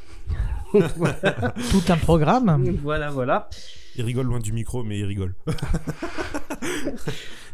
voilà, 0.72 1.54
Tout 1.70 1.92
un 1.92 1.96
programme. 1.96 2.76
voilà, 2.82 3.10
voilà. 3.10 3.48
Il 3.96 4.04
rigole 4.04 4.26
loin 4.26 4.40
du 4.40 4.52
micro, 4.52 4.82
mais 4.84 4.98
il 4.98 5.04
rigole. 5.04 5.34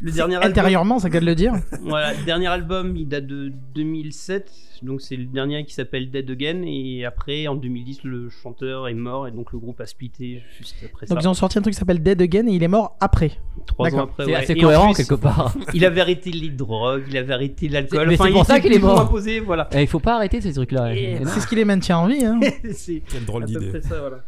Le 0.02 0.12
dernier 0.12 0.36
album, 0.36 0.50
Intérieurement, 0.50 0.98
ça 0.98 1.10
qu'à 1.10 1.20
de 1.20 1.26
le 1.26 1.34
dire. 1.34 1.52
Voilà, 1.82 2.14
le 2.14 2.24
dernier 2.24 2.46
album, 2.46 2.96
il 2.96 3.06
date 3.06 3.26
de 3.26 3.52
2007, 3.74 4.50
donc 4.82 5.02
c'est 5.02 5.16
le 5.16 5.26
dernier 5.26 5.62
qui 5.66 5.74
s'appelle 5.74 6.10
Dead 6.10 6.30
Again, 6.30 6.62
et 6.64 7.04
après, 7.04 7.46
en 7.48 7.54
2010, 7.54 8.04
le 8.04 8.30
chanteur 8.30 8.88
est 8.88 8.94
mort, 8.94 9.28
et 9.28 9.30
donc 9.30 9.52
le 9.52 9.58
groupe 9.58 9.78
a 9.82 9.84
splitté 9.86 10.42
juste 10.56 10.76
après 10.86 11.04
Donc 11.06 11.18
ça. 11.18 11.22
ils 11.22 11.28
ont 11.28 11.34
sorti 11.34 11.58
un 11.58 11.62
truc 11.62 11.74
qui 11.74 11.78
s'appelle 11.78 12.02
Dead 12.02 12.22
Again 12.22 12.46
et 12.46 12.52
il 12.52 12.62
est 12.62 12.68
mort 12.68 12.96
après. 13.00 13.32
Trois 13.66 13.94
ans 13.94 14.04
après, 14.04 14.24
C'est 14.24 14.30
ouais. 14.30 14.36
assez 14.36 14.52
Et 14.54 14.60
en 14.64 14.68
cohérent 14.68 14.94
plus, 14.94 15.06
quelque 15.06 15.20
part. 15.20 15.54
Il 15.74 15.84
avait 15.84 16.00
arrêté 16.00 16.30
les 16.30 16.48
drogues, 16.48 17.04
il 17.10 17.16
avait 17.18 17.34
arrêté 17.34 17.68
l'alcool, 17.68 18.08
Mais 18.08 18.14
enfin, 18.14 18.24
c'est 18.24 18.32
pour 18.32 18.42
il 18.42 18.46
ça 18.46 18.60
qu'il 18.60 18.72
est 18.72 18.78
mort. 18.78 19.10
posé, 19.10 19.40
voilà. 19.40 19.68
Eh, 19.72 19.82
Il 19.82 19.86
faut 19.86 20.00
pas 20.00 20.16
arrêter 20.16 20.40
ces 20.40 20.54
trucs-là. 20.54 20.94
Et-. 20.94 21.20
C'est 21.26 21.40
ce 21.40 21.46
qui 21.46 21.56
les 21.56 21.66
maintient 21.66 21.98
en 21.98 22.06
vie. 22.06 22.24
Hein. 22.24 22.40
c'est 22.72 23.02
Quelle 23.06 23.26
drôle 23.26 23.42
à 23.42 23.46
peu 23.46 23.52
d'idée. 23.52 23.68
près 23.68 23.82
ça, 23.82 24.00
voilà. 24.00 24.24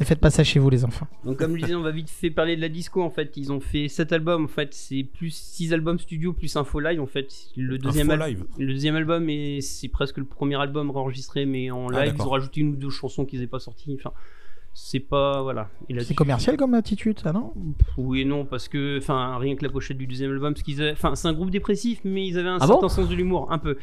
Ne 0.00 0.04
faites 0.04 0.20
pas 0.20 0.30
ça 0.30 0.44
chez 0.44 0.60
vous, 0.60 0.70
les 0.70 0.84
enfants. 0.84 1.08
Donc 1.24 1.38
comme 1.38 1.56
je 1.56 1.62
disais, 1.62 1.74
on 1.74 1.82
va 1.82 1.90
vite 1.90 2.08
fait 2.08 2.30
parler 2.30 2.54
de 2.54 2.60
la 2.60 2.68
disco 2.68 3.02
en 3.02 3.10
fait. 3.10 3.36
Ils 3.36 3.50
ont 3.50 3.58
fait 3.58 3.88
7 3.88 4.12
albums 4.12 4.44
en 4.44 4.48
fait, 4.48 4.72
c'est 4.72 5.02
plus 5.02 5.34
6 5.34 5.72
albums 5.72 5.98
studio 5.98 6.32
plus 6.32 6.54
info 6.56 6.78
live 6.78 7.00
en 7.00 7.06
fait. 7.06 7.34
Le 7.56 7.78
deuxième, 7.78 8.10
al- 8.10 8.20
live. 8.20 8.44
le 8.58 8.66
deuxième 8.68 8.94
album 8.94 9.28
et 9.28 9.60
c'est 9.60 9.88
presque 9.88 10.18
le 10.18 10.24
premier 10.24 10.54
album 10.60 10.90
enregistré 10.90 11.46
mais 11.46 11.70
en 11.72 11.88
Ah, 11.88 12.04
live. 12.04 12.14
Ils 12.16 12.22
ont 12.22 12.28
rajouté 12.30 12.60
une 12.60 12.68
ou 12.74 12.76
deux 12.76 12.90
chansons 12.90 13.24
qu'ils 13.26 13.40
n'avaient 13.40 13.48
pas 13.50 13.58
sorties. 13.58 13.92
Enfin, 13.98 14.12
c'est 14.74 15.00
pas 15.00 15.42
voilà. 15.42 15.68
C'est 16.00 16.14
commercial 16.14 16.56
comme 16.56 16.74
attitude, 16.74 17.18
ça, 17.18 17.32
non? 17.32 17.52
Oui 17.96 18.20
et 18.20 18.24
non 18.24 18.44
parce 18.44 18.68
que 18.68 18.98
enfin 18.98 19.36
rien 19.38 19.56
que 19.56 19.64
la 19.64 19.70
pochette 19.70 19.98
du 19.98 20.06
deuxième 20.06 20.30
album, 20.30 20.54
parce 20.54 20.62
qu'ils 20.62 20.80
avaient- 20.80 20.92
enfin 20.92 21.14
c'est 21.16 21.26
un 21.28 21.32
groupe 21.32 21.50
dépressif 21.50 22.00
mais 22.04 22.26
ils 22.26 22.38
avaient 22.38 22.48
un 22.48 22.58
Ah 22.60 22.66
certain 22.66 22.82
bon 22.82 22.88
sens 22.88 23.08
de 23.08 23.14
l'humour 23.14 23.48
un 23.50 23.58
peu. 23.58 23.76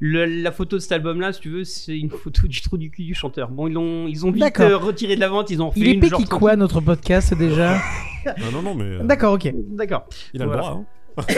Le- 0.00 0.24
la 0.24 0.50
photo 0.52 0.76
de 0.76 0.80
cet 0.80 0.92
album 0.92 1.20
là, 1.20 1.32
si 1.32 1.40
tu 1.40 1.50
veux, 1.50 1.64
c'est 1.64 1.96
une 1.98 2.10
photo 2.10 2.46
du 2.48 2.60
trou 2.62 2.76
du 2.78 2.90
cul 2.90 3.04
du 3.04 3.14
chanteur. 3.14 3.48
Bon 3.50 3.68
ils 3.68 3.74
l'ont 3.74 4.06
ils 4.08 4.26
ont 4.26 4.30
vite 4.32 4.58
euh, 4.60 4.76
retiré 4.76 5.14
de 5.14 5.20
la 5.20 5.28
vente, 5.28 5.50
ils 5.50 5.62
ont 5.62 5.70
fait 5.70 5.80
Il 5.80 5.88
est 5.88 5.92
une 5.92 6.00
péqui 6.00 6.10
genre 6.26 6.28
quoi, 6.38 6.56
notre 6.56 6.80
podcast, 6.80 7.32
déjà? 7.34 7.78
Non, 8.26 8.50
non, 8.52 8.62
non, 8.62 8.74
mais 8.74 8.84
euh, 8.84 9.02
D'accord, 9.04 9.34
ok. 9.34 9.52
D'accord. 9.70 10.06
il 10.34 10.42
a 10.42 10.46
le 10.46 10.50
droit. 10.52 10.82
Hein. 11.16 11.22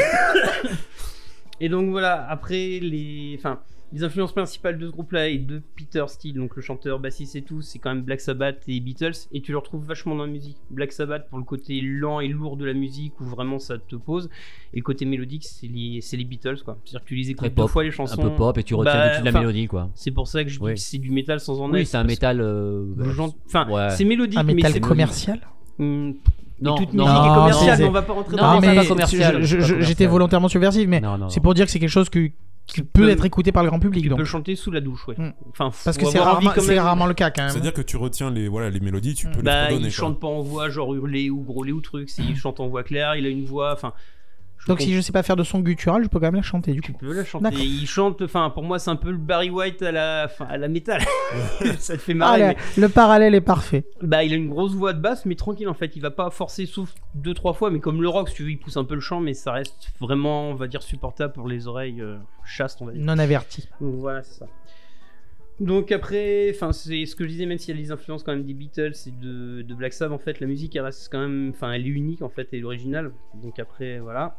Et 1.60 1.68
donc 1.68 1.90
voilà, 1.90 2.26
après 2.28 2.78
les, 2.80 3.36
enfin, 3.38 3.60
les 3.92 4.04
influences 4.04 4.32
principales 4.32 4.78
de 4.78 4.86
ce 4.86 4.92
groupe-là 4.92 5.28
et 5.28 5.38
de 5.38 5.60
Peter 5.76 6.02
Steele, 6.08 6.34
donc 6.34 6.56
le 6.56 6.62
chanteur, 6.62 6.98
bassiste 6.98 7.36
et 7.36 7.42
tout, 7.42 7.60
c'est 7.60 7.78
quand 7.78 7.94
même 7.94 8.02
Black 8.02 8.20
Sabbath 8.22 8.62
et 8.66 8.80
Beatles, 8.80 9.12
et 9.32 9.42
tu 9.42 9.52
le 9.52 9.58
retrouves 9.58 9.84
vachement 9.84 10.14
dans 10.14 10.24
la 10.24 10.30
musique. 10.32 10.56
Black 10.70 10.92
Sabbath 10.92 11.28
pour 11.28 11.38
le 11.38 11.44
côté 11.44 11.80
lent 11.82 12.20
et 12.20 12.28
lourd 12.28 12.56
de 12.56 12.64
la 12.64 12.72
musique 12.72 13.20
où 13.20 13.24
vraiment 13.24 13.58
ça 13.58 13.76
te 13.78 13.96
pose, 13.96 14.30
et 14.72 14.78
le 14.78 14.82
côté 14.82 15.04
mélodique 15.04 15.44
c'est 15.44 15.66
les, 15.66 16.24
Beatles 16.24 16.62
quoi. 16.64 16.78
C'est-à-dire 16.84 17.02
que 17.04 17.08
tu 17.08 17.14
les 17.16 17.30
écoutes 17.30 17.38
Très 17.40 17.48
deux 17.50 17.54
pop, 17.54 17.70
fois 17.70 17.82
les 17.82 17.90
Un 17.90 17.92
chansons. 17.92 18.22
peu 18.22 18.30
pop 18.34 18.56
et 18.56 18.62
tu 18.62 18.74
retiens 18.74 18.92
Bah, 18.94 19.20
de 19.20 19.24
la 19.26 19.32
mélodie 19.32 19.66
quoi. 19.66 19.90
C'est 19.94 20.10
pour 20.10 20.26
ça 20.26 20.42
que 20.42 20.48
je 20.50 20.58
dis 20.58 20.64
Oui. 20.64 20.74
que 20.74 20.80
c'est 20.80 20.98
du 20.98 21.10
métal 21.10 21.40
sans 21.40 21.60
en 21.60 21.70
Oui, 21.70 21.80
être. 21.82 21.86
c'est 21.88 21.96
un 21.98 22.04
métal. 22.04 22.40
euh, 22.40 22.84
Enfin, 23.46 23.68
Ouais. 23.70 23.90
c'est 23.90 24.04
mélodique, 24.04 24.38
Un 24.38 24.42
mais 24.44 24.54
métal 24.54 24.72
c'est 24.72 24.80
commercial 24.80 25.40
Hum, 25.78 26.14
Non, 26.60 26.76
toute 26.76 26.92
non, 26.94 27.04
musique 27.04 27.18
est 27.24 27.28
non, 27.28 27.34
commerciale, 27.34 27.76
c'est- 27.76 27.82
mais 27.82 27.88
on 27.88 27.92
va 27.92 28.02
pas 28.02 28.12
rentrer 28.12 28.36
Non, 28.36 28.42
dans 28.42 28.54
non, 28.54 28.60
mais 28.60 29.82
j'étais 29.84 30.06
volontairement 30.06 30.48
subversif, 30.48 30.86
mais 30.86 31.00
Non, 31.00 31.18
non, 31.18 31.28
c'est 31.28 31.40
non. 31.40 31.42
pour 31.42 31.54
dire 31.54 31.64
que 31.66 31.70
c'est 31.72 31.78
quelque 31.80 31.88
chose 31.90 32.08
que- 32.08 32.30
qui 32.66 32.82
peut 32.82 33.08
être 33.08 33.24
écouté 33.24 33.52
par 33.52 33.62
le 33.62 33.68
grand 33.68 33.80
public. 33.80 34.02
Tu 34.04 34.08
Donc. 34.08 34.18
peux 34.18 34.24
chanter 34.24 34.56
sous 34.56 34.70
la 34.70 34.80
douche, 34.80 35.06
ouais. 35.08 35.14
Mm. 35.18 35.32
Enfin, 35.50 35.70
Parce 35.84 35.98
que 35.98 36.06
c'est 36.06 36.18
rarement, 36.18 36.52
c'est 36.56 36.74
le 36.74 37.14
cas 37.14 37.30
quand 37.30 37.42
même. 37.42 37.50
C'est-à-dire 37.50 37.72
que 37.72 37.82
tu 37.82 37.96
retiens 37.96 38.30
les, 38.30 38.48
voilà, 38.48 38.70
les 38.70 38.80
mélodies, 38.80 39.14
tu 39.14 39.26
peux 39.26 39.38
les 39.38 39.42
Bah, 39.42 39.66
redonner. 39.66 39.86
il 39.86 39.90
chante 39.90 40.20
pas 40.20 40.28
en 40.28 40.40
voix 40.42 40.70
genre 40.70 40.94
hurler 40.94 41.30
ou 41.30 41.42
grôler 41.42 41.72
ou 41.72 41.80
truc, 41.80 42.08
c'est 42.08 42.22
il 42.22 42.36
chante 42.36 42.60
en 42.60 42.68
voix 42.68 42.82
claire, 42.82 43.16
il 43.16 43.26
a 43.26 43.28
une 43.28 43.44
voix, 43.44 43.72
enfin. 43.72 43.92
Je 44.62 44.66
Donc 44.68 44.80
si 44.80 44.94
je 44.94 45.00
sais 45.00 45.12
pas 45.12 45.22
faire 45.22 45.36
de 45.36 45.42
son 45.44 45.60
guttural, 45.60 46.02
je 46.04 46.08
peux 46.08 46.18
quand 46.20 46.26
même 46.26 46.36
la 46.36 46.42
chanter 46.42 46.72
du 46.72 46.80
tu 46.80 46.92
coup. 46.92 46.98
peux 46.98 47.12
la 47.14 47.24
chanter. 47.24 47.48
Il 47.56 47.86
chante, 47.86 48.22
enfin 48.22 48.48
pour 48.50 48.62
moi 48.62 48.78
c'est 48.78 48.90
un 48.90 48.96
peu 48.96 49.10
le 49.10 49.16
Barry 49.16 49.50
White 49.50 49.82
à 49.82 49.90
la, 49.92 50.22
enfin, 50.26 50.46
à 50.48 50.56
la 50.56 50.68
métal. 50.68 51.02
ça 51.78 51.96
te 51.96 52.00
fait 52.02 52.12
Ah, 52.12 52.14
marrer. 52.14 52.56
le, 52.76 52.82
le 52.82 52.88
parallèle 52.88 53.34
est 53.34 53.40
parfait. 53.40 53.84
Bah 54.02 54.22
il 54.24 54.32
a 54.32 54.36
une 54.36 54.48
grosse 54.48 54.72
voix 54.74 54.92
de 54.92 55.00
basse, 55.00 55.26
mais 55.26 55.34
tranquille 55.34 55.68
en 55.68 55.74
fait. 55.74 55.96
Il 55.96 56.00
va 56.02 56.10
pas 56.10 56.30
forcer 56.30 56.66
sauf 56.66 56.94
deux 57.14 57.34
trois 57.34 57.52
fois, 57.54 57.70
mais 57.70 57.80
comme 57.80 58.00
le 58.02 58.08
rock, 58.08 58.28
si 58.28 58.36
tu 58.36 58.42
veux, 58.44 58.50
il 58.50 58.58
pousse 58.58 58.76
un 58.76 58.84
peu 58.84 58.94
le 58.94 59.00
chant, 59.00 59.20
mais 59.20 59.34
ça 59.34 59.52
reste 59.52 59.88
vraiment, 60.00 60.50
on 60.50 60.54
va 60.54 60.68
dire, 60.68 60.82
supportable 60.82 61.32
pour 61.32 61.48
les 61.48 61.66
oreilles 61.66 62.00
euh, 62.00 62.16
chastes, 62.44 62.80
on 62.82 62.86
va 62.86 62.92
dire. 62.92 63.02
Non 63.02 63.18
averti. 63.18 63.68
Donc 63.80 63.94
voilà, 63.96 64.22
c'est 64.22 64.38
ça. 64.38 64.46
Donc 65.60 65.92
après, 65.92 66.50
enfin 66.54 66.72
c'est 66.72 67.04
ce 67.06 67.14
que 67.14 67.24
je 67.24 67.28
disais, 67.28 67.46
même 67.46 67.58
s'il 67.58 67.74
y 67.74 67.78
a 67.78 67.80
les 67.80 67.92
influences 67.92 68.22
quand 68.24 68.32
même 68.32 68.44
des 68.44 68.54
Beatles 68.54 68.92
et 69.06 69.10
de, 69.10 69.62
de 69.62 69.74
Black 69.74 69.92
Sabbath, 69.92 70.14
en 70.14 70.18
fait, 70.18 70.40
la 70.40 70.46
musique 70.46 70.74
elle 70.74 70.82
reste 70.82 71.08
quand 71.12 71.20
même, 71.20 71.50
enfin 71.54 71.72
elle 71.72 71.86
est 71.86 71.90
unique 71.90 72.22
en 72.22 72.28
fait, 72.30 72.48
elle 72.52 72.60
est 72.60 72.64
originale. 72.64 73.12
Donc 73.42 73.58
après, 73.58 74.00
voilà. 74.00 74.36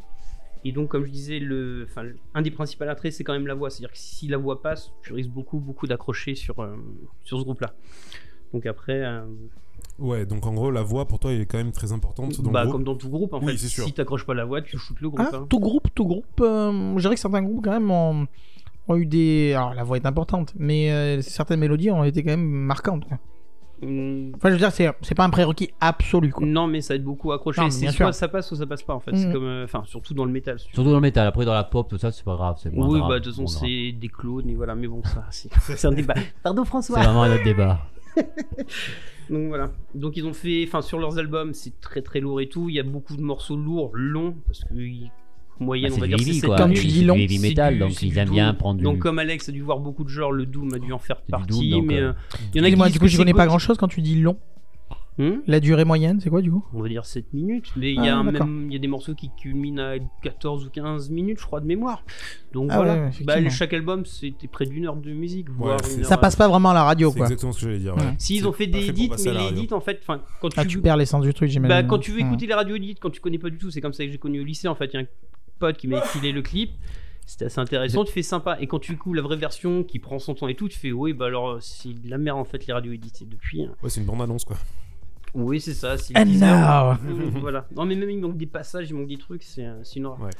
Et 0.65 0.71
donc 0.71 0.89
comme 0.89 1.05
je 1.05 1.11
disais, 1.11 1.39
le, 1.39 1.85
enfin 1.89 2.03
un 2.33 2.41
des 2.41 2.51
principaux 2.51 2.85
attraits 2.85 3.11
c'est 3.13 3.23
quand 3.23 3.33
même 3.33 3.47
la 3.47 3.53
voix, 3.55 3.69
c'est-à-dire 3.69 3.91
que 3.91 3.97
si 3.97 4.27
la 4.27 4.37
voix 4.37 4.61
passe, 4.61 4.91
tu 5.03 5.13
risques 5.13 5.29
beaucoup 5.29 5.59
beaucoup 5.59 5.87
d'accrocher 5.87 6.35
sur 6.35 6.59
euh, 6.61 6.75
sur 7.23 7.37
ce 7.39 7.43
groupe-là. 7.43 7.73
Donc 8.53 8.65
après, 8.65 9.03
euh, 9.03 9.21
Ouais, 9.99 10.25
donc 10.25 10.45
en 10.47 10.53
gros, 10.53 10.71
la 10.71 10.81
voix 10.81 11.07
pour 11.07 11.19
toi 11.19 11.31
est 11.33 11.45
quand 11.45 11.57
même 11.59 11.71
très 11.71 11.91
importante 11.91 12.41
dans 12.41 12.49
bah, 12.51 12.61
le 12.61 12.65
groupe. 12.69 12.77
comme 12.77 12.83
dans 12.83 12.95
tout 12.95 13.09
groupe, 13.09 13.33
en 13.33 13.39
Oui, 13.39 13.51
fait, 13.51 13.57
c'est 13.57 13.67
sûr. 13.67 13.83
si 13.85 13.93
t'accroches 13.93 14.25
pas 14.25 14.33
la 14.33 14.45
voix, 14.45 14.61
tu 14.61 14.75
shootes 14.77 14.99
le 15.01 15.09
groupe. 15.09 15.21
Ah, 15.23 15.35
hein. 15.35 15.45
tout 15.49 15.59
groupe, 15.59 15.87
tout 15.93 16.05
groupe. 16.05 16.25
euh, 16.41 16.93
je 16.95 17.01
dirais 17.01 17.13
que 17.15 17.21
certains 17.21 17.43
groupes, 17.43 17.63
quand 17.63 17.71
même, 17.71 17.91
ont, 17.91 18.25
ont 18.87 18.95
eu 18.95 19.05
des. 19.05 19.53
Alors, 19.53 19.75
la 19.75 19.83
voix 19.83 19.97
est 19.97 20.05
importante, 20.07 20.53
mais 20.57 20.91
euh, 20.91 21.21
certaines 21.21 21.59
mélodies 21.59 21.91
ont 21.91 22.03
été 22.03 22.23
quand 22.23 22.31
même 22.31 22.41
marquantes. 22.43 23.03
Mm, 23.81 24.31
Enfin, 24.35 24.49
je 24.49 24.53
veux 24.53 24.59
dire, 24.59 24.71
c'est 24.71 24.89
c'est 25.01 25.15
pas 25.15 25.25
un 25.25 25.29
prérequis 25.29 25.71
absolu, 25.81 26.31
quoi. 26.31 26.45
Non, 26.45 26.67
mais 26.67 26.81
ça 26.81 26.95
aide 26.95 27.03
beaucoup 27.03 27.31
à 27.31 27.35
accrocher. 27.35 27.61
C'est 27.69 27.85
soit 27.87 27.91
sûr. 27.91 28.13
ça 28.13 28.27
passe, 28.27 28.47
soit 28.47 28.57
ça 28.57 28.65
passe 28.65 28.83
pas, 28.83 28.93
en 28.93 28.99
fait. 28.99 29.11
Mhm. 29.11 29.17
C'est 29.17 29.31
comme, 29.33 29.43
euh, 29.45 29.63
enfin, 29.65 29.83
surtout 29.85 30.13
dans 30.13 30.25
le 30.25 30.31
métal. 30.31 30.57
Surtout 30.59 30.83
dans 30.83 30.95
le 30.95 31.01
métal, 31.01 31.27
après 31.27 31.43
dans 31.45 31.53
la 31.53 31.63
pop, 31.63 31.89
tout 31.89 31.97
ça, 31.97 32.11
c'est 32.11 32.23
pas 32.23 32.35
grave. 32.35 32.57
c'est 32.61 32.71
moins 32.71 32.87
Oui, 32.87 32.99
grave, 32.99 33.09
bah 33.09 33.19
de 33.19 33.23
toute 33.25 33.33
façon, 33.33 33.47
c'est 33.47 33.91
des 33.91 34.07
clones 34.07 34.49
et 34.49 34.55
voilà. 34.55 34.75
Mais 34.75 34.87
bon, 34.87 35.03
ça, 35.03 35.25
c'est 35.31 35.49
c'est 35.75 35.87
un 35.87 35.91
débat. 35.91 36.13
Pardon, 36.43 36.63
C'est 36.63 36.69
François. 36.69 36.99
vraiment 37.01 37.23
un 37.23 37.33
autre 37.33 37.43
débat. 37.43 37.79
Donc 39.29 39.47
voilà. 39.47 39.71
Donc 39.95 40.17
ils 40.17 40.25
ont 40.25 40.33
fait, 40.33 40.65
enfin 40.67 40.81
sur 40.81 40.99
leurs 40.99 41.17
albums, 41.17 41.53
c'est 41.53 41.79
très 41.79 42.01
très 42.01 42.19
lourd 42.19 42.41
et 42.41 42.49
tout. 42.49 42.69
Il 42.69 42.75
y 42.75 42.79
a 42.79 42.83
beaucoup 42.83 43.15
de 43.15 43.21
morceaux 43.21 43.55
lourds, 43.55 43.91
longs, 43.93 44.35
parce 44.45 44.63
que 44.65 44.73
ils- 44.75 45.11
moyenne, 45.59 45.89
Bah, 45.91 45.95
on 45.97 45.99
va 46.01 46.05
c'est 46.07 46.15
dire, 46.15 46.27
heavy, 46.27 46.41
quoi. 46.41 46.55
Comme 46.57 46.69
minutes. 46.69 46.81
tu 46.81 46.87
dis 46.87 47.03
long, 47.03 47.15
heavy 47.15 47.39
metal, 47.39 47.73
du- 47.73 47.79
donc 47.79 48.01
ils 48.01 48.17
aiment 48.17 48.29
bien 48.29 48.53
prendre 48.53 48.77
du. 48.79 48.83
Donc 48.83 48.99
comme 48.99 49.19
Alex 49.19 49.49
a 49.49 49.51
dû 49.51 49.61
voir 49.61 49.79
beaucoup 49.79 50.03
de 50.03 50.09
genres, 50.09 50.31
le 50.31 50.45
Doom 50.45 50.73
a 50.73 50.79
dû 50.79 50.91
en 50.93 50.99
faire 50.99 51.21
partie, 51.21 51.69
doom, 51.69 51.79
donc, 51.81 51.87
mais 51.87 51.99
euh, 51.99 52.09
euh, 52.09 52.13
il 52.53 52.57
y 52.57 52.61
en 52.61 52.63
a 52.63 52.67
qui 52.67 52.73
Excusez-moi, 52.73 52.85
disent 52.87 52.93
du 52.93 52.99
coup, 52.99 53.07
c'est 53.07 53.17
connais 53.17 53.33
pas 53.33 53.45
grand 53.45 53.59
chose 53.59 53.77
quand 53.77 53.87
tu 53.87 54.01
dis 54.01 54.19
long. 54.21 54.37
Hmm 55.19 55.41
La 55.45 55.59
durée 55.59 55.85
moyenne, 55.85 56.19
c'est 56.21 56.31
quoi, 56.31 56.41
du 56.41 56.49
coup? 56.49 56.65
On 56.73 56.81
va 56.81 56.89
dire 56.89 57.05
7 57.05 57.31
minutes, 57.33 57.71
mais 57.75 57.93
il 57.93 58.03
y 58.03 58.09
Ah, 58.09 58.17
a 58.17 58.23
même 58.23 58.65
il 58.67 58.73
y 58.73 58.75
a 58.75 58.79
des 58.79 58.87
morceaux 58.87 59.13
qui 59.13 59.29
culminent 59.39 59.77
à 59.79 59.93
14 60.23 60.65
ou 60.65 60.71
15 60.71 61.11
minutes, 61.11 61.37
je 61.39 61.45
crois, 61.45 61.59
de 61.59 61.67
mémoire. 61.67 62.03
Donc 62.51 62.69
Ah 62.71 62.77
voilà. 62.77 63.09
bah, 63.23 63.47
chaque 63.51 63.73
album, 63.73 64.07
c'était 64.07 64.47
près 64.47 64.65
d'une 64.65 64.87
heure 64.87 64.95
de 64.95 65.11
musique, 65.13 65.51
voire 65.51 65.77
c'est- 65.83 65.93
une 65.93 65.99
heure 65.99 66.05
Ça 66.07 66.15
à- 66.15 66.17
passe 66.17 66.35
pas 66.35 66.47
vraiment 66.47 66.69
à 66.71 66.73
la 66.73 66.83
radio, 66.83 67.11
C'est 67.11 67.17
quoi. 67.17 67.25
exactement 67.27 67.51
ce 67.51 67.59
que 67.59 67.65
j'allais 67.67 67.77
dire. 67.79 67.95
ouais. 67.95 68.01
Ouais. 68.01 68.15
Si 68.17 68.37
ils 68.37 68.47
ont 68.47 68.53
fait 68.53 68.65
des 68.65 68.89
edits, 68.89 69.11
mais 69.23 69.33
les 69.33 69.47
edits, 69.49 69.71
en 69.71 69.81
fait, 69.81 69.99
enfin, 70.01 70.19
quand 70.41 70.49
Ah, 70.57 70.65
tu 70.65 70.81
perds 70.81 70.97
l'essence 70.97 71.23
du 71.23 71.31
truc, 71.31 71.47
j'imagine. 71.47 71.69
Bah, 71.69 71.83
quand 71.87 71.99
tu 71.99 72.09
veux 72.09 72.19
écouter 72.21 72.47
les 72.47 72.53
radios 72.55 72.75
edit, 72.75 72.95
quand 72.99 73.11
tu 73.11 73.21
connais 73.21 73.37
pas 73.37 73.51
du 73.51 73.59
tout, 73.59 73.69
c'est 73.69 73.81
comme 73.81 73.93
ça 73.93 74.03
que 74.03 74.11
j'ai 74.11 74.17
connu 74.17 74.41
au 74.41 74.43
lycée. 74.43 74.67
En 74.67 74.73
fait, 74.73 74.85
il 74.85 74.93
y 74.95 74.97
a 74.97 75.01
un 75.01 75.07
pote 75.63 75.77
qui 75.77 75.87
m'a 75.87 76.01
filé 76.01 76.33
le 76.33 76.41
clip. 76.41 76.71
C'était 77.25 77.45
assez 77.45 77.59
intéressant, 77.61 78.03
tu 78.03 78.11
fais 78.11 78.21
sympa. 78.21 78.57
Et 78.59 78.67
quand 78.67 78.79
tu 78.79 78.91
écoutes 78.93 79.15
la 79.15 79.21
vraie 79.21 79.37
version 79.37 79.85
qui 79.85 79.97
prend 79.99 80.19
son 80.19 80.33
temps 80.35 80.49
et 80.49 80.55
tout, 80.55 80.67
tu 80.67 80.77
fais 80.77 80.91
oui, 80.91 81.13
bah 81.13 81.27
alors 81.27 81.57
c'est 81.61 81.93
de 81.93 82.09
la 82.09 82.17
merde 82.17 82.37
en 82.37 82.43
fait 82.43 82.67
les 82.67 82.73
radios 82.73 82.91
éditées 82.91 83.23
depuis. 83.25 83.63
hein. 83.63 83.73
Ouais, 83.81 83.89
c'est 83.89 84.01
une 84.01 84.07
bande-annonce 84.07 84.43
quoi. 84.43 84.57
Oui, 85.33 85.61
c'est 85.61 85.73
ça. 85.73 85.97
c'est 85.97 86.17
And 86.17 86.25
10 86.25 86.43
heures. 86.43 86.99
now 86.99 87.09
Euh, 87.09 87.29
voilà. 87.39 87.65
Non, 87.75 87.85
mais 87.85 87.95
même 87.95 88.09
il 88.09 88.19
manque 88.19 88.35
des 88.37 88.45
passages, 88.45 88.89
il 88.89 88.95
manque 88.95 89.07
des 89.07 89.17
trucs, 89.17 89.41
c'est 89.43 89.65
euh, 89.65 89.79
c'est 89.83 89.99
une 89.99 90.05
horreur. 90.07 90.25
Ouais. 90.25 90.31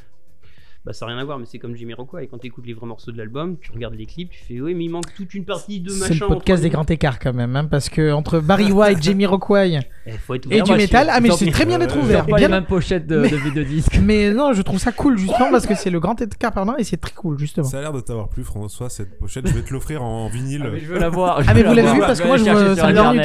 Bah, 0.86 0.91
ça 0.91 1.05
n'a 1.05 1.13
rien 1.13 1.21
à 1.21 1.23
voir, 1.25 1.39
mais 1.39 1.45
c'est 1.45 1.59
comme 1.59 1.75
Jamiroquai. 1.77 2.23
Et 2.23 2.27
quand 2.27 2.39
tu 2.39 2.47
écoutes 2.47 2.65
les 2.67 2.73
vrais 2.73 2.86
morceaux 2.86 3.13
de 3.13 3.17
l'album, 3.17 3.55
tu 3.61 3.71
regardes 3.71 3.93
les 3.95 4.05
clips, 4.05 4.31
tu 4.31 4.39
fais 4.43 4.59
oui, 4.59 4.73
mais 4.75 4.84
il 4.84 4.89
manque 4.89 5.13
toute 5.15 5.34
une 5.34 5.45
partie 5.45 5.79
de 5.79 5.91
machin. 5.93 6.05
C'est 6.13 6.19
le 6.19 6.27
podcast 6.27 6.61
des 6.61 6.69
grands 6.69 6.84
écarts 6.84 7.19
quand 7.19 7.31
même, 7.31 7.55
hein, 7.55 7.65
parce 7.65 7.88
que 7.88 8.11
entre 8.11 8.39
Barry 8.41 8.69
White, 8.73 8.97
Jamie 9.01 9.25
Rockway 9.25 9.79
Eh, 10.05 10.11
et 10.51 10.61
du 10.61 10.73
métal, 10.73 11.07
ah 11.09 11.21
mais 11.21 11.31
c'est 11.31 11.49
très 11.51 11.65
bien 11.65 11.79
d'être 11.79 11.95
Euh, 11.95 12.01
ouvert. 12.01 12.25
pas 12.25 12.36
bien- 12.36 12.47
les 12.49 12.53
mêmes 12.55 12.65
pochettes 12.65 13.07
de, 13.07 13.19
Mais- 13.19 13.29
de 13.29 13.38
vidéodisques. 13.38 13.97
Mais 14.03 14.34
non, 14.34 14.51
je 14.51 14.61
trouve 14.61 14.77
ça 14.77 14.91
cool 14.91 15.17
justement 15.17 15.51
parce 15.51 15.65
que 15.65 15.73
c'est 15.75 15.89
le 15.89 16.01
grand 16.01 16.21
écart 16.21 16.51
permanent 16.51 16.77
et 16.77 16.84
c'est 16.84 16.97
très 16.97 17.13
cool 17.13 17.39
justement. 17.39 17.65
Ça 17.65 17.77
a 17.77 17.81
l'air 17.81 17.93
de 17.93 18.01
t'avoir 18.01 18.27
plu, 18.27 18.43
François, 18.43 18.89
cette 18.89 19.17
pochette. 19.17 19.47
Je 19.47 19.53
vais 19.53 19.61
te 19.61 19.71
l'offrir 19.71 20.03
en 20.03 20.27
vinyle. 20.27 20.63
Ah, 20.65 20.69
mais 20.69 20.79
je 20.81 20.86
veux 20.88 20.99
la 20.99 21.07
voir. 21.07 21.38
Ah, 21.39 21.41
veux 21.43 21.53
mais 21.53 21.63
la 21.63 21.69
vous 21.69 21.75
l'avez 21.75 21.93
vu 21.93 21.99
parce 22.01 22.19
que 22.19 22.27
moi, 22.27 22.36
je 22.36 22.43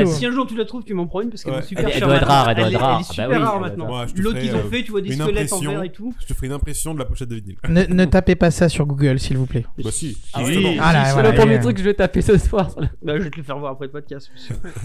tout. 0.04 0.10
Si 0.12 0.26
un 0.26 0.30
jour 0.30 0.46
tu 0.46 0.56
la 0.56 0.64
trouves, 0.64 0.84
tu 0.84 0.94
m'en 0.94 1.06
prends 1.08 1.22
une 1.22 1.30
parce 1.30 1.42
qu'elle 1.42 1.54
est 1.54 1.62
super 1.62 1.88
Elle- 1.92 2.00
doit 2.02 2.16
être 2.16 2.26
rare, 2.26 2.50
elle 2.50 2.56
doit 2.58 2.68
être 2.70 2.78
rare. 2.78 2.94
Elle 2.94 3.00
est 3.00 3.04
super 3.12 3.28
bah 3.30 3.38
rare 3.50 3.60
maintenant. 3.60 4.06
te 4.06 4.20
L'autre 4.20 4.38
qu'ils 4.38 4.54
ont 4.54 4.58
euh, 4.58 4.70
fait, 4.70 4.84
tu 4.84 4.92
vois 4.92 5.00
des 5.00 5.12
squelettes 5.12 5.52
en 5.52 5.58
verre 5.60 5.82
et 5.82 5.90
tout. 5.90 6.14
Je 6.20 6.26
te 6.26 6.34
ferai 6.34 6.46
une 6.46 6.52
impression 6.52 6.94
de 6.94 7.00
la 7.00 7.04
pochette 7.04 7.28
de 7.28 7.34
vinyle. 7.34 7.47
Ne, 7.68 7.84
ne 7.84 8.04
tapez 8.04 8.34
pas 8.34 8.50
ça 8.50 8.68
sur 8.68 8.86
Google 8.86 9.18
s'il 9.18 9.36
vous 9.36 9.46
plaît. 9.46 9.64
Bah 9.82 9.90
si, 9.90 10.16
Ah 10.32 10.42
oui. 10.44 10.78
Ah 10.80 10.92
là, 10.92 11.04
C'est 11.06 11.12
voilà, 11.12 11.30
le 11.30 11.36
premier 11.36 11.60
truc 11.60 11.76
que 11.76 11.80
je 11.80 11.84
vais 11.84 11.94
taper 11.94 12.22
ce 12.22 12.38
soir 12.38 12.74
Bah, 13.02 13.18
je 13.18 13.24
vais 13.24 13.30
te 13.30 13.36
le 13.36 13.42
faire 13.42 13.58
voir 13.58 13.72
après 13.72 13.86
le 13.86 13.92
podcast. 13.92 14.30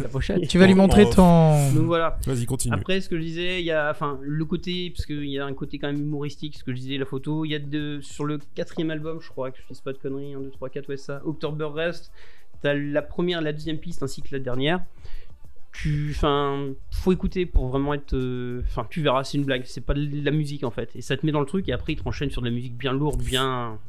la 0.01 0.09
pochette. 0.09 0.47
Tu 0.47 0.57
vas 0.57 0.67
lui 0.67 0.75
montrer 0.75 1.05
oh. 1.05 1.13
ton. 1.13 1.71
Donc 1.71 1.85
voilà. 1.85 2.17
Vas-y, 2.25 2.45
continue. 2.45 2.75
Après, 2.75 3.01
ce 3.01 3.09
que 3.09 3.17
je 3.17 3.23
disais, 3.23 3.59
il 3.61 3.65
y 3.65 3.71
a, 3.71 3.89
enfin, 3.89 4.19
le 4.21 4.45
côté, 4.45 4.91
parce 4.95 5.05
qu'il 5.05 5.25
y 5.25 5.39
a 5.39 5.45
un 5.45 5.53
côté 5.53 5.79
quand 5.79 5.87
même 5.87 6.01
humoristique, 6.01 6.57
ce 6.57 6.63
que 6.63 6.71
je 6.71 6.79
disais, 6.79 6.97
la 6.97 7.05
photo. 7.05 7.45
Il 7.45 7.51
y 7.51 7.55
a 7.55 7.59
de, 7.59 7.99
sur 8.01 8.25
le 8.25 8.39
quatrième 8.55 8.91
album, 8.91 9.19
je 9.21 9.29
crois 9.29 9.51
que 9.51 9.57
je 9.57 9.73
dis 9.73 9.81
pas 9.83 9.93
de 9.93 9.97
conneries, 9.97 10.33
1, 10.33 10.41
2, 10.41 10.49
3, 10.51 10.69
4, 10.69 10.89
ouais, 10.89 10.97
ça, 10.97 11.21
October 11.25 11.67
Rest, 11.73 12.11
t'as 12.61 12.73
la 12.73 13.01
première, 13.01 13.41
la 13.41 13.53
deuxième 13.53 13.77
piste 13.77 14.03
ainsi 14.03 14.21
que 14.21 14.29
la 14.31 14.39
dernière. 14.39 14.83
Tu, 15.73 16.09
enfin, 16.15 16.67
faut 16.91 17.11
écouter 17.11 17.45
pour 17.47 17.67
vraiment 17.67 17.93
être, 17.95 18.13
euh, 18.15 18.61
enfin, 18.67 18.85
tu 18.89 19.01
verras, 19.01 19.23
c'est 19.23 19.37
une 19.39 19.43
blague, 19.43 19.63
c'est 19.65 19.81
pas 19.85 19.93
de 19.95 20.07
la 20.23 20.31
musique 20.31 20.63
en 20.63 20.71
fait, 20.71 20.89
et 20.95 21.01
ça 21.01 21.17
te 21.17 21.25
met 21.25 21.31
dans 21.31 21.39
le 21.39 21.47
truc, 21.47 21.67
et 21.67 21.73
après, 21.73 21.93
il 21.93 21.95
te 21.97 22.07
enchaîne 22.07 22.29
sur 22.29 22.41
de 22.41 22.47
la 22.47 22.53
musique 22.53 22.77
bien 22.77 22.93
lourde, 22.93 23.21
bien. 23.23 23.79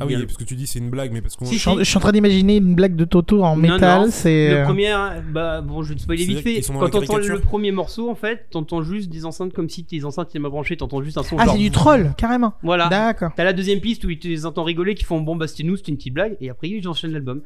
Ah 0.00 0.06
oui, 0.06 0.16
parce 0.24 0.36
que 0.36 0.42
tu 0.44 0.56
dis 0.56 0.66
c'est 0.66 0.80
une 0.80 0.90
blague, 0.90 1.12
mais 1.12 1.20
parce 1.20 1.36
qu'on. 1.36 1.44
Si, 1.44 1.54
Je 1.54 1.60
suis 1.60 1.70
en- 1.70 1.78
je 1.78 1.84
suis 1.84 1.96
en 1.96 2.00
train 2.00 2.10
d'imaginer 2.10 2.56
une 2.56 2.74
blague 2.74 2.96
de 2.96 3.04
Toto 3.04 3.44
en 3.44 3.54
Non, 3.56 3.62
métal. 3.74 4.00
non. 4.02 4.06
C'est. 4.10 4.48
Le 4.50 4.56
euh, 4.56 4.64
premier, 4.64 4.92
bah 5.30 5.60
bon, 5.60 5.84
je 5.84 5.90
vais 5.90 5.94
te 5.94 6.00
spoiler 6.00 6.24
vite 6.24 6.40
fait. 6.40 6.60
Quand 6.62 6.88
t'entends 6.88 7.18
le 7.18 7.38
premier 7.40 7.70
morceau, 7.70 8.10
en 8.10 8.16
fait, 8.16 8.46
t'entends 8.50 8.82
juste 8.82 9.08
des 9.08 9.24
enceintes 9.24 9.52
comme 9.52 9.68
si 9.68 9.84
tes 9.84 10.04
enceintes 10.04 10.30
étaient 10.30 10.40
mal 10.40 10.50
branchées, 10.50 10.76
t'entends 10.76 11.00
juste 11.02 11.16
un 11.18 11.22
son. 11.22 11.36
Ah, 11.38 11.44
genre- 11.44 11.54
c'est 11.54 11.60
du 11.60 11.70
troll, 11.70 12.12
carrément. 12.16 12.54
Voilà. 12.62 12.88
D'accord. 12.88 13.30
T'as 13.36 13.44
la 13.44 13.52
deuxième 13.52 13.80
piste 13.80 14.02
où 14.04 14.10
ils 14.10 14.18
te 14.18 14.26
les 14.26 14.46
entendent 14.46 14.66
rigoler, 14.66 14.96
qui 14.96 15.04
font 15.04 15.20
bon 15.20 15.36
bah 15.36 15.46
c'était 15.46 15.62
nous, 15.62 15.76
c'était 15.76 15.92
une 15.92 15.96
petite 15.98 16.14
blague, 16.14 16.36
et 16.40 16.50
après 16.50 16.68
ils 16.68 16.88
enchaînent 16.88 17.12
l'album. 17.12 17.42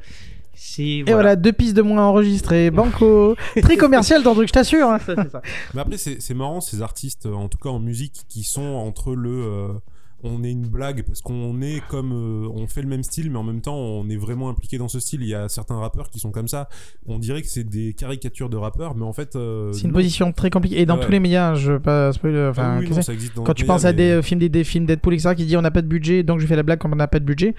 Et 0.78 1.02
voilà, 1.02 1.16
voilà. 1.16 1.36
deux 1.36 1.52
pistes 1.52 1.76
de 1.76 1.82
moins 1.82 2.02
enregistrées. 2.04 2.70
Banco. 2.70 3.36
Très 3.62 3.76
commercial 3.76 4.22
ton 4.22 4.34
truc, 4.34 4.48
je 4.48 4.52
t'assure. 4.52 4.88
hein. 4.90 4.98
Mais 5.74 5.80
après, 5.80 5.96
c'est 5.98 6.34
marrant 6.34 6.60
ces 6.60 6.82
artistes, 6.82 7.26
euh, 7.26 7.32
en 7.34 7.48
tout 7.48 7.58
cas 7.58 7.68
en 7.70 7.80
musique, 7.80 8.22
qui 8.28 8.42
sont 8.42 8.62
entre 8.62 9.14
le. 9.14 9.30
euh, 9.30 9.68
on 10.24 10.42
est 10.42 10.50
une 10.50 10.66
blague 10.66 11.04
parce 11.04 11.20
qu'on 11.20 11.62
est 11.62 11.80
comme 11.88 12.10
euh, 12.12 12.48
on 12.52 12.66
fait 12.66 12.82
le 12.82 12.88
même 12.88 13.04
style 13.04 13.30
mais 13.30 13.38
en 13.38 13.44
même 13.44 13.60
temps 13.60 13.76
on 13.76 14.08
est 14.10 14.16
vraiment 14.16 14.48
impliqué 14.48 14.76
dans 14.76 14.88
ce 14.88 14.98
style 14.98 15.20
il 15.22 15.28
y 15.28 15.34
a 15.36 15.48
certains 15.48 15.76
rappeurs 15.76 16.10
qui 16.10 16.18
sont 16.18 16.32
comme 16.32 16.48
ça 16.48 16.68
on 17.06 17.20
dirait 17.20 17.40
que 17.40 17.46
c'est 17.46 17.62
des 17.62 17.92
caricatures 17.92 18.48
de 18.48 18.56
rappeurs 18.56 18.96
mais 18.96 19.04
en 19.04 19.12
fait 19.12 19.36
euh, 19.36 19.72
C'est 19.72 19.82
une 19.82 19.90
non. 19.90 19.94
position 19.94 20.32
très 20.32 20.50
compliquée. 20.50 20.80
Et 20.80 20.86
dans 20.86 20.96
Ouais. 20.98 21.04
tous 21.04 21.12
les 21.12 21.20
médias, 21.20 21.54
je 21.54 21.74
veux 21.74 21.78
pas 21.80 22.12
spoiler. 22.12 22.46
Ah 22.46 22.50
Enfin, 22.50 22.78
oui, 22.80 22.86
qu'est-ce 22.86 22.94
non, 22.94 22.96
que 22.98 23.04
ça 23.04 23.12
existe 23.12 23.36
dans 23.36 23.44
Quand 23.44 23.54
tu 23.54 23.64
penses 23.64 23.84
à 23.84 23.92
des 23.92 24.20
films, 24.20 24.40
des, 24.40 24.48
des 24.48 24.64
films 24.64 24.86
Deadpool, 24.86 25.14
etc., 25.14 25.36
qui 25.36 25.44
dit 25.46 25.56
on 25.56 25.62
n'a 25.62 25.70
pas 25.70 25.82
de 25.82 25.86
budget, 25.86 26.24
donc 26.24 26.40
je 26.40 26.48
fais 26.48 26.56
la 26.56 26.64
blague 26.64 26.80
comme 26.80 26.92
on 26.94 26.96
n'a 26.96 27.06
pas 27.06 27.20
de 27.20 27.24
budget. 27.24 27.54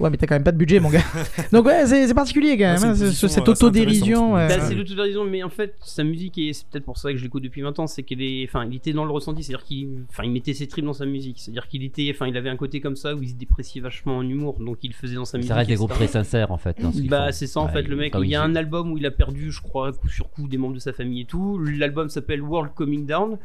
Ouais, 0.00 0.10
mais 0.10 0.16
t'as 0.16 0.26
quand 0.26 0.34
même 0.34 0.42
pas 0.44 0.52
de 0.52 0.56
budget, 0.56 0.80
mon 0.80 0.88
gars. 0.90 1.02
donc 1.52 1.66
ouais, 1.66 1.86
c'est 1.86 2.14
particulier 2.14 2.56
quand 2.56 2.64
Ouais, 2.64 2.70
même. 2.70 2.78
c'est 2.78 2.86
hein, 2.86 3.06
position, 3.06 3.28
cette 3.28 3.46
euh, 3.48 3.52
autodérision. 3.52 4.32
ouais. 4.34 4.48
Bah, 4.48 4.60
c'est 4.60 4.74
de 4.74 4.82
toute 4.82 4.98
raison, 4.98 5.24
mais 5.24 5.42
en 5.42 5.48
fait, 5.50 5.74
sa 5.84 6.02
musique, 6.04 6.38
et 6.38 6.52
c'est 6.52 6.66
peut-être 6.68 6.84
pour 6.84 6.96
ça 6.98 7.12
que 7.12 7.18
je 7.18 7.22
l'écoute 7.22 7.42
depuis 7.42 7.60
20 7.62 7.78
ans, 7.78 7.86
c'est 7.86 8.02
qu'il 8.02 8.22
est, 8.22 8.44
enfin, 8.48 8.64
il 8.68 8.74
était 8.76 8.92
dans 8.92 9.04
le 9.04 9.10
ressenti, 9.12 9.42
c'est-à-dire 9.42 9.64
qu'il, 9.64 9.88
enfin, 10.10 10.24
il 10.24 10.30
mettait 10.30 10.54
ses 10.54 10.66
tripes 10.66 10.84
dans 10.86 10.92
sa 10.94 11.06
musique, 11.06 11.38
c'est-à-dire 11.38 11.68
qu'il 11.68 11.84
était, 11.84 12.10
enfin, 12.14 12.26
il 12.26 12.36
avait 12.36 12.48
un 12.50 12.56
côté 12.56 12.80
comme 12.80 12.96
ça 12.96 13.14
où 13.14 13.22
il 13.22 13.28
se 13.28 13.34
dépréciait 13.34 13.80
vachement 13.82 14.16
en 14.16 14.22
humour, 14.28 14.58
donc 14.58 14.78
il 14.82 14.94
faisait 14.94 15.16
dans 15.16 15.24
sa 15.24 15.36
musique. 15.38 15.50
Ça 15.50 15.56
reste 15.56 15.68
des 15.70 15.76
groupes 15.76 15.90
très 15.92 16.06
sincères 16.08 16.50
en 16.50 16.58
fait. 16.58 16.80
dans 16.80 16.92
ce 16.92 16.98
qu'ils 17.00 17.10
Bah 17.10 17.30
c'est 17.32 17.46
ça 17.46 17.60
en 17.60 17.66
Ouais, 17.66 17.72
fait 17.72 17.82
le 17.82 17.96
mec. 17.96 18.14
Il 18.20 18.28
y 18.28 18.34
a 18.34 18.42
un 18.42 18.56
album 18.56 18.90
où 18.92 18.96
il 18.98 19.04
a 19.06 19.10
perdu, 19.10 19.52
je 19.52 19.60
crois, 19.60 19.92
coup 19.92 20.08
sur 20.08 20.30
coup 20.30 20.48
des 20.48 20.56
membres 20.56 20.74
de 20.74 20.80
sa 20.80 20.92
famille 20.92 21.20
et 21.22 21.24
tout. 21.26 21.58
L'album 21.58 22.08
s'appelle 22.08 22.40
World 22.42 22.72
Coming 22.74 23.06
Down. 23.06 23.38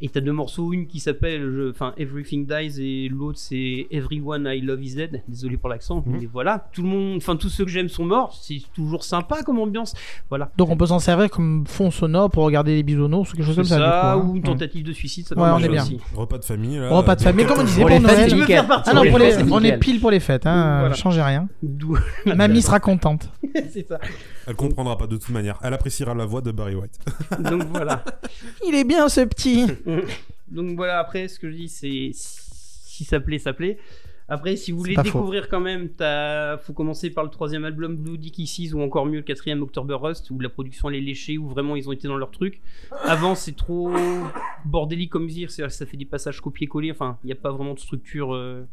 Et 0.00 0.08
t'as 0.08 0.20
deux 0.20 0.32
morceaux, 0.32 0.72
une 0.72 0.86
qui 0.86 1.00
s'appelle, 1.00 1.70
enfin 1.70 1.92
Everything 1.96 2.46
Dies 2.46 2.80
et 2.80 3.08
l'autre 3.08 3.38
c'est 3.38 3.86
Everyone 3.90 4.48
I 4.50 4.60
Love 4.60 4.84
Is 4.84 4.94
Dead. 4.94 5.22
Désolé 5.26 5.56
pour 5.56 5.68
l'accent, 5.68 6.04
Mhm. 6.06 6.18
mais 6.20 6.26
voilà, 6.32 6.68
tout 6.72 6.82
le 6.82 6.88
monde, 6.88 7.16
enfin 7.16 7.34
tous 7.34 7.48
ceux 7.48 7.64
que 7.64 7.70
j'aime 7.70 7.88
sont 7.88 8.04
morts. 8.04 8.38
C'est 8.40 8.60
toujours 8.74 9.02
sympa 9.02 9.42
comme 9.42 9.58
ambiance. 9.58 9.94
Voilà. 10.28 10.50
Donc 10.56 10.70
on 10.70 10.76
peut 10.76 10.86
s'en 10.86 11.00
servir 11.00 11.28
comme 11.30 11.64
fond 11.66 11.90
sonore 11.90 12.30
pour 12.30 12.44
regarder 12.44 12.76
les 12.76 12.82
bisounours 12.84 13.32
ou 13.32 13.36
quelque 13.36 13.46
chose 13.46 13.56
comme 13.56 13.64
ça. 13.64 13.78
ça, 13.78 13.84
du 13.84 13.90
coup, 14.22 14.26
hein. 14.28 14.30
ou 14.32 14.36
une 14.36 14.42
tentative 14.42 14.84
de 14.84 14.92
suicide, 14.92 15.26
ça 15.26 15.34
peut 15.34 15.40
Ouais, 15.40 15.48
on 15.48 15.50
marcher 15.52 15.66
est 15.66 15.68
bien. 15.70 15.82
aussi. 15.82 15.98
repas 16.14 16.38
de 16.38 16.44
famille 16.44 16.76
là, 16.78 16.88
Repas 16.90 17.16
de 17.16 17.22
famille, 17.22 17.44
comme 17.46 17.58
on 17.58 17.64
disait 17.64 17.82
Pour 17.82 17.90
pour 17.90 17.98
les 17.98 18.06
fêtes, 18.06 18.16
Noël. 18.16 18.28
c'est 18.30 18.34
veux 18.36 18.40
nickel. 18.42 18.56
faire 18.56 18.66
partie 18.68 18.90
Ah 18.90 18.94
non, 18.94 19.02
Pour 19.02 19.10
pour 19.10 19.18
les 19.18 19.32
c'est 19.32 19.42
on 19.50 19.60
est 19.62 19.78
pile 19.78 20.00
pour 20.00 20.10
les 20.12 20.20
fêtes, 20.20 20.46
hein. 20.46 20.78
Voilà. 20.80 20.94
Changez 20.94 21.22
rien. 21.22 21.48
Mamie 22.26 22.62
sera 22.62 22.78
contente. 22.80 23.30
c'est 23.72 23.86
ça. 23.88 23.98
elle 24.46 24.54
comprendra 24.54 24.96
pas 24.96 25.06
de 25.06 25.16
toute 25.16 25.30
manière 25.30 25.58
elle 25.62 25.74
appréciera 25.74 26.14
la 26.14 26.24
voix 26.24 26.40
de 26.40 26.50
Barry 26.52 26.74
White 26.74 26.98
Donc 27.40 27.64
voilà. 27.72 28.04
Il 28.66 28.74
est 28.74 28.84
bien 28.84 29.08
ce 29.08 29.22
petit. 29.22 29.66
Donc 30.48 30.76
voilà, 30.76 30.98
après, 30.98 31.28
ce 31.28 31.38
que 31.38 31.50
je 31.50 31.56
dis, 31.56 31.68
c'est 31.68 32.10
si 32.12 33.04
ça 33.04 33.20
plaît, 33.20 33.38
ça 33.38 33.52
plaît. 33.52 33.78
Après, 34.30 34.56
si 34.56 34.72
vous 34.72 34.78
voulez 34.78 34.94
faux. 34.94 35.02
découvrir 35.02 35.48
quand 35.48 35.60
même, 35.60 35.88
t'as- 35.88 36.58
faut 36.58 36.74
commencer 36.74 37.08
par 37.08 37.24
le 37.24 37.30
troisième 37.30 37.64
album 37.64 37.96
Blue 37.96 38.18
Dick 38.18 38.34
Kisses 38.34 38.74
ou 38.74 38.80
encore 38.82 39.06
mieux 39.06 39.16
le 39.18 39.22
quatrième 39.22 39.62
October 39.62 39.94
Rust 39.94 40.30
où 40.30 40.38
la 40.38 40.50
production 40.50 40.90
elle 40.90 40.96
est 40.96 41.00
léchée, 41.00 41.38
où 41.38 41.48
vraiment 41.48 41.76
ils 41.76 41.88
ont 41.88 41.92
été 41.92 42.08
dans 42.08 42.16
leur 42.18 42.30
truc. 42.30 42.60
Avant, 43.04 43.34
c'est 43.34 43.56
trop 43.56 43.90
bordélique 44.66 45.10
comme 45.10 45.28
que 45.68 45.68
ça 45.70 45.86
fait 45.86 45.96
des 45.96 46.04
passages 46.04 46.40
copier-coller. 46.42 46.90
Enfin, 46.90 47.18
il 47.24 47.28
n'y 47.28 47.32
a 47.32 47.36
pas 47.36 47.52
vraiment 47.52 47.72
de 47.72 47.78
structure. 47.78 48.34
euh, 48.34 48.64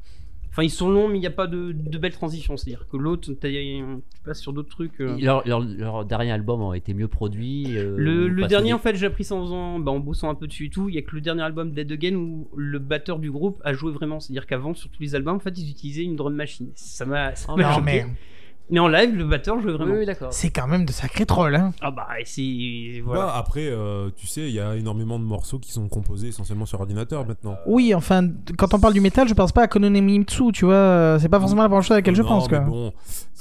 Enfin, 0.56 0.64
ils 0.64 0.70
sont 0.70 0.90
longs, 0.90 1.10
mais 1.10 1.18
il 1.18 1.20
n'y 1.20 1.28
a 1.28 1.32
pas 1.32 1.48
de, 1.48 1.74
de 1.74 1.98
belles 1.98 2.14
transitions. 2.14 2.56
C'est-à-dire 2.56 2.88
que 2.90 2.96
l'autre, 2.96 3.34
t'as- 3.34 3.50
tu 3.50 3.84
passes 4.24 4.40
sur 4.40 4.54
d'autres 4.54 4.70
trucs. 4.70 5.02
euh. 5.02 5.18
Leur, 5.20 5.46
leur, 5.46 5.60
leur 5.62 6.06
dernier 6.06 6.32
album 6.32 6.62
a 6.72 6.78
été 6.78 6.94
mieux 6.94 7.10
produit. 7.10 7.78
euh, 7.78 7.94
Le, 7.98 8.48
dernier, 8.48 8.72
en 8.72 8.80
fait, 8.80 8.96
j'ai 8.96 9.06
appris 9.08 9.26
ça 9.26 9.36
en, 9.36 9.42
faisant, 9.44 9.80
bah, 9.80 9.92
en 9.92 10.00
bossant 10.00 10.30
un 10.30 10.36
peu 10.36 10.48
dessus 10.48 10.68
et 10.68 10.70
tout. 10.70 10.88
Il 10.88 10.96
y 10.96 10.98
a 10.98 11.02
que 11.02 11.14
le 11.14 11.20
dernier 11.20 11.42
album 11.42 11.72
Dead 11.74 11.92
Again 11.92 12.16
où 12.16 12.48
le 12.56 12.80
batteur 12.80 13.20
du 13.20 13.30
groupe 13.32 13.62
a 13.66 13.74
joué 13.74 13.92
vraiment. 13.92 14.22
C'est-à-dire 14.22 14.48
qu'avant, 14.48 14.74
sur 14.74 14.90
tous 14.90 15.02
les 15.02 15.14
albums, 15.14 15.36
en 15.36 15.40
fait, 15.42 15.58
ils 15.60 15.70
utilisaient 15.70 16.04
une 16.06 16.16
drum 16.16 16.34
machine. 16.34 16.70
Ça 16.76 17.06
m'a 17.06 17.36
ça 17.36 17.48
Oh, 17.54 17.58
m'a 17.58 17.64
non, 17.72 17.76
choqué. 17.76 18.06
Mais- 18.70 18.74
Mais 18.76 18.80
en 18.80 18.88
live, 18.88 19.16
le 19.16 19.26
batteur 19.26 19.60
jouait 19.62 19.74
vraiment. 19.74 19.94
Oui, 19.94 20.00
oui, 20.00 20.06
d'accord. 20.06 20.30
C'est 20.32 20.50
quand 20.50 20.68
même 20.68 20.86
de 20.86 20.92
sacrés 20.92 21.26
trolls, 21.26 21.56
hein. 21.56 21.72
Ah 21.82 21.92
bah, 21.92 22.08
c'est. 22.24 23.02
Voilà. 23.04 23.26
Bah, 23.26 23.34
après, 23.38 23.68
euh, 23.68 24.10
tu 24.16 24.28
sais, 24.28 24.42
il 24.42 24.52
y 24.54 24.60
a 24.60 24.76
énormément 24.76 25.20
de 25.20 25.24
morceaux 25.24 25.60
qui 25.60 25.72
sont 25.72 25.88
composés 25.88 26.30
essentiellement 26.30 26.66
sur 26.66 26.80
ordinateur 26.80 27.26
maintenant. 27.26 27.58
Oui, 27.68 27.94
enfin, 27.94 28.28
quand 28.58 28.74
on 28.74 28.80
parle 28.80 28.94
du 28.94 29.02
métal, 29.02 29.28
je 29.28 29.34
pense 29.34 29.52
pas 29.52 29.64
à 29.64 29.68
Konone 29.68 30.00
Mitsu, 30.02 30.52
tu 30.54 30.66
vois. 30.66 31.18
C'est 31.20 31.30
pas 31.30 31.40
forcément 31.40 31.62
la 31.64 31.70
première 31.70 31.84
chose 31.84 31.92
à 31.94 31.96
laquelle 31.96 32.16
je 32.16 32.22
pense, 32.24 32.50
mais 32.50 32.58
quoi. 32.58 32.66
bon, 32.66 32.94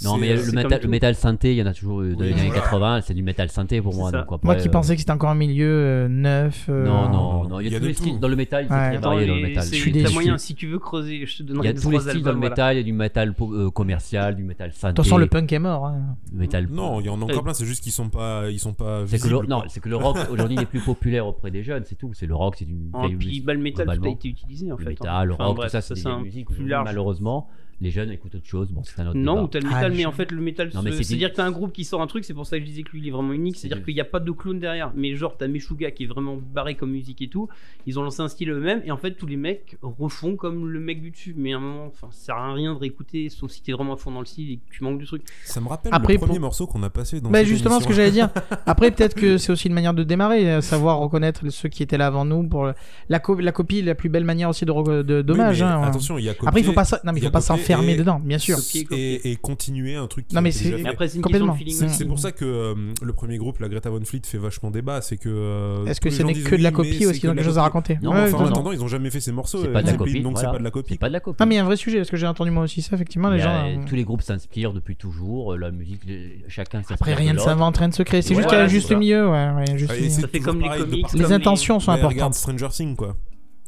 Non, 0.03 0.17
mais 0.19 0.35
le, 0.35 0.53
métal, 0.89 1.11
le 1.13 1.15
synthé, 1.15 1.53
il 1.53 1.57
y 1.59 1.63
en 1.63 1.67
a 1.67 1.73
toujours 1.73 2.03
eu 2.03 2.15
dans 2.15 2.21
Oui, 2.21 2.27
les 2.27 2.33
années 2.35 2.47
voilà. 2.49 2.63
80, 2.63 3.01
c'est 3.07 3.15
du 3.15 3.23
métal 3.23 3.49
synthé 3.49 3.81
pour 3.81 3.95
moi. 3.95 4.11
Donc 4.11 4.23
après, 4.25 4.39
Moi 4.43 4.55
qui 4.57 4.69
euh, 4.69 4.71
pensais 4.71 4.95
que 4.95 5.01
c'était 5.01 5.13
encore 5.13 5.31
un 5.31 5.35
milieu 5.37 5.67
euh, 5.69 6.09
neuf. 6.09 6.67
euh, 6.69 6.85
Non, 6.85 7.09
non, 7.09 7.49
non, 7.49 7.61
il 7.61 7.65
y 7.65 7.67
a, 7.67 7.71
il 7.71 7.73
y 7.73 7.77
a 7.77 7.81
tous 7.81 7.87
les 7.87 7.95
styles. 7.95 8.21
Dans 8.21 8.29
le 8.29 8.37
métal, 8.37 8.67
c'est 8.69 8.75
Ouais. 8.75 8.89
très 8.91 8.99
varié 8.99 9.27
dans 9.27 9.35
le 9.37 9.41
métal. 9.43 9.63
c'est- 9.63 10.13
moyen, 10.13 10.37
si 10.39 10.55
tu 10.55 10.67
veux 10.67 10.79
creuser, 10.79 11.25
je 11.27 11.39
te 11.39 11.43
Il 11.43 11.47
donnerai 11.47 11.67
y 11.69 11.71
a 11.71 11.75
tous 11.75 11.91
les 11.91 12.01
styles 12.01 12.23
dans 12.23 12.33
le 12.33 12.39
métal, 12.39 12.75
il 12.75 12.79
y 12.79 12.81
a 12.81 12.85
du 12.85 12.93
métal 12.93 13.35
euh, 13.41 13.71
commercial, 13.71 14.37
du 14.37 14.43
métal 14.45 14.73
synthé. 14.73 14.95
Façon, 15.15 15.19
le 15.19 15.27
punk 15.27 15.53
est 15.53 15.59
mort. 15.59 15.87
hein. 15.87 16.17
du 16.31 16.37
métal 16.39 16.69
Non, 16.71 17.01
il 17.01 17.07
y 17.07 17.09
en 17.09 17.21
a 17.21 17.25
encore 17.25 17.43
plein, 17.43 17.55
c'est 17.55 17.65
juste 17.67 17.83
qu'ils 17.83 17.93
sont 17.93 18.09
pas, 18.09 18.51
ils 18.51 18.59
sont 18.59 18.75
pas 18.75 19.07
C'est 19.07 19.19
que, 19.19 19.25
le, 19.29 19.35
visibles. 19.35 19.49
non, 19.49 19.61
quoi. 19.61 19.69
c'est 19.69 19.81
que 19.81 19.89
le 19.89 19.97
rock 19.97 20.17
aujourd'hui 20.31 20.57
n'est 20.57 20.67
plus 20.67 20.81
populaire 20.81 21.27
auprès 21.27 21.51
des 21.51 21.63
jeunes, 21.63 21.85
c'est 21.85 21.95
tout. 21.97 22.13
C'est 22.15 22.27
le 22.27 22.35
rock, 22.35 22.57
c'est 22.59 22.65
une 22.65 22.91
Et 23.09 23.15
puis, 23.17 23.41
bah, 23.41 23.55
le 23.55 23.61
métal, 23.61 23.87
tout 23.99 24.05
a 24.05 24.09
été 24.09 24.29
utilisé 24.29 24.71
en 24.73 24.77
Le 24.77 24.83
fait. 24.85 24.91
métal, 24.91 25.09
hein. 25.15 25.25
le 25.25 25.35
Enfin, 25.35 25.45
rock, 25.47 25.57
bref, 25.57 25.67
tout 25.69 25.73
ça, 25.73 25.81
c'est 25.83 25.95
des 25.95 26.17
musiques. 26.23 26.47
plus 26.47 26.55
Aujourd'hui, 26.55 26.71
large. 26.71 26.85
Malheureusement, 26.85 27.49
les 27.81 27.91
jeunes 27.91 28.11
écoutent 28.11 28.35
autre 28.35 28.47
chose. 28.47 28.71
Bon, 28.71 28.83
c'est 28.85 29.01
un 29.01 29.09
autre 29.09 29.17
Non, 29.19 29.35
débat. 29.35 29.45
ou 29.45 29.49
t'as 29.49 29.61
le 29.61 29.67
Ah, 29.71 29.75
métal, 29.77 29.93
je- 29.93 29.97
mais 29.99 30.07
en 30.07 30.13
fait, 30.13 30.33
le 30.33 30.41
métal, 30.41 30.73
se- 30.73 31.03
c'est-à-dire 31.03 31.31
que 31.31 31.37
t'as 31.37 31.45
un 31.45 31.51
groupe 31.51 31.73
qui 31.73 31.85
sort 31.85 32.01
un 32.03 32.07
truc, 32.07 32.25
c'est 32.25 32.35
pour 32.35 32.47
ça 32.47 32.59
que 32.59 32.65
je 32.65 32.69
disais 32.71 32.83
que 32.83 32.91
lui, 32.93 33.01
il 33.01 33.09
est 33.09 33.11
vraiment 33.11 33.33
unique. 33.33 33.57
C'est-à-dire 33.57 33.79
du- 33.79 33.85
qu'il 33.85 33.95
n'y 33.95 34.01
a 34.01 34.05
pas 34.05 34.21
de 34.21 34.31
clown 34.31 34.59
derrière. 34.59 34.93
Mais 34.95 35.15
genre, 35.17 35.37
t'as 35.37 35.49
Meshuga 35.49 35.91
qui 35.91 36.05
est 36.05 36.07
vraiment 36.07 36.37
barré 36.55 36.75
comme 36.75 36.91
musique 36.91 37.21
et 37.23 37.29
tout. 37.29 37.49
Ils 37.87 37.99
ont 37.99 38.03
lancé 38.03 38.21
un 38.23 38.29
style 38.29 38.51
eux-mêmes, 38.51 38.83
et 38.85 38.91
en 38.91 38.97
fait, 38.97 39.13
tous 39.13 39.27
les 39.27 39.37
mecs 39.37 39.77
refont 39.83 40.37
comme 40.37 40.69
le 40.69 40.81
mec 40.81 41.01
du 41.03 41.11
dessus. 41.11 41.35
Mais 41.37 41.53
à 41.53 41.57
un 41.57 41.61
moment, 41.61 41.87
enfin, 41.87 42.09
ça 42.11 42.27
sert 42.27 42.37
à 42.37 42.53
rien 42.55 42.75
de 42.75 42.79
réécouter, 42.79 43.29
sauf 43.29 43.51
si 43.51 43.63
t'es 43.63 43.73
vraiment 43.73 43.95
à 43.95 43.97
fond 43.97 44.11
dans 44.11 44.21
le 44.21 44.27
style 44.27 44.51
et 44.53 44.57
que 44.57 44.63
tu 44.71 44.85
manques 44.85 44.99
du 44.99 45.07
truc. 45.07 45.23
Ça 45.45 45.61
me 45.61 45.69
rappelle 45.69 45.93
Après, 45.95 46.15
le 46.15 46.19
premier 46.19 46.33
pour- 46.35 46.41
morceau 46.41 46.67
qu'on 46.67 46.83
a 46.83 46.91
passé 46.91 47.21
dans 47.21 47.31
Bah 47.31 47.45
justement 47.45 47.81
ce 47.81 47.87
que 47.87 47.93
j'allais 47.95 48.11
dire. 48.11 48.29
Après 48.67 48.91
peut-être 48.91 49.15
que 49.15 49.37
c'est 49.39 49.53
aussi 49.53 49.69
une 49.69 49.75
manière 49.75 49.95
de 49.95 50.03
démarrer, 50.05 50.51
euh, 50.51 50.61
savoir 50.61 50.99
reconnaître 50.99 51.49
ceux 51.51 51.69
qui 51.69 51.83
étaient 51.83 51.99
là 51.99 52.07
avant 52.07 52.25
nous 52.25 52.43
pour 52.49 52.71
la, 53.09 53.19
co- 53.21 53.39
la 53.39 53.53
copie, 53.53 53.83
la 53.83 53.95
plus 53.95 54.09
belle 54.09 54.25
manière 54.25 54.49
aussi 54.49 54.65
de, 54.65 54.73
re- 54.73 55.03
de 55.03 55.17
Oui, 55.19 55.25
dommage. 55.25 55.63
hein. 55.63 55.83
Attention, 55.83 56.19
il 56.19 56.25
y 56.25 56.29
a 56.29 56.35
Après 56.47 56.61
il 56.61 56.65
faut 56.65 56.73
pas 56.73 56.85
non 57.05 57.13
mais 57.13 57.21
il 57.21 57.25
faut 57.25 57.31
pas 57.31 57.41
s'enfermer 57.41 57.65
et- 57.83 57.97
dedans, 57.97 58.21
bien 58.23 58.39
sûr. 58.39 58.59
Et, 58.91 59.31
et 59.31 59.37
continuer 59.37 59.95
un 59.97 60.07
truc 60.07 60.29
qui 60.29 60.35
Non, 60.35 60.41
mais 60.43 60.51
c'est- 60.51 60.65
déjà 60.65 60.77
Mais 60.77 60.83
fait. 60.83 60.89
après, 60.89 61.09
c'est 61.09 61.17
une 61.17 61.23
Complètement. 61.23 61.57
C'est 61.89 62.05
pour 62.07 62.19
ça 62.19 62.33
que 62.33 62.45
euh, 62.45 62.75
le 63.03 63.13
premier 63.13 63.39
groupe, 63.39 63.59
la 63.61 63.69
Greta 63.69 63.91
Van 63.91 64.01
Fleet, 64.05 64.23
fait 64.25 64.39
vachement 64.39 64.71
débat. 64.71 65.01
C'est 65.03 65.17
que. 65.17 65.29
euh, 65.29 65.87
Est-ce 65.87 66.01
que 66.01 66.11
ce 66.11 66.23
n'est 66.23 66.35
que 66.35 66.57
de 66.57 66.63
la 66.63 66.71
copie 66.71 67.07
ou 67.07 67.11
est-ce 67.11 67.21
qu'ils 67.21 67.31
ont 67.31 67.35
quelque 67.35 67.45
chose 67.45 67.59
à 67.59 67.63
raconter 67.63 67.99
Non, 68.03 68.11
en 68.13 68.15
non. 68.31 68.47
attendant, 68.47 68.73
ils 68.73 68.83
ont 68.83 68.89
jamais 68.89 69.11
fait 69.11 69.21
ces 69.21 69.33
morceaux. 69.33 69.61
C'est 69.63 69.69
euh, 69.69 69.73
pas 69.73 69.83
de 69.83 69.87
la 69.89 69.95
copie. 69.95 70.21
donc 70.21 70.37
c'est 70.39 70.45
voilà. 70.45 70.53
pas 70.53 70.59
de 70.59 70.65
la 70.65 70.71
copie. 70.71 70.93
C'est 70.95 70.99
pas 71.01 71.09
de 71.09 71.13
la 71.15 71.21
copie. 71.21 71.37
Ah 71.41 71.47
mais 71.47 71.55
il 71.55 71.59
y 71.59 71.61
a 71.61 71.63
un 71.63 71.67
vrai 71.67 71.77
sujet, 71.77 71.99
parce 71.99 72.11
que 72.11 72.17
j'ai 72.17 72.27
entendu 72.27 72.51
moi 72.51 72.65
aussi 72.65 72.83
ça, 72.83 72.95
effectivement, 72.95 73.31
les 73.31 73.39
gens... 73.39 73.51
euh, 73.67 73.77
Tous 73.89 73.95
les 73.95 74.05
groupes 74.05 74.23
s'inspirent 74.23 74.73
depuis 74.73 74.97
toujours. 74.97 75.57
La 75.57 75.71
musique, 75.71 76.03
chacun 76.49 76.79
s'inspire. 76.79 76.97
Après 77.01 77.13
de 77.13 77.17
rien 77.19 77.33
ne 77.35 77.39
s'invente, 77.39 77.77
rien 77.79 77.89
ne 77.89 77.93
se 77.93 78.03
crée, 78.03 78.23
c'est 78.23 78.35
juste 78.35 78.49
qu'il 78.49 78.57
y 78.57 78.61
a 78.61 78.65
voilà, 78.65 78.65
le 78.65 78.69
juste 78.71 78.91
milieu, 78.91 80.11
Ça 80.11 80.29
fait 80.29 80.41
comme 80.41 80.61
les 80.61 80.69
comics, 80.69 81.07
intentions 81.31 81.81
sont 81.81 81.93
importantes. 81.93 82.35
Stranger 82.35 82.69
Things, 82.71 82.97
quoi. 82.97 83.17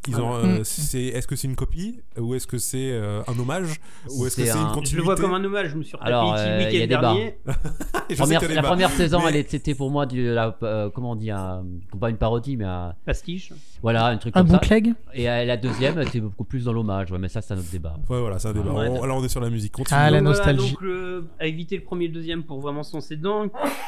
Ils 0.09 0.21
ont, 0.21 0.33
Ah. 0.35 0.39
euh, 0.45 0.59
Mm. 0.61 0.65
c'est, 0.65 1.03
est-ce 1.05 1.27
que 1.27 1.37
c'est 1.37 1.49
une 1.49 1.57
copie 1.57 2.01
ou 2.19 2.35
est-ce 2.35 2.47
que 2.47 2.59
c'est 2.59 2.91
euh, 2.93 3.23
un 3.27 3.39
hommage 3.39 3.81
ou 4.11 4.27
est-ce 4.27 4.37
que 4.37 4.43
C'est 4.43 4.51
c'est 4.51 4.59
un- 4.59 4.63
une 4.63 4.69
Je 4.69 4.75
continuité 4.75 4.91
Je 4.93 4.97
le 4.97 5.03
vois 5.03 5.17
comme 5.17 5.35
un 5.35 5.45
hommage, 5.45 5.69
je 5.71 5.77
me 5.77 5.83
suis 5.83 5.97
retapé 5.97 6.09
Alors, 6.13 6.35
E.T. 6.35 6.41
euh, 6.43 6.45
le 6.45 6.63
il 6.63 6.63
y 6.63 6.65
a 6.65 6.81
week-end 6.83 6.87
débat. 6.89 7.01
dernier. 7.15 7.25
Et 7.29 7.35
je 8.11 8.15
sais 8.15 8.17
Première- 8.23 8.41
qu'il 8.41 8.49
y 8.49 8.53
a 8.53 8.55
la 8.57 8.63
première 8.63 8.91
saison, 8.91 9.19
Mais- 9.23 9.29
elle 9.31 9.37
est- 9.37 9.51
c'était 9.51 9.75
pour 9.75 9.91
moi 9.91 10.07
du, 10.07 10.25
la, 10.33 10.57
euh, 10.63 10.91
comment 10.91 11.13
on 11.13 11.17
dit, 11.17 11.31
un, 11.31 11.65
pas 12.01 12.11
une 12.11 12.17
parodie, 12.19 12.57
mais 12.57 12.65
un- 12.65 12.95
Pastiche. 13.05 13.53
voilà, 13.83 14.07
un 14.07 14.17
truc 14.19 14.37
Un 14.37 14.41
comme 14.41 14.51
ça. 14.51 14.59
bootleg? 14.59 14.95
Et 15.15 15.29
euh, 15.29 15.45
la 15.45 15.57
deuxième, 15.57 16.01
était 16.01 16.21
beaucoup 16.21 16.45
plus 16.45 16.65
dans 16.65 16.73
l'hommage. 16.73 17.11
Ouais, 17.11 17.19
mais 17.19 17.29
ça, 17.29 17.41
c'est 17.43 17.55
un 17.55 17.59
autre 17.59 17.71
débat. 17.71 17.97
Ouais, 18.09 18.21
voilà, 18.21 18.39
c'est 18.39 18.49
un 18.49 18.53
débat. 18.53 18.71
Ouais, 18.73 18.89
On- 18.89 18.93
d'accord. 18.93 19.07
là, 19.07 19.15
on 19.15 19.25
est 19.25 19.29
sur 19.29 19.41
la 19.41 19.51
musique. 19.51 19.73
Continue. 19.73 19.99
Ah, 20.01 20.11
la 20.11 20.21
Donc 20.21 20.29
voilà, 20.35 20.53
nostalgie. 20.53 20.73
donc 20.73 20.81
le- 20.83 21.27
à 21.41 21.47
éviter 21.47 21.77
le 21.77 21.83
premier 21.83 22.05
et 22.05 22.09
le 22.09 22.15
deuxième 22.15 22.43
pour 22.45 22.61
vraiment 22.61 22.83
se 22.83 22.95
lancer 22.95 23.17
dedans. 23.17 23.47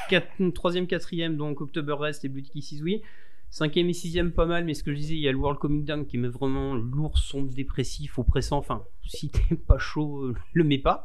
Quatre- 0.09 0.27
troisième, 0.55 0.87
quatrième, 0.87 1.37
donc 1.37 1.61
October 1.61 1.95
Rest 1.99 2.25
et 2.25 2.29
Bloody 2.29 2.51
Kisses, 2.51 2.81
oui. 2.83 3.03
Cinquième 3.51 3.89
et 3.89 3.95
sixième, 3.95 4.33
pas 4.33 4.47
mal, 4.47 4.65
mais 4.65 4.75
ce 4.75 4.83
que 4.83 4.93
je 4.93 4.99
disais, 4.99 5.15
il 5.15 5.21
y 5.21 5.29
a 5.29 5.33
le 5.33 5.39
World 5.39 5.59
Comic 5.59 5.85
Down 5.85 6.07
qui 6.07 6.19
met 6.19 6.29
vraiment 6.29 6.75
lourd, 6.75 7.19
sombre, 7.19 7.53
dépressif, 7.53 8.19
oppressant. 8.19 8.59
Enfin, 8.59 8.85
si 9.07 9.31
t'es 9.31 9.57
pas 9.67 9.79
chaud, 9.79 10.25
euh, 10.25 10.35
le 10.53 10.65
mets 10.65 10.79
pas. 10.79 11.03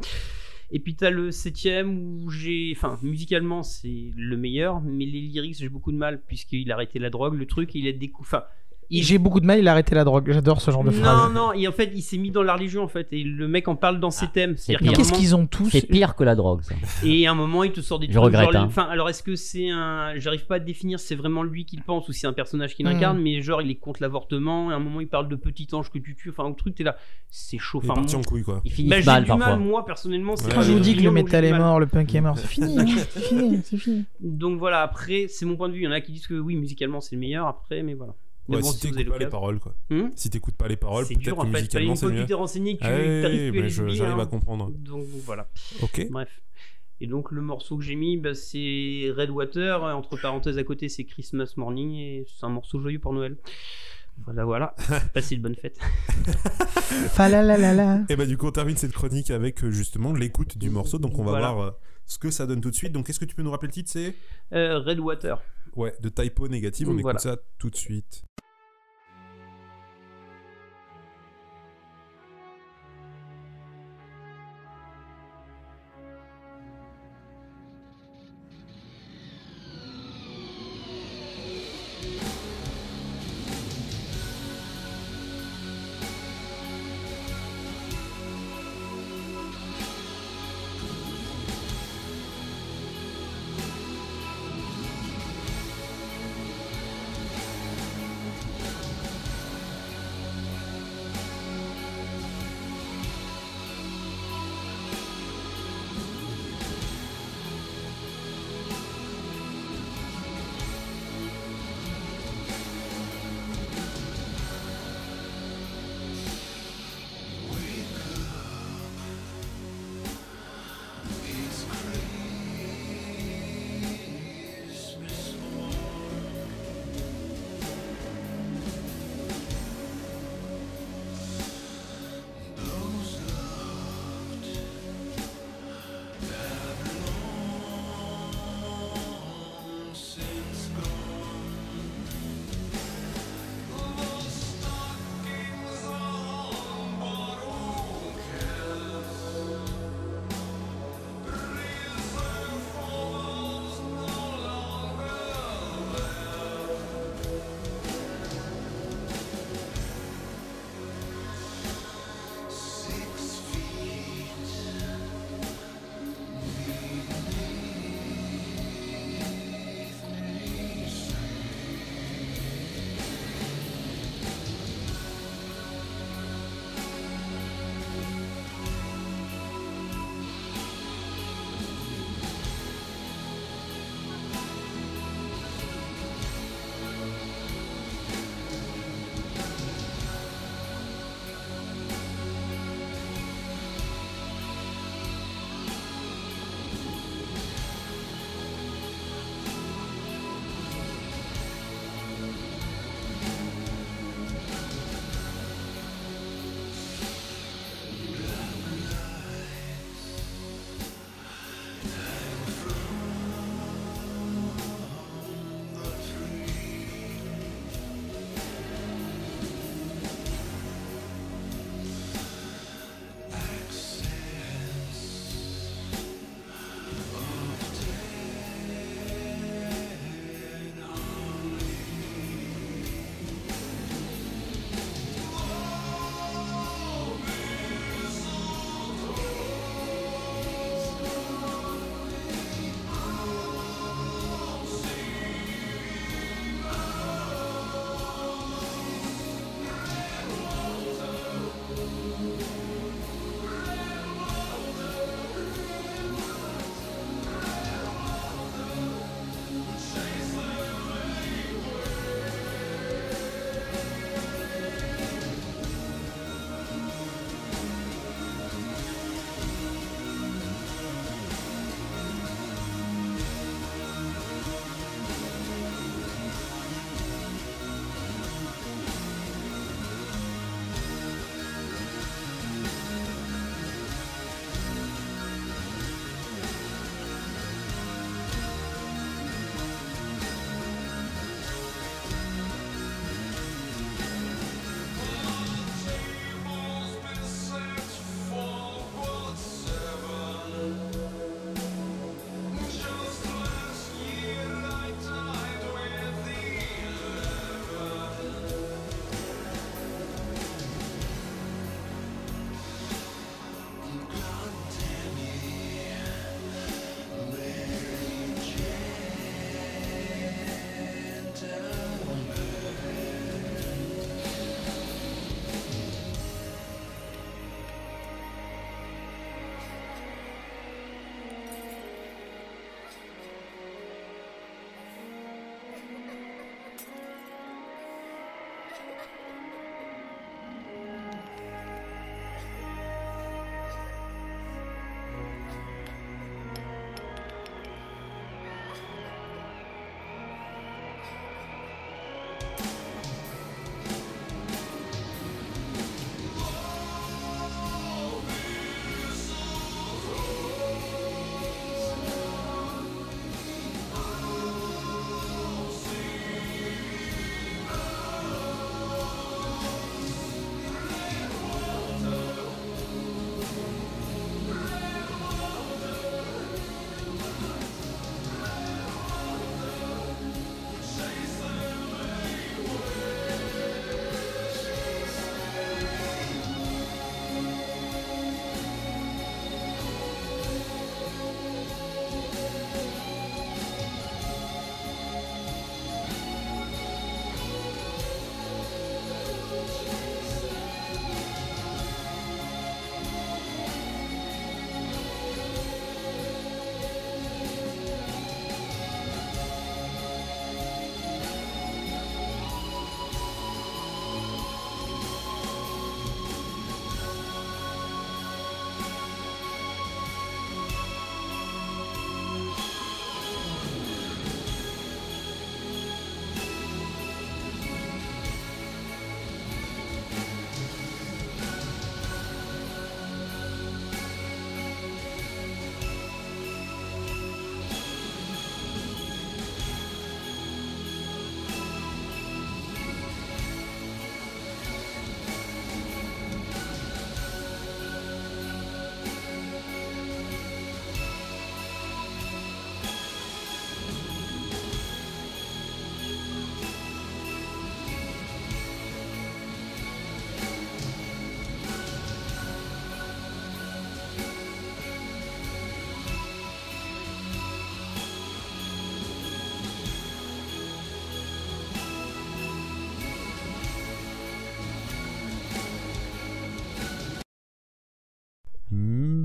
Et 0.76 0.80
puis 0.80 0.96
t'as 0.96 1.12
le 1.12 1.30
septième 1.30 2.24
où 2.24 2.32
j'ai, 2.32 2.74
enfin, 2.76 2.98
musicalement 3.04 3.62
c'est 3.62 4.12
le 4.16 4.36
meilleur, 4.36 4.82
mais 4.82 5.06
les 5.06 5.22
lyrics 5.22 5.58
j'ai 5.60 5.70
beaucoup 5.70 5.92
de 5.92 5.98
mal 5.98 6.24
puisqu'il 6.26 6.72
a 6.72 6.74
arrêté 6.74 6.98
la 6.98 7.12
drogue, 7.12 7.36
le 7.36 7.46
truc, 7.46 7.76
il 7.76 7.88
a 7.88 7.92
découvert. 7.92 8.28
Enfin, 8.28 8.46
il- 8.98 9.04
J'ai 9.04 9.18
beaucoup 9.18 9.40
de 9.40 9.46
mal, 9.46 9.60
il 9.60 9.68
a 9.68 9.72
arrêté 9.72 9.96
la 9.96 10.04
drogue, 10.04 10.32
j'adore 10.32 10.62
ce 10.62 10.72
genre 10.72 10.84
de 10.84 10.92
non, 10.92 10.98
phrase. 11.02 11.34
non, 11.34 11.54
et 11.54 11.68
en 11.68 11.72
fait, 11.72 11.92
il 11.94 12.02
s'est 12.02 12.18
mis 12.18 12.32
dans 12.32 12.44
la 12.44 12.54
religion 12.54 12.84
en 12.84 12.88
fait, 12.88 13.08
et 13.12 13.24
le 13.24 13.48
mec 13.48 13.68
en 13.68 13.76
parle 13.76 14.00
dans 14.00 14.12
ses 14.12 14.28
thèmes. 14.28 14.56
Pire. 14.56 14.80
qu'à 14.80 14.86
un 14.90 14.94
Qu'est-ce 14.94 15.10
moment- 15.12 15.20
qu'ils 15.20 15.36
ont 15.36 15.46
tous 15.48 15.70
C'est 15.70 15.88
pire 15.88 16.16
que 16.16 16.24
la 16.24 16.36
drogue, 16.36 16.62
ça. 16.64 16.76
et 17.04 17.28
à 17.28 17.32
un 17.32 17.36
moment, 17.36 17.64
il 17.64 17.72
te 17.72 17.82
sort 17.82 18.00
des 18.00 18.08
Je 18.08 18.12
trucs. 18.14 18.24
regrette, 18.26 18.52
genre, 18.52 18.62
hein. 18.64 18.66
Enfin, 18.68 18.84
alors 18.84 19.10
est-ce 19.10 19.24
que 19.24 19.36
c'est 19.36 19.70
un. 19.70 20.14
J'arrive 20.18 20.46
pas 20.46 20.56
à 20.56 20.60
définir 20.60 21.00
si 21.00 21.08
c'est 21.08 21.16
vraiment 21.16 21.44
lui 21.44 21.66
qui 21.66 21.76
le 21.78 21.84
pense 21.84 22.08
ou 22.08 22.12
si 22.14 22.20
c'est 22.22 22.28
un 22.28 22.34
personnage 22.34 22.76
qui 22.76 22.84
Mm. 22.84 22.88
l'incarne, 22.88 23.22
mais 23.22 23.42
genre, 23.42 23.62
il 23.62 23.70
est 23.72 23.76
contre 23.76 24.02
l'avortement. 24.02 24.70
Et 24.72 24.74
à 24.74 24.78
un 24.78 24.80
moment, 24.80 25.02
il 25.02 25.08
parle 25.08 25.28
de 25.28 25.36
petit 25.36 25.68
ange 25.74 25.90
que 25.92 25.98
tu 26.00 26.16
tues. 26.16 26.30
Enfin, 26.30 26.46
un 26.46 26.54
truc, 26.54 26.76
t'es 26.76 26.84
là. 26.84 26.96
C'est 27.30 27.58
chaud. 27.58 27.80
Il 27.84 27.88
est 27.88 27.92
Enfin, 27.92 28.02
parti 28.02 28.16
moi- 28.16 28.24
en 28.26 28.30
couille, 28.30 28.44
quoi. 28.44 28.62
Ils 28.66 28.72
finissent 28.72 29.06
bah, 29.06 29.14
mal 29.14 29.24
du 29.24 29.28
parfois. 29.30 29.48
mal, 29.48 29.60
moi, 29.60 29.86
personnellement. 29.86 30.36
c'est 30.36 30.54
Quand 30.54 30.62
je 30.62 30.72
vous 30.72 30.80
dis 30.80 30.96
que 30.96 31.02
le 31.04 31.12
métal 31.12 31.46
est 31.46 31.58
mort, 31.58 31.80
le 31.80 31.88
punk 31.88 32.14
est 32.14 32.22
mort, 32.22 32.38
c'est 32.38 32.48
fini, 32.48 32.78
c'est 33.10 33.20
fini, 33.22 33.62
c'est 33.64 33.78
fini. 33.78 34.06
Donc 34.20 34.60
voilà, 34.60 34.82
après, 34.82 35.26
c'est 35.30 35.46
mon 35.46 35.56
point 35.56 35.68
de 35.70 35.74
vue. 35.74 35.82
Il 35.82 35.86
y 35.86 35.88
en 35.88 35.92
a 35.92 36.02
qui 36.02 36.12
disent 36.12 36.28
que 36.28 36.36
oui, 36.40 36.56
musicalement, 36.56 37.02
c'est 37.02 37.16
le 37.16 37.20
meilleur. 37.22 37.48
Après, 37.48 37.82
mais 37.84 37.94
voilà. 37.94 38.14
Mais 38.50 38.58
Ouais, 38.58 38.62
bon, 38.62 38.72
si 38.72 38.80
t'écoutes 38.92 39.10
pas 39.10 39.18
les 39.20 39.28
paroles, 39.28 39.60
quoi. 39.60 39.76
Hmm 39.90 40.10
Si 40.16 40.30
t'écoutes 40.30 40.56
pas 40.56 40.68
les 40.68 40.76
paroles, 40.76 41.06
C'est 41.06 41.14
peut-être 41.14 41.24
dur 41.24 41.36
que 41.38 41.42
en 41.42 41.46
fait. 41.46 41.52
Musicalement 41.60 41.96
c'est 41.96 42.08
mieux. 42.08 42.22
tu 42.22 42.26
t'es 42.28 42.34
renseigné, 42.34 42.76
que 42.78 42.82
tu 42.82 42.88
Ah 42.88 42.96
oui, 42.98 43.22
t'arrives 43.22 43.52
oui, 43.54 43.60
plus 43.60 43.80
à 43.82 43.88
j'arrive 43.90 44.20
hein. 44.20 44.24
à 44.24 44.26
comprendre. 44.26 44.70
Donc 44.72 45.06
voilà. 45.26 45.48
Ok. 45.82 46.08
Bref. 46.12 46.42
Et 47.02 47.08
donc 47.08 47.32
le 47.32 47.42
morceau 47.42 47.78
que 47.78 47.84
j'ai 47.84 47.96
mis, 47.96 48.18
bah, 48.18 48.34
c'est 48.36 49.12
Redwater. 49.16 49.84
Entre 49.84 50.18
parenthèses 50.22 50.58
à 50.58 50.64
côté, 50.64 50.90
c'est 50.90 51.04
Christmas 51.06 51.54
Morning 51.58 51.94
et 51.96 52.26
c'est 52.28 52.46
un 52.46 52.50
morceau 52.50 52.80
joyeux 52.80 53.00
pour 53.00 53.14
Noël. 53.14 53.38
Voilà, 54.26 54.46
voilà. 54.46 54.76
Passez 55.14 55.36
une 55.36 55.42
bonne 55.42 55.56
fête. 55.56 55.80
Falalalala. 57.14 58.02
Et 58.10 58.16
bah 58.16 58.26
du 58.26 58.38
coup 58.38 58.48
on 58.48 58.52
termine 58.52 58.78
cette 58.78 58.92
chronique 58.92 59.32
avec 59.32 59.64
euh, 59.64 59.72
justement 59.72 60.14
l'écoute 60.14 60.58
du 60.58 60.70
morceau. 60.70 61.00
Donc 61.00 61.18
on 61.20 61.24
va 61.24 61.32
Voilà. 61.32 61.52
voir 61.52 61.68
euh, 61.68 61.72
ce 62.06 62.18
que 62.20 62.30
ça 62.32 62.46
donne 62.46 62.62
tout 62.62 62.70
de 62.70 62.76
suite. 62.76 62.92
Donc 62.92 63.10
est-ce 63.10 63.20
que 63.20 63.26
tu 63.26 63.36
peux 63.36 63.42
nous 63.44 63.52
rappeler 63.52 63.68
le 63.70 63.74
titre? 63.74 63.90
C'est? 63.92 64.16
Euh, 64.54 64.80
Redwater. 64.80 65.42
Ouais 65.76 65.94
de 66.02 66.10
typo 66.10 66.48
négative. 66.48 66.90
On 66.90 66.94
Voilà. 66.96 67.20
écoute 67.20 67.32
ça 67.32 67.38
tout 67.58 67.70
de 67.70 67.76
suite. 67.76 68.24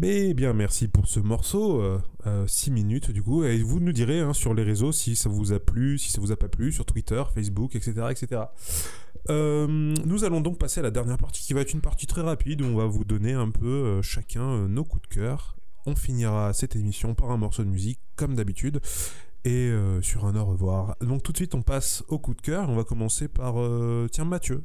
Mais 0.09 0.33
bien, 0.33 0.55
merci 0.55 0.89
pour 0.89 1.07
ce 1.07 1.21
morceau. 1.21 1.83
6 2.47 2.71
minutes 2.71 3.11
du 3.11 3.23
coup. 3.23 3.45
Et 3.45 3.63
vous 3.63 3.79
nous 3.79 3.93
direz 3.93 4.21
hein, 4.21 4.33
sur 4.33 4.55
les 4.55 4.63
réseaux 4.63 4.91
si 4.91 5.15
ça 5.15 5.29
vous 5.29 5.53
a 5.53 5.61
plu, 5.61 5.99
si 5.99 6.11
ça 6.11 6.19
vous 6.19 6.33
a 6.33 6.37
pas 6.37 6.49
plu, 6.49 6.73
sur 6.73 6.87
Twitter, 6.87 7.23
Facebook, 7.35 7.77
etc. 7.77 8.07
etc. 8.11 8.43
Euh, 9.29 9.67
nous 9.69 10.25
allons 10.25 10.41
donc 10.41 10.57
passer 10.57 10.81
à 10.81 10.83
la 10.83 10.91
dernière 10.91 11.19
partie 11.19 11.43
qui 11.43 11.53
va 11.53 11.61
être 11.61 11.75
une 11.75 11.83
partie 11.83 12.07
très 12.07 12.23
rapide 12.23 12.63
où 12.63 12.65
on 12.65 12.77
va 12.77 12.87
vous 12.87 13.05
donner 13.05 13.35
un 13.35 13.51
peu 13.51 13.67
euh, 13.67 14.01
chacun 14.01 14.45
euh, 14.45 14.67
nos 14.67 14.83
coups 14.83 15.07
de 15.11 15.15
cœur. 15.15 15.59
On 15.85 15.95
finira 15.95 16.55
cette 16.55 16.75
émission 16.75 17.15
par 17.15 17.31
un 17.31 17.37
morceau 17.37 17.63
de 17.63 17.69
musique 17.69 18.01
comme 18.17 18.35
d'habitude 18.35 18.81
et 19.45 19.69
euh, 19.69 20.01
sur 20.01 20.25
un 20.25 20.37
au 20.37 20.47
revoir. 20.47 20.97
Donc 21.03 21.23
tout 21.23 21.33
de 21.33 21.37
suite 21.37 21.55
on 21.55 21.61
passe 21.61 22.03
au 22.09 22.19
coup 22.19 22.33
de 22.33 22.41
cœur. 22.41 22.71
On 22.71 22.77
va 22.77 22.85
commencer 22.85 23.29
par 23.29 23.61
euh, 23.61 24.09
tiens 24.11 24.25
Mathieu. 24.25 24.65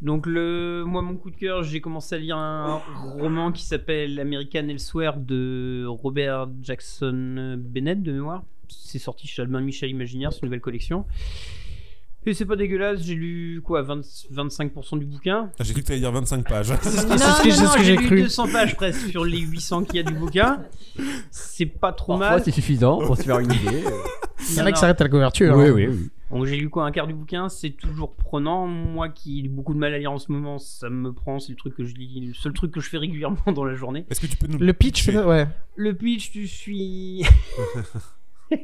Donc 0.00 0.26
le, 0.26 0.84
moi 0.86 1.02
mon 1.02 1.16
coup 1.16 1.30
de 1.30 1.36
cœur, 1.36 1.62
j'ai 1.64 1.80
commencé 1.80 2.14
à 2.14 2.18
lire 2.18 2.36
un 2.36 2.80
roman 3.18 3.50
qui 3.50 3.64
s'appelle 3.64 4.18
American 4.20 4.68
Elsewhere 4.68 5.14
de 5.18 5.84
Robert 5.88 6.48
Jackson 6.62 7.56
Bennett 7.58 8.02
de 8.02 8.12
mémoire. 8.12 8.42
C'est 8.68 8.98
sorti 9.00 9.26
chez 9.26 9.42
Albin 9.42 9.60
Michel 9.60 9.90
Imaginaire, 9.90 10.32
c'est 10.32 10.40
une 10.42 10.46
nouvelle 10.46 10.60
collection. 10.60 11.04
Et 12.26 12.34
c'est 12.34 12.44
pas 12.44 12.56
dégueulasse, 12.56 13.00
j'ai 13.02 13.14
lu 13.14 13.62
quoi, 13.64 13.80
20 13.82 14.00
25% 14.34 14.98
du 14.98 15.06
bouquin. 15.06 15.48
Ah, 15.58 15.64
J'ai 15.64 15.72
cru 15.72 15.80
que 15.82 15.86
tu 15.86 15.92
allais 15.92 16.00
dire 16.02 16.12
25 16.12 16.46
pages. 16.46 16.72
C'est 16.82 16.90
ce 16.90 17.06
que- 17.06 17.50
c'est 17.50 17.66
ce 17.66 17.76
que 17.78 17.82
j'ai 17.82 17.96
lu 17.96 18.06
cru. 18.06 18.22
200 18.22 18.48
pages 18.52 18.76
presque 18.76 19.08
sur 19.08 19.24
les 19.24 19.38
800 19.38 19.84
qu'il 19.84 19.96
y 19.96 19.98
a 20.00 20.02
du 20.02 20.12
bouquin. 20.12 20.62
C'est 21.30 21.64
pas 21.64 21.92
trop 21.92 22.18
Parfois, 22.18 22.30
mal. 22.36 22.42
c'est 22.44 22.50
suffisant 22.50 22.98
pour 22.98 23.16
se 23.16 23.22
faire 23.22 23.38
une 23.38 23.50
idée. 23.52 23.82
Il 24.50 24.56
y 24.56 24.60
en 24.60 24.66
a 24.66 24.72
qui 24.72 24.78
s'arrêtent 24.78 25.00
à 25.00 25.04
la 25.04 25.10
couverture. 25.10 25.56
oui, 25.56 25.68
hein. 25.68 25.72
oui, 25.74 25.86
oui. 25.86 26.10
Donc 26.30 26.44
j'ai 26.44 26.56
lu 26.56 26.68
quoi 26.68 26.84
un 26.84 26.90
quart 26.92 27.06
du 27.06 27.14
bouquin, 27.14 27.48
c'est 27.48 27.70
toujours 27.70 28.14
prenant. 28.14 28.66
Moi 28.66 29.08
qui 29.08 29.40
ai 29.40 29.48
beaucoup 29.48 29.72
de 29.72 29.78
mal 29.78 29.94
à 29.94 29.98
lire 29.98 30.12
en 30.12 30.18
ce 30.18 30.30
moment, 30.30 30.58
ça 30.58 30.90
me 30.90 31.12
prend, 31.12 31.38
c'est 31.38 31.52
le 31.52 31.56
truc 31.56 31.74
que 31.74 31.84
je 31.84 31.94
lis, 31.94 32.26
le 32.26 32.34
seul 32.34 32.52
truc 32.52 32.70
que 32.70 32.80
je 32.80 32.88
fais 32.88 32.98
régulièrement 32.98 33.38
dans 33.54 33.64
la 33.64 33.74
journée. 33.74 34.04
Est-ce 34.10 34.20
que 34.20 34.26
tu 34.26 34.36
peux 34.36 34.46
nous 34.46 34.58
Le 34.58 34.72
pitch, 34.72 35.08
ouais. 35.08 35.48
Le 35.76 35.94
pitch, 35.94 36.30
tu 36.30 36.46
suis. 36.46 37.24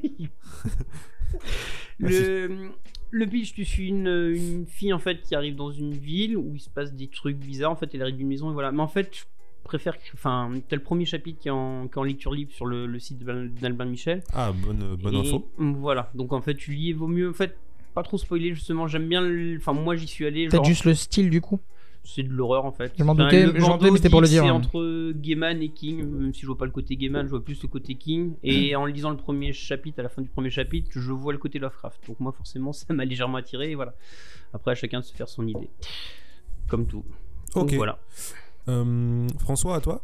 le, 1.98 2.70
le 3.10 3.26
pitch, 3.26 3.54
tu 3.54 3.64
suis 3.64 3.88
une, 3.88 4.08
une 4.08 4.66
fille 4.66 4.92
en 4.92 4.98
fait 4.98 5.22
qui 5.22 5.34
arrive 5.34 5.56
dans 5.56 5.70
une 5.70 5.92
ville 5.92 6.36
où 6.36 6.54
il 6.54 6.60
se 6.60 6.68
passe 6.68 6.92
des 6.94 7.08
trucs 7.08 7.38
bizarres. 7.38 7.70
En 7.70 7.76
fait, 7.76 7.94
elle 7.94 8.02
arrive 8.02 8.16
d'une 8.16 8.28
maison 8.28 8.50
et 8.50 8.52
voilà. 8.52 8.72
Mais 8.72 8.82
en 8.82 8.88
fait, 8.88 9.16
je 9.16 9.24
préfère. 9.64 9.96
Enfin, 10.14 10.50
t'as 10.68 10.76
le 10.76 10.82
premier 10.82 11.04
chapitre 11.06 11.40
qui 11.40 11.48
est 11.48 11.50
en, 11.50 11.88
qui 11.88 11.94
est 11.94 11.98
en 11.98 12.04
lecture 12.04 12.32
libre 12.32 12.52
sur 12.52 12.66
le, 12.66 12.86
le 12.86 12.98
site 13.00 13.24
d'Al- 13.24 13.52
d'Albin 13.54 13.86
Michel. 13.86 14.22
Ah 14.32 14.52
bonne 14.52 14.94
bonne 14.96 15.14
Et, 15.14 15.20
info. 15.28 15.48
mm, 15.58 15.72
Voilà. 15.74 16.10
Donc 16.14 16.32
en 16.32 16.40
fait, 16.40 16.54
tu 16.54 16.72
lis 16.72 16.90
et 16.90 16.92
vaut 16.92 17.08
mieux. 17.08 17.30
En 17.30 17.34
fait, 17.34 17.56
pas 17.94 18.02
trop 18.02 18.18
spoiler 18.18 18.54
justement. 18.54 18.86
J'aime 18.86 19.08
bien. 19.08 19.20
le- 19.20 19.56
Enfin, 19.56 19.72
moi, 19.72 19.96
j'y 19.96 20.06
suis 20.06 20.24
allé. 20.26 20.44
Peut-être 20.48 20.56
genre- 20.62 20.64
juste 20.66 20.84
le 20.84 20.94
style 20.94 21.30
du 21.30 21.40
coup? 21.40 21.58
c'est 22.06 22.22
de 22.22 22.28
l'horreur 22.34 22.66
en 22.66 22.70
fait. 22.72 22.92
Je 22.98 23.02
m'en 23.02 23.12
Enfin, 23.12 23.24
doutais, 23.24 23.46
le 23.46 23.52
j'en 23.52 23.52
doutais, 23.54 23.68
bandeau 23.78 23.90
mais 23.92 23.96
c'était 23.96 24.10
pour 24.10 24.20
le 24.20 24.28
dire, 24.28 24.42
C'est 24.42 24.48
hein. 24.50 24.52
entre 24.52 25.12
Gaiman 25.12 25.62
et 25.62 25.70
King, 25.70 26.04
même 26.04 26.34
si 26.34 26.42
je 26.42 26.46
vois 26.48 26.58
pas 26.58 26.66
le 26.66 26.70
côté 26.70 26.96
Gaiman, 26.96 27.24
je 27.24 27.30
vois 27.30 27.42
plus 27.42 27.62
le 27.62 27.68
côté 27.68 27.94
King. 27.94 28.34
Et 28.42 28.76
en 28.76 28.84
lisant 28.84 29.08
le 29.08 29.16
premier 29.16 29.54
chapitre, 29.54 30.00
à 30.00 30.02
la 30.02 30.10
fin 30.10 30.20
du 30.20 30.28
premier 30.28 30.50
chapitre, 30.50 30.90
je 30.92 31.12
vois 31.12 31.32
le 31.32 31.38
côté 31.38 31.58
Lovecraft. 31.58 32.06
Donc 32.06 32.20
moi 32.20 32.30
forcément, 32.32 32.72
ça 32.74 32.92
m'a 32.92 33.06
légèrement 33.06 33.38
attiré. 33.38 33.70
Et 33.70 33.74
voilà. 33.74 33.94
Après, 34.52 34.72
à 34.72 34.74
chacun 34.74 35.00
de 35.00 35.04
se 35.06 35.14
faire 35.14 35.30
son 35.30 35.46
idée. 35.48 35.70
Comme 36.68 36.86
tout. 36.86 37.04
Donc, 37.54 37.64
Ok. 37.68 37.72
voilà. 37.72 37.98
Euh, 38.68 39.26
François 39.38 39.76
à 39.76 39.80
toi. 39.80 40.02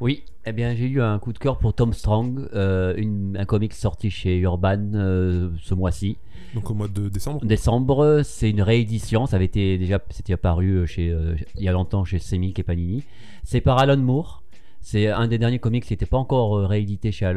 Oui, 0.00 0.24
eh 0.46 0.52
bien 0.52 0.74
j'ai 0.74 0.86
eu 0.88 1.00
un 1.00 1.18
coup 1.20 1.32
de 1.32 1.38
cœur 1.38 1.58
pour 1.58 1.74
Tom 1.74 1.92
Strong, 1.92 2.48
euh, 2.54 2.94
une- 2.96 3.36
un 3.38 3.44
comic 3.44 3.72
sorti 3.72 4.10
chez 4.10 4.38
Urban 4.38 4.94
euh, 4.94 5.50
ce 5.60 5.74
mois-ci. 5.74 6.16
Donc 6.54 6.68
au 6.70 6.74
mois 6.74 6.88
de 6.88 7.08
décembre. 7.08 7.44
décembre, 7.44 8.22
c'est 8.24 8.50
une 8.50 8.62
réédition, 8.62 9.26
ça 9.26 9.36
avait 9.36 9.44
été 9.44 9.78
déjà 9.78 10.00
c'était 10.10 10.32
apparu 10.32 10.86
chez 10.88 11.16
il 11.56 11.62
y 11.62 11.68
a 11.68 11.72
longtemps 11.72 12.04
chez 12.04 12.18
Semic 12.18 12.58
et 12.58 12.62
Panini. 12.64 13.04
C'est 13.44 13.60
par 13.60 13.78
Alan 13.78 13.96
Moore. 13.96 14.42
C'est 14.80 15.06
un 15.06 15.28
des 15.28 15.38
derniers 15.38 15.60
comics 15.60 15.84
qui 15.84 15.92
n'était 15.92 16.06
pas 16.06 16.18
encore 16.18 16.66
réédité 16.68 17.12
chez, 17.12 17.32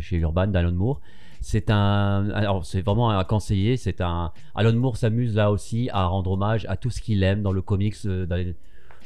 chez 0.00 0.16
Urban 0.18 0.48
d'Alan 0.48 0.72
Moore. 0.72 1.00
C'est 1.40 1.70
un 1.70 2.28
alors 2.34 2.66
c'est 2.66 2.82
vraiment 2.82 3.08
à 3.08 3.24
conseiller, 3.24 3.78
c'est 3.78 4.02
un 4.02 4.30
Alan 4.54 4.74
Moore 4.74 4.98
s'amuse 4.98 5.34
là 5.34 5.50
aussi 5.50 5.88
à 5.90 6.04
rendre 6.04 6.32
hommage 6.32 6.66
à 6.68 6.76
tout 6.76 6.90
ce 6.90 7.00
qu'il 7.00 7.22
aime 7.22 7.40
dans 7.40 7.52
le 7.52 7.62
comics 7.62 7.96
dans 8.06 8.36
les- 8.36 8.54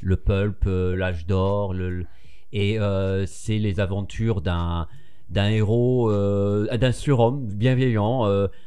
le 0.02 0.16
pulp, 0.16 0.64
euh, 0.66 0.96
l'âge 0.96 1.26
d'or, 1.26 1.74
le, 1.74 2.04
et 2.52 2.78
euh, 2.78 3.26
c'est 3.26 3.58
les 3.58 3.80
aventures 3.80 4.40
d'un 4.40 4.86
d'un 5.30 5.48
héros, 5.48 6.10
euh, 6.10 6.76
d'un 6.76 6.92
surhomme 6.92 7.46
bienveillant, 7.46 8.24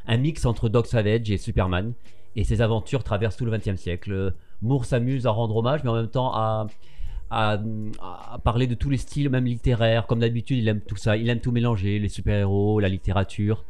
un 0.07 0.17
mix 0.17 0.45
entre 0.45 0.69
Doc 0.69 0.87
Savage 0.87 1.29
et 1.29 1.37
Superman. 1.37 1.93
Et 2.35 2.43
ses 2.43 2.61
aventures 2.61 3.03
traversent 3.03 3.37
tout 3.37 3.45
le 3.45 3.55
XXe 3.55 3.79
siècle. 3.79 4.33
Moore 4.61 4.85
s'amuse 4.85 5.27
à 5.27 5.31
rendre 5.31 5.55
hommage, 5.55 5.83
mais 5.83 5.89
en 5.91 5.95
même 5.95 6.09
temps 6.09 6.31
à, 6.33 6.67
à, 7.29 7.59
parler 8.43 8.67
de 8.67 8.73
tous 8.73 8.89
les 8.89 8.97
styles, 8.97 9.29
même 9.29 9.45
littéraires. 9.45 10.07
Comme 10.07 10.19
d'habitude, 10.19 10.57
il 10.57 10.67
aime 10.67 10.81
tout 10.81 10.97
ça. 10.97 11.15
Il 11.15 11.29
aime 11.29 11.39
tout 11.39 11.51
mélanger, 11.51 11.99
les 11.99 12.09
super-héros, 12.09 12.79
la 12.79 12.89
littérature, 12.89 13.63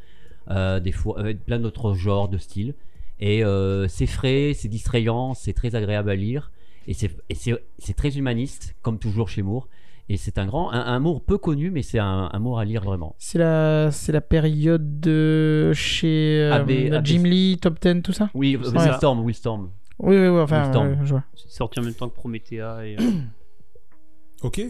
des 0.49 0.91
fois, 0.91 1.21
plein 1.45 1.59
d'autres 1.59 1.93
genres 1.93 2.29
de 2.29 2.37
styles. 2.37 2.73
Et 3.19 3.43
c'est 3.89 4.07
frais, 4.07 4.53
c'est 4.55 4.69
distrayant, 4.69 5.33
c'est 5.33 5.53
très 5.53 5.75
agréable 5.75 6.09
à 6.09 6.15
lire. 6.15 6.51
Et 6.87 6.93
c'est 6.93 7.93
très 7.95 8.17
humaniste, 8.17 8.75
comme 8.81 8.99
toujours 8.99 9.29
chez 9.29 9.41
Moore. 9.41 9.67
Et 10.09 10.15
c'est 10.15 10.37
un 10.37 10.45
grand, 10.45 10.71
un, 10.71 10.79
un 10.79 10.99
Moore 10.99 11.21
peu 11.21 11.37
connu, 11.37 11.69
mais 11.69 11.81
c'est 11.81 11.99
un, 11.99 12.29
un 12.31 12.39
Moore 12.39 12.59
à 12.59 12.65
lire 12.65 12.81
vraiment. 12.81 13.15
C'est 13.17 13.39
la, 13.39 13.91
c'est 13.91 14.13
la 14.13 14.21
période 14.21 15.01
de 15.01 15.73
chez 15.73 16.39
euh, 16.43 16.53
AB, 16.53 16.71
AB. 16.93 17.05
Jim 17.05 17.23
Lee, 17.23 17.57
Top 17.61 17.77
10, 17.81 18.01
tout 18.03 18.13
ça 18.13 18.29
Oui, 18.33 18.57
C'est 18.63 18.69
Will. 18.71 18.93
Storm, 18.93 19.19
Will 19.19 19.35
Storm. 19.35 19.69
Oui, 19.99 20.15
oui, 20.15 20.27
oui, 20.29 20.39
enfin, 20.39 20.71
ouais, 20.71 20.97
je 21.03 21.09
vois. 21.09 21.23
C'est 21.35 21.51
sorti 21.51 21.79
en 21.79 21.83
même 21.83 21.93
temps 21.93 22.07
que 22.07 22.15
Promethea. 22.15 22.85
Et, 22.85 22.95
euh, 22.97 23.03
Ok. 24.43 24.61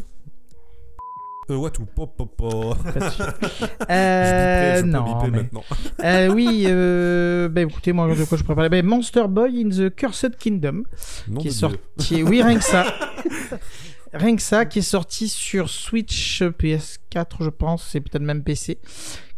Euh, 1.50 1.56
Watu, 1.56 1.82
pop, 1.96 2.14
pop, 2.18 2.36
pop. 2.36 2.78
Euh, 3.90 4.82
peux 4.82 4.88
non, 4.88 5.04
biper 5.04 5.32
mais- 5.32 5.38
maintenant. 5.44 5.64
Euh, 6.04 6.28
oui, 6.34 6.66
euh, 6.68 7.48
bah, 7.48 7.62
écoutez, 7.62 7.94
moi, 7.94 8.14
de 8.14 8.24
quoi 8.26 8.38
je 8.38 8.44
préparais 8.44 8.68
bah, 8.70 8.82
Monster 8.82 9.24
Boy 9.30 9.64
in 9.66 9.70
the 9.70 9.96
Cursed 9.96 10.36
Kingdom, 10.38 10.84
Nom 11.30 11.40
qui 11.40 11.48
est 11.48 11.52
sorti. 11.52 12.24
Oui, 12.24 12.42
rien 12.42 12.58
que 12.58 12.64
ça. 12.66 12.86
rien 14.14 14.36
que 14.36 14.42
ça, 14.42 14.66
qui 14.66 14.80
est 14.80 14.82
sorti 14.82 15.30
sur 15.30 15.70
Switch 15.70 16.42
PS4, 16.44 17.26
je 17.42 17.50
pense, 17.50 17.88
c'est 17.90 18.02
peut-être 18.02 18.24
même 18.24 18.44
PC, 18.44 18.80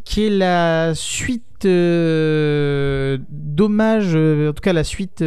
qui 0.04 0.26
est 0.26 0.30
la 0.32 0.94
suite 0.96 1.66
euh, 1.66 3.20
d'hommage, 3.30 4.16
euh, 4.16 4.50
en 4.50 4.54
tout 4.54 4.62
cas 4.62 4.74
la 4.74 4.84
suite. 4.84 5.24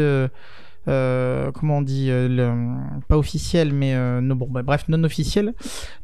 Euh, 0.89 1.51
comment 1.53 1.79
on 1.79 1.83
dit, 1.83 2.11
euh, 2.11 2.29
le- 2.29 3.03
pas 3.09 3.17
officielle, 3.19 3.73
mais 3.73 3.95
euh, 3.95 4.21
non, 4.21 4.35
bon, 4.37 4.49
bah, 4.51 4.63
bref, 4.63 4.85
non 4.89 5.03
officielle, 5.05 5.55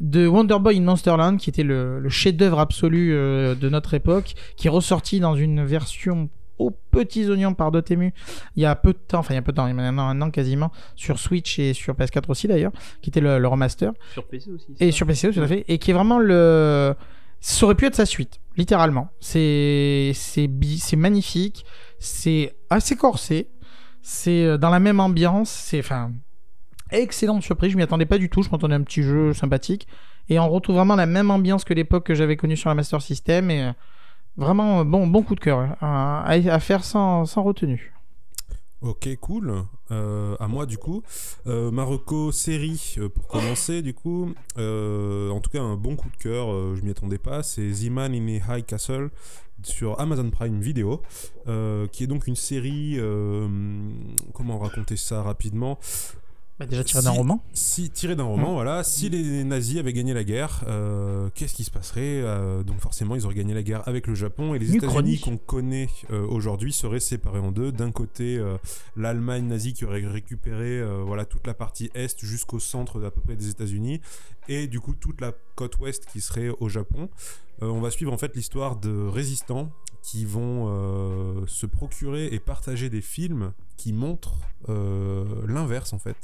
de 0.00 0.26
Wonder 0.26 0.58
Boy 0.60 0.78
in 0.78 0.82
Monsterland, 0.82 1.36
qui 1.38 1.50
était 1.50 1.62
le, 1.64 2.00
le 2.00 2.08
chef-d'œuvre 2.08 2.58
absolu 2.60 3.10
de 3.10 3.68
notre 3.68 3.94
époque, 3.94 4.34
qui 4.56 4.66
est 4.66 4.70
ressorti 4.70 5.20
dans 5.20 5.34
une 5.34 5.64
version 5.64 6.28
aux 6.58 6.72
petits 6.72 7.28
oignons 7.30 7.54
par 7.54 7.70
Dotemu 7.70 8.12
il 8.56 8.62
y 8.64 8.66
a 8.66 8.74
peu 8.74 8.92
de 8.92 8.98
temps, 8.98 9.20
enfin 9.20 9.32
il 9.32 9.36
y 9.36 9.38
a 9.38 9.42
peu 9.42 9.52
de 9.52 9.56
temps, 9.56 9.66
il 9.66 9.70
y 9.70 9.72
a 9.72 9.74
maintenant 9.74 10.08
un 10.08 10.20
an 10.22 10.30
quasiment, 10.30 10.72
sur 10.96 11.20
Switch 11.20 11.60
et 11.60 11.72
sur 11.72 11.94
PS4 11.94 12.24
aussi 12.28 12.48
d'ailleurs, 12.48 12.72
qui 13.00 13.10
était 13.10 13.20
le, 13.20 13.38
le 13.38 13.46
remaster, 13.46 13.92
sur 14.12 14.24
PC 14.26 14.50
aussi. 14.50 14.66
et 14.80 14.90
ça. 14.90 14.96
sur 14.96 15.06
PC 15.06 15.30
tout 15.30 15.40
à 15.40 15.46
fait, 15.46 15.64
et 15.68 15.78
qui 15.78 15.92
est 15.92 15.94
vraiment 15.94 16.18
le... 16.18 16.94
Ça 17.40 17.64
aurait 17.66 17.76
pu 17.76 17.86
être 17.86 17.94
sa 17.94 18.06
suite, 18.06 18.40
littéralement. 18.56 19.10
C'est 19.20 20.10
c'est 20.16 20.48
bi- 20.48 20.80
c'est 20.80 20.96
magnifique, 20.96 21.64
c'est 22.00 22.56
assez 22.70 22.96
corsé, 22.96 23.46
c'est 24.02 24.44
euh, 24.44 24.58
dans 24.58 24.70
la 24.70 24.80
même 24.80 25.00
ambiance, 25.00 25.50
c'est 25.50 25.80
enfin 25.80 26.12
excellente 26.90 27.42
surprise, 27.42 27.72
je 27.72 27.76
m'y 27.76 27.82
attendais 27.82 28.06
pas 28.06 28.18
du 28.18 28.30
tout, 28.30 28.42
je 28.42 28.50
m'attendais 28.50 28.74
à 28.74 28.78
un 28.78 28.82
petit 28.82 29.02
jeu 29.02 29.34
sympathique 29.34 29.86
et 30.28 30.38
on 30.38 30.48
retrouve 30.48 30.76
vraiment 30.76 30.96
la 30.96 31.06
même 31.06 31.30
ambiance 31.30 31.64
que 31.64 31.74
l'époque 31.74 32.04
que 32.04 32.14
j'avais 32.14 32.36
connue 32.36 32.56
sur 32.56 32.68
la 32.68 32.74
Master 32.74 33.00
System 33.02 33.50
et 33.50 33.64
euh, 33.64 33.72
vraiment 34.36 34.80
euh, 34.80 34.84
bon 34.84 35.06
bon 35.06 35.22
coup 35.22 35.34
de 35.34 35.40
cœur 35.40 35.76
hein, 35.80 36.24
à, 36.26 36.60
faire 36.60 36.84
sans, 36.84 37.24
sans 37.26 37.42
retenue. 37.42 37.94
Ok, 38.80 39.08
cool. 39.20 39.64
À 39.90 40.46
moi, 40.46 40.64
du 40.64 40.78
coup. 40.78 41.02
Euh, 41.48 41.72
Marocco 41.72 42.30
série, 42.30 42.94
pour 43.12 43.26
commencer, 43.26 43.82
du 43.82 43.92
coup. 43.92 44.32
En 44.56 45.40
tout 45.40 45.50
cas, 45.50 45.60
un 45.60 45.74
bon 45.74 45.96
coup 45.96 46.08
de 46.10 46.16
cœur, 46.16 46.76
je 46.76 46.82
m'y 46.82 46.90
attendais 46.92 47.18
pas. 47.18 47.42
C'est 47.42 47.72
The 47.72 47.90
in 47.98 48.28
a 48.28 48.58
High 48.58 48.64
Castle 48.64 49.10
sur 49.62 50.00
Amazon 50.00 50.30
Prime 50.30 50.60
Video, 50.60 51.02
euh, 51.46 51.86
qui 51.88 52.04
est 52.04 52.06
donc 52.06 52.26
une 52.26 52.36
série. 52.36 52.94
euh, 52.98 53.48
comment 54.34 54.58
raconter 54.58 54.96
ça 54.96 55.22
rapidement? 55.22 55.78
Bah, 56.58 56.66
déjà 56.66 56.82
tiré 56.82 57.02
d'un 57.04 57.10
roman. 57.12 57.44
Si 57.52 57.88
tiré 57.88 58.16
d'un 58.16 58.24
roman, 58.24 58.48
Mhm. 58.48 58.54
voilà. 58.54 58.82
Si 58.82 59.08
les 59.08 59.44
nazis 59.44 59.78
avaient 59.78 59.92
gagné 59.92 60.12
la 60.12 60.24
guerre, 60.24 60.64
euh, 60.66 61.30
qu'est-ce 61.34 61.54
qui 61.54 61.62
se 61.62 61.70
passerait 61.70 62.20
Euh, 62.20 62.64
Donc 62.64 62.80
forcément, 62.80 63.14
ils 63.14 63.24
auraient 63.24 63.36
gagné 63.36 63.54
la 63.54 63.62
guerre 63.62 63.86
avec 63.86 64.08
le 64.08 64.14
Japon 64.16 64.54
et 64.54 64.58
les 64.58 64.74
États-Unis 64.74 65.20
qu'on 65.20 65.36
connaît 65.36 65.88
euh, 66.10 66.26
aujourd'hui 66.26 66.72
seraient 66.72 66.98
séparés 67.00 67.38
en 67.38 67.52
deux. 67.52 67.70
D'un 67.70 67.92
côté, 67.92 68.42
l'Allemagne 68.96 69.46
nazie 69.46 69.72
qui 69.72 69.84
aurait 69.84 70.04
récupéré 70.04 70.82
voilà 71.04 71.24
toute 71.24 71.46
la 71.46 71.54
partie 71.54 71.90
est 71.94 72.24
jusqu'au 72.24 72.58
centre 72.58 73.02
à 73.04 73.10
peu 73.10 73.20
près 73.20 73.36
des 73.36 73.48
États-Unis 73.50 74.00
et 74.48 74.66
du 74.66 74.80
coup 74.80 74.94
toute 74.94 75.20
la 75.20 75.32
côte 75.54 75.78
ouest 75.78 76.06
qui 76.12 76.20
serait 76.20 76.48
au 76.60 76.68
Japon. 76.68 77.08
On 77.60 77.80
va 77.80 77.90
suivre 77.90 78.12
en 78.12 78.18
fait 78.18 78.34
l'histoire 78.34 78.76
de 78.76 79.06
résistants 79.06 79.70
qui 80.02 80.24
vont 80.24 81.44
se 81.46 81.66
procurer 81.66 82.26
et 82.32 82.40
partager 82.40 82.88
des 82.90 83.00
films 83.02 83.52
qui 83.78 83.94
montrent 83.94 84.34
euh, 84.68 85.24
l'inverse 85.46 85.94
en 85.94 85.98
fait 85.98 86.16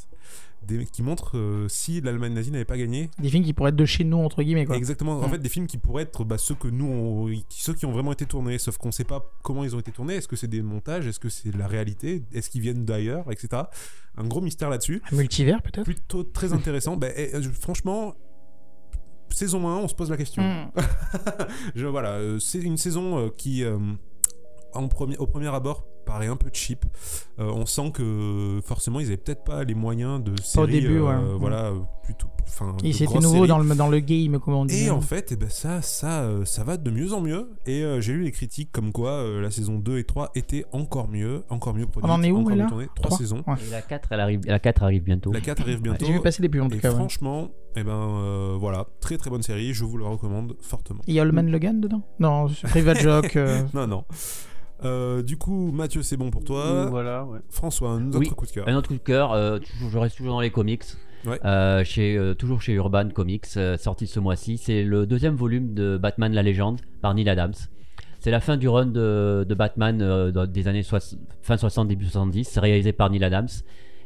des, 0.66 0.86
qui 0.86 1.02
montrent 1.02 1.36
euh, 1.36 1.68
si 1.68 2.01
l'Allemagne 2.01 2.32
nazie 2.32 2.51
n'avait 2.51 2.64
pas 2.64 2.78
gagné. 2.78 3.10
Des 3.18 3.28
films 3.28 3.44
qui 3.44 3.52
pourraient 3.52 3.68
être 3.68 3.76
de 3.76 3.85
chez 3.85 4.02
nous, 4.02 4.16
entre 4.16 4.43
guillemets, 4.43 4.64
quoi. 4.64 4.76
Exactement. 4.76 5.18
En 5.20 5.28
Mm. 5.28 5.31
fait, 5.32 5.39
des 5.39 5.48
films 5.51 5.66
qui 5.66 5.76
pourraient 5.76 6.05
être 6.05 6.24
bah, 6.24 6.39
ceux 6.39 6.55
que 6.55 6.68
nous, 6.68 6.86
on- 6.86 7.31
ceux 7.51 7.74
qui 7.74 7.85
ont 7.85 7.93
vraiment 7.93 8.12
été 8.12 8.24
tournés, 8.24 8.56
sauf 8.59 8.78
qu'on 8.78 8.90
sait 8.90 9.05
pas 9.05 9.31
comment 9.43 9.62
ils 9.62 9.76
ont 9.76 9.78
été 9.78 9.93
tournés. 9.93 10.14
Est-ce 10.14 10.26
que 10.28 10.36
c'est 10.36 10.48
des 10.48 10.62
montages? 10.62 11.06
Est-ce 11.06 11.20
que 11.20 11.28
c'est 11.28 11.55
la 11.55 11.66
réalité? 11.66 12.22
Est-ce 12.32 12.48
qu'ils 12.48 12.62
viennent 12.62 12.86
d'ailleurs, 12.86 13.31
etc. 13.31 13.64
Un 14.16 14.24
gros 14.24 14.40
mystère 14.40 14.70
là-dessus. 14.70 15.02
Un 15.12 15.16
multivers, 15.16 15.60
peut-être? 15.62 15.85
Plutôt 15.85 16.24
très 16.24 16.55
intéressant. 16.55 16.97
Bah, 16.97 17.09
eh, 17.14 17.28
franchement, 17.60 18.14
saison 19.28 19.68
1, 19.68 19.76
on 19.81 19.89
se 19.89 19.94
pose 19.94 20.10
la 20.10 20.16
question. 20.16 20.43
Mm. 20.43 20.70
Je, 21.74 21.86
voilà, 21.86 22.12
euh, 22.12 22.39
c'est 22.39 22.60
une 22.60 22.78
saison 22.78 23.18
euh, 23.18 23.28
qui, 23.36 23.64
euh, 23.64 23.76
en 24.72 24.89
premier, 24.89 25.18
au 25.18 25.26
premier 25.26 25.48
abord, 25.48 25.85
paraît 26.05 26.26
un 26.28 26.36
peu 26.36 26.51
cheap. 26.52 26.85
Euh, 27.39 27.51
on 27.52 27.66
sent 27.66 27.90
que 27.93 28.60
forcément, 28.64 29.01
ils 29.01 29.06
avaient 29.06 29.16
peut-être 29.16 29.44
pas 29.44 29.64
les 29.64 29.74
moyens 29.74 30.22
de 30.22 30.35
série. 30.43 30.72
début, 30.81 30.98
euh, 30.98 31.02
ouais. 31.32 31.36
Voilà, 31.39 31.64
euh, 31.66 31.78
plutôt. 32.05 32.28
Enfin, 32.47 32.76
Et 32.85 32.93
c'était 32.93 33.14
nouveau 33.14 33.35
séries. 33.47 33.48
dans 33.48 33.59
le, 33.59 33.74
dans 33.74 33.89
le 33.89 33.98
game, 34.01 34.39
comme 34.39 34.55
on 34.55 34.64
dit. 34.66 34.85
Et 34.85 34.90
en 34.90 35.01
fait, 35.01 35.32
eh 35.32 35.36
ben 35.36 35.48
ça, 35.48 35.81
ça, 35.82 36.22
euh, 36.22 36.44
ça 36.44 36.62
va 36.62 36.76
de 36.76 36.90
mieux 36.90 37.12
en 37.14 37.20
mieux. 37.20 37.51
Et 37.66 37.82
euh, 37.82 38.01
j'ai 38.01 38.12
lu 38.12 38.22
les 38.24 38.31
critiques 38.32 38.70
comme 38.70 38.93
quoi 38.93 39.10
euh, 39.12 39.40
la 39.40 39.51
saison 39.51 39.78
2 39.78 39.98
et 39.98 40.05
3 40.05 40.31
étaient 40.35 40.66
encore 40.72 41.09
mieux, 41.09 41.43
encore 41.48 41.74
mieux 41.74 41.86
produites. 41.86 42.10
en 42.12 42.22
est 42.22 42.31
où, 42.31 42.40
encore 42.43 42.55
là 42.55 42.66
tournées. 42.66 42.89
Trois 42.94 43.06
Trois 43.09 43.18
saisons. 43.18 43.43
Ouais. 43.47 43.55
Et 43.66 43.70
la 43.70 43.82
4, 43.82 44.09
elle 44.12 44.20
arrive, 44.20 44.40
la 44.47 44.59
4 44.60 44.82
arrive 44.82 45.02
bientôt. 45.02 45.32
La 45.32 45.40
4 45.40 45.62
arrive 45.62 45.81
bientôt. 45.81 46.05
J'ai 46.06 46.12
vu 46.12 46.20
passer 46.20 46.43
des 46.43 46.48
pubs, 46.51 46.62
en 46.62 46.68
tout 46.68 46.76
Et 46.76 46.81
cas. 46.81 46.90
ouais. 46.90 46.94
franchement, 46.97 47.48
eh 47.74 47.82
ben 47.82 47.93
euh, 47.93 48.56
voilà, 48.60 48.86
très 49.01 49.16
très 49.16 49.31
bonne 49.31 49.43
série. 49.43 49.72
Je 49.74 49.85
vous 49.85 49.97
le 49.97 50.05
recommande 50.06 50.55
fortement. 50.60 51.01
Il 51.06 51.14
y 51.14 51.18
a 51.20 51.22
Holman 51.22 51.51
Logan 51.51 51.81
dedans? 51.81 52.02
Non, 52.20 52.47
Private 52.64 53.01
Joke. 53.01 53.36
euh, 53.36 53.62
Non, 53.74 53.86
non. 53.86 54.05
Euh, 54.84 55.22
du 55.22 55.36
coup, 55.36 55.70
Mathieu, 55.72 56.02
c'est 56.02 56.16
bon 56.16 56.30
pour 56.30 56.44
toi. 56.44 56.86
Voilà, 56.86 57.24
ouais. 57.24 57.38
François, 57.51 57.90
un 57.90 58.09
autre 58.09 58.18
Oui. 58.18 58.28
coup 58.28 58.46
de 58.46 58.51
cœur. 58.51 58.68
Un 58.68 58.74
autre 58.76 58.88
coup 58.88 58.94
de 58.94 58.98
cœur, 58.98 59.32
euh, 59.32 59.59
toujours- 59.59 59.90
je 59.90 59.98
reste 59.98 60.16
toujours 60.16 60.34
dans 60.34 60.40
les 60.40 60.51
comics. 60.51 60.82
Ouais. 61.26 61.38
Euh, 61.44 61.84
chez, 61.84 62.20
toujours 62.38 62.60
chez 62.60 62.72
Urban 62.74 63.09
Comics, 63.09 63.46
sorti 63.78 64.06
ce 64.06 64.20
mois-ci. 64.20 64.59
C'est 64.59 64.82
le 64.82 65.06
deuxième 65.06 65.34
volume 65.36 65.72
de 65.74 65.96
Batman 65.96 66.32
la 66.34 66.42
légende 66.42 66.80
par 67.01 67.14
Neil 67.14 67.28
Adams. 67.30 67.55
C'est 68.18 68.30
la 68.30 68.40
fin 68.40 68.56
du 68.56 68.68
run 68.68 68.86
de, 68.86 69.46
de 69.48 69.55
Batman 69.55 70.30
des 70.48 70.68
années 70.68 70.82
fin 70.82 71.56
60, 71.56 71.88
début 71.88 72.05
70. 72.05 72.44
C'est 72.44 72.60
réalisé 72.60 72.92
par 72.92 73.09
Neil 73.10 73.24
Adams 73.24 73.48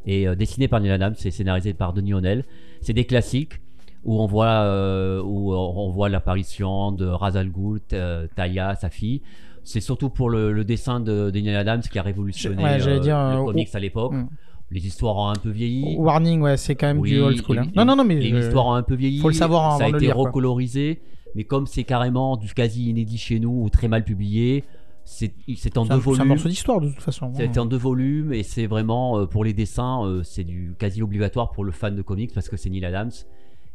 et 0.07 0.27
dessiné 0.37 0.69
par 0.69 0.81
Neil 0.81 0.93
Adams 0.93 1.15
et 1.25 1.31
scénarisé 1.33 1.75
par 1.75 1.93
Denis 1.93 2.15
O'Neill. 2.15 2.45
C'est 2.83 2.93
des 2.93 3.05
classiques 3.05 3.61
où 4.05 4.21
on 4.21 4.27
voit, 4.27 4.47
euh, 4.63 5.21
où 5.21 5.53
on 5.53 5.91
voit 5.91 6.09
l'apparition 6.09 6.93
de 6.93 7.05
Ra's 7.07 7.35
al 7.35 7.51
Ghul, 7.51 7.81
euh, 7.95 8.29
Talia, 8.37 8.77
sa 8.77 8.91
fille. 8.91 9.23
C'est 9.71 9.81
surtout 9.81 10.09
pour 10.09 10.31
le, 10.31 10.53
le 10.53 10.65
dessin 10.65 10.99
de, 11.01 11.31
Neil 11.31 11.55
Adams 11.55 11.83
qui 11.83 11.99
a 11.99 12.03
révolutionné 12.03 12.63
Ouais, 12.63 12.81
euh, 12.87 12.99
dire, 13.01 13.17
le 13.19 13.37
euh, 13.37 13.45
comics 13.45 13.69
à 13.75 13.79
l'époque. 13.79 14.13
mm. 14.15 14.29
Les 14.71 14.87
histoires 14.87 15.17
ont 15.17 15.29
un 15.29 15.35
peu 15.35 15.51
vieilli. 15.51 15.97
Warning, 15.99 16.41
ouais, 16.43 16.57
c'est 16.57 16.75
quand 16.75 16.87
même 16.89 16.99
Oui, 17.01 17.11
du 17.11 17.21
old 17.21 17.37
school. 17.43 17.59
hein. 17.59 17.67
et- 17.73 17.77
Non, 17.77 17.85
non, 17.85 17.97
non, 17.97 18.05
mais. 18.05 18.17
euh, 18.17 18.41
l'histoire 18.41 18.73
a 18.73 18.79
un 18.79 18.83
peu 18.83 18.95
vieilli. 18.95 19.19
faut 19.21 19.29
le 19.29 19.35
savoir 19.35 19.77
Ça 19.79 19.85
a 19.85 19.89
été 19.89 19.99
lire, 20.01 20.15
quoi. 20.15 20.25
recolorisé, 20.25 21.01
mais 21.35 21.45
comme 21.45 21.67
c'est 21.67 21.85
carrément 21.85 22.37
du 22.37 22.53
quasi 22.55 22.89
inédit 22.89 23.19
chez 23.19 23.41
nous 23.41 23.63
ou 23.63 23.69
très 23.71 23.89
mal 23.89 24.05
publié, 24.05 24.65
c'est 25.05 25.33
en 25.79 25.85
deux 25.85 25.93
un, 25.93 25.95
c'est 25.95 25.95
un 25.95 25.97
volumes. 25.99 26.29
morceau 26.29 26.49
d'histoire, 26.49 26.81
de 26.81 26.89
toute 26.91 27.01
façon. 27.03 27.33
C'est 27.35 27.57
en 27.59 27.65
deux 27.67 27.77
volumes 27.79 28.33
et 28.33 28.43
c'est 28.43 28.67
vraiment 28.67 29.19
euh, 29.19 29.27
pour 29.27 29.43
les 29.45 29.53
dessins, 29.55 30.05
euh, 30.05 30.23
c'est 30.23 30.45
du 30.45 30.75
quasi 30.79 31.03
obligatoire 31.03 31.51
pour 31.51 31.65
le 31.65 31.73
fan 31.73 31.95
de 31.97 32.03
comics 32.03 32.33
parce 32.35 32.49
que 32.51 32.57
c'est 32.59 32.69
Neil 32.71 32.85
Adams 32.85 33.11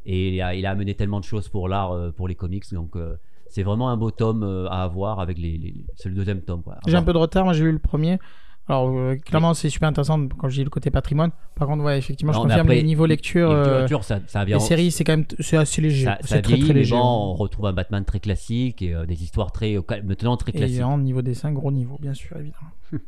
et 0.05 0.35
il 0.35 0.41
a, 0.41 0.53
il 0.55 0.65
a 0.65 0.71
amené 0.71 0.93
tellement 0.95 1.19
de 1.19 1.25
choses 1.25 1.49
pour 1.49 1.67
l'art, 1.67 1.91
euh, 1.91 2.11
pour 2.11 2.27
les 2.27 2.35
comics. 2.35 2.71
Donc 2.71 2.95
c'est 3.53 3.63
vraiment 3.63 3.89
un 3.89 3.97
beau 3.97 4.09
tome 4.11 4.43
euh, 4.43 4.67
à 4.69 4.83
avoir 4.83 5.19
avec 5.19 5.37
les. 5.37 5.57
les- 5.57 5.85
c'est 5.95 6.09
le 6.09 6.15
deuxième 6.15 6.41
tome. 6.41 6.63
Quoi, 6.63 6.77
J'ai 6.87 6.97
un 6.97 7.03
peu 7.03 7.13
de 7.13 7.17
retard, 7.19 7.43
moi 7.45 7.53
j'ai 7.53 7.63
lu 7.63 7.71
le 7.71 7.79
premier. 7.79 8.17
Alors, 8.69 8.89
euh, 8.97 9.15
clairement, 9.17 9.53
c'est 9.53 9.69
super 9.69 9.89
intéressant 9.89 10.25
quand 10.29 10.47
je 10.47 10.55
dis 10.55 10.63
le 10.63 10.69
côté 10.69 10.89
patrimoine. 10.89 11.31
Par 11.55 11.67
contre, 11.67 11.83
ouais, 11.83 11.97
effectivement, 11.97 12.31
je 12.31 12.37
Non, 12.37 12.43
confirme 12.45 12.61
après, 12.61 12.75
les 12.75 12.83
niveaux 12.83 13.05
lecture. 13.05 13.49
Les 13.49 13.55
euh, 13.55 14.01
ça, 14.01 14.19
ça 14.25 14.45
vient 14.45 14.55
les 14.57 14.63
séries, 14.63 14.89
c'est 14.89 15.03
quand 15.03 15.17
même 15.17 15.25
c'est 15.39 15.57
assez 15.57 15.81
léger. 15.81 16.05
ça, 16.05 16.17
ça 16.21 16.27
C'est 16.37 16.41
très 16.43 16.57
très 16.57 16.69
mais 16.69 16.73
léger. 16.75 16.95
bon, 16.95 17.01
on 17.03 17.33
retrouve 17.33 17.65
un 17.65 17.73
Batman 17.73 18.05
très 18.05 18.21
classique 18.21 18.81
et 18.81 18.93
euh, 18.95 19.05
des 19.05 19.21
histoires 19.21 19.51
très, 19.51 19.77
maintenant 20.05 20.37
très 20.37 20.51
Et 20.51 20.57
classiques. 20.57 20.81
en 20.81 20.97
niveau 20.97 21.21
dessin, 21.21 21.51
gros 21.51 21.71
niveau, 21.71 21.97
bien 22.01 22.13
sûr, 22.13 22.37
évidemment. 22.37 22.71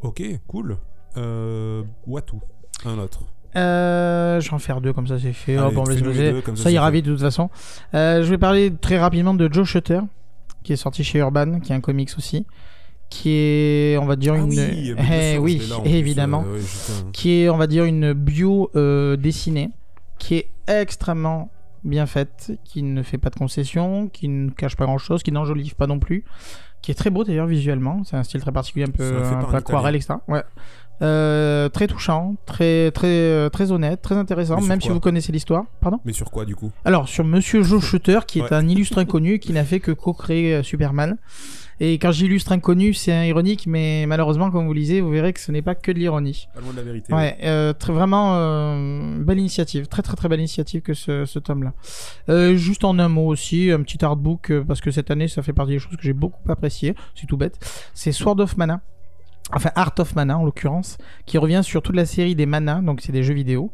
Ok, 0.00 0.22
cool. 0.48 0.78
Euh, 1.16 1.82
Watu, 2.06 2.36
un 2.84 2.98
autre. 2.98 3.22
Euh, 3.56 4.40
je 4.40 4.48
vais 4.48 4.54
en 4.54 4.58
faire 4.58 4.80
deux 4.80 4.92
comme 4.92 5.06
ça 5.06 5.18
c'est 5.18 5.32
fait. 5.32 5.56
Allez, 5.56 5.66
Hop, 5.66 5.74
on 5.76 5.84
laisse 5.84 5.98
fais-nous 5.98 6.10
les 6.10 6.14
bouger. 6.16 6.32
deux, 6.32 6.40
comme 6.40 6.56
ça, 6.56 6.62
Ça 6.64 6.68
c'est 6.70 6.74
ira 6.74 6.86
fait. 6.86 6.92
vite 6.96 7.06
de 7.06 7.12
toute 7.12 7.20
façon. 7.20 7.50
Euh, 7.94 8.22
je 8.22 8.30
vais 8.30 8.38
parler 8.38 8.72
très 8.80 8.98
rapidement 8.98 9.34
de 9.34 9.52
Joe 9.52 9.66
Shutter, 9.68 10.00
qui 10.62 10.72
est 10.72 10.76
sorti 10.76 11.04
chez 11.04 11.18
Urban, 11.18 11.60
qui 11.60 11.72
est 11.72 11.74
un 11.74 11.80
comics 11.80 12.10
aussi, 12.16 12.46
qui 13.10 13.30
est, 13.30 13.98
on 13.98 14.06
va 14.06 14.16
dire, 14.16 14.34
Ah 14.34 14.38
une. 14.38 14.48
oui, 14.48 14.94
Eh 15.12 15.38
oui, 15.38 15.58
je 15.58 15.62
l'ai 15.64 15.68
là, 15.68 15.76
en 15.78 15.80
plus, 15.82 15.90
évidemment. 15.90 16.44
euh, 16.46 16.54
ouais, 16.54 16.60
un- 16.60 17.10
Qui 17.12 17.42
est, 17.42 17.48
on 17.50 17.56
va 17.58 17.66
dire, 17.66 17.84
une 17.84 18.12
bio 18.14 18.70
euh, 18.74 19.16
dessinée, 19.16 19.70
qui 20.18 20.36
est 20.36 20.48
extrêmement 20.68 21.50
bien 21.84 22.06
faite, 22.06 22.52
qui 22.64 22.82
ne 22.82 23.02
fait 23.02 23.18
pas 23.18 23.28
de 23.30 23.34
concessions, 23.34 24.08
qui 24.08 24.28
ne 24.28 24.50
cache 24.50 24.76
pas 24.76 24.84
grand 24.86 24.98
chose, 24.98 25.22
qui 25.22 25.32
n'enjolive 25.32 25.74
pas 25.74 25.88
non 25.88 25.98
plus, 25.98 26.24
qui 26.80 26.90
est 26.90 26.94
très 26.94 27.10
beau 27.10 27.24
d'ailleurs 27.24 27.46
visuellement. 27.46 28.02
C'est 28.04 28.16
un 28.16 28.22
style 28.22 28.40
très 28.40 28.52
particulier, 28.52 28.84
un 28.86 28.90
peu, 28.92 29.04
fait 29.20 29.34
un 29.34 29.40
par 29.40 29.48
peu 29.50 29.54
un 29.56 29.58
aquarelle, 29.58 29.96
etc. 29.96 30.14
Ouais. 30.28 30.42
Euh, 31.02 31.68
très 31.68 31.88
touchant, 31.88 32.36
très 32.46 32.90
très 32.92 33.08
euh, 33.08 33.48
très 33.48 33.72
honnête, 33.72 34.00
très 34.02 34.14
intéressant, 34.16 34.60
même 34.60 34.80
si 34.80 34.88
vous 34.88 35.00
connaissez 35.00 35.32
l'histoire. 35.32 35.64
Pardon? 35.80 35.98
Mais 36.04 36.12
sur 36.12 36.30
quoi 36.30 36.44
du 36.44 36.54
coup? 36.54 36.70
Alors 36.84 37.08
sur 37.08 37.24
Monsieur 37.24 37.62
Joe 37.62 37.82
Shooter, 37.84 38.20
qui 38.26 38.38
est 38.38 38.42
Ouais. 38.42 38.52
un 38.54 38.68
illustre 38.68 38.98
inconnu, 38.98 39.38
qui 39.40 39.52
n'a 39.52 39.64
fait 39.64 39.80
que 39.80 39.90
co-créer 39.92 40.54
euh, 40.54 40.62
Superman. 40.62 41.16
Et 41.80 41.94
quand 41.94 42.12
j'illustre 42.12 42.52
inconnu, 42.52 42.94
c'est 42.94 43.26
ironique, 43.26 43.66
mais 43.66 44.04
malheureusement, 44.06 44.52
comme 44.52 44.66
vous 44.66 44.72
lisez, 44.72 45.00
vous 45.00 45.10
verrez 45.10 45.32
que 45.32 45.40
ce 45.40 45.50
n'est 45.50 45.62
pas 45.62 45.74
que 45.74 45.90
de 45.90 45.98
l'ironie. 45.98 46.46
Pas 46.54 46.60
loin 46.60 46.70
de 46.70 46.76
la 46.76 46.82
vérité. 46.82 47.12
Ouais, 47.12 47.36
euh, 47.42 47.72
très, 47.72 47.92
vraiment 47.92 48.34
euh, 48.36 49.18
belle 49.18 49.38
initiative, 49.40 49.88
très 49.88 50.02
très 50.02 50.14
très 50.14 50.28
belle 50.28 50.38
initiative 50.38 50.82
que 50.82 50.94
ce, 50.94 51.24
ce 51.24 51.40
tome-là. 51.40 51.72
Euh, 52.28 52.54
juste 52.54 52.84
en 52.84 52.96
un 53.00 53.08
mot 53.08 53.26
aussi, 53.26 53.72
un 53.72 53.82
petit 53.82 54.04
artbook, 54.04 54.52
parce 54.68 54.80
que 54.80 54.92
cette 54.92 55.10
année, 55.10 55.26
ça 55.26 55.42
fait 55.42 55.52
partie 55.52 55.72
des 55.72 55.78
choses 55.80 55.96
que 55.96 56.02
j'ai 56.02 56.12
beaucoup 56.12 56.48
appréciées, 56.52 56.94
c'est 57.16 57.26
tout 57.26 57.36
bête. 57.36 57.58
C'est 57.94 58.12
Sword 58.12 58.38
of 58.38 58.56
Mana, 58.56 58.80
enfin 59.52 59.70
Art 59.74 59.94
of 59.98 60.14
Mana 60.14 60.38
en 60.38 60.44
l'occurrence, 60.44 60.98
qui 61.26 61.38
revient 61.38 61.60
sur 61.62 61.82
toute 61.82 61.96
la 61.96 62.06
série 62.06 62.34
des 62.34 62.46
Mana, 62.46 62.80
donc 62.80 63.00
c'est 63.00 63.12
des 63.12 63.22
jeux 63.22 63.34
vidéo, 63.34 63.72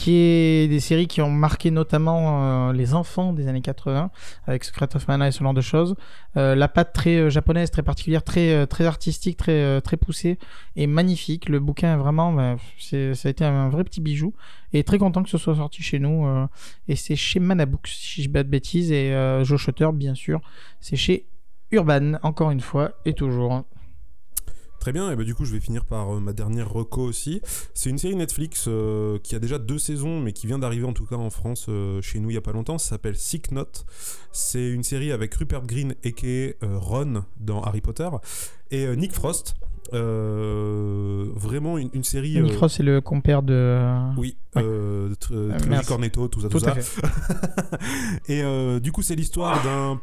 qui 0.00 0.14
est 0.14 0.68
des 0.68 0.80
séries 0.80 1.06
qui 1.06 1.20
ont 1.20 1.30
marqué 1.30 1.70
notamment 1.70 2.68
euh, 2.70 2.72
les 2.72 2.94
enfants 2.94 3.34
des 3.34 3.48
années 3.48 3.60
80, 3.60 4.10
avec 4.46 4.64
Secret 4.64 4.88
of 4.94 5.06
Mana 5.06 5.28
et 5.28 5.30
ce 5.30 5.44
genre 5.44 5.52
de 5.52 5.60
choses. 5.60 5.94
Euh, 6.38 6.54
la 6.54 6.68
patte 6.68 6.94
très 6.94 7.16
euh, 7.16 7.28
japonaise, 7.28 7.70
très 7.70 7.82
particulière, 7.82 8.22
très, 8.22 8.66
très 8.66 8.86
artistique, 8.86 9.36
très, 9.36 9.80
très 9.82 9.98
poussée 9.98 10.38
et 10.74 10.86
magnifique. 10.86 11.50
Le 11.50 11.60
bouquin, 11.60 11.98
vraiment, 11.98 12.32
bah, 12.32 12.56
ça 12.78 12.96
a 12.96 13.28
été 13.28 13.44
un 13.44 13.68
vrai 13.68 13.84
petit 13.84 14.00
bijou. 14.00 14.32
Et 14.72 14.84
très 14.84 14.96
content 14.96 15.22
que 15.22 15.28
ce 15.28 15.36
soit 15.36 15.56
sorti 15.56 15.82
chez 15.82 15.98
nous. 15.98 16.26
et 16.88 16.96
c'est 16.96 17.16
chez 17.16 17.40
Manabooks, 17.40 17.88
si 17.88 18.22
je 18.22 18.28
dis 18.28 18.32
pas 18.32 18.42
de 18.42 18.48
bêtises. 18.48 18.92
Et 18.92 19.12
Joe 19.42 19.60
Shutter, 19.60 19.90
bien 19.92 20.14
sûr. 20.14 20.40
C'est 20.80 20.96
chez 20.96 21.26
Urban, 21.72 22.14
encore 22.22 22.52
une 22.52 22.60
fois, 22.60 22.92
et 23.04 23.12
toujours. 23.12 23.64
Très 24.80 24.92
bien, 24.92 25.12
et 25.12 25.16
bah 25.16 25.24
du 25.24 25.34
coup 25.34 25.44
je 25.44 25.52
vais 25.52 25.60
finir 25.60 25.84
par 25.84 26.16
euh, 26.16 26.20
ma 26.20 26.32
dernière 26.32 26.70
reco 26.72 27.02
aussi. 27.02 27.42
C'est 27.74 27.90
une 27.90 27.98
série 27.98 28.16
Netflix 28.16 28.64
euh, 28.66 29.18
qui 29.22 29.34
a 29.34 29.38
déjà 29.38 29.58
deux 29.58 29.78
saisons, 29.78 30.20
mais 30.20 30.32
qui 30.32 30.46
vient 30.46 30.58
d'arriver 30.58 30.86
en 30.86 30.94
tout 30.94 31.04
cas 31.04 31.16
en 31.16 31.28
France 31.28 31.66
euh, 31.68 32.00
chez 32.00 32.18
nous 32.18 32.30
il 32.30 32.34
y 32.34 32.38
a 32.38 32.40
pas 32.40 32.52
longtemps. 32.52 32.78
Ça 32.78 32.88
s'appelle 32.90 33.16
Sick 33.16 33.52
Note. 33.52 33.84
C'est 34.32 34.70
une 34.70 34.82
série 34.82 35.12
avec 35.12 35.34
Rupert 35.34 35.66
Green 35.66 35.94
et 36.02 36.56
Ron 36.62 37.24
dans 37.38 37.60
Harry 37.60 37.82
Potter 37.82 38.08
et 38.70 38.96
Nick 38.96 39.12
Frost. 39.12 39.54
Vraiment 39.92 41.76
une, 41.76 41.90
une 41.92 42.04
série. 42.04 42.40
Nick 42.40 42.54
Frost, 42.54 42.76
c'est 42.78 42.82
le 42.82 43.02
compère 43.02 43.42
de. 43.42 43.82
Oui, 44.16 44.38
Ouais. 44.56 44.64
merci. 45.68 45.88
Cornetto, 45.88 46.28
tout 46.28 46.40
ça, 46.40 46.48
tout, 46.48 46.58
Tout 46.58 46.64
ça. 46.64 46.74
et 48.28 48.80
du 48.80 48.92
coup, 48.92 49.02
c'est 49.02 49.14
l'histoire 49.14 49.62
d'un 49.62 50.00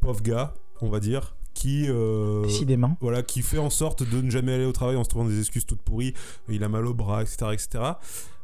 pauvre 0.00 0.22
gars, 0.22 0.54
on 0.80 0.88
va 0.88 0.98
dire, 0.98 1.36
qui 1.54 1.86
euh, 1.88 2.42
Décidément. 2.42 2.96
voilà, 3.00 3.22
qui 3.22 3.42
fait 3.42 3.58
en 3.58 3.70
sorte 3.70 4.02
de 4.08 4.20
ne 4.20 4.30
jamais 4.30 4.54
aller 4.54 4.64
au 4.64 4.72
travail 4.72 4.96
en 4.96 5.04
se 5.04 5.08
trouvant 5.08 5.24
des 5.26 5.38
excuses 5.38 5.66
toutes 5.66 5.82
pourries. 5.82 6.14
Il 6.48 6.62
a 6.64 6.68
mal 6.68 6.86
au 6.86 6.94
bras, 6.94 7.22
etc., 7.22 7.46
etc. 7.52 7.84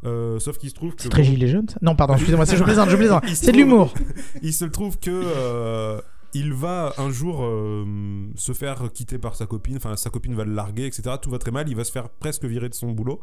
Euh, 0.04 0.38
sauf 0.38 0.58
qu'il 0.58 0.68
se 0.70 0.74
trouve 0.74 0.94
que 0.94 1.02
C'est 1.02 1.08
très 1.08 1.22
bon, 1.22 1.28
gilet 1.28 1.48
jaune, 1.48 1.68
ça 1.68 1.78
Non, 1.82 1.96
pardon, 1.96 2.14
excusez-moi, 2.14 2.46
c'est- 2.46 2.56
je 2.56 2.64
plaisante, 2.64 2.90
je 2.90 2.96
plaisante. 2.96 3.24
C'est 3.34 3.52
de 3.52 3.56
l'humour. 3.56 3.94
il 4.42 4.52
se 4.52 4.64
trouve 4.66 4.98
que 4.98 5.10
euh, 5.10 6.00
il 6.36 6.52
va 6.52 6.92
un 6.98 7.10
jour 7.10 7.42
euh, 7.42 8.28
se 8.34 8.52
faire 8.52 8.92
quitter 8.92 9.18
par 9.18 9.34
sa 9.36 9.46
copine, 9.46 9.76
enfin 9.76 9.96
sa 9.96 10.10
copine 10.10 10.34
va 10.34 10.44
le 10.44 10.52
larguer, 10.52 10.84
etc. 10.84 11.16
Tout 11.20 11.30
va 11.30 11.38
très 11.38 11.50
mal, 11.50 11.66
il 11.68 11.74
va 11.74 11.84
se 11.84 11.92
faire 11.92 12.10
presque 12.10 12.44
virer 12.44 12.68
de 12.68 12.74
son 12.74 12.92
boulot. 12.92 13.20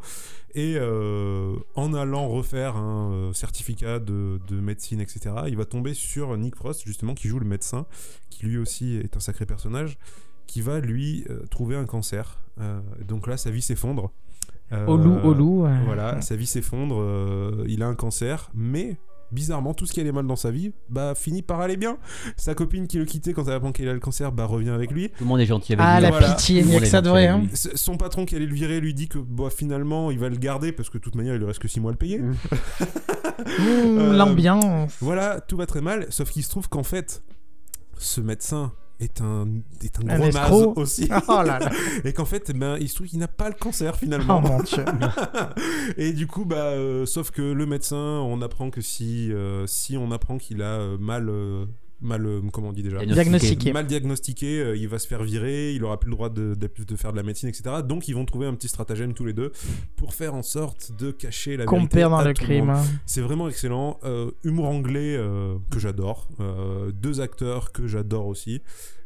Et 0.54 0.74
euh, 0.76 1.54
en 1.76 1.94
allant 1.94 2.28
refaire 2.28 2.76
un 2.76 3.12
euh, 3.12 3.32
certificat 3.32 4.00
de, 4.00 4.40
de 4.48 4.60
médecine, 4.60 5.00
etc., 5.00 5.36
il 5.46 5.56
va 5.56 5.64
tomber 5.64 5.94
sur 5.94 6.36
Nick 6.36 6.56
Frost, 6.56 6.82
justement, 6.84 7.14
qui 7.14 7.28
joue 7.28 7.38
le 7.38 7.46
médecin, 7.46 7.86
qui 8.30 8.46
lui 8.46 8.58
aussi 8.58 8.96
est 8.96 9.16
un 9.16 9.20
sacré 9.20 9.46
personnage, 9.46 9.96
qui 10.48 10.60
va 10.60 10.80
lui 10.80 11.24
euh, 11.30 11.46
trouver 11.46 11.76
un 11.76 11.86
cancer. 11.86 12.40
Donc 13.00 13.26
là, 13.26 13.36
sa 13.36 13.50
vie 13.50 13.62
s'effondre. 13.62 14.12
Au 14.70 14.96
loup, 14.96 15.18
au 15.24 15.34
loup. 15.34 15.66
voilà, 15.84 16.20
sa 16.20 16.36
vie 16.36 16.46
s'effondre, 16.46 17.64
il 17.66 17.82
a 17.82 17.88
un 17.88 17.94
cancer, 17.94 18.50
mais 18.54 18.96
bizarrement, 19.34 19.74
tout 19.74 19.84
ce 19.86 19.92
qui 19.92 20.00
allait 20.00 20.12
mal 20.12 20.26
dans 20.26 20.36
sa 20.36 20.50
vie, 20.50 20.72
bah, 20.88 21.14
finit 21.14 21.42
par 21.42 21.60
aller 21.60 21.76
bien. 21.76 21.98
Sa 22.36 22.54
copine 22.54 22.86
qui 22.86 22.96
le 22.98 23.04
quittait 23.04 23.32
quand 23.32 23.46
elle 23.46 23.54
apprend 23.54 23.72
qu'il 23.72 23.88
a 23.88 23.92
le 23.92 24.00
cancer, 24.00 24.32
bah, 24.32 24.46
revient 24.46 24.70
avec 24.70 24.90
lui. 24.90 25.10
Tout 25.10 25.24
le 25.24 25.26
monde 25.26 25.40
est 25.40 25.46
gentil 25.46 25.72
avec 25.74 25.84
Ah, 25.86 25.96
lui. 25.96 26.02
la 26.04 26.10
Voilà. 26.10 26.30
pitié, 26.34 26.60
il 26.60 26.66
n'y 26.66 26.76
a 26.76 26.80
que 26.80 26.86
ça 26.86 27.00
de 27.02 27.08
vrai. 27.10 27.26
Hein. 27.26 27.42
Son 27.52 27.96
patron 27.96 28.24
qui 28.24 28.36
allait 28.36 28.46
le 28.46 28.54
virer 28.54 28.80
lui 28.80 28.94
dit 28.94 29.08
que 29.08 29.18
bah, 29.18 29.48
finalement 29.54 30.10
il 30.10 30.18
va 30.18 30.28
le 30.28 30.36
garder 30.36 30.72
parce 30.72 30.88
que 30.88 30.98
de 30.98 31.02
toute 31.02 31.14
manière 31.16 31.34
il 31.34 31.38
lui 31.38 31.46
reste 31.46 31.58
que 31.58 31.68
6 31.68 31.80
mois 31.80 31.90
à 31.90 31.92
le 31.92 31.98
payer. 31.98 32.18
Mm. 32.20 32.34
Mmh, 33.44 33.98
Euh, 33.98 34.12
L'ambiance. 34.16 34.92
Voilà, 35.00 35.40
tout 35.40 35.56
va 35.56 35.66
très 35.66 35.80
mal, 35.80 36.06
sauf 36.10 36.30
qu'il 36.30 36.42
se 36.44 36.48
trouve 36.50 36.68
qu'en 36.68 36.82
fait, 36.84 37.22
ce 37.98 38.20
médecin 38.20 38.72
est 39.00 39.20
un, 39.20 39.46
est 39.82 39.98
un 39.98 40.08
Un 40.08 40.18
gros 40.18 40.30
naze 40.30 40.66
aussi. 40.76 41.08
Oh 41.28 41.42
là 41.42 41.58
là. 41.58 41.70
Et 42.04 42.12
qu'en 42.12 42.24
fait, 42.24 42.50
ben, 42.52 42.76
il 42.80 42.88
se 42.88 42.96
trouve 42.96 43.06
qu'il 43.06 43.18
n'a 43.18 43.28
pas 43.28 43.48
le 43.48 43.54
cancer 43.54 43.94
Oh 43.94 43.98
finalement. 43.98 44.40
mon 44.40 44.60
dieu. 44.62 44.84
et 45.96 46.12
du 46.12 46.26
coup, 46.26 46.44
bah, 46.44 46.56
euh, 46.56 47.06
sauf 47.06 47.30
que 47.30 47.42
le 47.42 47.66
médecin, 47.66 47.96
on 47.96 48.40
apprend 48.42 48.70
que 48.70 48.80
si, 48.80 49.32
euh, 49.32 49.66
si 49.66 49.96
on 49.96 50.10
apprend 50.12 50.38
qu'il 50.38 50.62
a 50.62 50.78
euh, 50.80 50.98
mal, 50.98 51.30
mal, 52.04 52.24
euh, 52.26 52.40
comment 52.52 52.68
on 52.68 52.72
dit 52.72 52.82
déjà, 52.82 53.04
Diagnostiqué. 53.04 53.72
mal 53.72 53.86
diagnostiqué, 53.86 54.60
euh, 54.60 54.76
il 54.76 54.88
va 54.88 54.98
se 54.98 55.06
faire 55.06 55.22
virer, 55.22 55.72
il 55.72 55.82
aura 55.84 55.98
plus 55.98 56.10
le 56.10 56.16
droit 56.16 56.28
de, 56.28 56.54
de, 56.54 56.70
de 56.84 56.96
faire 56.96 57.12
de 57.12 57.16
la 57.16 57.22
médecine, 57.22 57.48
etc. 57.48 57.76
Donc 57.86 58.08
ils 58.08 58.14
vont 58.14 58.24
trouver 58.24 58.46
un 58.46 58.54
petit 58.54 58.68
stratagème 58.68 59.14
tous 59.14 59.24
les 59.24 59.32
deux 59.32 59.52
pour 59.96 60.14
faire 60.14 60.34
en 60.34 60.42
sorte 60.42 60.92
de 60.98 61.10
cacher 61.10 61.56
la 61.56 61.64
Qu'on 61.64 61.86
perd 61.86 62.10
dans 62.10 62.22
le 62.22 62.32
crime. 62.34 62.70
hein. 62.70 62.82
C'est 63.06 63.20
vraiment 63.22 63.48
excellent. 63.48 63.98
Euh, 64.04 64.30
humour 64.44 64.66
anglais 64.66 65.16
euh, 65.16 65.56
que 65.70 65.78
j'adore. 65.78 66.28
Euh, 66.40 66.92
deux 66.92 67.20
acteurs 67.20 67.72
que 67.72 67.86
j'adore 67.86 68.26
aussi. 68.26 68.60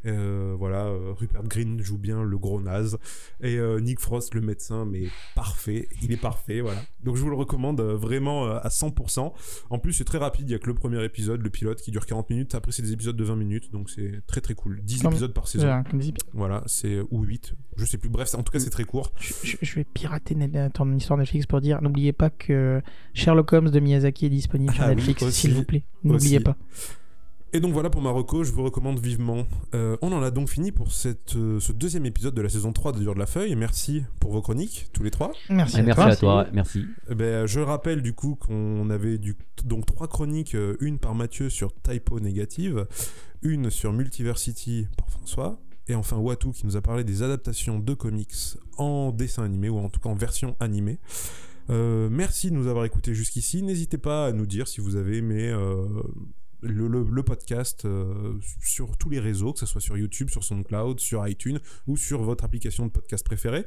Euh, 0.08 0.54
voilà, 0.58 0.86
euh, 0.86 1.12
Rupert 1.12 1.44
Green 1.44 1.80
joue 1.82 1.98
bien 1.98 2.22
le 2.22 2.38
gros 2.38 2.60
naze. 2.60 2.98
Et 3.40 3.56
euh, 3.56 3.80
Nick 3.80 4.00
Frost, 4.00 4.34
le 4.34 4.40
médecin, 4.40 4.84
mais 4.84 5.04
parfait. 5.34 5.88
Il 6.02 6.12
est 6.12 6.16
parfait, 6.20 6.60
voilà. 6.60 6.80
Donc 7.04 7.16
je 7.16 7.22
vous 7.22 7.30
le 7.30 7.36
recommande 7.36 7.80
vraiment 7.80 8.46
à 8.46 8.68
100%. 8.68 9.32
En 9.70 9.78
plus, 9.78 9.92
c'est 9.92 10.04
très 10.04 10.18
rapide. 10.18 10.48
Il 10.48 10.52
y 10.52 10.54
a 10.54 10.58
que 10.58 10.66
le 10.66 10.74
premier 10.74 11.02
épisode, 11.04 11.42
le 11.42 11.50
pilote, 11.50 11.80
qui 11.80 11.90
dure 11.90 12.06
40 12.06 12.30
minutes. 12.30 12.54
Après, 12.54 12.72
c'est 12.72 12.82
des 12.82 12.92
épisodes 12.92 13.16
de 13.16 13.24
20 13.24 13.36
minutes. 13.36 13.72
Donc 13.72 13.90
c'est 13.90 14.22
très 14.26 14.40
très 14.40 14.54
cool. 14.54 14.80
10 14.82 15.02
Comme- 15.02 15.12
épisodes 15.12 15.32
par 15.34 15.46
saison. 15.48 15.66
Voilà, 15.66 15.84
comme 15.84 16.00
dit- 16.00 16.14
Voilà, 16.32 16.62
c'est 16.66 17.00
ou 17.10 17.22
8. 17.22 17.54
Je 17.76 17.84
sais 17.84 17.98
plus. 17.98 18.08
Bref, 18.08 18.34
en 18.34 18.42
tout 18.42 18.52
cas, 18.52 18.58
c'est 18.58 18.70
très 18.70 18.84
court. 18.84 19.12
Je, 19.20 19.32
je- 19.44 19.56
je 19.62 19.74
vais 19.76 19.84
pirater 19.84 20.36
ton 20.74 20.92
histoire 20.96 21.18
Netflix 21.18 21.46
pour 21.46 21.60
dire 21.60 21.80
n'oubliez 21.82 22.12
pas 22.12 22.30
que 22.30 22.80
Sherlock 23.14 23.52
Holmes 23.52 23.70
de 23.70 23.80
Miyazaki 23.80 24.26
est 24.26 24.30
disponible 24.30 24.72
sur 24.72 24.82
Ah 24.84 24.94
Netflix, 24.94 25.28
s'il 25.30 25.54
vous 25.54 25.64
plaît. 25.64 25.84
N'oubliez 26.04 26.40
pas. 26.40 26.56
Et 27.54 27.60
donc 27.60 27.72
voilà 27.72 27.88
pour 27.88 28.02
Marocco, 28.02 28.44
je 28.44 28.52
vous 28.52 28.62
recommande 28.62 28.98
vivement. 29.00 29.46
Euh, 29.74 29.96
on 30.02 30.12
en 30.12 30.22
a 30.22 30.30
donc 30.30 30.50
fini 30.50 30.70
pour 30.70 30.92
cette, 30.92 31.34
euh, 31.36 31.58
ce 31.60 31.72
deuxième 31.72 32.04
épisode 32.04 32.34
de 32.34 32.42
la 32.42 32.50
saison 32.50 32.74
3 32.74 32.92
de 32.92 32.98
Dur 32.98 33.14
de 33.14 33.18
la 33.18 33.24
Feuille. 33.26 33.56
Merci 33.56 34.04
pour 34.20 34.32
vos 34.32 34.42
chroniques, 34.42 34.88
tous 34.92 35.02
les 35.02 35.10
trois. 35.10 35.32
Merci, 35.48 35.76
Ah, 35.76 35.80
à 35.80 35.82
merci 35.82 35.96
toi. 36.02 36.10
à 36.10 36.16
toi, 36.16 36.46
merci. 36.52 36.84
Eh 37.10 37.14
ben, 37.14 37.46
je 37.46 37.60
rappelle 37.60 38.02
du 38.02 38.12
coup 38.12 38.34
qu'on 38.34 38.90
avait 38.90 39.16
du, 39.16 39.34
donc 39.64 39.86
trois 39.86 40.08
chroniques, 40.08 40.54
euh, 40.54 40.76
une 40.80 40.98
par 40.98 41.14
Mathieu 41.14 41.48
sur 41.48 41.72
Typo 41.82 42.20
Négative, 42.20 42.86
une 43.40 43.70
sur 43.70 43.94
Multiversity 43.94 44.86
par 44.98 45.08
François, 45.08 45.58
et 45.86 45.94
enfin 45.94 46.18
Watu 46.18 46.50
qui 46.52 46.66
nous 46.66 46.76
a 46.76 46.82
parlé 46.82 47.02
des 47.02 47.22
adaptations 47.22 47.78
de 47.78 47.94
comics 47.94 48.34
en 48.76 49.10
dessin 49.10 49.44
animé, 49.44 49.70
ou 49.70 49.78
en 49.78 49.88
tout 49.88 50.00
cas 50.00 50.10
en 50.10 50.14
version 50.14 50.54
animée. 50.60 50.98
Euh, 51.70 52.08
merci 52.10 52.50
de 52.50 52.56
nous 52.56 52.66
avoir 52.66 52.84
écoutés 52.84 53.14
jusqu'ici. 53.14 53.62
N'hésitez 53.62 53.96
pas 53.98 54.26
à 54.26 54.32
nous 54.32 54.46
dire 54.46 54.68
si 54.68 54.82
vous 54.82 54.96
avez 54.96 55.16
aimé 55.18 55.48
euh, 55.48 55.84
le, 56.62 56.88
le- 56.88 57.22
podcast 57.22 57.84
euh, 57.84 58.38
sur 58.62 58.96
tous 58.96 59.10
les 59.10 59.20
réseaux, 59.20 59.52
que 59.52 59.60
ce 59.60 59.66
soit 59.66 59.80
sur 59.80 59.96
YouTube, 59.96 60.30
sur 60.30 60.44
SoundCloud, 60.44 61.00
sur 61.00 61.26
iTunes 61.26 61.58
ou 61.86 61.96
sur 61.96 62.22
votre 62.22 62.44
application 62.44 62.86
de 62.86 62.90
podcast 62.90 63.24
préférée. 63.24 63.64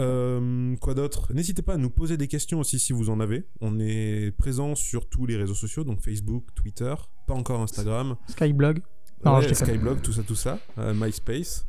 Euh, 0.00 0.74
quoi 0.76 0.94
d'autre? 0.94 1.32
N'hésitez 1.32 1.62
pas 1.62 1.74
à 1.74 1.76
nous 1.76 1.90
poser 1.90 2.16
des 2.16 2.26
questions 2.28 2.58
aussi 2.60 2.78
si 2.78 2.92
vous 2.92 3.10
en 3.10 3.20
avez. 3.20 3.44
On 3.60 3.78
est 3.78 4.32
présent 4.36 4.74
sur 4.74 5.08
tous 5.08 5.26
les 5.26 5.36
réseaux 5.36 5.54
sociaux, 5.54 5.84
donc 5.84 6.00
Facebook, 6.00 6.46
Twitter, 6.54 6.94
pas 7.26 7.34
encore 7.34 7.60
Instagram. 7.60 8.16
Skyblog. 8.28 8.82
Non, 9.24 9.36
Ouais, 9.36 9.42
je 9.42 9.48
déconne. 9.48 9.68
Skyblog, 9.68 10.02
tout 10.02 10.12
ça, 10.12 10.22
tout 10.22 10.34
ça. 10.34 10.58
Euh, 10.78 10.92
MySpace. 10.94 11.66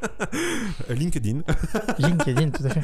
LinkedIn. 0.88 1.42
LinkedIn, 1.98 2.50
tout 2.50 2.64
à 2.64 2.70
fait. 2.70 2.80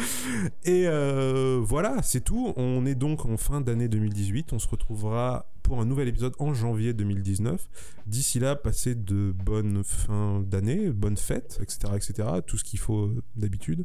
Et 0.65 0.87
euh, 0.87 1.61
voilà, 1.63 2.03
c'est 2.03 2.21
tout. 2.21 2.53
On 2.57 2.85
est 2.87 2.95
donc 2.95 3.25
en 3.25 3.37
fin 3.37 3.61
d'année 3.61 3.89
2018. 3.89 4.53
On 4.53 4.59
se 4.59 4.69
retrouvera 4.69 5.47
pour 5.63 5.81
un 5.81 5.85
nouvel 5.87 6.09
épisode 6.09 6.35
en 6.39 6.55
janvier 6.55 6.93
2019. 6.93 7.67
D'ici 8.07 8.39
là, 8.39 8.57
passez 8.57 8.95
de 8.95 9.33
bonnes 9.45 9.83
fins 9.85 10.43
d'année, 10.47 10.91
bonnes 10.91 11.17
fêtes, 11.17 11.59
etc., 11.63 11.93
etc. 11.97 12.29
Tout 12.47 12.59
ce 12.59 12.65
qu'il 12.65 12.79
faut 12.79 13.07
euh, 13.07 13.23
d'habitude. 13.37 13.85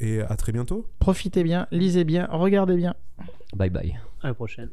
Et 0.00 0.20
à 0.22 0.36
très 0.36 0.52
bientôt. 0.52 0.86
Profitez 0.98 1.42
bien, 1.44 1.66
lisez 1.70 2.04
bien, 2.04 2.26
regardez 2.30 2.76
bien. 2.76 2.94
Bye 3.54 3.68
bye. 3.68 3.98
À 4.22 4.28
la 4.28 4.34
prochaine. 4.34 4.70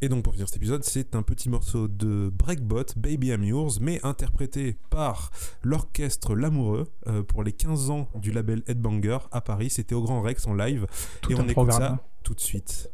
Et 0.00 0.08
donc 0.08 0.24
pour 0.24 0.32
finir 0.32 0.48
cet 0.48 0.56
épisode, 0.56 0.84
c'est 0.84 1.14
un 1.14 1.22
petit 1.22 1.48
morceau 1.48 1.88
de 1.88 2.30
Breakbot, 2.32 2.84
Baby 2.96 3.28
I'm 3.28 3.44
Yours, 3.44 3.80
mais 3.80 4.00
interprété 4.04 4.76
par 4.90 5.30
l'orchestre 5.62 6.34
L'Amoureux 6.34 6.92
euh, 7.06 7.22
pour 7.22 7.42
les 7.42 7.52
15 7.52 7.90
ans 7.90 8.08
du 8.14 8.32
label 8.32 8.62
Headbanger 8.66 9.18
à 9.30 9.40
Paris. 9.40 9.70
C'était 9.70 9.94
au 9.94 10.02
Grand 10.02 10.20
Rex 10.20 10.46
en 10.46 10.54
live. 10.54 10.86
Tout 11.20 11.32
et 11.32 11.34
on 11.34 11.42
écoute 11.42 11.54
programme. 11.54 11.80
ça 11.80 12.04
tout 12.22 12.34
de 12.34 12.40
suite. 12.40 12.90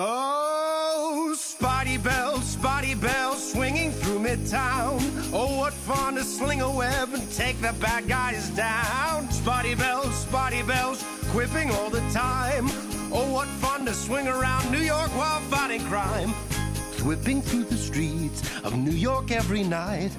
Oh, 0.00 1.34
Spotty 1.36 1.96
bells, 1.96 2.44
Spotty 2.44 2.94
bells, 2.94 3.50
swinging 3.50 3.90
through 3.90 4.20
Midtown. 4.20 5.00
Oh, 5.32 5.58
what 5.58 5.72
fun 5.72 6.14
to 6.14 6.22
sling 6.22 6.60
a 6.60 6.70
web 6.70 7.12
and 7.14 7.28
take 7.32 7.60
the 7.60 7.72
bad 7.80 8.06
guys 8.06 8.48
down. 8.50 9.28
Spotty 9.32 9.74
bells, 9.74 10.14
Spotty 10.14 10.62
bells, 10.62 11.04
quipping 11.30 11.72
all 11.72 11.90
the 11.90 12.00
time. 12.12 12.66
Oh, 13.12 13.28
what 13.32 13.48
fun 13.48 13.86
to 13.86 13.92
swing 13.92 14.28
around 14.28 14.70
New 14.70 14.78
York 14.78 15.10
while 15.16 15.40
fighting 15.50 15.84
crime. 15.86 16.28
Whipping 17.04 17.42
through 17.42 17.64
the 17.64 17.76
streets 17.76 18.42
of 18.62 18.76
New 18.76 18.92
York 18.92 19.32
every 19.32 19.64
night. 19.64 20.12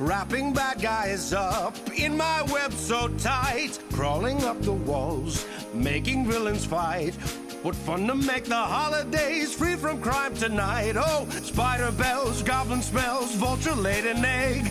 Wrapping 0.00 0.52
bad 0.52 0.82
guys 0.82 1.32
up 1.32 1.76
in 1.92 2.16
my 2.16 2.42
web 2.50 2.72
so 2.72 3.06
tight. 3.18 3.78
Crawling 3.92 4.42
up 4.42 4.60
the 4.62 4.72
walls, 4.72 5.46
making 5.72 6.26
villains 6.26 6.66
fight. 6.66 7.14
What 7.62 7.76
fun 7.76 8.08
to 8.08 8.16
make 8.16 8.46
the 8.46 8.56
holidays 8.56 9.54
free 9.54 9.76
from 9.76 10.00
crime 10.00 10.34
tonight. 10.34 10.94
Oh, 10.96 11.28
spider 11.44 11.92
bells, 11.92 12.42
goblin 12.42 12.82
smells, 12.82 13.36
vulture 13.36 13.76
laid 13.76 14.04
an 14.04 14.24
egg. 14.24 14.66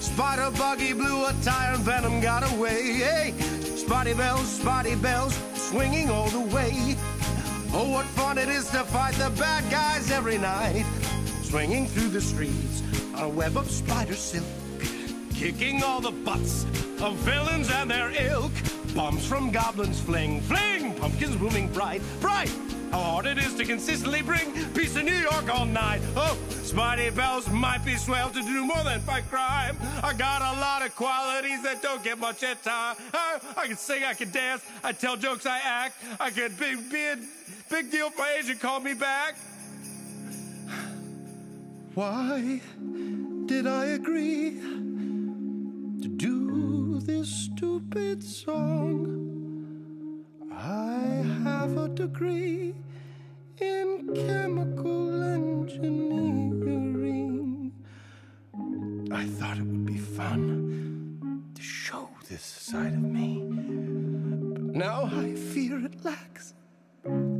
Spider 0.00 0.50
buggy 0.58 0.94
blew 0.94 1.26
a 1.26 1.32
tire 1.44 1.74
and 1.74 1.84
venom 1.84 2.20
got 2.20 2.42
away. 2.52 2.94
Hey, 2.94 3.34
spotty 3.76 4.14
bells, 4.14 4.48
spotty 4.48 4.96
bells, 4.96 5.40
swinging 5.54 6.10
all 6.10 6.28
the 6.30 6.40
way. 6.40 6.96
Oh, 7.72 7.88
what 7.92 8.06
fun 8.06 8.36
it 8.38 8.48
is 8.48 8.68
to 8.70 8.82
fight 8.82 9.14
the 9.14 9.30
bad 9.38 9.70
guys 9.70 10.10
every 10.10 10.38
night. 10.38 10.84
Swinging 11.44 11.86
through 11.86 12.08
the 12.08 12.20
streets 12.20 12.82
on 13.14 13.22
a 13.22 13.28
web 13.28 13.56
of 13.56 13.70
spider 13.70 14.16
silk. 14.16 14.44
Kicking 15.32 15.84
all 15.84 16.00
the 16.00 16.10
butts 16.10 16.64
of 17.00 17.14
villains 17.18 17.70
and 17.70 17.88
their 17.88 18.10
ilk. 18.10 18.52
Bombs 18.92 19.24
from 19.24 19.52
goblins 19.52 20.00
fling, 20.00 20.40
fling. 20.40 20.83
Pumpkins 21.04 21.36
blooming 21.36 21.68
bright, 21.68 22.00
bright. 22.22 22.50
How 22.90 22.98
hard 22.98 23.26
it 23.26 23.36
is 23.36 23.52
to 23.56 23.66
consistently 23.66 24.22
bring 24.22 24.50
peace 24.72 24.94
to 24.94 25.02
New 25.02 25.12
York 25.12 25.54
all 25.54 25.66
night. 25.66 26.00
Oh, 26.16 26.34
Spidey 26.48 27.14
Bells 27.14 27.46
might 27.50 27.84
be 27.84 27.94
swell 27.96 28.30
to 28.30 28.40
do 28.40 28.64
more 28.64 28.82
than 28.84 29.00
fight 29.00 29.28
crime. 29.28 29.76
I 30.02 30.14
got 30.14 30.40
a 30.40 30.58
lot 30.58 30.80
of 30.80 30.96
qualities 30.96 31.62
that 31.62 31.82
don't 31.82 32.02
get 32.02 32.18
much 32.18 32.42
at 32.42 32.62
time. 32.62 32.96
I, 33.12 33.38
oh, 33.38 33.52
I 33.54 33.66
can 33.66 33.76
sing, 33.76 34.02
I 34.02 34.14
can 34.14 34.30
dance, 34.30 34.64
I 34.82 34.92
tell 34.92 35.18
jokes, 35.18 35.44
I 35.44 35.58
act. 35.58 36.02
I 36.18 36.30
could 36.30 36.58
be, 36.58 36.74
be 36.74 37.04
a 37.04 37.18
big 37.68 37.90
deal 37.90 38.08
for 38.08 38.24
agent 38.24 38.60
call 38.60 38.80
me 38.80 38.94
back. 38.94 39.36
Why 41.92 42.62
did 43.44 43.66
I 43.66 43.84
agree 43.88 44.52
to 46.00 46.08
do 46.08 46.98
this 47.00 47.28
stupid 47.28 48.24
song? 48.24 49.33
I 50.56 51.24
have 51.44 51.76
a 51.76 51.88
degree 51.88 52.74
in 53.58 54.10
chemical 54.14 55.22
engineering. 55.22 57.72
I 59.10 59.26
thought 59.26 59.58
it 59.58 59.64
would 59.64 59.86
be 59.86 59.98
fun 59.98 61.50
to 61.54 61.62
show 61.62 62.08
this 62.28 62.42
side 62.42 62.94
of 62.94 63.02
me. 63.02 63.42
But 63.42 64.76
now 64.76 65.04
I 65.04 65.34
fear 65.34 65.84
it 65.84 66.02
lacks 66.04 66.54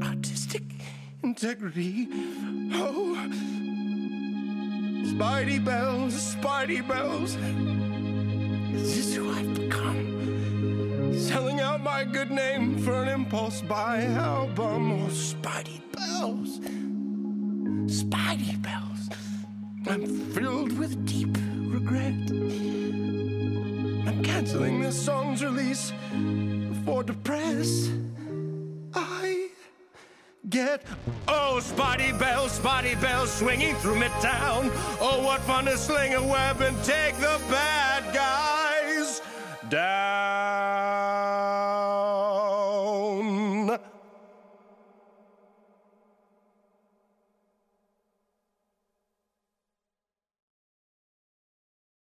artistic 0.03 0.65
integrity. 1.23 2.09
Oh, 2.73 3.17
Spidey 5.07 5.65
bells, 5.65 6.35
Spidey 6.35 6.87
bells. 6.87 7.37
Is 8.75 8.97
this 8.97 9.15
who 9.15 9.31
I've 9.31 9.55
become? 9.55 10.15
Selling 11.19 11.61
out 11.61 11.81
my 11.81 12.05
good 12.05 12.31
name 12.31 12.79
for 12.79 13.03
an 13.03 13.09
impulse 13.09 13.63
buy 13.63 14.05
album. 14.05 14.93
Oh, 14.93 15.09
Spidey 15.09 15.81
bells, 15.93 16.59
Spidey 17.89 18.61
bells. 18.61 19.09
I'm 19.87 20.07
filled 20.33 20.77
with 20.79 21.07
deep 21.07 21.37
regret. 21.59 22.15
I'm 24.07 24.23
canceling 24.23 24.81
this 24.81 25.01
song's 25.01 25.45
release 25.45 25.93
for 26.85 27.03
depress. 27.03 27.91
I 28.95 29.49
get 30.49 30.83
oh 31.27 31.59
spotty 31.59 32.13
bells 32.13 32.53
spotty 32.53 32.95
bells 32.97 33.33
swinging 33.33 33.75
through 33.77 33.97
midtown 33.97 34.71
oh 35.01 35.23
what 35.25 35.41
fun 35.41 35.65
to 35.65 35.77
sling 35.79 36.15
a 36.15 36.23
web 36.23 36.61
and 36.61 36.77
take 36.85 37.17
the 37.17 37.41
bad 37.51 38.15
guys 38.15 38.64
down. 39.71 39.85